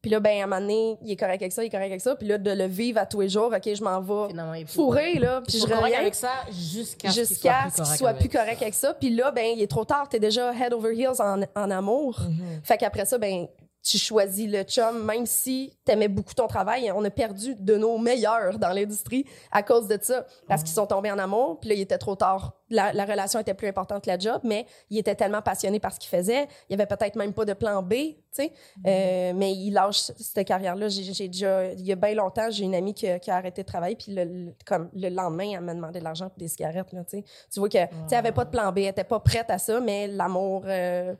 Puis 0.03 0.11
là, 0.11 0.19
ben, 0.19 0.41
à 0.41 0.43
un 0.43 0.47
moment 0.47 0.59
donné, 0.59 0.97
il 1.01 1.11
est 1.11 1.15
correct 1.15 1.41
avec 1.41 1.53
ça, 1.53 1.63
il 1.63 1.67
est 1.67 1.69
correct 1.69 1.85
avec 1.89 2.01
ça. 2.01 2.13
Puis 2.17 2.27
là, 2.27 2.37
de 2.37 2.51
le 2.51 2.65
vivre 2.65 2.99
à 2.99 3.05
tous 3.05 3.21
les 3.21 3.29
jours, 3.29 3.53
OK, 3.55 3.73
je 3.73 3.81
m'en 3.81 4.01
vais 4.01 4.33
fourrer, 4.67 5.13
là, 5.15 5.41
puis 5.47 5.59
Je 5.59 5.63
reviens 5.63 5.99
avec 5.99 6.13
ça 6.13 6.31
jusqu'à 6.51 7.09
ce 7.09 7.23
qu'il 7.23 7.37
soit 7.37 7.53
plus 7.53 7.79
correct 7.79 7.97
soit 7.97 8.09
avec 8.09 8.19
plus 8.19 8.29
correct 8.29 8.61
avec 8.61 8.73
ça. 8.73 8.93
Puis 8.93 9.09
là, 9.11 9.31
ben, 9.31 9.45
il 9.55 9.61
est 9.61 9.67
trop 9.67 9.85
tard, 9.85 10.09
t'es 10.09 10.19
déjà 10.19 10.53
head 10.53 10.73
over 10.73 10.93
heels 10.93 11.21
en, 11.21 11.41
en 11.55 11.71
amour. 11.71 12.19
Fait 12.63 12.77
qu'après 12.77 13.05
ça, 13.05 13.17
ben, 13.17 13.47
tu 13.83 13.97
choisis 13.97 14.49
le 14.49 14.63
chum, 14.63 15.03
même 15.03 15.25
si 15.25 15.73
t'aimais 15.83 16.07
beaucoup 16.07 16.33
ton 16.33 16.47
travail. 16.47 16.91
On 16.95 17.03
a 17.03 17.09
perdu 17.09 17.55
de 17.55 17.75
nos 17.75 17.97
meilleurs 17.97 18.57
dans 18.57 18.69
l'industrie 18.69 19.25
à 19.51 19.61
cause 19.61 19.87
de 19.87 19.97
ça, 20.01 20.25
parce 20.47 20.63
qu'ils 20.63 20.73
sont 20.73 20.87
tombés 20.87 21.11
en 21.11 21.19
amour. 21.19 21.59
Puis 21.59 21.69
là, 21.69 21.75
il 21.75 21.81
était 21.81 21.97
trop 21.97 22.15
tard. 22.15 22.53
La, 22.69 22.93
la 22.93 23.05
relation 23.05 23.39
était 23.39 23.53
plus 23.53 23.67
importante 23.67 24.03
que 24.03 24.09
la 24.09 24.17
job, 24.17 24.41
mais 24.43 24.65
il 24.89 24.97
était 24.97 25.15
tellement 25.15 25.41
passionné 25.41 25.79
par 25.79 25.93
ce 25.93 25.99
qu'il 25.99 26.09
faisait. 26.09 26.47
Il 26.69 26.71
y 26.71 26.73
avait 26.81 26.85
peut-être 26.87 27.15
même 27.15 27.33
pas 27.33 27.45
de 27.45 27.53
plan 27.53 27.83
B, 27.83 27.93
tu 27.93 28.15
sais. 28.31 28.51
Euh, 28.87 29.33
mais 29.35 29.51
il 29.53 29.71
lâche 29.71 29.97
cette 30.17 30.47
carrière-là. 30.47 30.87
J'ai 30.87 31.03
j'ai 31.13 31.27
déjà, 31.27 31.65
il 31.73 31.85
y 31.85 31.91
a 31.91 31.95
bien 31.95 32.15
longtemps, 32.15 32.49
j'ai 32.49 32.63
une 32.63 32.73
amie 32.73 32.93
qui, 32.93 33.07
a- 33.07 33.19
qui 33.19 33.29
a 33.29 33.35
arrêté 33.35 33.61
de 33.63 33.67
travailler, 33.67 33.95
puis 33.95 34.13
le, 34.15 34.23
le- 34.23 34.53
comme 34.65 34.89
le 34.95 35.09
lendemain, 35.09 35.51
elle 35.53 35.61
m'a 35.61 35.73
demandé 35.75 35.99
de 35.99 36.03
l'argent 36.03 36.29
pour 36.29 36.37
des 36.39 36.47
cigarettes, 36.47 36.91
là, 36.93 37.03
tu 37.03 37.17
sais. 37.17 37.23
Tu 37.53 37.59
vois 37.59 37.69
que, 37.69 37.77
tu 37.77 37.83
sais, 37.83 37.87
elle 38.11 38.17
avait 38.19 38.31
pas 38.31 38.45
de 38.45 38.49
plan 38.49 38.71
B, 38.71 38.79
elle 38.79 38.85
était 38.85 39.03
pas 39.03 39.19
prête 39.19 39.49
à 39.49 39.57
ça, 39.57 39.79
mais 39.79 40.07
l'amour, 40.07 40.63
euh, 40.65 41.13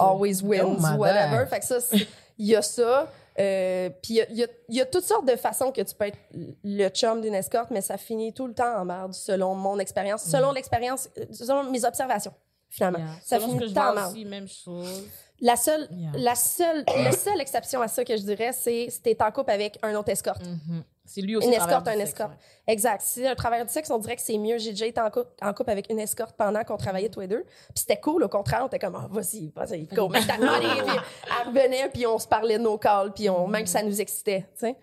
always 0.00 0.42
wins, 0.42 0.76
Oh, 0.96 0.98
whatever. 0.98 1.46
Fait 1.46 1.60
que 1.60 1.64
ça, 1.64 1.80
c'est- 1.80 2.06
il 2.38 2.46
y 2.46 2.56
a 2.56 2.62
ça. 2.62 3.10
Euh, 3.38 3.88
puis 4.02 4.20
il 4.30 4.36
y 4.38 4.42
y 4.42 4.76
y 4.76 4.80
a 4.80 4.86
toutes 4.86 5.04
sortes 5.04 5.26
de 5.26 5.36
façons 5.36 5.72
que 5.72 5.80
tu 5.80 5.94
peux 5.94 6.04
être 6.06 6.18
le 6.64 6.88
chum 6.90 7.20
d'une 7.22 7.34
escorte, 7.34 7.70
mais 7.70 7.80
ça 7.80 7.96
finit 7.96 8.34
tout 8.34 8.46
le 8.46 8.52
temps 8.54 8.76
en 8.76 8.84
merde, 8.84 9.14
selon 9.14 9.54
mon 9.54 9.78
expérience, 9.78 10.22
selon 10.24 10.52
l'expérience, 10.52 11.08
euh, 11.18 11.24
selon 11.32 11.70
mes 11.70 11.84
observations, 11.86 12.34
finalement. 12.68 12.98
Yeah. 12.98 13.08
Ça 13.24 13.36
Selon 13.36 13.48
finit 13.48 13.58
tout 13.60 13.64
le 13.68 13.72
temps 13.72 13.90
en 13.90 13.94
merde. 13.94 14.26
même 14.26 14.48
chose. 14.48 15.04
La 15.40 15.56
seule, 15.56 15.88
Yeah. 15.90 16.10
la 16.14 16.34
seule, 16.34 16.84
la 17.04 17.12
seule 17.12 17.40
exception 17.40 17.80
à 17.80 17.88
ça 17.88 18.04
que 18.04 18.16
je 18.16 18.22
dirais, 18.22 18.52
c'est 18.52 18.88
si 18.90 19.00
t'es 19.00 19.16
en 19.22 19.32
couple 19.32 19.50
avec 19.50 19.78
un 19.82 19.94
autre 19.94 20.10
escorte. 20.10 20.42
Mhm. 20.46 20.84
C'est 21.04 21.20
lui 21.20 21.36
aussi. 21.36 21.48
Une 21.48 21.54
escorte, 21.54 21.88
un 21.88 21.92
sexe, 21.92 22.02
escorte. 22.10 22.30
ouais. 22.30 22.72
Exact. 22.72 23.00
Si 23.02 23.26
un 23.26 23.34
travailleur 23.34 23.66
du 23.66 23.72
sexe, 23.72 23.90
on 23.90 23.98
dirait 23.98 24.14
que 24.16 24.22
c'est 24.22 24.38
mieux. 24.38 24.58
J'ai 24.58 24.70
déjà 24.70 24.86
été 24.86 25.00
en 25.00 25.10
couple, 25.10 25.30
en 25.42 25.52
couple 25.52 25.70
avec 25.70 25.90
une 25.90 25.98
escorte 25.98 26.36
pendant 26.36 26.62
qu'on 26.62 26.76
travaillait 26.76 27.08
tous 27.08 27.20
les 27.20 27.26
deux. 27.28 27.42
Puis 27.44 27.74
c'était 27.76 27.98
cool. 28.00 28.22
Au 28.22 28.28
contraire, 28.28 28.60
on 28.62 28.66
était 28.68 28.78
comme, 28.78 28.94
ah, 28.94 29.08
vas-y, 29.10 29.50
vas-y, 29.54 29.86
go, 29.86 30.08
money. 30.08 30.20
puis 30.28 30.38
elle 30.38 31.48
revenait, 31.48 31.88
puis 31.92 32.06
on 32.06 32.18
se 32.18 32.28
parlait 32.28 32.58
de 32.58 32.62
nos 32.62 32.78
calls, 32.78 33.12
puis 33.12 33.28
on, 33.28 33.48
même 33.48 33.64
que 33.64 33.68
ça 33.68 33.82
nous 33.82 34.00
excitait, 34.00 34.46
tu 34.54 34.66
sais. 34.66 34.76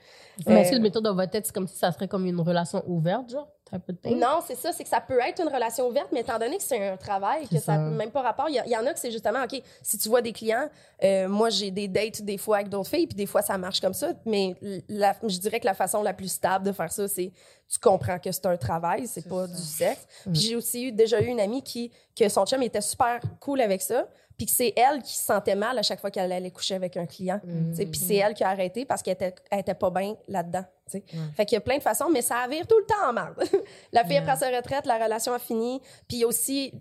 Mais 0.45 0.67
Euh, 0.67 0.75
le 0.75 0.79
méthode 0.79 1.03
dans 1.03 1.15
votre 1.15 1.31
tête, 1.31 1.45
c'est 1.45 1.53
comme 1.53 1.67
si 1.67 1.77
ça 1.77 1.91
serait 1.91 2.07
comme 2.07 2.25
une 2.25 2.39
relation 2.41 2.83
ouverte, 2.87 3.29
genre? 3.29 3.47
Type 3.71 3.83
of 3.89 4.01
thing? 4.01 4.19
Non, 4.19 4.39
c'est 4.45 4.55
ça, 4.55 4.71
c'est 4.71 4.83
que 4.83 4.89
ça 4.89 5.01
peut 5.01 5.19
être 5.19 5.41
une 5.41 5.47
relation 5.53 5.87
ouverte, 5.87 6.07
mais 6.11 6.21
étant 6.21 6.39
donné 6.39 6.57
que 6.57 6.63
c'est 6.63 6.89
un 6.89 6.97
travail, 6.97 7.47
que 7.47 7.59
ça 7.59 7.77
n'a 7.77 7.89
même 7.89 8.11
pas 8.11 8.21
rapport, 8.21 8.47
il 8.49 8.55
y, 8.55 8.75
en 8.77 8.85
a 8.85 8.93
que 8.93 8.99
c'est 8.99 9.11
justement, 9.11 9.43
OK, 9.43 9.61
si 9.81 9.97
tu 9.97 10.09
vois 10.09 10.21
des 10.21 10.33
clients, 10.33 10.69
euh, 11.03 11.27
moi 11.27 11.49
j'ai 11.49 11.71
des 11.71 11.87
dates 11.87 12.21
des 12.21 12.37
fois 12.37 12.57
avec 12.57 12.69
d'autres 12.69 12.89
filles, 12.89 13.07
puis 13.07 13.15
des 13.15 13.25
fois 13.25 13.41
ça 13.41 13.57
marche 13.57 13.79
comme 13.79 13.93
ça, 13.93 14.13
mais 14.25 14.55
la- 14.87 15.15
je 15.23 15.37
dirais 15.37 15.59
que 15.59 15.65
la 15.65 15.73
façon 15.73 16.01
la 16.01 16.13
plus 16.13 16.31
stable 16.31 16.65
de 16.65 16.71
faire 16.71 16.91
ça, 16.91 17.07
c'est 17.07 17.31
tu 17.71 17.79
comprends 17.79 18.17
que 18.17 18.31
c'est 18.31 18.45
un 18.47 18.57
travail, 18.57 19.07
c'est 19.07 19.27
pas 19.27 19.45
ça. 19.47 19.53
du 19.53 19.61
sexe. 19.61 20.07
Mm. 20.25 20.31
Puis 20.31 20.41
j'ai 20.41 20.55
aussi 20.55 20.85
eu, 20.85 20.91
déjà 20.91 21.21
eu 21.21 21.25
une 21.27 21.39
amie 21.39 21.61
qui, 21.61 21.91
que 22.17 22.27
son 22.27 22.45
chum 22.45 22.63
était 22.63 22.81
super 22.81 23.19
cool 23.39 23.61
avec 23.61 23.81
ça, 23.81 24.07
puis 24.39 24.45
que 24.47 24.51
c'est 24.53 24.73
elle 24.75 25.03
qui 25.03 25.15
se 25.15 25.23
sentait 25.25 25.53
mal 25.55 25.77
à 25.77 25.81
chaque 25.83 25.99
fois 25.99 26.09
qu'elle 26.09 26.31
allait 26.31 26.49
coucher 26.49 26.73
avec 26.75 26.95
un 26.97 27.05
client. 27.05 27.39
Mm. 27.43 27.73
sais, 27.75 27.85
Puis 27.85 27.99
c'est 27.99 28.15
elle 28.15 28.33
qui 28.33 28.43
a 28.43 28.49
arrêté 28.49 28.85
parce 28.85 29.03
qu'elle 29.03 29.13
était, 29.13 29.35
elle 29.51 29.59
était 29.59 29.73
pas 29.75 29.89
bien 29.91 30.15
là-dedans. 30.27 30.63
sais. 30.87 31.03
Fait 31.35 31.45
qu'il 31.45 31.55
y 31.55 31.57
a 31.57 31.61
plein 31.61 31.77
de 31.77 31.83
façons, 31.83 32.09
mais 32.09 32.21
ça 32.21 32.37
avire 32.37 32.65
tout 32.65 32.77
le 32.79 32.85
temps 32.85 33.09
en 33.09 33.13
merde. 33.13 33.35
la 33.91 34.03
fille, 34.05 34.17
après 34.17 34.37
sa 34.37 34.49
retraite, 34.49 34.85
la 34.85 34.97
relation 34.97 35.33
a 35.33 35.39
fini. 35.39 35.81
Puis 36.07 36.23
aussi, 36.25 36.71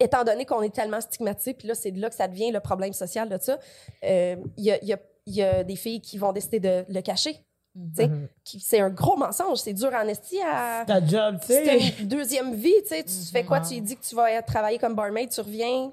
étant 0.00 0.24
donné 0.24 0.44
qu'on 0.46 0.62
est 0.62 0.74
tellement 0.74 1.00
stigmatisé, 1.00 1.54
puis 1.54 1.68
là, 1.68 1.74
c'est 1.74 1.90
de 1.92 2.00
là 2.00 2.08
que 2.08 2.16
ça 2.16 2.26
devient 2.26 2.50
le 2.50 2.60
problème 2.60 2.92
social 2.94 3.28
de 3.28 3.38
ça, 3.40 3.58
euh, 4.04 4.36
il 4.56 4.64
y, 4.64 4.72
a, 4.72 4.78
il 4.82 4.88
y 4.88 4.92
a- 4.94 4.98
il 5.26 5.34
y 5.36 5.42
a 5.42 5.62
des 5.62 5.76
filles 5.76 6.00
qui 6.00 6.18
vont 6.18 6.32
décider 6.32 6.58
de 6.60 6.84
le 6.88 7.00
cacher. 7.00 7.38
Mhm. 7.74 7.92
Mhm. 7.98 8.28
Qui- 8.44 8.60
C'est 8.60 8.80
un 8.80 8.90
gros 8.90 9.16
mensonge. 9.16 9.58
C'est 9.58 9.72
dur 9.72 9.90
en 9.92 10.06
esti 10.06 10.38
à... 10.40 10.84
Ta 10.86 11.04
job, 11.04 11.38
tu 11.40 11.46
sais. 11.48 11.78
une 12.00 12.06
deuxième 12.08 12.54
vie, 12.54 12.72
tu 12.82 12.88
sais. 12.88 13.02
Tu 13.04 13.32
fais 13.32 13.42
quoi? 13.42 13.60
Tu 13.60 13.80
dis 13.80 13.96
que 13.96 14.02
tu 14.04 14.14
vas 14.14 14.40
travailler 14.42 14.78
comme 14.78 14.94
barmaid, 14.94 15.28
tu 15.30 15.40
reviens, 15.40 15.90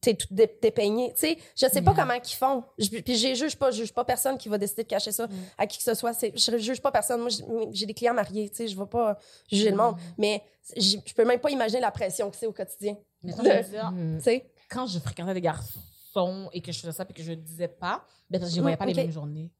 t'es 0.00 0.14
tout 0.14 0.28
dé- 0.30 0.58
dépeigné. 0.62 1.12
Tu 1.14 1.20
sais, 1.20 1.38
je 1.56 1.66
sais 1.66 1.82
pas 1.82 1.92
Yeah. 1.92 2.00
comment 2.02 2.14
ils 2.14 2.34
font. 2.34 2.64
Je, 2.78 2.88
puis 3.00 3.16
je 3.16 3.34
juge 3.34 3.56
pas, 3.56 3.70
je 3.70 3.78
juge 3.78 3.92
pas 3.92 4.04
personne 4.04 4.36
qui 4.38 4.48
va 4.48 4.58
décider 4.58 4.82
de 4.84 4.88
cacher 4.88 5.10
ça 5.12 5.26
à 5.58 5.66
qui 5.66 5.78
que 5.78 5.84
ce 5.84 5.94
soit. 5.94 6.12
C'est- 6.12 6.32
Je 6.36 6.58
juge 6.58 6.80
pas 6.80 6.92
personne. 6.92 7.20
Moi, 7.20 7.30
j'ai- 7.72 7.86
des 7.86 7.94
clients 7.94 8.14
mariés, 8.14 8.48
tu 8.50 8.56
sais, 8.56 8.68
je 8.68 8.78
vais 8.78 8.86
pas 8.86 9.18
juger 9.50 9.70
le 9.70 9.76
monde. 9.76 9.96
Mais 10.18 10.42
j'ai- 10.76 11.00
je 11.04 11.14
peux 11.14 11.24
même 11.24 11.40
pas 11.40 11.50
imaginer 11.50 11.80
la 11.80 11.90
pression 11.90 12.30
que 12.30 12.36
c'est 12.36 12.46
au 12.46 12.52
quotidien. 12.52 12.96
Mais 13.22 13.32
ça, 13.36 13.42
De- 13.42 13.48
je 13.48 13.56
veux 13.56 13.70
dire, 13.70 13.90
Mhm. 13.92 14.18
Tu 14.18 14.24
sais? 14.24 14.50
quand 14.70 14.86
je 14.86 14.98
fréquentais 14.98 15.34
des 15.34 15.40
garçons 15.40 16.48
et 16.52 16.60
que 16.60 16.72
je 16.72 16.78
faisais 16.80 16.92
ça 16.92 17.04
puis 17.04 17.14
que 17.14 17.22
je 17.22 17.30
le 17.30 17.36
disais 17.36 17.68
pas, 17.68 18.04
ben, 18.30 18.44
je 18.46 18.54
les 18.54 18.60
voyais 18.60 18.76
Mm, 18.76 18.78
pas 18.78 18.86
les 18.86 18.94
mêmes 18.94 19.10
journées. 19.12 19.50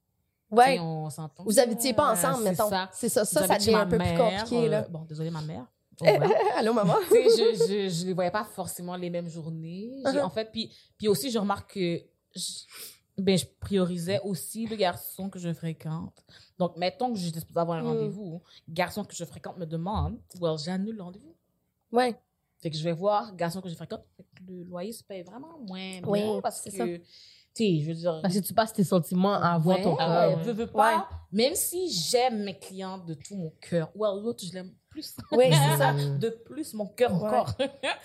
Ouais. 0.51 0.79
On. 0.81 1.09
Vous 1.45 1.59
habitiez 1.59 1.93
pas 1.93 2.13
ensemble, 2.13 2.39
c'est 2.45 2.51
mettons. 2.51 2.69
ça. 2.71 2.89
C'est 2.93 3.09
ça. 3.09 3.25
Ça, 3.25 3.47
ça 3.49 3.55
chez 3.55 3.67
devient 3.67 3.73
ma 3.73 3.81
un 3.81 3.87
peu 3.87 3.99
plus 3.99 4.17
compliqué, 4.17 4.57
euh, 4.67 4.69
là. 4.69 4.83
Bon, 4.89 5.01
désolée, 5.01 5.31
ma 5.31 5.43
mère. 5.43 5.67
Allô, 6.57 6.73
maman? 6.73 6.95
tu 7.09 7.15
sais, 7.15 7.25
je, 7.25 7.67
je, 7.69 7.89
je 7.89 8.07
les 8.07 8.13
voyais 8.13 8.31
pas 8.31 8.45
forcément 8.45 8.97
les 8.97 9.11
mêmes 9.11 9.29
journées. 9.29 10.03
Uh-huh. 10.05 10.23
En 10.23 10.31
fait, 10.31 10.51
puis, 10.53 10.71
puis 10.99 11.09
aussi, 11.09 11.31
je 11.31 11.39
remarque 11.39 11.75
que 11.75 12.03
je, 12.35 12.43
ben, 13.19 13.39
je 13.39 13.47
priorisais 13.61 14.21
aussi 14.25 14.67
le 14.67 14.77
garçon 14.77 15.31
que 15.31 15.39
je 15.39 15.53
fréquente. 15.55 16.23
Donc, 16.59 16.77
mettons 16.77 17.13
que 17.13 17.19
j'étais 17.19 17.41
supposée 17.41 17.61
avoir 17.61 17.79
un 17.79 17.83
Mm. 17.83 17.87
rendez-vous, 17.87 18.43
garçon 18.69 19.05
que 19.05 19.15
je 19.15 19.25
fréquente 19.25 19.57
me 19.59 19.65
demande, 19.67 20.19
well, 20.41 20.57
j'annule 20.59 20.97
le 20.97 21.03
rendez-vous. 21.03 21.35
Ouais. 21.93 22.15
Fait 22.59 22.71
que 22.71 22.77
je 22.77 22.83
vais 22.85 22.93
voir 22.93 23.35
garçon 23.37 23.61
que 23.61 23.69
je 23.69 23.75
fréquente, 23.75 24.03
fait 24.17 24.23
que 24.23 24.51
le 24.53 24.65
loyer 24.65 24.93
se 24.93 25.03
paye 25.05 25.23
vraiment 25.23 25.59
moins 25.67 26.01
bien 26.01 26.03
Oui, 26.07 26.41
parce 26.43 26.63
que, 26.63 26.71
ça. 26.71 26.85
tu 26.87 27.01
sais, 27.55 27.81
je 27.81 27.87
veux 27.89 27.95
dire... 27.95 28.19
Parce 28.23 28.35
que 28.35 28.41
tu 28.41 28.55
passes 28.55 28.73
tes 28.73 28.85
sentiments 28.85 29.35
avant 29.35 29.75
Ouais, 29.75 29.83
ton 29.83 29.93
ouais, 29.93 29.97
cœur. 29.99 30.39
veux, 30.43 30.53
veux 30.53 30.67
pas. 30.67 31.09
Même 31.33 31.55
si 31.55 31.91
j'aime 31.91 32.45
mes 32.45 32.59
clients 32.59 32.99
de 32.99 33.15
tout 33.15 33.37
mon 33.37 33.51
cœur, 33.61 33.91
well, 33.95 34.23
l'autre, 34.23 34.43
je 34.45 34.53
l'aime 34.55 34.73
plus. 34.97 35.17
Oui, 35.33 35.45
c'est 35.51 35.77
ça. 35.79 35.93
de 35.93 36.29
plus 36.31 36.75
mon 36.75 36.87
cœur 36.87 37.13
Ouais. 37.13 37.29
encore. 37.29 37.53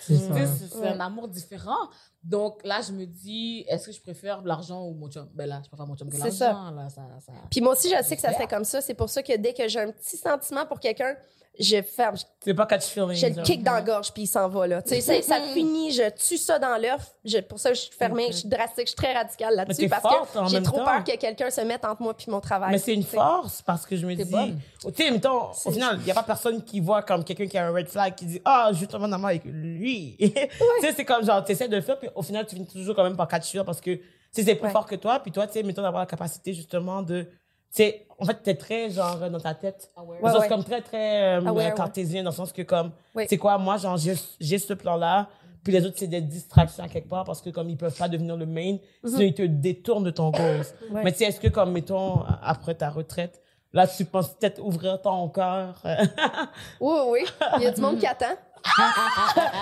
C'est 0.00 0.16
ça. 0.18 0.34
c'est 0.46 0.68
c'est 0.68 0.78
Ouais. 0.78 0.88
un 0.88 1.00
amour 1.00 1.28
différent. 1.28 1.88
Donc 2.22 2.60
là, 2.64 2.80
je 2.82 2.92
me 2.92 3.04
dis, 3.06 3.64
est-ce 3.68 3.86
que 3.86 3.92
je 3.92 4.00
préfère 4.00 4.42
l'argent 4.42 4.84
ou 4.86 4.92
mon 4.94 5.08
chum? 5.10 5.28
Ben 5.34 5.46
là, 5.48 5.60
je 5.64 5.68
préfère 5.68 5.86
mon 5.86 5.96
chum 5.96 6.08
que 6.08 6.16
C'est 6.16 6.38
l'argent. 6.38 6.70
Là, 6.70 6.88
ça, 6.88 7.02
ça... 7.24 7.32
Puis 7.50 7.60
moi 7.60 7.72
aussi, 7.72 7.88
je 7.88 8.02
sais 8.04 8.14
que 8.16 8.22
ça 8.22 8.32
serait 8.32 8.46
comme 8.46 8.64
ça. 8.64 8.80
C'est 8.80 8.94
pour 8.94 9.08
ça 9.10 9.22
que 9.22 9.36
dès 9.36 9.52
que 9.54 9.66
j'ai 9.68 9.80
un 9.80 9.90
petit 9.90 10.16
sentiment 10.16 10.64
pour 10.66 10.78
quelqu'un, 10.78 11.16
je 11.60 11.82
ferme, 11.82 12.16
C'est 12.42 12.54
pas 12.54 12.64
catch 12.66 12.84
feeling. 12.86 13.14
Je 13.14 13.26
le 13.26 13.42
kick 13.42 13.62
dans 13.62 13.72
la 13.74 13.82
gorge, 13.82 14.10
puis 14.12 14.22
il 14.22 14.26
s'en 14.26 14.48
va, 14.48 14.66
là. 14.66 14.80
Tu 14.82 15.00
sais, 15.00 15.20
ça, 15.22 15.40
finit, 15.52 15.92
je 15.92 16.08
tue 16.10 16.38
ça 16.38 16.58
dans 16.58 16.80
l'œuf. 16.80 17.14
Je- 17.24 17.38
Pour 17.38 17.58
ça, 17.58 17.74
je 17.74 17.80
suis 17.80 17.92
fermée, 17.92 18.28
je 18.28 18.38
suis 18.38 18.48
drastique, 18.48 18.86
je 18.86 18.90
suis 18.92 18.96
très 18.96 19.12
radicale 19.12 19.54
là-dessus 19.56 19.88
parce 19.88 20.02
forte 20.02 20.32
que 20.32 20.46
j'ai 20.50 20.62
trop 20.62 20.78
temps. 20.78 20.84
peur 20.84 21.04
que 21.04 21.16
quelqu'un 21.16 21.50
se 21.50 21.60
mette 21.60 21.84
entre 21.84 22.00
moi 22.02 22.14
puis 22.14 22.26
mon 22.30 22.40
travail. 22.40 22.72
Mais 22.72 22.78
c'est 22.78 22.94
une 22.94 23.04
Tu 23.04 23.10
force 23.10 23.60
parce 23.62 23.84
que 23.84 23.96
je 23.96 24.06
me 24.06 24.14
dis, 24.14 24.24
tu 24.24 24.94
sais, 25.04 25.10
mettons, 25.10 25.50
au 25.64 25.70
final, 25.70 25.96
il 26.00 26.04
n'y 26.04 26.10
a 26.10 26.14
pas 26.14 26.22
personne 26.22 26.64
qui 26.64 26.80
voit 26.80 27.02
comme 27.02 27.22
quelqu'un 27.22 27.46
qui 27.46 27.58
a 27.58 27.66
un 27.66 27.70
red 27.72 27.88
flag 27.88 28.14
qui 28.14 28.24
dit, 28.24 28.40
ah, 28.44 28.70
je 28.72 28.78
suis 28.78 28.86
tombée 28.88 29.04
en 29.04 29.12
amour 29.12 29.28
avec 29.28 29.44
lui. 29.44 30.16
tu 30.18 30.28
sais, 30.80 30.92
c'est 30.96 31.04
comme 31.04 31.24
genre, 31.24 31.44
tu 31.44 31.52
essaies 31.52 31.68
de 31.68 31.76
le 31.76 31.82
faire, 31.82 31.98
puis 31.98 32.08
au 32.14 32.22
final, 32.22 32.46
tu 32.46 32.54
finis 32.56 32.66
toujours 32.66 32.96
quand 32.96 33.04
même 33.04 33.16
par 33.16 33.28
catch 33.28 33.56
parce 33.64 33.80
que, 33.80 33.90
tu 33.94 34.02
sais, 34.32 34.42
c'est 34.42 34.54
plus 34.54 34.66
Ouais. 34.66 34.72
fort 34.72 34.86
que 34.86 34.94
toi, 34.94 35.20
puis 35.20 35.30
toi, 35.30 35.46
tu 35.46 35.52
sais, 35.52 35.62
mettons 35.62 35.82
d'avoir 35.82 36.02
la 36.02 36.06
capacité 36.06 36.54
justement 36.54 37.02
de, 37.02 37.22
tu 37.22 37.28
sais, 37.76 38.06
en 38.18 38.24
fait, 38.24 38.34
t'es 38.42 38.54
très 38.54 38.90
genre 38.90 39.18
dans 39.30 39.40
ta 39.40 39.54
tête. 39.54 39.90
Ouais, 39.96 40.18
ouais. 40.22 40.48
comme 40.48 40.62
très, 40.64 40.80
très 40.80 41.36
euh, 41.38 41.40
Aware, 41.40 41.54
ouais. 41.56 41.74
cartésien, 41.74 42.22
dans 42.22 42.30
le 42.30 42.36
sens 42.36 42.52
que 42.52 42.62
comme, 42.62 42.92
Oui. 43.14 43.24
c'est 43.28 43.38
quoi, 43.38 43.58
moi, 43.58 43.76
genre, 43.78 43.96
j'ai 43.96 44.58
ce 44.58 44.74
plan-là, 44.74 45.28
puis 45.64 45.72
les 45.72 45.84
autres, 45.86 45.96
c'est 45.98 46.06
des 46.08 46.20
distractions 46.20 46.82
à 46.84 46.88
quelque 46.88 47.08
part 47.08 47.24
parce 47.24 47.40
que 47.40 47.50
comme 47.50 47.70
ils 47.70 47.76
peuvent 47.76 47.96
pas 47.96 48.08
devenir 48.08 48.36
le 48.36 48.46
main, 48.46 48.78
sinon 49.04 49.20
ils 49.20 49.34
te 49.34 49.42
détournent 49.42 50.02
de 50.04 50.10
ton 50.10 50.30
goal. 50.32 50.62
Mais 50.92 51.12
tu 51.12 51.18
sais, 51.18 51.24
est-ce 51.26 51.40
que 51.40 51.48
comme, 51.48 51.72
mettons, 51.72 52.22
après 52.42 52.74
ta 52.74 52.90
retraite, 52.90 53.40
là, 53.72 53.86
tu 53.86 54.04
penses 54.04 54.30
peut-être 54.34 54.60
ouvrir 54.60 55.00
ton 55.00 55.28
cœur? 55.28 55.80
Oui, 56.80 56.94
oui, 57.06 57.08
oui. 57.10 57.24
Il 57.58 57.62
y 57.62 57.66
a 57.66 57.70
du 57.70 57.80
monde 57.80 57.98
qui 57.98 58.06
attend. 58.14 58.34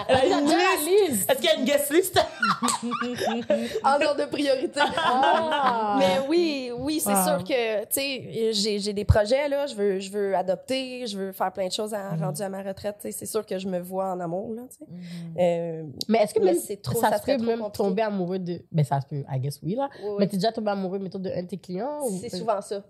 Elle 0.09 0.17
a 0.17 0.39
une 0.41 0.45
liste. 0.47 1.09
liste. 1.11 1.31
Est-ce 1.31 1.39
qu'il 1.41 1.47
y 1.47 1.53
a 1.53 1.55
une 1.57 1.65
guest 1.65 1.93
list? 1.93 2.19
en 3.85 3.93
ordre 4.03 4.17
de 4.17 4.25
priorité. 4.31 4.81
Ah. 4.97 5.97
Mais 5.99 6.27
oui, 6.29 6.71
oui, 6.79 7.01
c'est 7.01 7.11
Wow. 7.11 7.25
sûr 7.39 7.45
que, 7.45 7.81
tu 7.85 7.87
sais, 7.91 8.53
j'ai, 8.53 8.79
j'ai 8.79 8.93
des 8.93 9.05
projets, 9.05 9.49
là. 9.49 9.67
Je 9.67 9.75
veux, 9.75 9.99
je 10.01 10.11
veux 10.11 10.35
adopter, 10.37 11.07
je 11.07 11.19
veux 11.19 11.33
faire 11.33 11.53
plein 11.53 11.67
de 11.67 11.73
choses 11.73 11.93
à, 11.95 12.11
rendu 12.17 12.41
à 12.43 12.49
ma 12.49 12.63
retraite. 12.63 12.97
tu 13.01 13.11
sais. 13.11 13.13
C'est 13.13 13.27
sûr 13.27 13.45
que 13.45 13.59
je 13.59 13.67
me 13.69 13.79
vois 13.81 14.13
en 14.13 14.21
amour, 14.21 14.55
là, 14.55 14.63
tu 14.71 14.77
sais. 14.79 14.91
Euh, 15.39 15.83
Mais 16.09 16.19
est-ce 16.19 16.35
que 16.35 16.41
Mais 16.41 16.55
c'est 16.55 16.81
trop- 16.81 17.01
ça, 17.01 17.11
ça 17.11 17.17
se 17.17 17.23
serait 17.23 17.37
peut 17.37 17.43
trop 17.43 17.51
même 17.51 17.61
compliqué. 17.61 17.89
tomber 17.89 18.03
amoureux 18.03 18.39
de. 18.39 18.63
Ben, 18.73 18.85
ça 18.85 19.01
se 19.01 19.07
peut, 19.07 19.25
I 19.31 19.39
guess 19.41 19.59
oui, 19.63 19.75
là. 19.75 19.89
oui, 20.03 20.09
Mais 20.19 20.25
oui. 20.25 20.29
t'es 20.29 20.37
déjà 20.37 20.53
tombé 20.53 20.71
amoureux, 20.71 20.99
mettons, 20.99 21.19
de 21.19 21.31
un 21.31 21.43
de 21.43 21.49
tes 21.49 21.59
clients? 21.59 21.99
ou- 22.03 22.19
c'est 22.21 22.31
souvent 22.37 22.61
ça. 22.61 22.83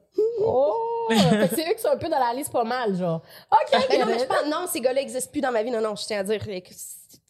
Oh! 0.43 1.07
Fait 1.11 1.49
que 1.49 1.55
c'est 1.57 1.71
eux 1.71 1.75
qui 1.75 1.83
sont 1.83 1.89
un 1.91 1.97
peu 1.97 2.09
dans 2.09 2.19
la 2.19 2.33
liste 2.35 2.53
pas 2.53 2.65
mal, 2.65 2.95
genre. 2.97 3.23
OK, 3.51 3.87
Mais 3.91 3.99
non, 3.99 4.07
mais 4.07 4.19
je 4.19 4.25
pense, 4.25 4.47
non, 4.47 4.67
ces 4.69 4.81
gars-là 4.81 5.01
n'existent 5.01 5.31
plus 5.31 5.41
dans 5.41 5.51
ma 5.53 5.63
vie. 5.63 5.71
Non, 5.71 5.81
non, 5.81 5.97
je 5.97 6.05
tiens 6.07 6.21
à 6.21 6.23
dire 6.25 6.39
que 6.45 6.51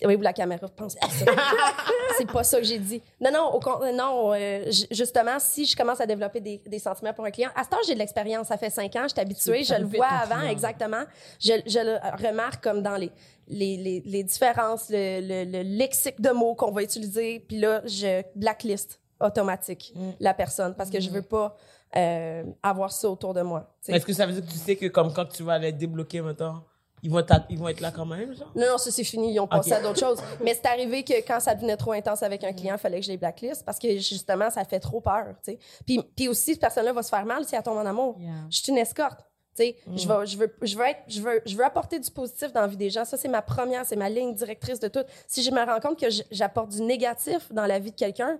oui, 0.06 0.16
vous 0.16 0.22
la 0.22 0.32
caméra, 0.32 0.66
pense 0.68 0.96
à 1.02 1.08
ça. 1.10 1.24
c'est 2.18 2.30
pas 2.30 2.42
ça 2.42 2.58
que 2.58 2.64
j'ai 2.64 2.78
dit. 2.78 3.02
Non, 3.20 3.30
non, 3.32 3.54
au 3.54 3.60
con- 3.60 3.80
non, 3.94 4.32
euh, 4.34 4.64
j- 4.70 4.86
justement, 4.90 5.38
si 5.38 5.66
je 5.66 5.76
commence 5.76 6.00
à 6.00 6.06
développer 6.06 6.40
des, 6.40 6.58
des 6.66 6.78
sentiments 6.78 7.12
pour 7.12 7.24
un 7.26 7.30
client, 7.30 7.50
à 7.54 7.64
ce 7.64 7.68
temps, 7.68 7.76
j'ai 7.86 7.94
de 7.94 7.98
l'expérience. 7.98 8.46
Ça 8.48 8.56
fait 8.56 8.70
cinq 8.70 8.96
ans, 8.96 9.04
je 9.04 9.08
suis 9.12 9.20
habituée, 9.20 9.62
je 9.64 9.74
le 9.74 9.86
vois 9.86 10.06
avant, 10.06 10.42
exactement. 10.42 11.02
Je, 11.38 11.52
je 11.66 11.78
le 11.80 12.26
remarque 12.26 12.62
comme 12.62 12.82
dans 12.82 12.96
les, 12.96 13.10
les, 13.48 13.76
les, 13.76 14.02
les 14.06 14.22
différences, 14.24 14.88
le, 14.90 15.20
le, 15.20 15.44
le 15.50 15.62
lexique 15.62 16.20
de 16.20 16.30
mots 16.30 16.54
qu'on 16.54 16.70
va 16.72 16.82
utiliser. 16.82 17.40
Puis 17.46 17.58
là, 17.58 17.82
je 17.84 18.22
blacklist 18.34 19.00
automatique 19.20 19.92
Mm. 19.94 20.10
la 20.20 20.32
personne 20.32 20.74
parce 20.74 20.88
que 20.88 20.98
je 21.00 21.10
veux 21.10 21.20
pas 21.22 21.54
euh, 21.96 22.44
avoir 22.62 22.92
ça 22.92 23.08
autour 23.10 23.34
de 23.34 23.42
moi. 23.42 23.74
Est-ce 23.88 24.06
que 24.06 24.12
ça 24.12 24.26
veut 24.26 24.32
dire 24.32 24.44
que 24.44 24.50
tu 24.50 24.58
sais 24.58 24.76
que 24.76 24.86
comme 24.86 25.12
quand 25.12 25.26
tu 25.26 25.42
vas 25.42 25.58
les 25.58 25.72
débloquer 25.72 26.20
maintenant, 26.20 26.64
ils 27.02 27.10
vont 27.10 27.18
être, 27.20 27.34
ils 27.48 27.58
vont 27.58 27.68
être 27.68 27.80
là 27.80 27.90
quand 27.90 28.04
même, 28.04 28.34
genre? 28.34 28.52
Non, 28.54 28.66
non, 28.72 28.78
ça 28.78 28.90
c'est 28.90 29.04
fini, 29.04 29.32
ils 29.32 29.40
ont 29.40 29.44
Ok. 29.50 29.72
à 29.72 29.80
d'autres 29.80 29.98
choses. 29.98 30.20
Mais 30.44 30.52
c'est 30.54 30.66
arrivé 30.66 31.02
que 31.02 31.14
quand 31.26 31.40
ça 31.40 31.54
devenait 31.54 31.78
trop 31.78 31.92
intense 31.92 32.22
avec 32.22 32.44
un 32.44 32.52
client, 32.52 32.74
il 32.74 32.78
fallait 32.78 33.00
que 33.00 33.06
je 33.06 33.10
les 33.10 33.16
blacklist 33.16 33.64
parce 33.64 33.78
que 33.78 33.96
justement, 33.96 34.50
ça 34.50 34.64
fait 34.64 34.80
trop 34.80 35.00
peur. 35.00 35.28
tu 35.42 35.52
sais. 35.52 35.58
Puis, 35.86 36.02
puis 36.14 36.28
aussi, 36.28 36.52
cette 36.52 36.60
personne-là 36.60 36.92
va 36.92 37.02
se 37.02 37.08
faire 37.08 37.24
mal 37.24 37.44
si 37.46 37.54
elle 37.56 37.62
tombe 37.62 37.78
en 37.78 37.86
amour. 37.86 38.16
Yeah. 38.20 38.30
Je 38.50 38.58
suis 38.58 38.70
une 38.70 38.76
escorte. 38.78 39.20
tu 39.56 39.64
sais. 39.64 39.76
Je, 39.96 40.06
vais, 40.06 40.26
je, 40.26 40.36
veux, 40.36 40.54
je, 40.60 40.76
veux 40.76 40.84
être, 40.84 41.00
je, 41.08 41.22
veux, 41.22 41.40
je 41.46 41.56
veux 41.56 41.64
apporter 41.64 41.98
du 41.98 42.10
positif 42.10 42.52
dans 42.52 42.60
la 42.60 42.66
vie 42.66 42.76
des 42.76 42.90
gens. 42.90 43.06
Ça, 43.06 43.16
c'est 43.16 43.28
ma 43.28 43.40
première, 43.40 43.86
c'est 43.86 43.96
ma 43.96 44.10
ligne 44.10 44.34
directrice 44.34 44.78
de 44.78 44.88
tout. 44.88 45.04
Si 45.26 45.42
je 45.42 45.50
me 45.50 45.64
rends 45.64 45.80
compte 45.80 45.98
que 45.98 46.06
j'apporte 46.30 46.68
du 46.68 46.82
négatif 46.82 47.50
dans 47.50 47.64
la 47.66 47.78
vie 47.78 47.92
de 47.92 47.96
quelqu'un, 47.96 48.38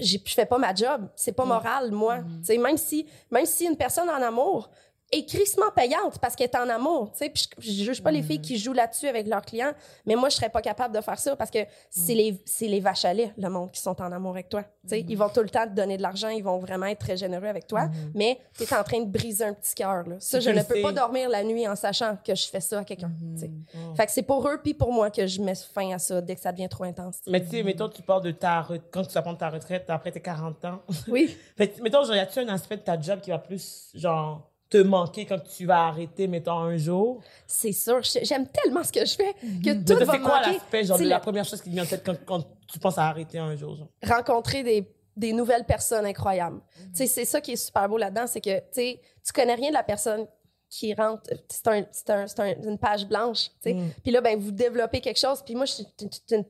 je 0.00 0.18
fais 0.26 0.46
pas 0.46 0.58
ma 0.58 0.74
job. 0.74 1.08
C'est 1.14 1.32
pas 1.32 1.44
moral, 1.44 1.90
moi. 1.92 2.18
Sais, 2.42 2.58
Même, 2.58 2.76
si, 2.76 3.06
même 3.30 3.46
si 3.46 3.66
une 3.66 3.76
personne 3.76 4.08
en 4.10 4.22
amour, 4.22 4.70
est 5.12 5.28
crissement 5.28 5.70
payante 5.74 6.18
parce 6.20 6.36
qu'elle 6.36 6.48
est 6.48 6.56
en 6.56 6.68
amour, 6.68 7.10
tu 7.12 7.18
sais. 7.18 7.30
Puis 7.30 7.48
je, 7.58 7.70
je 7.70 7.84
juge 7.84 8.02
pas 8.02 8.10
les 8.10 8.22
filles 8.22 8.40
qui 8.40 8.58
jouent 8.58 8.72
là-dessus 8.72 9.08
avec 9.08 9.26
leurs 9.26 9.44
clients, 9.44 9.72
mais 10.06 10.14
moi, 10.14 10.28
je 10.28 10.36
serais 10.36 10.48
pas 10.50 10.62
capable 10.62 10.94
de 10.94 11.00
faire 11.00 11.18
ça 11.18 11.34
parce 11.36 11.50
que 11.50 11.58
c'est 11.90 12.14
les, 12.14 12.40
c'est 12.44 12.68
les 12.68 12.80
vaches 12.80 13.04
à 13.04 13.12
lait, 13.12 13.32
le 13.36 13.48
monde, 13.48 13.70
qui 13.70 13.80
sont 13.80 14.00
en 14.00 14.12
amour 14.12 14.32
avec 14.32 14.48
toi. 14.48 14.62
Tu 14.82 14.88
sais, 14.88 15.04
ils 15.08 15.16
vont 15.16 15.28
tout 15.28 15.42
le 15.42 15.50
temps 15.50 15.64
te 15.64 15.74
donner 15.74 15.96
de 15.96 16.02
l'argent, 16.02 16.28
ils 16.28 16.44
vont 16.44 16.58
vraiment 16.58 16.86
être 16.86 17.00
très 17.00 17.16
généreux 17.16 17.46
avec 17.46 17.66
toi, 17.66 17.88
mais 18.14 18.38
tu 18.56 18.62
es 18.62 18.74
en 18.74 18.84
train 18.84 19.00
de 19.00 19.10
briser 19.10 19.44
un 19.44 19.54
petit 19.54 19.74
cœur, 19.74 20.06
là. 20.06 20.16
Ça, 20.20 20.40
je 20.40 20.50
ne 20.50 20.62
peux 20.62 20.80
pas 20.80 20.92
dormir 20.92 21.28
la 21.28 21.42
nuit 21.42 21.66
en 21.66 21.76
sachant 21.76 22.16
que 22.24 22.34
je 22.34 22.46
fais 22.46 22.60
ça 22.60 22.80
à 22.80 22.84
quelqu'un, 22.84 23.10
tu 23.34 23.40
sais. 23.40 23.50
Fait 23.96 24.06
que 24.06 24.12
c'est 24.12 24.22
pour 24.22 24.46
eux 24.48 24.60
puis 24.62 24.74
pour 24.74 24.92
moi 24.92 25.10
que 25.10 25.26
je 25.26 25.40
mets 25.40 25.54
fin 25.54 25.92
à 25.92 25.98
ça 25.98 26.20
dès 26.20 26.34
que 26.34 26.40
ça 26.40 26.52
devient 26.52 26.68
trop 26.68 26.84
intense. 26.84 27.18
tu 27.18 27.24
sais. 27.24 27.30
Mais 27.30 27.42
tu 27.42 27.50
sais, 27.50 27.62
mettons, 27.62 27.88
tu 27.88 28.02
parles 28.02 28.22
de 28.22 28.30
ta 28.30 28.62
retraite, 28.62 28.82
quand 28.90 29.02
tu 29.04 29.12
vas 29.12 29.22
prendre 29.22 29.38
ta 29.38 29.50
retraite 29.50 29.84
après 29.88 30.12
tes 30.12 30.20
40 30.20 30.64
ans. 30.64 30.82
Oui. 31.08 31.36
fait 31.56 31.80
mettons, 31.80 32.04
genre, 32.04 32.16
y 32.16 32.20
a-tu 32.20 32.38
un 32.38 32.48
aspect 32.48 32.76
de 32.76 32.82
ta 32.82 33.00
job 33.00 33.20
qui 33.20 33.30
va 33.30 33.38
plus, 33.38 33.90
genre, 33.94 34.49
te 34.70 34.78
manquer 34.78 35.26
quand 35.26 35.40
tu 35.40 35.66
vas 35.66 35.88
arrêter, 35.88 36.28
mettons, 36.28 36.52
un 36.58 36.76
jour? 36.76 37.20
C'est 37.46 37.72
sûr, 37.72 38.00
j'ai- 38.02 38.24
j'aime 38.24 38.46
tellement 38.46 38.84
ce 38.84 38.92
que 38.92 39.04
je 39.04 39.14
fais 39.16 39.32
que 39.34 39.70
Mais 39.70 39.74
tout 39.84 39.94
toi, 39.96 40.04
va 40.04 40.12
c'est 40.12 40.20
quoi 40.20 40.40
l'aspect, 40.40 40.84
genre, 40.84 40.98
la 40.98 41.16
le- 41.16 41.20
première 41.20 41.44
chose 41.44 41.60
qui 41.60 41.70
vient 41.70 41.82
en 41.82 41.86
tête 41.86 42.02
quand, 42.06 42.16
quand 42.24 42.44
tu 42.72 42.78
penses 42.78 42.96
à 42.98 43.08
arrêter 43.08 43.38
un 43.38 43.56
jour, 43.56 43.74
genre? 43.76 43.88
rencontrer 44.06 44.62
des, 44.62 44.88
des 45.16 45.32
nouvelles 45.32 45.64
personnes 45.66 46.06
incroyables. 46.06 46.60
Tu 46.76 46.98
sais, 46.98 47.06
c'est 47.06 47.24
ça 47.24 47.40
qui 47.40 47.52
est 47.52 47.56
super 47.56 47.88
beau 47.88 47.98
là-dedans, 47.98 48.26
c'est 48.28 48.40
que 48.40 48.58
tu 48.58 48.64
sais, 48.72 49.00
tu 49.26 49.32
connais 49.32 49.54
rien 49.56 49.70
de 49.70 49.74
la 49.74 49.82
personne 49.82 50.26
qui 50.68 50.94
rentre, 50.94 51.28
c'est 51.48 51.66
un, 51.68 51.84
un- 52.14 52.26
un- 52.38 52.62
une 52.70 52.78
page 52.78 53.04
blanche, 53.08 53.46
tu 53.60 53.70
sais. 53.70 53.74
Mm. 53.74 53.90
Puis 54.04 54.12
là, 54.12 54.20
ben, 54.20 54.38
vous 54.38 54.52
développez 54.52 55.00
quelque 55.00 55.18
chose, 55.18 55.42
puis 55.44 55.56
moi, 55.56 55.64
je 55.66 55.72
suis 55.72 55.84
suis- 56.28 56.44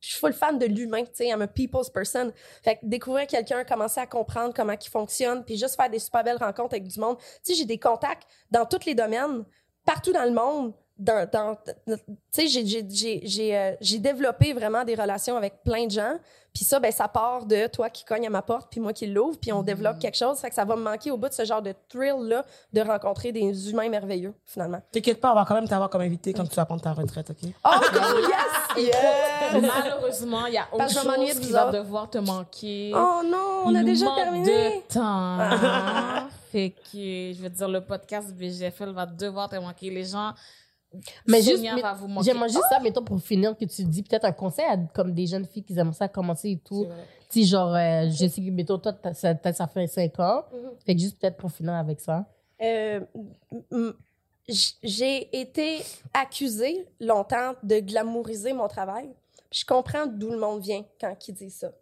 je 0.00 0.08
suis 0.08 0.18
full 0.18 0.32
fan 0.32 0.58
de 0.58 0.66
l'humain, 0.66 1.04
tu 1.04 1.10
sais, 1.12 1.28
I'm 1.28 1.42
a 1.42 1.46
people's 1.46 1.90
person. 1.90 2.32
Fait 2.62 2.76
que 2.76 2.80
découvrir 2.82 3.26
quelqu'un, 3.26 3.64
commencer 3.64 4.00
à 4.00 4.06
comprendre 4.06 4.54
comment 4.54 4.72
il 4.72 4.88
fonctionne, 4.88 5.44
puis 5.44 5.58
juste 5.58 5.76
faire 5.76 5.90
des 5.90 5.98
super 5.98 6.24
belles 6.24 6.38
rencontres 6.38 6.74
avec 6.74 6.88
du 6.88 6.98
monde. 6.98 7.18
Tu 7.18 7.52
sais, 7.52 7.54
j'ai 7.54 7.66
des 7.66 7.78
contacts 7.78 8.26
dans 8.50 8.64
tous 8.64 8.86
les 8.86 8.94
domaines, 8.94 9.44
partout 9.84 10.12
dans 10.12 10.24
le 10.24 10.32
monde. 10.32 10.72
Tu 11.04 11.92
sais, 12.30 12.46
j'ai 12.46 12.86
j'ai, 13.24 13.56
euh, 13.56 13.74
j'ai 13.80 13.98
développé 13.98 14.52
vraiment 14.52 14.84
des 14.84 14.94
relations 14.94 15.36
avec 15.36 15.62
plein 15.62 15.86
de 15.86 15.90
gens. 15.90 16.18
Puis 16.54 16.64
ça, 16.64 16.80
ben, 16.80 16.90
ça 16.90 17.06
part 17.06 17.46
de 17.46 17.66
toi 17.68 17.88
qui 17.90 18.04
cogne 18.04 18.26
à 18.26 18.30
ma 18.30 18.42
porte, 18.42 18.68
puis 18.70 18.80
moi 18.80 18.92
qui 18.92 19.06
l'ouvre, 19.06 19.38
puis 19.38 19.52
on 19.52 19.62
développe 19.62 19.98
quelque 19.98 20.16
chose. 20.16 20.38
Fait 20.38 20.48
que 20.48 20.54
ça 20.54 20.64
va 20.64 20.74
me 20.76 20.82
manquer 20.82 21.10
au 21.10 21.16
bout 21.16 21.28
de 21.28 21.34
ce 21.34 21.44
genre 21.44 21.62
de 21.62 21.74
thrill-là 21.88 22.44
de 22.72 22.80
rencontrer 22.80 23.30
des 23.32 23.70
humains 23.70 23.88
merveilleux, 23.88 24.34
finalement. 24.44 24.80
T'inquiète 24.90 25.20
pas, 25.20 25.32
on 25.32 25.34
va 25.36 25.44
quand 25.44 25.54
même 25.54 25.68
t'avoir 25.68 25.88
comme 25.90 26.00
invité 26.00 26.32
quand 26.32 26.44
tu 26.48 26.56
vas 26.56 26.64
prendre 26.64 26.82
ta 26.82 26.92
retraite, 26.92 27.30
OK? 27.30 27.50
Oh, 27.64 27.68
cool, 27.92 28.20
yes! 28.76 28.86
Yes! 28.86 29.62
Malheureusement, 29.62 30.46
il 30.46 30.54
y 30.54 30.58
a 30.58 30.62
autre 30.72 30.78
Parce 30.78 30.94
chose 30.94 31.40
qui 31.40 31.52
va 31.52 31.70
devoir 31.70 32.10
te 32.10 32.18
manquer. 32.18 32.92
Oh 32.94 33.20
non, 33.24 33.62
on 33.66 33.74
a 33.74 33.80
Il 33.80 33.84
déjà 33.84 34.06
terminé. 34.14 34.82
de 34.88 34.92
temps. 34.92 36.28
fait 36.52 36.70
que, 36.70 36.98
je 37.32 37.42
veux 37.42 37.48
dire, 37.50 37.68
le 37.68 37.80
podcast 37.80 38.32
BGFL 38.34 38.90
va 38.90 39.06
devoir 39.06 39.48
te 39.48 39.56
manquer. 39.56 39.90
Les 39.90 40.04
gens, 40.04 40.32
Mais 41.26 41.42
juste, 41.42 41.62
j'aimerais 41.62 42.48
juste 42.48 42.64
ça, 42.70 42.80
mettons, 42.80 43.04
pour 43.04 43.20
finir, 43.20 43.56
que 43.56 43.64
tu 43.64 43.84
dis 43.84 44.02
peut-être 44.02 44.24
un 44.24 44.32
conseil 44.32 44.64
à 44.64 44.76
comme 44.76 45.12
des 45.12 45.26
jeunes 45.26 45.46
filles 45.46 45.62
qui 45.62 45.78
aiment 45.78 45.92
ça 45.92 46.08
commencer 46.08 46.50
et 46.50 46.58
tout. 46.58 46.86
Tu 47.28 47.44
genre, 47.44 47.74
euh, 47.74 48.08
je 48.10 48.26
sais 48.26 48.40
que, 48.40 48.50
mettons, 48.50 48.78
toi, 48.78 48.92
t'as- 48.92 49.14
ça, 49.14 49.66
fait 49.68 49.86
5 49.86 50.18
ans. 50.18 50.44
Mhm. 50.52 50.70
Fait 50.84 50.94
que 50.96 51.00
juste 51.00 51.20
peut-être 51.20 51.36
pour 51.36 51.52
finir 51.52 51.74
avec 51.74 52.00
ça. 52.00 52.26
Euh, 52.60 53.00
j'ai 54.82 55.40
été 55.40 55.80
accusée 56.12 56.86
longtemps 56.98 57.54
de 57.62 57.78
glamouriser 57.78 58.52
mon 58.52 58.66
travail. 58.66 59.10
Je 59.52 59.64
comprends 59.64 60.06
d'où 60.06 60.30
le 60.30 60.38
monde 60.38 60.60
vient 60.60 60.84
quand 61.00 61.16
il 61.28 61.34
dit 61.34 61.50
ça. 61.50 61.72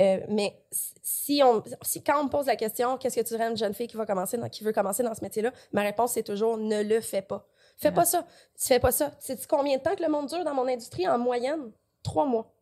Euh, 0.00 0.20
mais 0.28 0.58
si 1.02 1.40
on, 1.44 1.62
si 1.82 2.02
quand 2.02 2.20
on 2.20 2.24
me 2.24 2.28
pose 2.28 2.46
la 2.46 2.56
question, 2.56 2.96
qu'est-ce 2.96 3.16
que 3.16 3.20
tu 3.20 3.28
dirais 3.28 3.44
à 3.44 3.50
une 3.50 3.56
jeune 3.56 3.74
fille 3.74 3.86
qui, 3.86 3.96
va 3.96 4.04
commencer 4.04 4.36
dans, 4.36 4.48
qui 4.48 4.64
veut 4.64 4.72
commencer 4.72 5.02
dans 5.02 5.14
ce 5.14 5.22
métier-là, 5.22 5.52
ma 5.72 5.82
réponse 5.82 6.12
c'est 6.12 6.22
toujours 6.22 6.56
ne 6.58 6.82
le 6.82 7.00
fais 7.00 7.22
pas. 7.22 7.46
Fais 7.76 7.92
pas 7.92 8.04
ça. 8.04 8.24
Tu 8.58 8.66
fais 8.66 8.80
pas 8.80 8.92
ça. 8.92 9.12
Sais-tu 9.20 9.46
combien 9.46 9.76
de 9.76 9.82
temps 9.82 9.94
que 9.94 10.02
le 10.02 10.08
monde 10.08 10.26
dure 10.28 10.44
dans 10.44 10.54
mon 10.54 10.66
industrie 10.66 11.06
en 11.08 11.18
moyenne? 11.18 11.72
Trois 12.02 12.24
mois. 12.26 12.52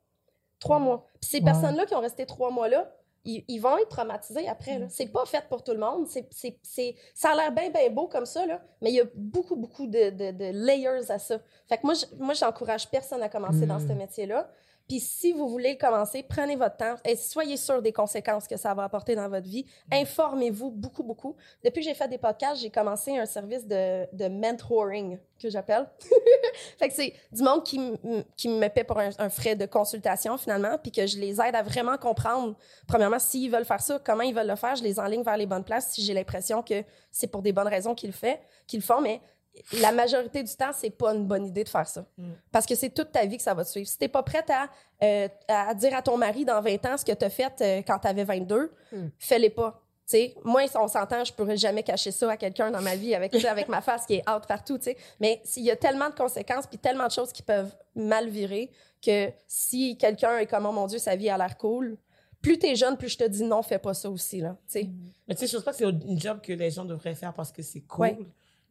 Trois 0.59 0.79
mois. 0.79 1.07
Puis 1.21 1.31
ces 1.31 1.39
Ouais. 1.39 1.45
personnes-là 1.45 1.87
qui 1.87 1.95
ont 1.95 2.01
resté 2.01 2.27
trois 2.27 2.51
mois 2.51 2.69
là, 2.69 2.91
ils, 3.27 3.43
ils 3.49 3.59
vont 3.59 3.79
être 3.79 3.89
traumatisés 3.89 4.49
après. 4.49 4.79
là. 4.79 4.87
C'est 4.91 5.07
pas 5.07 5.25
fait 5.25 5.45
pour 5.49 5.63
tout 5.65 5.73
le 5.73 5.79
monde. 5.79 6.07
C'est, 6.09 6.27
c'est, 6.31 6.59
c'est, 6.63 6.95
ça 7.15 7.31
a 7.31 7.35
l'air 7.37 7.53
bien, 7.53 7.71
bien 7.71 7.89
beau 7.91 8.07
comme 8.07 8.27
ça, 8.27 8.45
là, 8.45 8.61
mais 8.83 8.91
il 8.91 8.97
y 8.97 9.01
a 9.01 9.05
beaucoup, 9.15 9.57
beaucoup 9.57 9.87
de, 9.87 10.11
de, 10.11 10.31
de 10.33 10.51
layers 10.67 11.11
à 11.11 11.19
ça. 11.19 11.39
Fait 11.69 11.79
que 11.79 11.87
moi, 11.87 11.95
je- 11.95 12.05
moi, 12.19 12.35
j'encourage 12.35 12.91
personne 12.91 13.23
à 13.23 13.29
commencer 13.31 13.65
dans 13.67 13.79
ce 13.79 13.93
métier-là. 13.95 14.51
Puis 14.89 15.01
si 15.01 15.33
vous 15.33 15.49
voulez 15.49 15.79
commencer, 15.79 16.23
prenez 16.23 16.57
votre 16.57 16.77
temps 16.77 16.95
et 17.05 17.17
soyez 17.17 17.57
sûr 17.57 17.81
des 17.81 17.93
conséquences 17.93 18.47
que 18.47 18.57
ça 18.57 18.75
va 18.75 18.85
apporter 18.85 19.15
dans 19.15 19.29
votre 19.29 19.49
vie. 19.49 19.65
Informez-vous 19.91 20.71
beaucoup, 20.71 21.03
beaucoup. 21.03 21.37
Depuis 21.65 21.81
que 21.81 21.89
j'ai 21.89 21.95
fait 21.95 22.09
des 22.09 22.19
podcasts, 22.19 22.61
j'ai 22.61 22.71
commencé 22.71 23.17
un 23.17 23.27
service 23.27 23.67
de, 23.67 24.07
de 24.15 24.29
mentoring 24.29 25.19
que 25.41 25.49
j'appelle. 25.49 25.89
fait 26.79 26.89
que 26.89 26.95
c'est 26.95 27.15
du 27.33 27.43
monde 27.43 27.65
qui, 27.65 27.81
qui 28.37 28.49
me 28.49 28.69
paie 28.69 28.85
pour 28.85 28.99
un, 28.99 29.11
un 29.19 29.29
frais 29.31 29.57
de 29.57 29.67
consultation 29.67 30.37
finalement, 30.37 30.77
puis 30.79 30.93
que 30.93 31.07
je 31.07 31.19
les 31.19 31.41
aide 31.41 31.55
à 31.55 31.63
vraiment 31.63 31.97
comprendre, 31.97 32.55
premièrement, 32.87 33.19
s'ils 33.19 33.51
veulent 33.51 33.65
faire 33.65 33.81
ça, 33.81 33.99
comment 34.05 34.23
ils 34.23 34.35
veulent 34.35 34.47
le 34.47 34.57
faire, 34.57 34.77
je 34.77 34.83
les 34.83 35.01
enligne 35.01 35.23
vers 35.23 35.37
les 35.37 35.47
bonnes 35.47 35.65
places 35.65 35.93
si 35.93 36.03
j'ai 36.03 36.15
l'impression 36.15 36.63
que 36.63 36.85
c'est 37.11 37.27
pour 37.27 37.43
des 37.43 37.53
bonnes 37.53 37.69
raisons 37.69 37.95
qu'ils 37.95 38.11
le, 38.11 38.15
fait, 38.15 38.41
qu'ils 38.67 38.81
le 38.81 38.85
font, 38.85 39.01
mais 39.01 39.21
la 39.81 39.93
majorité 39.93 40.43
du 40.43 40.55
temps, 40.55 40.71
c'est 40.75 40.91
pas 40.91 41.15
une 41.15 41.27
bonne 41.27 41.47
idée 41.47 41.65
de 41.65 41.69
faire 41.69 41.87
ça. 41.89 42.05
Parce 42.53 42.67
que 42.67 42.75
c'est 42.75 42.91
toute 42.91 43.13
ta 43.13 43.25
vie 43.27 43.37
que 43.37 43.43
ça 43.43 43.55
va 43.55 43.65
te 43.65 43.71
suivre. 43.71 43.89
Si 43.89 43.99
t'es 43.99 44.09
pas 44.09 44.23
prête 44.23 44.51
à, 44.51 44.69
euh, 45.03 45.29
à 45.49 45.75
dire 45.75 45.95
à 45.95 46.03
ton 46.03 46.17
mari 46.17 46.45
dans 46.45 46.61
20 46.61 46.87
ans 46.87 46.97
ce 46.97 47.05
que 47.05 47.13
t'as 47.13 47.31
fait 47.31 47.53
euh, 47.61 47.83
quand 47.87 47.99
t'avais 47.99 48.25
22, 48.25 48.73
Mm. 48.93 49.07
fais-les 49.19 49.51
pas. 49.51 49.81
Tu 50.07 50.11
sais, 50.19 50.35
moi, 50.45 50.63
on 50.75 50.87
s'entend, 50.87 51.25
je 51.25 51.33
pourrais 51.33 51.57
jamais 51.57 51.83
cacher 51.83 52.11
ça 52.11 52.31
à 52.31 52.37
quelqu'un 52.37 52.71
dans 52.71 52.83
ma 52.83 52.95
vie 52.95 53.15
avec, 53.15 53.33
ma 53.69 53.81
face 53.81 54.05
qui 54.05 54.17
est 54.17 54.31
out 54.31 54.47
partout, 54.47 54.77
tu 54.77 54.85
sais. 54.85 54.97
Mais 55.19 55.41
s'il 55.45 55.63
y 55.65 55.71
a 55.71 55.77
tellement 55.77 56.11
de 56.11 56.15
conséquences 56.15 56.67
puis 56.67 56.77
tellement 56.79 57.07
de 57.07 57.13
choses 57.13 57.33
qui 57.33 57.43
peuvent 57.43 57.75
mal 57.95 58.29
virer 58.29 58.71
que 59.01 59.31
si 59.47 59.97
quelqu'un 59.97 60.37
est 60.39 60.47
comme, 60.47 60.67
oh 60.67 60.73
mon 60.73 60.87
Dieu, 60.87 60.99
sa 60.99 61.17
vie 61.17 61.31
a 61.31 61.39
l'air 61.39 61.57
cool, 61.57 61.97
plus 62.43 62.59
t'es 62.59 62.77
jeune, 62.77 62.99
plus 62.99 63.09
je 63.09 63.17
te 63.17 63.25
dis 63.25 63.43
non, 63.45 63.63
fais 63.63 63.79
pas 63.79 63.95
ça 63.95 64.11
aussi, 64.11 64.41
là, 64.41 64.57
tu 64.67 64.73
sais. 64.81 64.91
Mais 65.27 65.35
tu 65.35 65.41
sais, 65.41 65.47
je 65.47 65.57
pense 65.57 65.65
pas 65.65 65.71
que 65.73 65.79
c'est 65.79 65.85
une 65.89 66.21
job 66.21 66.41
que 66.43 66.53
les 66.53 66.71
gens 66.71 66.85
devraient 66.85 67.15
faire 67.15 67.33
parce 67.33 67.51
que 67.51 67.63
c'est 67.63 67.81
cool. 67.81 68.03
Ouais. 68.03 68.19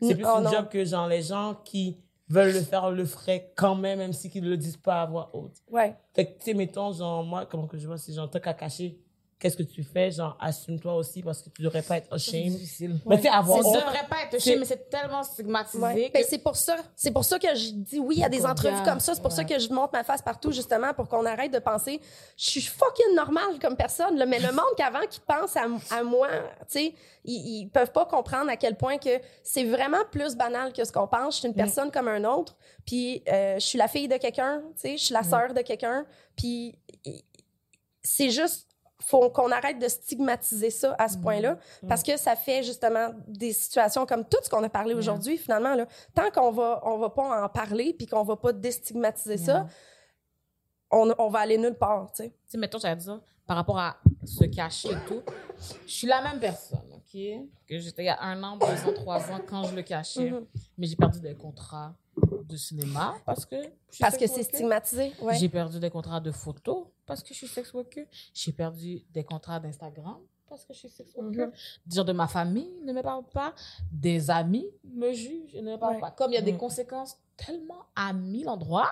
C'est 0.08 0.16
plus 0.16 0.26
Oh, 0.26 0.38
une 0.38 0.44
non. 0.46 0.52
job 0.52 0.70
que, 0.70 0.84
genre, 0.86 1.08
les 1.08 1.22
gens 1.22 1.56
qui 1.64 1.98
veulent 2.30 2.54
le 2.54 2.62
faire 2.62 2.90
le 2.90 3.06
feraient 3.06 3.52
quand 3.56 3.76
même, 3.76 4.00
même 4.00 4.14
si 4.14 4.30
ils 4.34 4.48
le 4.50 4.58
disent 4.58 4.78
pas 4.78 5.02
à 5.04 5.06
voix 5.06 5.30
haute. 5.34 5.58
Ouais. 5.70 5.96
Fait 6.14 6.26
que, 6.26 6.40
tu 6.40 6.46
sais, 6.46 6.54
mettons, 6.54 6.92
genre, 6.94 7.24
moi, 7.24 7.46
comment 7.46 7.68
que 7.68 7.78
je 7.78 7.86
vois, 7.88 7.98
c'est 7.98 8.14
genre, 8.14 8.30
tant 8.30 8.40
qu'à 8.40 8.54
cacher, 8.54 8.98
qu'est-ce 9.44 9.58
que 9.58 9.64
tu 9.64 9.84
fais, 9.84 10.10
genre, 10.10 10.38
assume-toi 10.40 10.96
aussi 10.96 11.22
parce 11.22 11.42
que 11.42 11.50
tu 11.50 11.62
devrais 11.62 11.82
pas 11.82 11.98
être 11.98 12.12
ashamed. 12.14 12.54
difficile. 12.54 12.98
Mais 13.06 13.18
tu 13.18 13.24
sais, 13.24 13.30
avoir 13.30 13.62
Ça 13.62 13.68
honte. 13.68 13.76
devrait 13.76 14.08
pas 14.10 14.16
être 14.24 14.42
C'est- 14.42 14.56
mais 14.56 14.64
c'est 14.66 14.90
tellement 14.90 15.22
stigmatisé 15.22 15.78
Ouais. 15.84 16.08
que 16.10 16.14
Ben, 16.14 16.24
c'est 16.28 16.38
pour 16.38 16.56
ça. 16.56 16.78
C'est 16.96 17.12
pour 17.12 17.26
ça 17.26 17.38
que 17.38 17.54
je 17.54 17.72
dis 17.72 18.00
oui 18.00 18.24
à 18.24 18.30
des 18.30 18.46
entrevues 18.46 18.82
comme 18.86 19.02
ça. 19.02 19.14
C'est 19.14 19.22
pour 19.22 19.34
ça 19.34 19.44
que 19.44 19.60
je 19.60 19.70
monte 19.70 19.92
ma 19.92 20.04
face 20.06 20.22
partout, 20.22 20.52
justement, 20.54 20.94
pour 20.94 21.10
qu'on 21.10 21.26
arrête 21.26 21.52
de 21.54 21.60
penser 21.60 22.00
je 22.38 22.50
suis 22.50 22.62
fucking 22.62 23.16
normale 23.16 23.60
comme 23.62 23.76
personne. 23.76 24.18
là. 24.18 24.26
Mais 24.26 24.40
le 24.40 24.52
monde 24.52 24.74
qu'avant 24.78 25.06
qui 25.10 25.20
pense 25.20 25.56
à, 25.58 25.66
à 25.92 26.04
moi, 26.04 26.30
tu 26.30 26.66
sais, 26.70 26.96
ils, 27.26 27.60
ils 27.64 27.70
peuvent 27.70 27.92
pas 27.92 28.06
comprendre 28.06 28.50
à 28.50 28.56
quel 28.58 28.78
point 28.78 28.98
que 28.98 29.20
c'est 29.44 29.66
vraiment 29.66 30.06
plus 30.12 30.36
banal 30.36 30.72
que 30.72 30.86
ce 30.86 30.92
qu'on 30.94 31.08
pense. 31.08 31.36
Je 31.36 31.40
suis 31.40 31.48
une 31.50 31.54
personne 31.54 31.92
comme 31.92 32.08
un 32.08 32.24
autre. 32.24 32.56
Puis 32.86 33.24
euh, 33.30 33.56
je 33.56 33.66
suis 33.66 33.78
la 33.78 33.88
fille 33.90 34.08
de 34.08 34.18
quelqu'un, 34.18 34.62
tu 34.76 34.82
sais, 34.82 34.98
je 34.98 35.04
suis 35.06 35.14
la 35.14 35.24
sœur 35.24 35.54
de 35.54 35.62
quelqu'un. 35.62 36.06
Puis 36.38 36.78
c'est 38.02 38.30
juste 38.30 38.68
faut 39.06 39.30
qu'on 39.30 39.52
arrête 39.52 39.80
de 39.80 39.88
stigmatiser 39.88 40.70
ça 40.70 40.96
à 40.98 41.08
ce 41.08 41.18
point-là 41.18 41.58
parce 41.88 42.04
que 42.04 42.18
ça 42.18 42.36
fait 42.36 42.64
justement 42.64 43.10
des 43.28 43.54
situations 43.54 44.06
comme 44.06 44.26
tout 44.26 44.38
ce 44.44 44.50
qu'on 44.50 44.64
a 44.64 44.70
parlé 44.70 44.94
aujourd'hui 44.94 45.38
finalement 45.38 45.76
là. 45.76 45.88
Tant 46.14 46.30
qu'on 46.32 46.52
va 46.52 46.82
on 46.84 46.98
va 46.98 47.10
pas 47.10 47.44
en 47.44 47.50
parler 47.50 47.94
puis 47.98 48.08
qu'on 48.08 48.24
va 48.24 48.36
pas 48.36 48.54
déstigmatiser 48.54 49.38
ça 49.38 49.68
on, 50.94 51.14
on 51.18 51.30
va 51.30 51.40
aller 51.40 51.58
nulle 51.58 51.76
part 51.76 52.12
tu 52.12 52.24
sais. 52.24 52.34
Tu 52.50 52.58
mettons, 52.58 52.78
j'allais 52.78 52.98
dire, 52.98 53.20
par 53.46 53.58
rapport 53.58 53.80
à 53.80 53.98
se 54.24 54.46
cacher 54.46 54.92
et 54.92 55.06
tout, 55.08 55.22
je 55.86 55.92
suis 55.92 56.08
la 56.08 56.22
même 56.22 56.40
personne, 56.40 56.80
OK? 56.94 57.20
Que 57.68 57.80
j'étais 57.80 58.04
il 58.04 58.06
y 58.06 58.10
a 58.10 58.22
un 58.22 58.42
an, 58.44 58.58
deux 58.58 58.66
ans, 58.66 58.94
trois 58.94 59.32
ans, 59.32 59.40
quand 59.46 59.64
je 59.64 59.76
le 59.76 59.82
cachais. 59.82 60.30
Mhm. 60.30 60.46
Mais 60.78 60.88
j'ai 60.88 60.96
perdu 60.96 61.20
des 61.20 61.36
contrats 61.36 61.94
de 62.48 62.56
cinéma 62.56 63.16
parce 63.26 63.46
que 63.46 63.56
parce 64.00 64.18
que 64.18 64.28
c'est 64.28 64.44
stigmatisé 64.44 65.14
ouais. 65.22 65.36
J'ai 65.36 65.50
perdu 65.50 65.80
des 65.80 65.90
contrats 65.90 66.20
de 66.20 66.32
photos 66.32 66.86
parce 67.06 67.22
que 67.24 67.30
je 67.30 67.40
suis 67.40 67.48
sex 67.48 67.74
worker. 67.74 68.06
J'ai 68.34 68.52
perdu 68.54 69.04
des 69.12 69.24
contrats 69.24 69.60
d'Instagram 69.60 70.20
parce 70.48 70.66
que 70.66 70.74
je 70.74 70.80
suis 70.80 70.90
sex 70.90 71.14
worker. 71.16 71.50
Dire 71.86 72.06
de 72.06 72.14
ma 72.14 72.28
famille 72.28 72.80
ne 72.84 72.94
me 72.94 73.02
parle 73.02 73.26
pas. 73.30 73.54
Des 73.92 74.30
amis 74.30 74.68
me 74.84 75.12
jugent 75.14 75.54
et 75.56 75.62
ne 75.62 75.72
me 75.72 75.78
parlent 75.78 75.96
Ouais. 75.96 76.02
pas. 76.02 76.12
Comme 76.12 76.32
il 76.32 76.36
y 76.36 76.38
a 76.38 76.42
des 76.42 76.54
Mhm. 76.54 76.60
conséquences 76.60 77.18
tellement 77.38 77.86
à 77.96 78.14
mille 78.14 78.48
endroits 78.50 78.92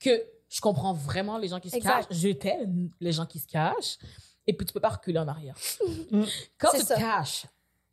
que 0.00 0.10
je 0.48 0.60
comprends 0.60 0.92
vraiment 0.92 1.38
les 1.38 1.48
gens 1.48 1.60
qui 1.60 1.70
se 1.70 1.76
Exact. 1.76 2.06
cachent. 2.08 2.18
J'étais 2.18 2.58
les 3.00 3.12
gens 3.12 3.26
qui 3.26 3.38
se 3.38 3.46
cachent. 3.46 3.98
Et 4.46 4.54
puis, 4.56 4.64
tu 4.66 4.72
peux 4.72 4.80
pas 4.80 4.88
reculer 4.88 5.18
en 5.18 5.28
arrière. 5.28 5.54
Quand 6.58 6.70
tu 6.72 6.78
te 6.80 6.86
ça. 6.86 6.96
caches, 6.96 7.44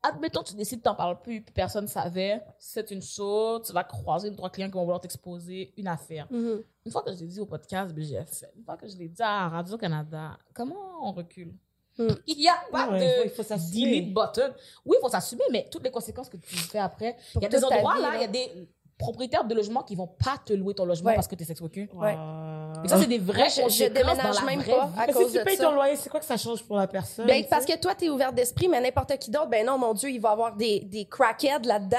admettons, 0.10 0.44
tu 0.44 0.56
décides, 0.56 0.82
t'en 0.82 0.96
parles 0.96 1.22
plus, 1.22 1.42
puis 1.42 1.54
personne 1.54 1.86
ne 1.86 1.90
savait, 1.90 2.42
c'est 2.60 2.90
une 2.92 3.02
chose, 3.02 3.64
tu 3.68 3.74
vas 3.74 3.84
croiser 3.84 4.30
deux, 4.30 4.36
trois 4.38 4.50
clients 4.50 4.68
qui 4.68 4.74
vont 4.74 4.82
vouloir 4.84 5.02
t'exposer 5.02 5.74
une 5.78 5.88
affaire. 5.88 6.28
Mhm. 6.32 6.64
Une 6.86 6.92
fois 6.92 7.02
que 7.04 7.12
je 7.14 7.20
l'ai 7.20 7.28
dit 7.28 7.40
au 7.40 7.46
podcast 7.46 7.94
BGF, 7.94 8.44
une 8.56 8.64
fois 8.64 8.78
que 8.78 8.88
je 8.88 8.96
l'ai 8.98 9.08
dit 9.10 9.22
à 9.22 9.50
Radio-Canada, 9.50 10.38
comment 10.54 10.76
on 11.08 11.12
recule? 11.12 11.54
Il 11.98 12.38
n'y 12.38 12.50
a 12.50 12.56
pas 12.72 12.90
Ouais, 12.92 13.00
de 13.00 13.04
il 13.06 13.10
faut- 13.10 13.24
il 13.26 13.30
faut 13.32 13.44
s'assumer. 13.44 14.02
delete 14.02 14.14
button. 14.14 14.54
Oui, 14.86 14.98
il 15.00 15.02
faut 15.02 15.10
s'assumer, 15.10 15.44
mais 15.52 15.68
toutes 15.72 15.84
les 15.84 15.92
conséquences 15.92 16.28
que 16.28 16.36
tu 16.38 16.56
fais 16.56 16.80
après. 16.80 17.16
Il 17.36 17.42
y 17.42 17.46
a 17.46 17.50
des 17.50 17.64
endroits 17.64 17.96
vie, 17.96 18.02
là. 18.02 18.12
il 18.16 18.22
y 18.22 18.24
a 18.26 18.28
des 18.28 18.68
propriétaires 18.98 19.44
de 19.44 19.54
logements 19.54 19.84
qui 19.84 19.96
vont 19.96 20.08
pas 20.08 20.36
te 20.46 20.54
louer 20.54 20.74
ton 20.74 20.86
logement 20.86 21.10
Ouais. 21.10 21.16
parce 21.16 21.28
que 21.28 21.36
tu 21.36 21.44
es 21.44 21.46
sex 21.46 21.60
worker. 21.60 21.88
Ouais. 21.94 22.16
Et 22.84 22.88
ça, 22.88 22.98
c'est 23.00 23.08
des 23.08 23.20
vraies 23.20 23.50
Moi, 23.60 23.68
je, 23.70 23.84
je 23.84 23.90
déménage 23.90 24.18
dans 24.18 24.32
la 24.32 24.42
même 24.46 24.60
vraie 24.62 24.72
pas 24.72 24.86
vie. 24.86 25.00
à 25.00 25.08
Mais 25.08 25.14
cause 25.14 25.26
si 25.28 25.32
tu 25.34 25.38
de 25.40 25.44
payes 25.44 25.58
ça. 25.58 25.64
ton 25.66 25.72
loyer, 25.74 25.96
c'est 25.96 26.10
quoi 26.10 26.20
que 26.20 26.26
ça 26.26 26.38
change 26.38 26.64
pour 26.64 26.78
la 26.78 26.88
personne? 26.88 27.26
Ben, 27.26 27.42
tu 27.44 27.50
parce 27.50 27.66
que 27.66 27.78
toi, 27.78 27.94
t'es 27.96 28.10
ouverte 28.10 28.36
d'esprit, 28.36 28.68
mais 28.68 28.80
n'importe 28.80 29.18
qui 29.18 29.32
d'autre, 29.32 29.48
ben 29.50 29.66
non, 29.66 29.78
mon 29.78 29.94
Dieu, 29.94 30.10
il 30.10 30.20
va 30.22 30.32
avoir 30.32 30.56
des, 30.56 30.80
des 30.82 31.06
crackheads 31.06 31.66
là-dedans. 31.66 31.98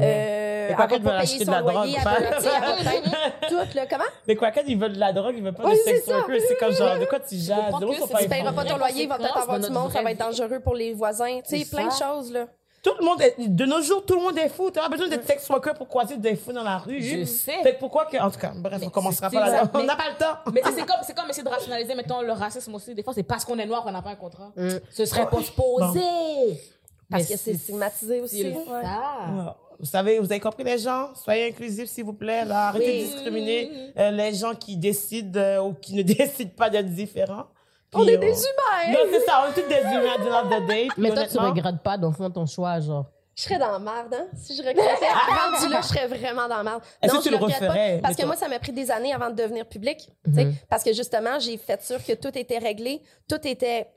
Euh, 0.00 0.68
Les 0.68 0.74
crackheads 0.74 0.98
veulent 1.00 1.04
payer 1.04 1.22
acheter 1.22 1.44
son 1.44 1.50
de 1.52 1.56
la 1.56 1.60
loyer, 1.62 1.96
drogue, 1.98 2.40
tu 3.40 3.48
tout, 3.48 3.76
là. 3.76 3.86
Comment? 3.88 4.04
Les 4.26 4.36
crackheads, 4.36 4.64
ils 4.68 4.78
veulent 4.78 4.92
de 4.94 5.00
la 5.00 5.12
drogue, 5.12 5.34
ils 5.36 5.42
veulent 5.42 5.54
pas 5.54 5.64
Oui, 5.64 5.72
de 5.72 5.76
c'est 5.84 5.94
sex 5.96 6.06
ça. 6.06 6.16
worker. 6.18 6.36
C'est 6.48 6.56
comme 6.58 6.72
genre, 6.72 6.98
de 6.98 7.04
quoi 7.06 7.20
tu 7.20 7.36
jases? 7.36 7.70
pas 7.70 8.18
Tu 8.20 8.28
payeras 8.28 8.52
pas 8.52 8.64
ton 8.64 8.76
loyer, 8.76 9.02
il 9.04 9.08
va 9.08 9.18
peut-être 9.18 9.36
avoir 9.38 9.58
du 9.60 9.70
monde, 9.70 9.90
ça 9.92 10.02
va 10.02 10.12
être 10.12 10.18
dangereux 10.20 10.60
pour 10.60 10.74
les 10.74 10.92
voisins. 10.94 11.40
Tu 11.48 11.58
sais, 11.58 11.70
plein 11.70 11.86
de 11.88 11.92
choses, 11.92 12.32
là. 12.32 12.46
Tout 12.86 12.94
le 13.00 13.04
monde 13.04 13.20
est, 13.20 13.34
de 13.48 13.64
nos 13.66 13.82
jours, 13.82 14.04
tout 14.06 14.14
le 14.14 14.20
monde 14.20 14.38
est 14.38 14.48
fou. 14.48 14.70
T'as 14.70 14.82
pas 14.82 14.88
besoin 14.88 15.08
d'être 15.08 15.26
sex 15.26 15.48
worker 15.50 15.74
pour 15.74 15.88
croiser 15.88 16.16
des 16.18 16.36
fous 16.36 16.52
dans 16.52 16.62
la 16.62 16.78
rue. 16.78 17.02
Je 17.02 17.24
sais. 17.24 17.60
Fait 17.64 17.72
pourquoi 17.80 18.04
que, 18.06 18.16
en 18.16 18.30
tout 18.30 18.38
cas, 18.38 18.52
bref, 18.54 18.80
on 18.84 18.90
commencera 18.90 19.28
c'est 19.28 19.36
pas 19.36 19.50
là. 19.50 19.68
On 19.74 19.82
n'a 19.82 19.96
pas 19.96 20.10
le 20.10 20.16
temps. 20.16 20.52
Mais 20.52 20.60
tu 20.62 20.68
c'est 20.72 20.86
comme, 20.86 20.96
c'est 21.02 21.16
comme 21.16 21.28
essayer 21.28 21.42
de 21.42 21.48
rationaliser, 21.48 21.96
mettons, 21.96 22.22
le 22.22 22.30
racisme 22.30 22.72
aussi. 22.76 22.94
Des 22.94 23.02
fois, 23.02 23.12
c'est 23.12 23.24
parce 23.24 23.44
qu'on 23.44 23.58
est 23.58 23.66
noir 23.66 23.82
qu'on 23.82 23.90
n'a 23.90 24.02
pas 24.02 24.10
un 24.10 24.14
contrat. 24.14 24.52
Ce 24.92 25.04
serait 25.04 25.28
pas 25.28 25.42
supposé. 25.42 26.00
Parce 27.10 27.26
que 27.26 27.36
c'est 27.36 27.54
stigmatisé 27.54 28.20
aussi. 28.20 28.42
c'est 28.42 28.52
Ouais. 28.52 28.82
ça. 28.82 29.56
Vous 29.78 29.84
savez, 29.86 30.18
vous 30.20 30.30
avez 30.30 30.40
compris 30.40 30.64
les 30.64 30.78
gens? 30.78 31.10
Soyez 31.14 31.48
inclusifs, 31.48 31.88
s'il 31.90 32.04
vous 32.04 32.14
plaît. 32.14 32.44
Là. 32.44 32.68
Arrêtez 32.68 32.86
Oui. 32.86 33.00
de 33.02 33.12
discriminer 33.12 33.70
euh, 33.98 34.10
les 34.10 34.32
gens 34.32 34.54
qui 34.54 34.76
décident 34.76 35.38
euh, 35.38 35.60
ou 35.60 35.74
qui 35.74 35.94
ne 35.94 36.02
décident 36.14 36.50
pas 36.56 36.70
d'être 36.70 36.88
différents. 36.88 37.46
On 37.94 38.06
est 38.06 38.18
des 38.18 38.26
euh, 38.26 38.30
humains! 38.30 38.92
Non, 38.92 38.98
c'est 39.10 39.20
ça, 39.24 39.44
on 39.46 39.50
est 39.50 39.54
tous 39.62 39.68
des 39.68 39.80
humains 39.80 40.14
à 40.14 40.18
the 40.18 40.28
end 40.50 40.54
of 40.56 40.62
the 40.62 40.66
day. 40.66 40.88
Mais 40.98 41.10
toi, 41.10 41.24
tu 41.26 41.38
regrettes 41.38 41.82
pas, 41.82 41.96
dans 41.96 42.08
le 42.08 42.14
fond, 42.14 42.30
ton 42.30 42.46
choix, 42.46 42.80
genre. 42.80 43.06
Je 43.34 43.42
serais 43.42 43.58
dans 43.58 43.70
la 43.72 43.78
merde, 43.78 44.14
hein? 44.14 44.26
Si 44.34 44.56
je 44.56 44.62
regrettais, 44.62 44.80
rendu 45.60 45.70
là, 45.70 45.80
je 45.82 45.86
serais 45.88 46.06
vraiment 46.06 46.48
dans 46.48 46.56
la 46.56 46.62
merde. 46.62 46.80
Est-ce 47.02 47.12
Non, 47.12 47.18
que 47.18 47.24
tu 47.24 47.30
je 47.30 47.34
le 47.36 47.42
regrette 47.42 47.60
pas, 47.60 47.66
referais, 47.68 47.98
Parce 48.02 48.16
que 48.16 48.24
moi, 48.24 48.34
ça 48.34 48.48
m'a 48.48 48.58
pris 48.58 48.72
des 48.72 48.90
années 48.90 49.12
avant 49.12 49.28
de 49.28 49.34
devenir 49.34 49.66
public. 49.66 50.08
tu 50.24 50.34
sais, 50.34 50.44
Mhm. 50.46 50.54
Parce 50.70 50.82
que 50.82 50.92
justement, 50.94 51.38
j'ai 51.38 51.58
fait 51.58 51.82
sûr 51.82 52.02
que 52.02 52.14
tout 52.14 52.36
était 52.36 52.56
réglé, 52.58 53.02
tout 53.28 53.46
était, 53.46 53.88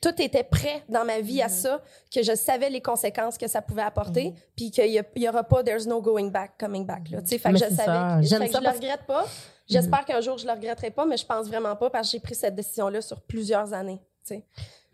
tout 0.00 0.14
était 0.22 0.42
prêt 0.44 0.82
dans 0.88 1.04
ma 1.04 1.20
vie 1.20 1.42
à 1.42 1.50
ça, 1.50 1.82
que 2.14 2.22
je 2.22 2.34
savais 2.34 2.70
les 2.70 2.80
conséquences 2.80 3.36
que 3.36 3.46
ça 3.46 3.60
pouvait 3.60 3.82
apporter, 3.82 4.32
puis 4.56 4.70
qu'il 4.70 4.86
y, 4.86 4.98
a- 4.98 5.02
il 5.16 5.22
y 5.22 5.28
aura 5.28 5.44
pas, 5.44 5.62
there's 5.62 5.86
no 5.86 6.00
going 6.00 6.28
back, 6.30 6.52
coming 6.58 6.86
back. 6.86 7.10
Là, 7.10 7.20
tu 7.20 7.28
sais, 7.28 7.38
fait 7.38 7.48
que 7.50 7.52
Mais 7.54 7.58
je 7.58 7.64
c'est 7.66 7.74
savais. 7.74 7.86
ça. 7.86 8.20
que- 8.22 8.26
fait 8.26 8.46
que 8.46 8.52
ça 8.52 8.58
je 8.58 8.64
le 8.64 8.70
parce- 8.70 8.76
regrette 8.78 9.06
pas. 9.06 9.26
J'espère 9.68 10.04
qu'un 10.04 10.20
jour, 10.20 10.38
je 10.38 10.46
le 10.46 10.52
regretterai 10.52 10.90
pas, 10.90 11.04
mais 11.06 11.16
je 11.16 11.26
pense 11.26 11.46
vraiment 11.46 11.76
pas 11.76 11.90
parce 11.90 12.08
que 12.08 12.12
j'ai 12.12 12.20
pris 12.20 12.34
cette 12.34 12.54
décision-là 12.54 13.00
sur 13.02 13.20
plusieurs 13.20 13.72
années. 13.72 14.00
tu 14.26 14.34
sais. 14.34 14.42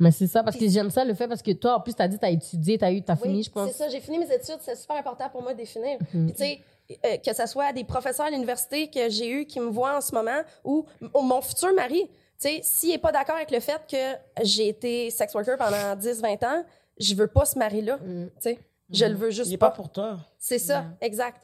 Mais 0.01 0.10
c'est 0.10 0.26
ça, 0.26 0.42
parce 0.42 0.56
que 0.56 0.68
j'aime 0.68 0.90
ça, 0.90 1.05
le 1.05 1.14
fait, 1.14 1.28
parce 1.28 1.42
que 1.42 1.52
toi, 1.52 1.76
en 1.76 1.80
plus, 1.80 1.94
t'as 1.94 2.09
dit, 2.09 2.18
t'as 2.18 2.30
étudié, 2.30 2.76
t'as 2.78 2.90
eu, 2.90 3.01
t'as 3.02 3.14
fini, 3.14 3.36
Oui, 3.36 3.42
je 3.44 3.51
pense. 3.51 3.70
C'est 3.70 3.76
ça, 3.78 3.88
j'ai 3.88 4.01
fini 4.01 4.18
mes 4.18 4.26
études, 4.32 4.59
c'est 4.60 4.74
super 4.74 4.96
important 4.96 5.28
pour 5.30 5.42
moi 5.42 5.55
de 5.55 5.59
les 5.59 5.66
finir. 5.66 5.98
Mhm. 6.12 6.26
Puis 6.26 6.32
tu 6.34 6.38
sais, 6.44 6.60
euh, 7.06 7.16
que 7.18 7.32
ce 7.32 7.46
soit 7.46 7.72
des 7.72 7.84
professeurs 7.84 8.26
à 8.26 8.30
l'université 8.30 8.90
que 8.90 9.09
j'ai 9.09 9.30
eu 9.30 9.46
qui 9.46 9.60
me 9.60 9.68
voient 9.70 9.96
en 9.96 10.01
ce 10.01 10.12
moment 10.12 10.40
ou 10.64 10.84
mon 11.01 11.40
futur 11.40 11.72
mari, 11.74 12.09
tu 12.09 12.10
sais, 12.38 12.60
s'il 12.64 12.90
est 12.92 12.98
pas 12.98 13.12
d'accord 13.12 13.36
avec 13.36 13.52
le 13.52 13.60
fait 13.60 13.80
que 13.88 14.42
j'ai 14.44 14.68
été 14.68 15.10
sex 15.10 15.32
worker 15.34 15.56
pendant 15.56 15.94
10-20 15.96 16.44
ans, 16.44 16.64
je 16.98 17.14
veux 17.14 17.28
pas 17.28 17.44
ce 17.44 17.56
mari-là, 17.59 17.98
Mhm. 18.05 18.30
tu 18.36 18.42
sais. 18.42 18.59
Je 18.90 19.05
le 19.06 19.14
veux 19.14 19.30
juste 19.30 19.48
Il 19.51 19.55
est 19.55 19.59
pas. 19.59 19.70
pas 19.70 19.76
pour 19.76 19.90
toi. 19.90 20.18
C'est 20.38 20.59
ça, 20.59 20.84
exact. 21.01 21.40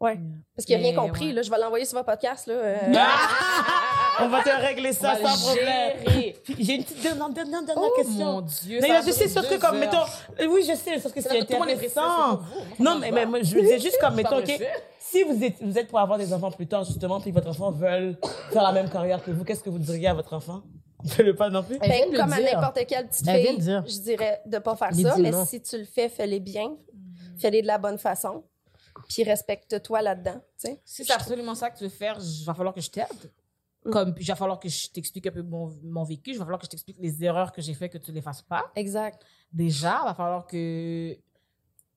Ouais. 0.00 0.18
Parce 0.54 0.64
qu'il 0.64 0.74
a 0.76 0.78
rien 0.78 0.94
compris, 0.94 1.28
ouais. 1.28 1.32
là, 1.32 1.42
je 1.42 1.50
vais 1.50 1.58
l'envoyer 1.58 1.84
sur 1.84 1.98
votre 1.98 2.10
podcast, 2.10 2.46
là. 2.46 2.54
euh, 2.54 2.76
On 4.20 4.28
va 4.28 4.42
te 4.42 4.48
régler 4.50 4.92
ça 4.92 5.14
sans 5.16 5.46
problème. 5.46 5.96
J'ai 6.58 6.74
une 6.74 6.82
petite 6.84 7.02
dernière, 7.02 7.28
dernière, 7.30 7.62
dernière 7.62 7.84
Oh 7.90 7.94
question. 7.96 8.24
mon 8.32 8.40
Dieu. 8.42 8.78
Mais 8.82 8.88
là, 8.88 9.00
je 9.06 9.12
sais, 9.12 9.26
deux 9.28 9.58
comme, 9.58 9.74
heures. 9.74 9.80
mettons, 9.80 10.02
euh, 10.40 10.46
oui, 10.50 10.64
je 10.68 10.74
sais, 10.74 10.98
sauf 10.98 11.12
que 11.12 11.20
C'est 11.20 11.40
intéressant. 11.40 12.40
Non, 12.80 12.96
me 12.96 13.00
mais, 13.00 13.10
mais 13.12 13.26
moi, 13.26 13.42
je 13.42 13.54
veux 13.54 13.62
dire 13.62 13.78
juste 13.78 13.98
comme, 14.00 14.14
mettons, 14.16 14.38
ok, 14.38 14.60
si 14.98 15.22
vous 15.22 15.42
êtes, 15.44 15.56
vous 15.62 15.78
êtes 15.78 15.88
pour 15.88 16.00
avoir 16.00 16.18
des 16.18 16.32
enfants 16.32 16.50
plus 16.50 16.66
tard, 16.66 16.84
justement, 16.84 17.20
puis 17.20 17.30
votre 17.30 17.48
enfant 17.48 17.70
veut 17.70 18.16
faire 18.52 18.62
la 18.62 18.72
même 18.72 18.90
carrière 18.90 19.22
que 19.22 19.30
vous, 19.30 19.44
qu'est-ce 19.44 19.62
que 19.62 19.70
vous 19.70 19.78
diriez 19.78 20.08
à 20.08 20.14
votre 20.14 20.32
enfant? 20.34 20.62
Vous 21.04 21.22
ne 21.22 21.28
le 21.28 21.34
pas 21.36 21.48
non 21.48 21.62
plus? 21.62 21.78
Elle 21.80 21.90
vient 21.92 22.06
Ben, 22.10 22.20
comme 22.22 22.32
à 22.32 22.36
dire. 22.40 22.54
n'importe 22.54 22.86
quelle 22.88 23.06
petite 23.06 23.26
Elle 23.28 23.42
vient 23.42 23.52
de 23.52 23.56
fille, 23.58 23.64
dire. 23.66 23.84
je 23.86 23.98
dirais 24.00 24.40
de 24.46 24.58
pas 24.58 24.74
faire 24.74 24.92
ça, 24.92 25.16
mais 25.18 25.32
si 25.46 25.60
tu 25.62 25.78
le 25.78 25.84
fais, 25.84 26.08
fais-les 26.08 26.40
bien, 26.40 26.72
fais-les 27.38 27.62
de 27.62 27.68
la 27.68 27.78
bonne 27.78 27.98
façon, 27.98 28.42
puis 29.08 29.24
respecte-toi 29.24 30.02
là-dedans, 30.02 30.40
tu 30.58 30.68
sais. 30.68 30.80
Si 30.84 31.04
c'est 31.04 31.12
absolument 31.12 31.54
ça 31.54 31.70
que 31.70 31.78
tu 31.78 31.84
veux 31.84 31.90
faire, 31.90 32.18
il 32.20 32.44
va 32.44 32.54
falloir 32.54 32.74
que 32.74 32.80
je 32.80 32.90
t'aide. 32.90 33.32
Mm. 33.84 33.90
Comme, 33.90 34.14
il 34.18 34.26
va 34.26 34.36
falloir 34.36 34.60
que 34.60 34.68
je 34.68 34.88
t'explique 34.88 35.26
un 35.26 35.30
peu 35.30 35.42
mon, 35.42 35.72
mon 35.82 36.04
vécu. 36.04 36.30
Il 36.30 36.38
va 36.38 36.44
falloir 36.44 36.60
que 36.60 36.66
je 36.66 36.70
t'explique 36.70 36.98
les 37.00 37.24
erreurs 37.24 37.52
que 37.52 37.62
j'ai 37.62 37.74
fait 37.74 37.88
que 37.88 37.98
tu 37.98 38.10
ne 38.10 38.16
les 38.16 38.22
fasses 38.22 38.42
pas. 38.42 38.70
Exact. 38.76 39.24
Déjà, 39.50 40.00
il 40.02 40.08
va 40.08 40.14
falloir 40.14 40.46
que. 40.46 41.16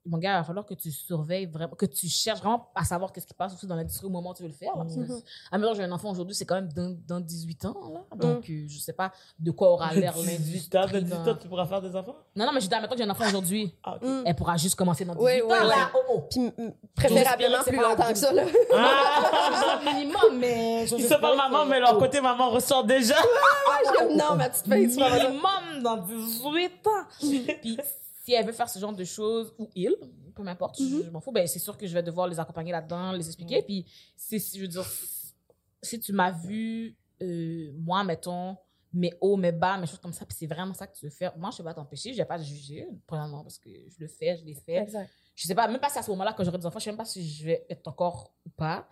Mon 0.04 0.18
gars, 0.18 0.32
il 0.34 0.38
va 0.40 0.44
falloir 0.44 0.66
que 0.66 0.74
tu 0.74 0.90
surveilles 0.92 1.46
vraiment, 1.46 1.76
que 1.76 1.86
tu 1.86 2.08
cherches 2.10 2.40
vraiment 2.40 2.70
à 2.74 2.84
savoir 2.84 3.12
qu'est-ce 3.14 3.28
qui 3.28 3.36
passe 3.36 3.54
aussi 3.54 3.68
dans 3.68 3.76
l'industrie 3.76 4.08
au 4.08 4.10
moment 4.10 4.32
où 4.32 4.34
tu 4.34 4.42
veux 4.42 4.50
le 4.50 4.54
faire. 4.56 4.76
là. 4.76 4.84
Parce 4.84 4.96
que, 4.96 5.02
Mhm. 5.02 5.22
À 5.52 5.58
mesure 5.60 5.72
que 5.74 5.78
j'ai 5.78 5.84
un 5.84 5.92
enfant 5.92 6.10
aujourd'hui, 6.10 6.34
c'est 6.34 6.46
quand 6.46 6.56
même 6.56 6.74
dans, 6.74 6.98
dans 7.08 7.20
18 7.20 7.66
ans. 7.66 7.76
Là. 7.94 8.18
Donc, 8.18 8.50
euh, 8.50 8.66
je 8.68 8.80
sais 8.80 8.94
pas 8.94 9.12
de 9.38 9.52
quoi 9.52 9.70
aura 9.72 9.94
l'air 9.94 10.14
18 10.16 10.76
ans, 10.76 10.80
l'industrie. 10.82 11.04
18 11.04 11.24
dans- 11.24 11.32
ans, 11.32 11.38
tu 11.40 11.48
pourras 11.48 11.66
faire 11.68 11.82
des 11.84 11.96
enfants? 11.96 12.16
Non, 12.36 12.46
non, 12.48 12.52
mais 12.52 12.62
je 12.62 12.68
dis, 12.68 12.74
admettons 12.74 12.94
que 12.96 12.98
j'ai 12.98 13.08
un 13.08 13.10
enfant 13.12 13.28
aujourd'hui. 13.28 13.76
Ah, 13.84 13.96
ok. 13.98 14.02
Mm. 14.02 14.24
Elle 14.26 14.36
pourra 14.36 14.58
juste 14.58 14.76
commencer 14.76 15.06
dans 15.06 15.14
18 15.14 15.24
Oui, 15.24 15.42
ans. 15.42 15.46
oui, 15.62 15.68
là. 15.68 15.76
oui. 15.94 16.00
Oh, 16.10 16.14
oh. 16.16 16.22
Puis 16.32 16.40
m- 16.58 16.74
préférablement 16.96 17.64
plus 17.64 17.78
longtemps 17.78 18.12
que 18.12 18.18
ça, 18.18 18.34
là. 18.34 18.44
Ah! 18.74 19.80
minimum, 19.94 20.40
mais. 20.40 20.86
Ils 20.86 21.08
sont 21.08 21.20
pas 21.20 21.36
maman, 21.36 21.66
mais 21.66 21.80
leur 21.80 21.98
côté 22.00 22.22
maman 22.22 22.50
ressort 22.50 22.84
déjà. 22.86 23.16
Je 23.18 24.18
non, 24.18 24.36
ma 24.36 24.50
petite 24.50 24.64
fille, 24.66 24.90
tu 24.90 25.04
minimum 25.04 25.84
dans 25.84 25.98
18 25.98 26.88
ans. 26.88 27.06
Puis 27.20 27.78
si 28.32 28.36
elle 28.38 28.46
veut 28.46 28.54
faire 28.54 28.70
ce 28.70 28.80
genre 28.80 28.94
de 28.94 29.04
choses, 29.04 29.54
ou 29.58 29.70
il, 29.76 29.94
peu 30.34 30.44
m'importe, 30.44 30.78
je- 30.80 30.84
Mhm. 30.84 31.04
je, 31.06 31.10
m'en 31.10 31.20
fous, 31.20 31.32
ben, 31.34 31.46
c'est 31.48 31.60
sûr 31.60 31.78
que 31.78 31.86
je 31.86 31.94
vais 31.94 32.04
devoir 32.04 32.28
les 32.28 32.40
accompagner 32.40 32.72
là-dedans, 32.72 33.12
les 33.12 33.28
expliquer. 33.28 33.62
Puis 33.62 33.86
c'est, 34.16 34.40
je 34.40 34.62
veux 34.62 34.68
dire, 34.68 34.86
si 35.82 36.00
tu 36.00 36.14
m'as 36.14 36.32
vu, 36.32 36.96
euh, 37.22 37.72
moi, 37.76 38.04
mettons, 38.04 38.56
mes 38.94 39.14
hauts, 39.22 39.38
mes 39.38 39.52
bas, 39.52 39.78
mes 39.78 39.88
choses 39.88 40.00
comme 40.00 40.14
ça, 40.14 40.26
puis 40.26 40.36
c'est 40.38 40.48
vraiment 40.48 40.74
ça 40.74 40.88
que 40.88 40.96
tu 40.98 41.06
veux 41.06 41.12
faire, 41.12 41.38
moi, 41.38 41.50
je 41.52 41.58
vais 41.58 41.64
pas 41.64 41.74
t'empêcher, 41.74 42.12
je 42.14 42.18
vais 42.18 42.26
pas 42.26 42.38
te 42.38 42.44
juger, 42.44 42.88
premièrement, 43.08 43.42
parce 43.44 43.58
que 43.58 43.70
je 43.70 43.96
le 44.00 44.08
fais, 44.08 44.38
je 44.38 44.44
l'ai 44.46 44.54
fait. 44.56 44.78
Exact. 44.78 45.10
Je 45.36 45.48
sais 45.48 45.56
pas, 45.56 45.68
même 45.68 45.80
pas 45.80 45.90
si 45.90 45.98
à 45.98 46.04
ce 46.04 46.12
moment-là, 46.12 46.34
quand 46.34 46.44
j'aurai 46.44 46.58
des 46.58 46.66
enfants, 46.66 46.80
je 46.80 46.84
sais 46.86 46.90
même 46.92 46.98
pas 46.98 47.06
si 47.06 47.28
je 47.28 47.46
vais 47.46 47.66
être 47.70 47.88
encore 47.88 48.34
ou 48.46 48.50
pas. 48.50 48.88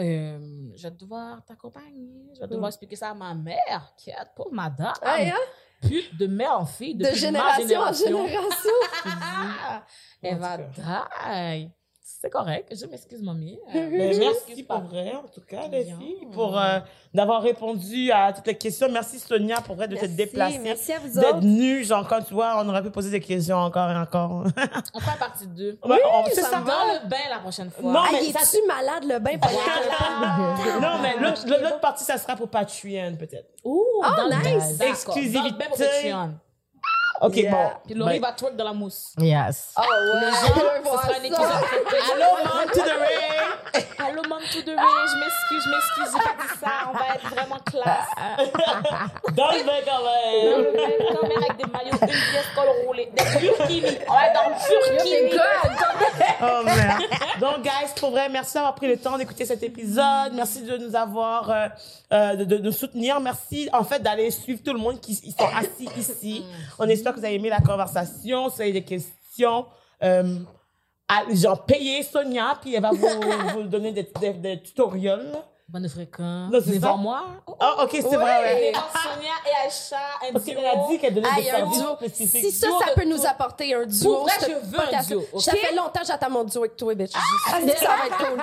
Euh, 0.00 0.70
je 0.74 0.82
vais 0.88 0.90
devoir 0.92 1.44
t'accompagner, 1.44 2.30
je 2.34 2.40
vais 2.40 2.46
devoir 2.48 2.68
expliquer 2.68 2.96
ça 2.96 3.10
à 3.10 3.14
ma 3.14 3.34
mère, 3.34 3.92
qui 3.96 4.10
est 4.10 4.14
pauvre 4.34 4.52
madame, 4.52 4.94
Hey, 5.02 5.28
hein? 5.30 5.34
Pute 5.82 6.16
de 6.16 6.26
mère 6.26 6.58
en 6.58 6.66
fille, 6.66 6.94
De 6.94 7.04
depuis 7.04 7.18
génération 7.18 7.80
en 7.80 7.92
génération. 7.92 8.26
Ah, 9.04 9.84
Elle 10.22 10.38
va 10.38 10.58
die. 10.58 11.70
C'est 12.20 12.30
correct, 12.30 12.72
je 12.78 12.86
m'excuse, 12.86 13.20
mamie. 13.22 13.58
Mais 13.74 14.12
Je 14.14 14.18
merci 14.20 14.62
pour 14.62 14.76
pas. 14.80 14.86
vrai, 14.86 15.12
en 15.14 15.26
tout 15.28 15.40
cas, 15.40 15.66
les 15.70 15.84
filles, 15.86 16.26
pour 16.32 16.56
euh, 16.58 16.78
d'avoir 17.12 17.42
répondu 17.42 18.12
à 18.12 18.32
toutes 18.32 18.46
les 18.46 18.56
questions. 18.56 18.88
Merci 18.90 19.18
Sonia 19.18 19.60
pour 19.60 19.74
vrai 19.74 19.88
de 19.88 19.96
t'être 19.96 20.14
déplacée. 20.14 20.58
Merci 20.60 20.92
à 20.92 20.98
vous 21.00 21.08
D'être 21.18 21.36
autres. 21.38 21.44
nue, 21.46 21.82
genre, 21.84 22.06
quand 22.06 22.22
tu 22.22 22.34
vois, 22.34 22.54
on 22.62 22.68
aurait 22.68 22.82
pu 22.82 22.90
poser 22.90 23.10
des 23.10 23.20
questions 23.20 23.56
encore 23.56 23.90
et 23.90 23.96
encore. 23.96 24.44
On 24.94 25.00
fera 25.00 25.16
partie 25.16 25.46
2. 25.48 25.78
Ouais, 25.84 26.00
on- 26.12 26.24
ça 26.30 26.50
Dans 26.60 26.66
le 26.66 27.08
bain 27.08 27.16
la 27.30 27.38
prochaine 27.40 27.70
fois. 27.70 27.90
Non, 27.92 28.00
Ah, 28.04 28.08
mais 28.12 28.24
il 28.26 28.32
ça, 28.32 28.40
est-tu 28.42 28.66
malade, 28.68 29.04
le 29.04 29.18
bain? 29.18 29.32
que- 29.38 30.80
non, 30.80 30.98
mais 31.02 31.16
l'autre 31.18 31.80
partie, 31.80 32.04
ça 32.04 32.18
sera 32.18 32.36
pour 32.36 32.48
Patreon, 32.48 33.16
peut-être. 33.18 33.48
Ouh, 33.64 33.84
Oh, 33.98 34.02
dans 34.16 34.24
le 34.24 34.42
bain. 34.42 34.56
nice. 34.56 34.80
Exclusivité. 34.80 35.64
OK, 37.22 37.36
Yeah. 37.36 37.50
bon. 37.52 37.70
Puis 37.86 37.94
Laurie 37.94 38.18
va 38.18 38.32
twerk 38.32 38.56
dans 38.56 38.64
la 38.64 38.72
mousse. 38.72 39.14
Yes. 39.18 39.74
Oh, 39.76 39.80
ouais. 39.80 40.20
Les 40.20 40.30
gens, 40.30 40.38
ce 40.84 40.90
sera 40.90 41.18
un 41.18 41.22
épisode 41.22 41.40
Allô, 42.14 42.30
mom 42.44 42.68
to 42.72 42.80
the 42.80 42.84
ring! 42.84 43.31
Allô, 43.98 44.22
mom 44.28 44.40
to 44.52 44.60
the 44.62 44.68
way, 44.68 45.06
je 45.08 45.18
m'excuse, 45.18 45.62
je 45.64 45.70
m'excuse, 45.70 46.12
j'ai 46.12 46.22
pas 46.22 46.42
dit 46.42 46.60
ça, 46.60 46.90
on 46.90 46.92
va 46.92 47.14
être 47.14 47.26
vraiment 47.34 47.58
classe. 47.64 48.08
Dans 49.36 49.50
le 49.50 49.64
bain, 49.64 49.80
quand 49.86 49.98
Dans 49.98 50.04
même. 50.04 50.64
le 50.64 50.72
bain, 50.72 51.18
quand 51.20 51.28
même, 51.28 51.38
avec 51.42 51.56
des 51.56 51.72
maillots, 51.72 51.98
une 52.02 52.08
pièce 52.08 52.46
col 52.54 52.68
roulé, 52.86 53.10
des 53.16 53.38
burkinis, 53.40 53.98
on 54.08 54.12
va 54.12 54.26
être 54.26 54.34
dans 54.34 54.48
le 54.50 54.54
burkini. 54.98 55.40
Oh 56.44 56.62
merde. 56.64 57.02
Donc, 57.40 57.62
guys, 57.62 57.92
pour 57.98 58.10
vrai, 58.10 58.28
merci 58.28 58.54
d'avoir 58.54 58.74
pris 58.74 58.88
le 58.88 58.96
temps 58.96 59.16
d'écouter 59.16 59.44
cet 59.44 59.62
épisode. 59.62 60.32
Merci 60.34 60.62
de 60.62 60.76
nous 60.76 60.96
avoir, 60.96 61.50
euh, 61.50 61.68
euh, 62.12 62.36
de, 62.36 62.44
de 62.44 62.58
nous 62.58 62.72
soutenir. 62.72 63.20
Merci, 63.20 63.68
en 63.72 63.84
fait, 63.84 64.00
d'aller 64.00 64.30
suivre 64.30 64.60
tout 64.64 64.72
le 64.72 64.78
monde 64.78 65.00
qui 65.00 65.12
ils 65.24 65.32
sont 65.32 65.48
assis 65.56 65.88
ici. 65.96 66.44
On 66.78 66.88
espère 66.88 67.12
que 67.14 67.20
vous 67.20 67.24
avez 67.24 67.36
aimé 67.36 67.48
la 67.48 67.60
conversation. 67.60 68.48
Si 68.50 68.56
vous 68.56 68.62
avez 68.62 68.72
des 68.72 68.84
questions, 68.84 69.66
euh, 70.02 70.38
genre, 71.32 71.64
payez 71.64 72.02
Sonia, 72.02 72.56
puis 72.60 72.74
elle 72.74 72.82
va 72.82 72.90
vous, 72.90 73.08
vous 73.54 73.62
donner 73.64 73.92
des, 73.92 74.10
des, 74.20 74.32
des 74.32 74.62
tutoriels. 74.62 75.32
Bonne 75.68 75.88
fréquence. 75.88 76.52
Non, 76.52 76.58
c'est 76.62 76.78
ça. 76.80 76.96
moi. 76.96 77.24
Ah, 77.58 77.84
ok, 77.84 77.90
c'est 77.92 78.02
vrai, 78.02 78.42
ouais. 78.42 78.72
Sonia 78.74 79.30
et 79.46 79.64
Aïcha, 79.66 79.96
un 80.28 80.32
Parce 80.32 80.44
qu'elle 80.44 80.58
a 80.66 80.86
dit 80.86 80.98
qu'elle 80.98 81.14
donnait 81.14 81.34
des 81.36 81.48
un 81.48 81.56
services 81.56 81.78
duo. 81.78 81.96
spécifiques. 81.96 82.44
Si 82.44 82.52
ça, 82.52 82.66
ça 82.84 82.92
peut 82.94 83.04
nous 83.06 83.24
apporter 83.24 83.72
un 83.74 83.86
duo. 83.86 84.12
Pour 84.16 84.22
vrai, 84.24 84.32
je 84.42 84.66
veux 84.66 84.80
un 84.94 85.02
duo, 85.02 85.22
ok? 85.32 85.40
Ça 85.40 85.52
fait 85.52 85.74
longtemps 85.74 86.00
que 86.00 86.06
j'attends 86.06 86.28
mon 86.30 86.44
duo 86.44 86.60
avec 86.60 86.76
toi, 86.76 86.94
bitch. 86.94 87.12
Ah, 87.14 87.20
ça 87.52 87.60
va 87.88 88.06
être 88.06 88.18
cool. 88.18 88.42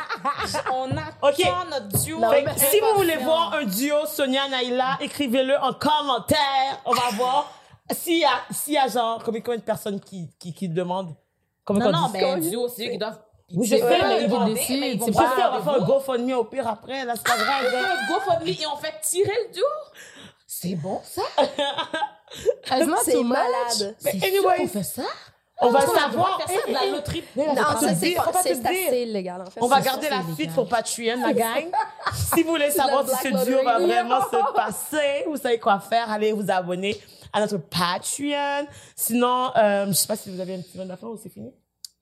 On 0.74 0.90
attend 0.92 1.28
Ok. 1.28 1.70
notre 1.70 2.04
duo. 2.04 2.20
Non, 2.20 2.32
Fait 2.32 2.46
si 2.58 2.80
vous 2.80 2.96
voulez 2.96 3.18
voir 3.18 3.54
un 3.54 3.66
duo 3.66 4.08
Sonia 4.08 4.48
Naïla, 4.50 4.98
écrivez-le 5.00 5.56
en 5.60 5.74
commentaire. 5.74 6.82
On 6.86 6.94
va 6.94 7.10
voir. 7.16 7.52
S'il 7.92 8.20
y 8.20 8.26
a, 8.26 8.30
s'il 8.52 8.74
y 8.74 8.78
a 8.78 8.88
genre, 8.88 9.22
combien, 9.24 9.42
combien 9.42 9.58
de 9.58 9.64
personnes 9.64 10.00
qui, 10.00 10.30
qui, 10.40 10.54
qui 10.54 10.70
demandent? 10.70 11.14
Combien 11.70 11.92
Non, 11.92 12.02
non, 12.02 12.10
ben, 12.10 12.40
duo, 12.40 12.68
c'est 12.68 12.88
eux 12.88 12.92
qui 12.92 12.98
doivent. 12.98 13.20
Oui, 13.54 13.68
je 13.68 13.76
sais, 13.76 13.84
Ouais, 13.84 13.98
mais 14.08 14.18
ils 14.22 14.24
ils 14.24 14.30
vont 14.30 14.46
décident, 14.46 14.74
demander, 14.74 14.80
mais 14.80 14.92
ils 14.92 15.00
vont 15.00 15.06
c'est 15.06 15.12
pas 15.12 15.20
on 15.20 15.28
va 15.28 15.36
faire 15.36 15.74
un 15.74 15.78
vous. 15.80 15.86
GoFundMe 15.86 16.34
au 16.34 16.44
pire 16.46 16.68
après, 16.68 17.06
là, 17.06 17.14
c'est 17.16 17.28
pas 17.28 17.38
grave. 17.38 17.66
On 17.66 17.70
fait 17.70 17.78
hein. 17.78 17.96
un 17.96 18.14
GoFundMe 18.14 18.48
et 18.48 18.66
on 18.74 18.78
fait 18.78 18.94
tirer 19.04 19.34
le 19.48 19.54
duo. 19.54 19.66
C'est 20.48 20.76
bon, 20.76 21.00
ça? 21.04 21.22
C'est 23.04 23.24
malade. 23.24 23.96
Mais 24.04 24.12
C'est 24.12 24.28
anyway, 24.28 24.40
sûr 24.42 24.56
qu'on 24.58 24.68
fait 24.68 24.84
ça? 24.84 25.04
on 25.62 25.70
va 25.70 25.80
On 25.80 25.92
le 25.94 26.00
savoir. 26.00 26.42
faire 26.42 26.60
ça 26.60 26.68
de 26.68 26.74
la 26.74 26.86
loterie. 26.86 27.24
Non, 27.36 27.56
ça, 27.56 27.96
c'est 27.96 28.18
assez 28.18 29.02
illégal, 29.02 29.42
en 29.42 29.46
fait. 29.46 29.62
On 29.62 29.68
va 29.68 29.82
garder 29.82 30.08
ça, 30.08 30.16
la 30.18 30.36
suite 30.36 30.52
sur 30.54 30.68
Patreon, 30.68 31.22
la 31.22 31.34
gang. 31.34 31.70
si 32.14 32.44
vous 32.44 32.50
voulez 32.50 32.72
savoir 32.72 33.08
si 33.08 33.16
ce 33.16 33.46
duo 33.46 33.64
va 33.64 33.80
vraiment 33.80 34.22
se 34.22 34.54
passer, 34.56 35.26
vous 35.28 35.38
savez 35.38 35.60
quoi 35.60 35.80
faire, 35.80 36.10
allez 36.12 36.32
vous 36.34 36.50
abonner 36.50 37.00
à 37.34 37.42
notre 37.42 37.58
Patreon. 37.58 38.68
Sinon, 38.96 39.52
euh, 39.56 39.88
je 39.88 39.94
sais 39.94 40.08
pas 40.08 40.16
si 40.16 40.30
vous 40.30 40.40
avez 40.40 40.56
un 40.56 40.62
petit 40.62 40.78
mot 40.78 40.86
d'affaire 40.86 41.10
ou 41.10 41.18
c'est 41.22 41.30
fini. 41.30 41.52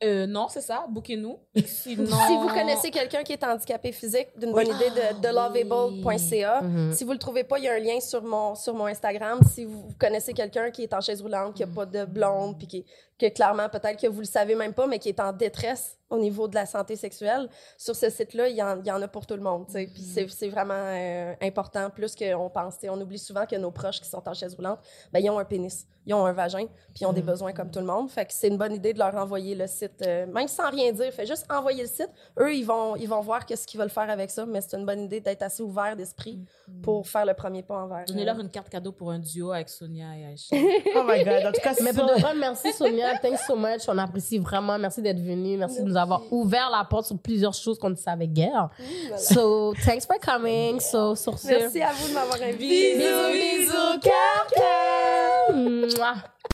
Euh, 0.04 0.28
non, 0.28 0.48
c'est 0.48 0.62
ça. 0.62 0.86
Bouquez-nous. 0.90 1.40
Sinon. 1.66 2.06
Si 2.06 2.36
vous 2.38 2.50
connaissez 2.50 2.92
quelqu'un 2.92 3.24
qui 3.24 3.34
est 3.34 3.44
handicapé 3.44 3.92
physique, 3.92 4.28
d'une 4.38 4.52
bonne 4.52 4.68
idée 4.68 4.90
de, 4.90 5.22
de 5.22 5.28
loveable.ca. 5.28 6.62
Mhm. 6.62 6.94
Si 6.94 7.04
vous 7.04 7.14
le 7.14 7.18
trouvez 7.18 7.44
pas, 7.44 7.58
il 7.58 7.66
y 7.66 7.68
a 7.68 7.74
un 7.74 7.80
lien 7.80 8.00
sur 8.00 8.24
mon, 8.24 8.54
sur 8.54 8.76
mon 8.76 8.86
Instagram. 8.86 9.40
Si 9.52 9.66
vous 9.66 9.90
connaissez 10.00 10.34
quelqu'un 10.34 10.70
qui 10.70 10.84
est 10.84 10.94
en 10.94 11.02
chaise 11.02 11.22
roulante, 11.22 11.56
qui 11.56 11.64
a 11.64 11.68
pas 11.68 11.86
de 11.86 12.06
blonde, 12.06 12.58
puis 12.60 12.68
qui, 12.68 12.86
que 13.20 13.28
clairement, 13.30 13.68
peut-être 13.70 14.00
que 14.00 14.08
vous 14.08 14.20
le 14.20 14.26
savez 14.26 14.56
même 14.56 14.74
pas, 14.74 14.88
mais 14.88 15.00
qui 15.00 15.10
est 15.10 15.20
en 15.20 15.34
détresse 15.34 15.98
au 16.10 16.18
niveau 16.20 16.48
de 16.48 16.56
la 16.56 16.66
santé 16.66 16.96
sexuelle, 16.96 17.50
sur 17.78 17.94
ce 17.94 18.10
site-là, 18.10 18.48
il 18.48 18.56
y, 18.56 18.64
en, 18.64 18.80
il 18.80 18.88
y 18.88 18.92
en 18.92 19.02
a 19.02 19.10
pour 19.10 19.26
tout 19.26 19.34
le 19.36 19.42
monde. 19.42 19.66
Puis 19.74 19.90
c'est- 20.02 20.30
c'est 20.30 20.48
vraiment 20.48 20.74
euh, 20.78 21.34
important, 21.42 21.90
plus 21.90 22.16
qu'on 22.16 22.50
pense. 22.50 22.76
On 22.90 23.02
oublie 23.02 23.20
souvent 23.20 23.46
que 23.46 23.58
nos 23.58 23.72
proches 23.72 24.00
qui 24.00 24.08
sont 24.08 24.26
en 24.26 24.34
chaise 24.34 24.56
roulante, 24.56 24.80
ben, 25.12 25.20
ils 25.20 25.30
ont 25.30 25.38
un 25.38 25.44
pénis, 25.44 25.86
ils 26.06 26.14
ont 26.14 26.26
un 26.26 26.32
vagin, 26.32 26.68
puis 26.94 27.02
ils 27.02 27.06
ont 27.06 27.12
des 27.12 27.22
besoins 27.22 27.52
comme 27.52 27.70
tout 27.72 27.80
le 27.80 27.86
monde. 27.86 28.10
Fait 28.10 28.26
que 28.26 28.32
c'est 28.32 28.48
une 28.48 28.56
bonne 28.58 28.74
idée 28.74 28.94
de 28.94 29.00
leur 29.00 29.14
envoyer 29.16 29.54
le 29.54 29.68
site, 29.68 30.02
euh, 30.06 30.26
même 30.28 30.48
sans 30.48 30.70
rien 30.70 30.94
dire. 30.94 31.12
Fait 31.12 31.26
juste 31.26 31.46
envoyer 31.52 31.82
le 31.84 31.90
site. 31.90 32.10
Eux, 32.40 32.56
ils 32.56 32.64
vont, 32.64 32.96
ils 32.96 33.10
vont 33.10 33.20
voir 33.20 33.46
qu'est-ce 33.46 33.68
qu'ils 33.68 33.80
veulent 33.82 33.90
faire 33.90 34.10
avec 34.10 34.30
ça, 34.30 34.46
mais 34.46 34.62
c'est 34.62 34.78
une 34.78 34.86
bonne 34.86 35.02
idée 35.02 35.20
d'être 35.20 35.42
assez 35.44 35.62
ouvert 35.62 35.98
d'esprit 35.98 36.40
pour 36.84 37.06
faire 37.06 37.26
le 37.26 37.34
premier 37.34 37.64
pas 37.64 37.80
envers. 37.84 38.06
Donnez-leur 38.06 38.40
une 38.40 38.50
carte 38.50 38.70
cadeau 38.70 38.94
pour 38.94 39.12
un 39.12 39.20
duo 39.20 39.52
avec 39.52 39.68
Sonia 39.68 40.16
et 40.18 40.26
Aïcha. 40.28 40.56
Oh 40.96 41.04
my 41.06 41.22
god. 41.26 41.48
En 41.48 41.52
tout 41.52 41.60
cas, 41.62 41.74
Mais 41.84 41.92
pour 41.92 42.06
de 42.06 42.22
vrai, 42.22 42.34
merci 42.36 42.72
Sonia. 42.72 43.07
Thanks 43.22 43.46
so 43.48 43.56
much. 43.56 43.82
On 43.88 43.98
apprécie 43.98 44.38
vraiment. 44.38 44.78
Merci 44.78 45.02
d'être 45.02 45.20
venue. 45.20 45.58
Merci, 45.58 45.82
de 45.82 45.88
nous 45.88 45.98
avoir 45.98 46.22
ouvert 46.32 46.70
la 46.70 46.84
porte 46.84 47.08
sur 47.08 47.18
plusieurs 47.18 47.54
choses 47.54 47.78
qu'on 47.78 47.90
ne 47.90 47.96
savait 47.96 48.28
guère. 48.28 48.70
voilà. 49.08 49.18
So, 49.18 49.74
thanks 49.86 50.06
for 50.06 50.20
coming. 50.20 50.80
So, 50.80 51.16
sur 51.16 51.38
ce. 51.38 51.48
Merci 51.48 51.82
à 51.82 51.92
vous 51.94 52.10
de 52.10 52.14
m'avoir 52.14 52.42
invité. 52.42 52.98
Bisous, 52.98 53.32
bisous, 53.32 54.00
cœur, 54.02 54.48
cœur. 54.56 56.38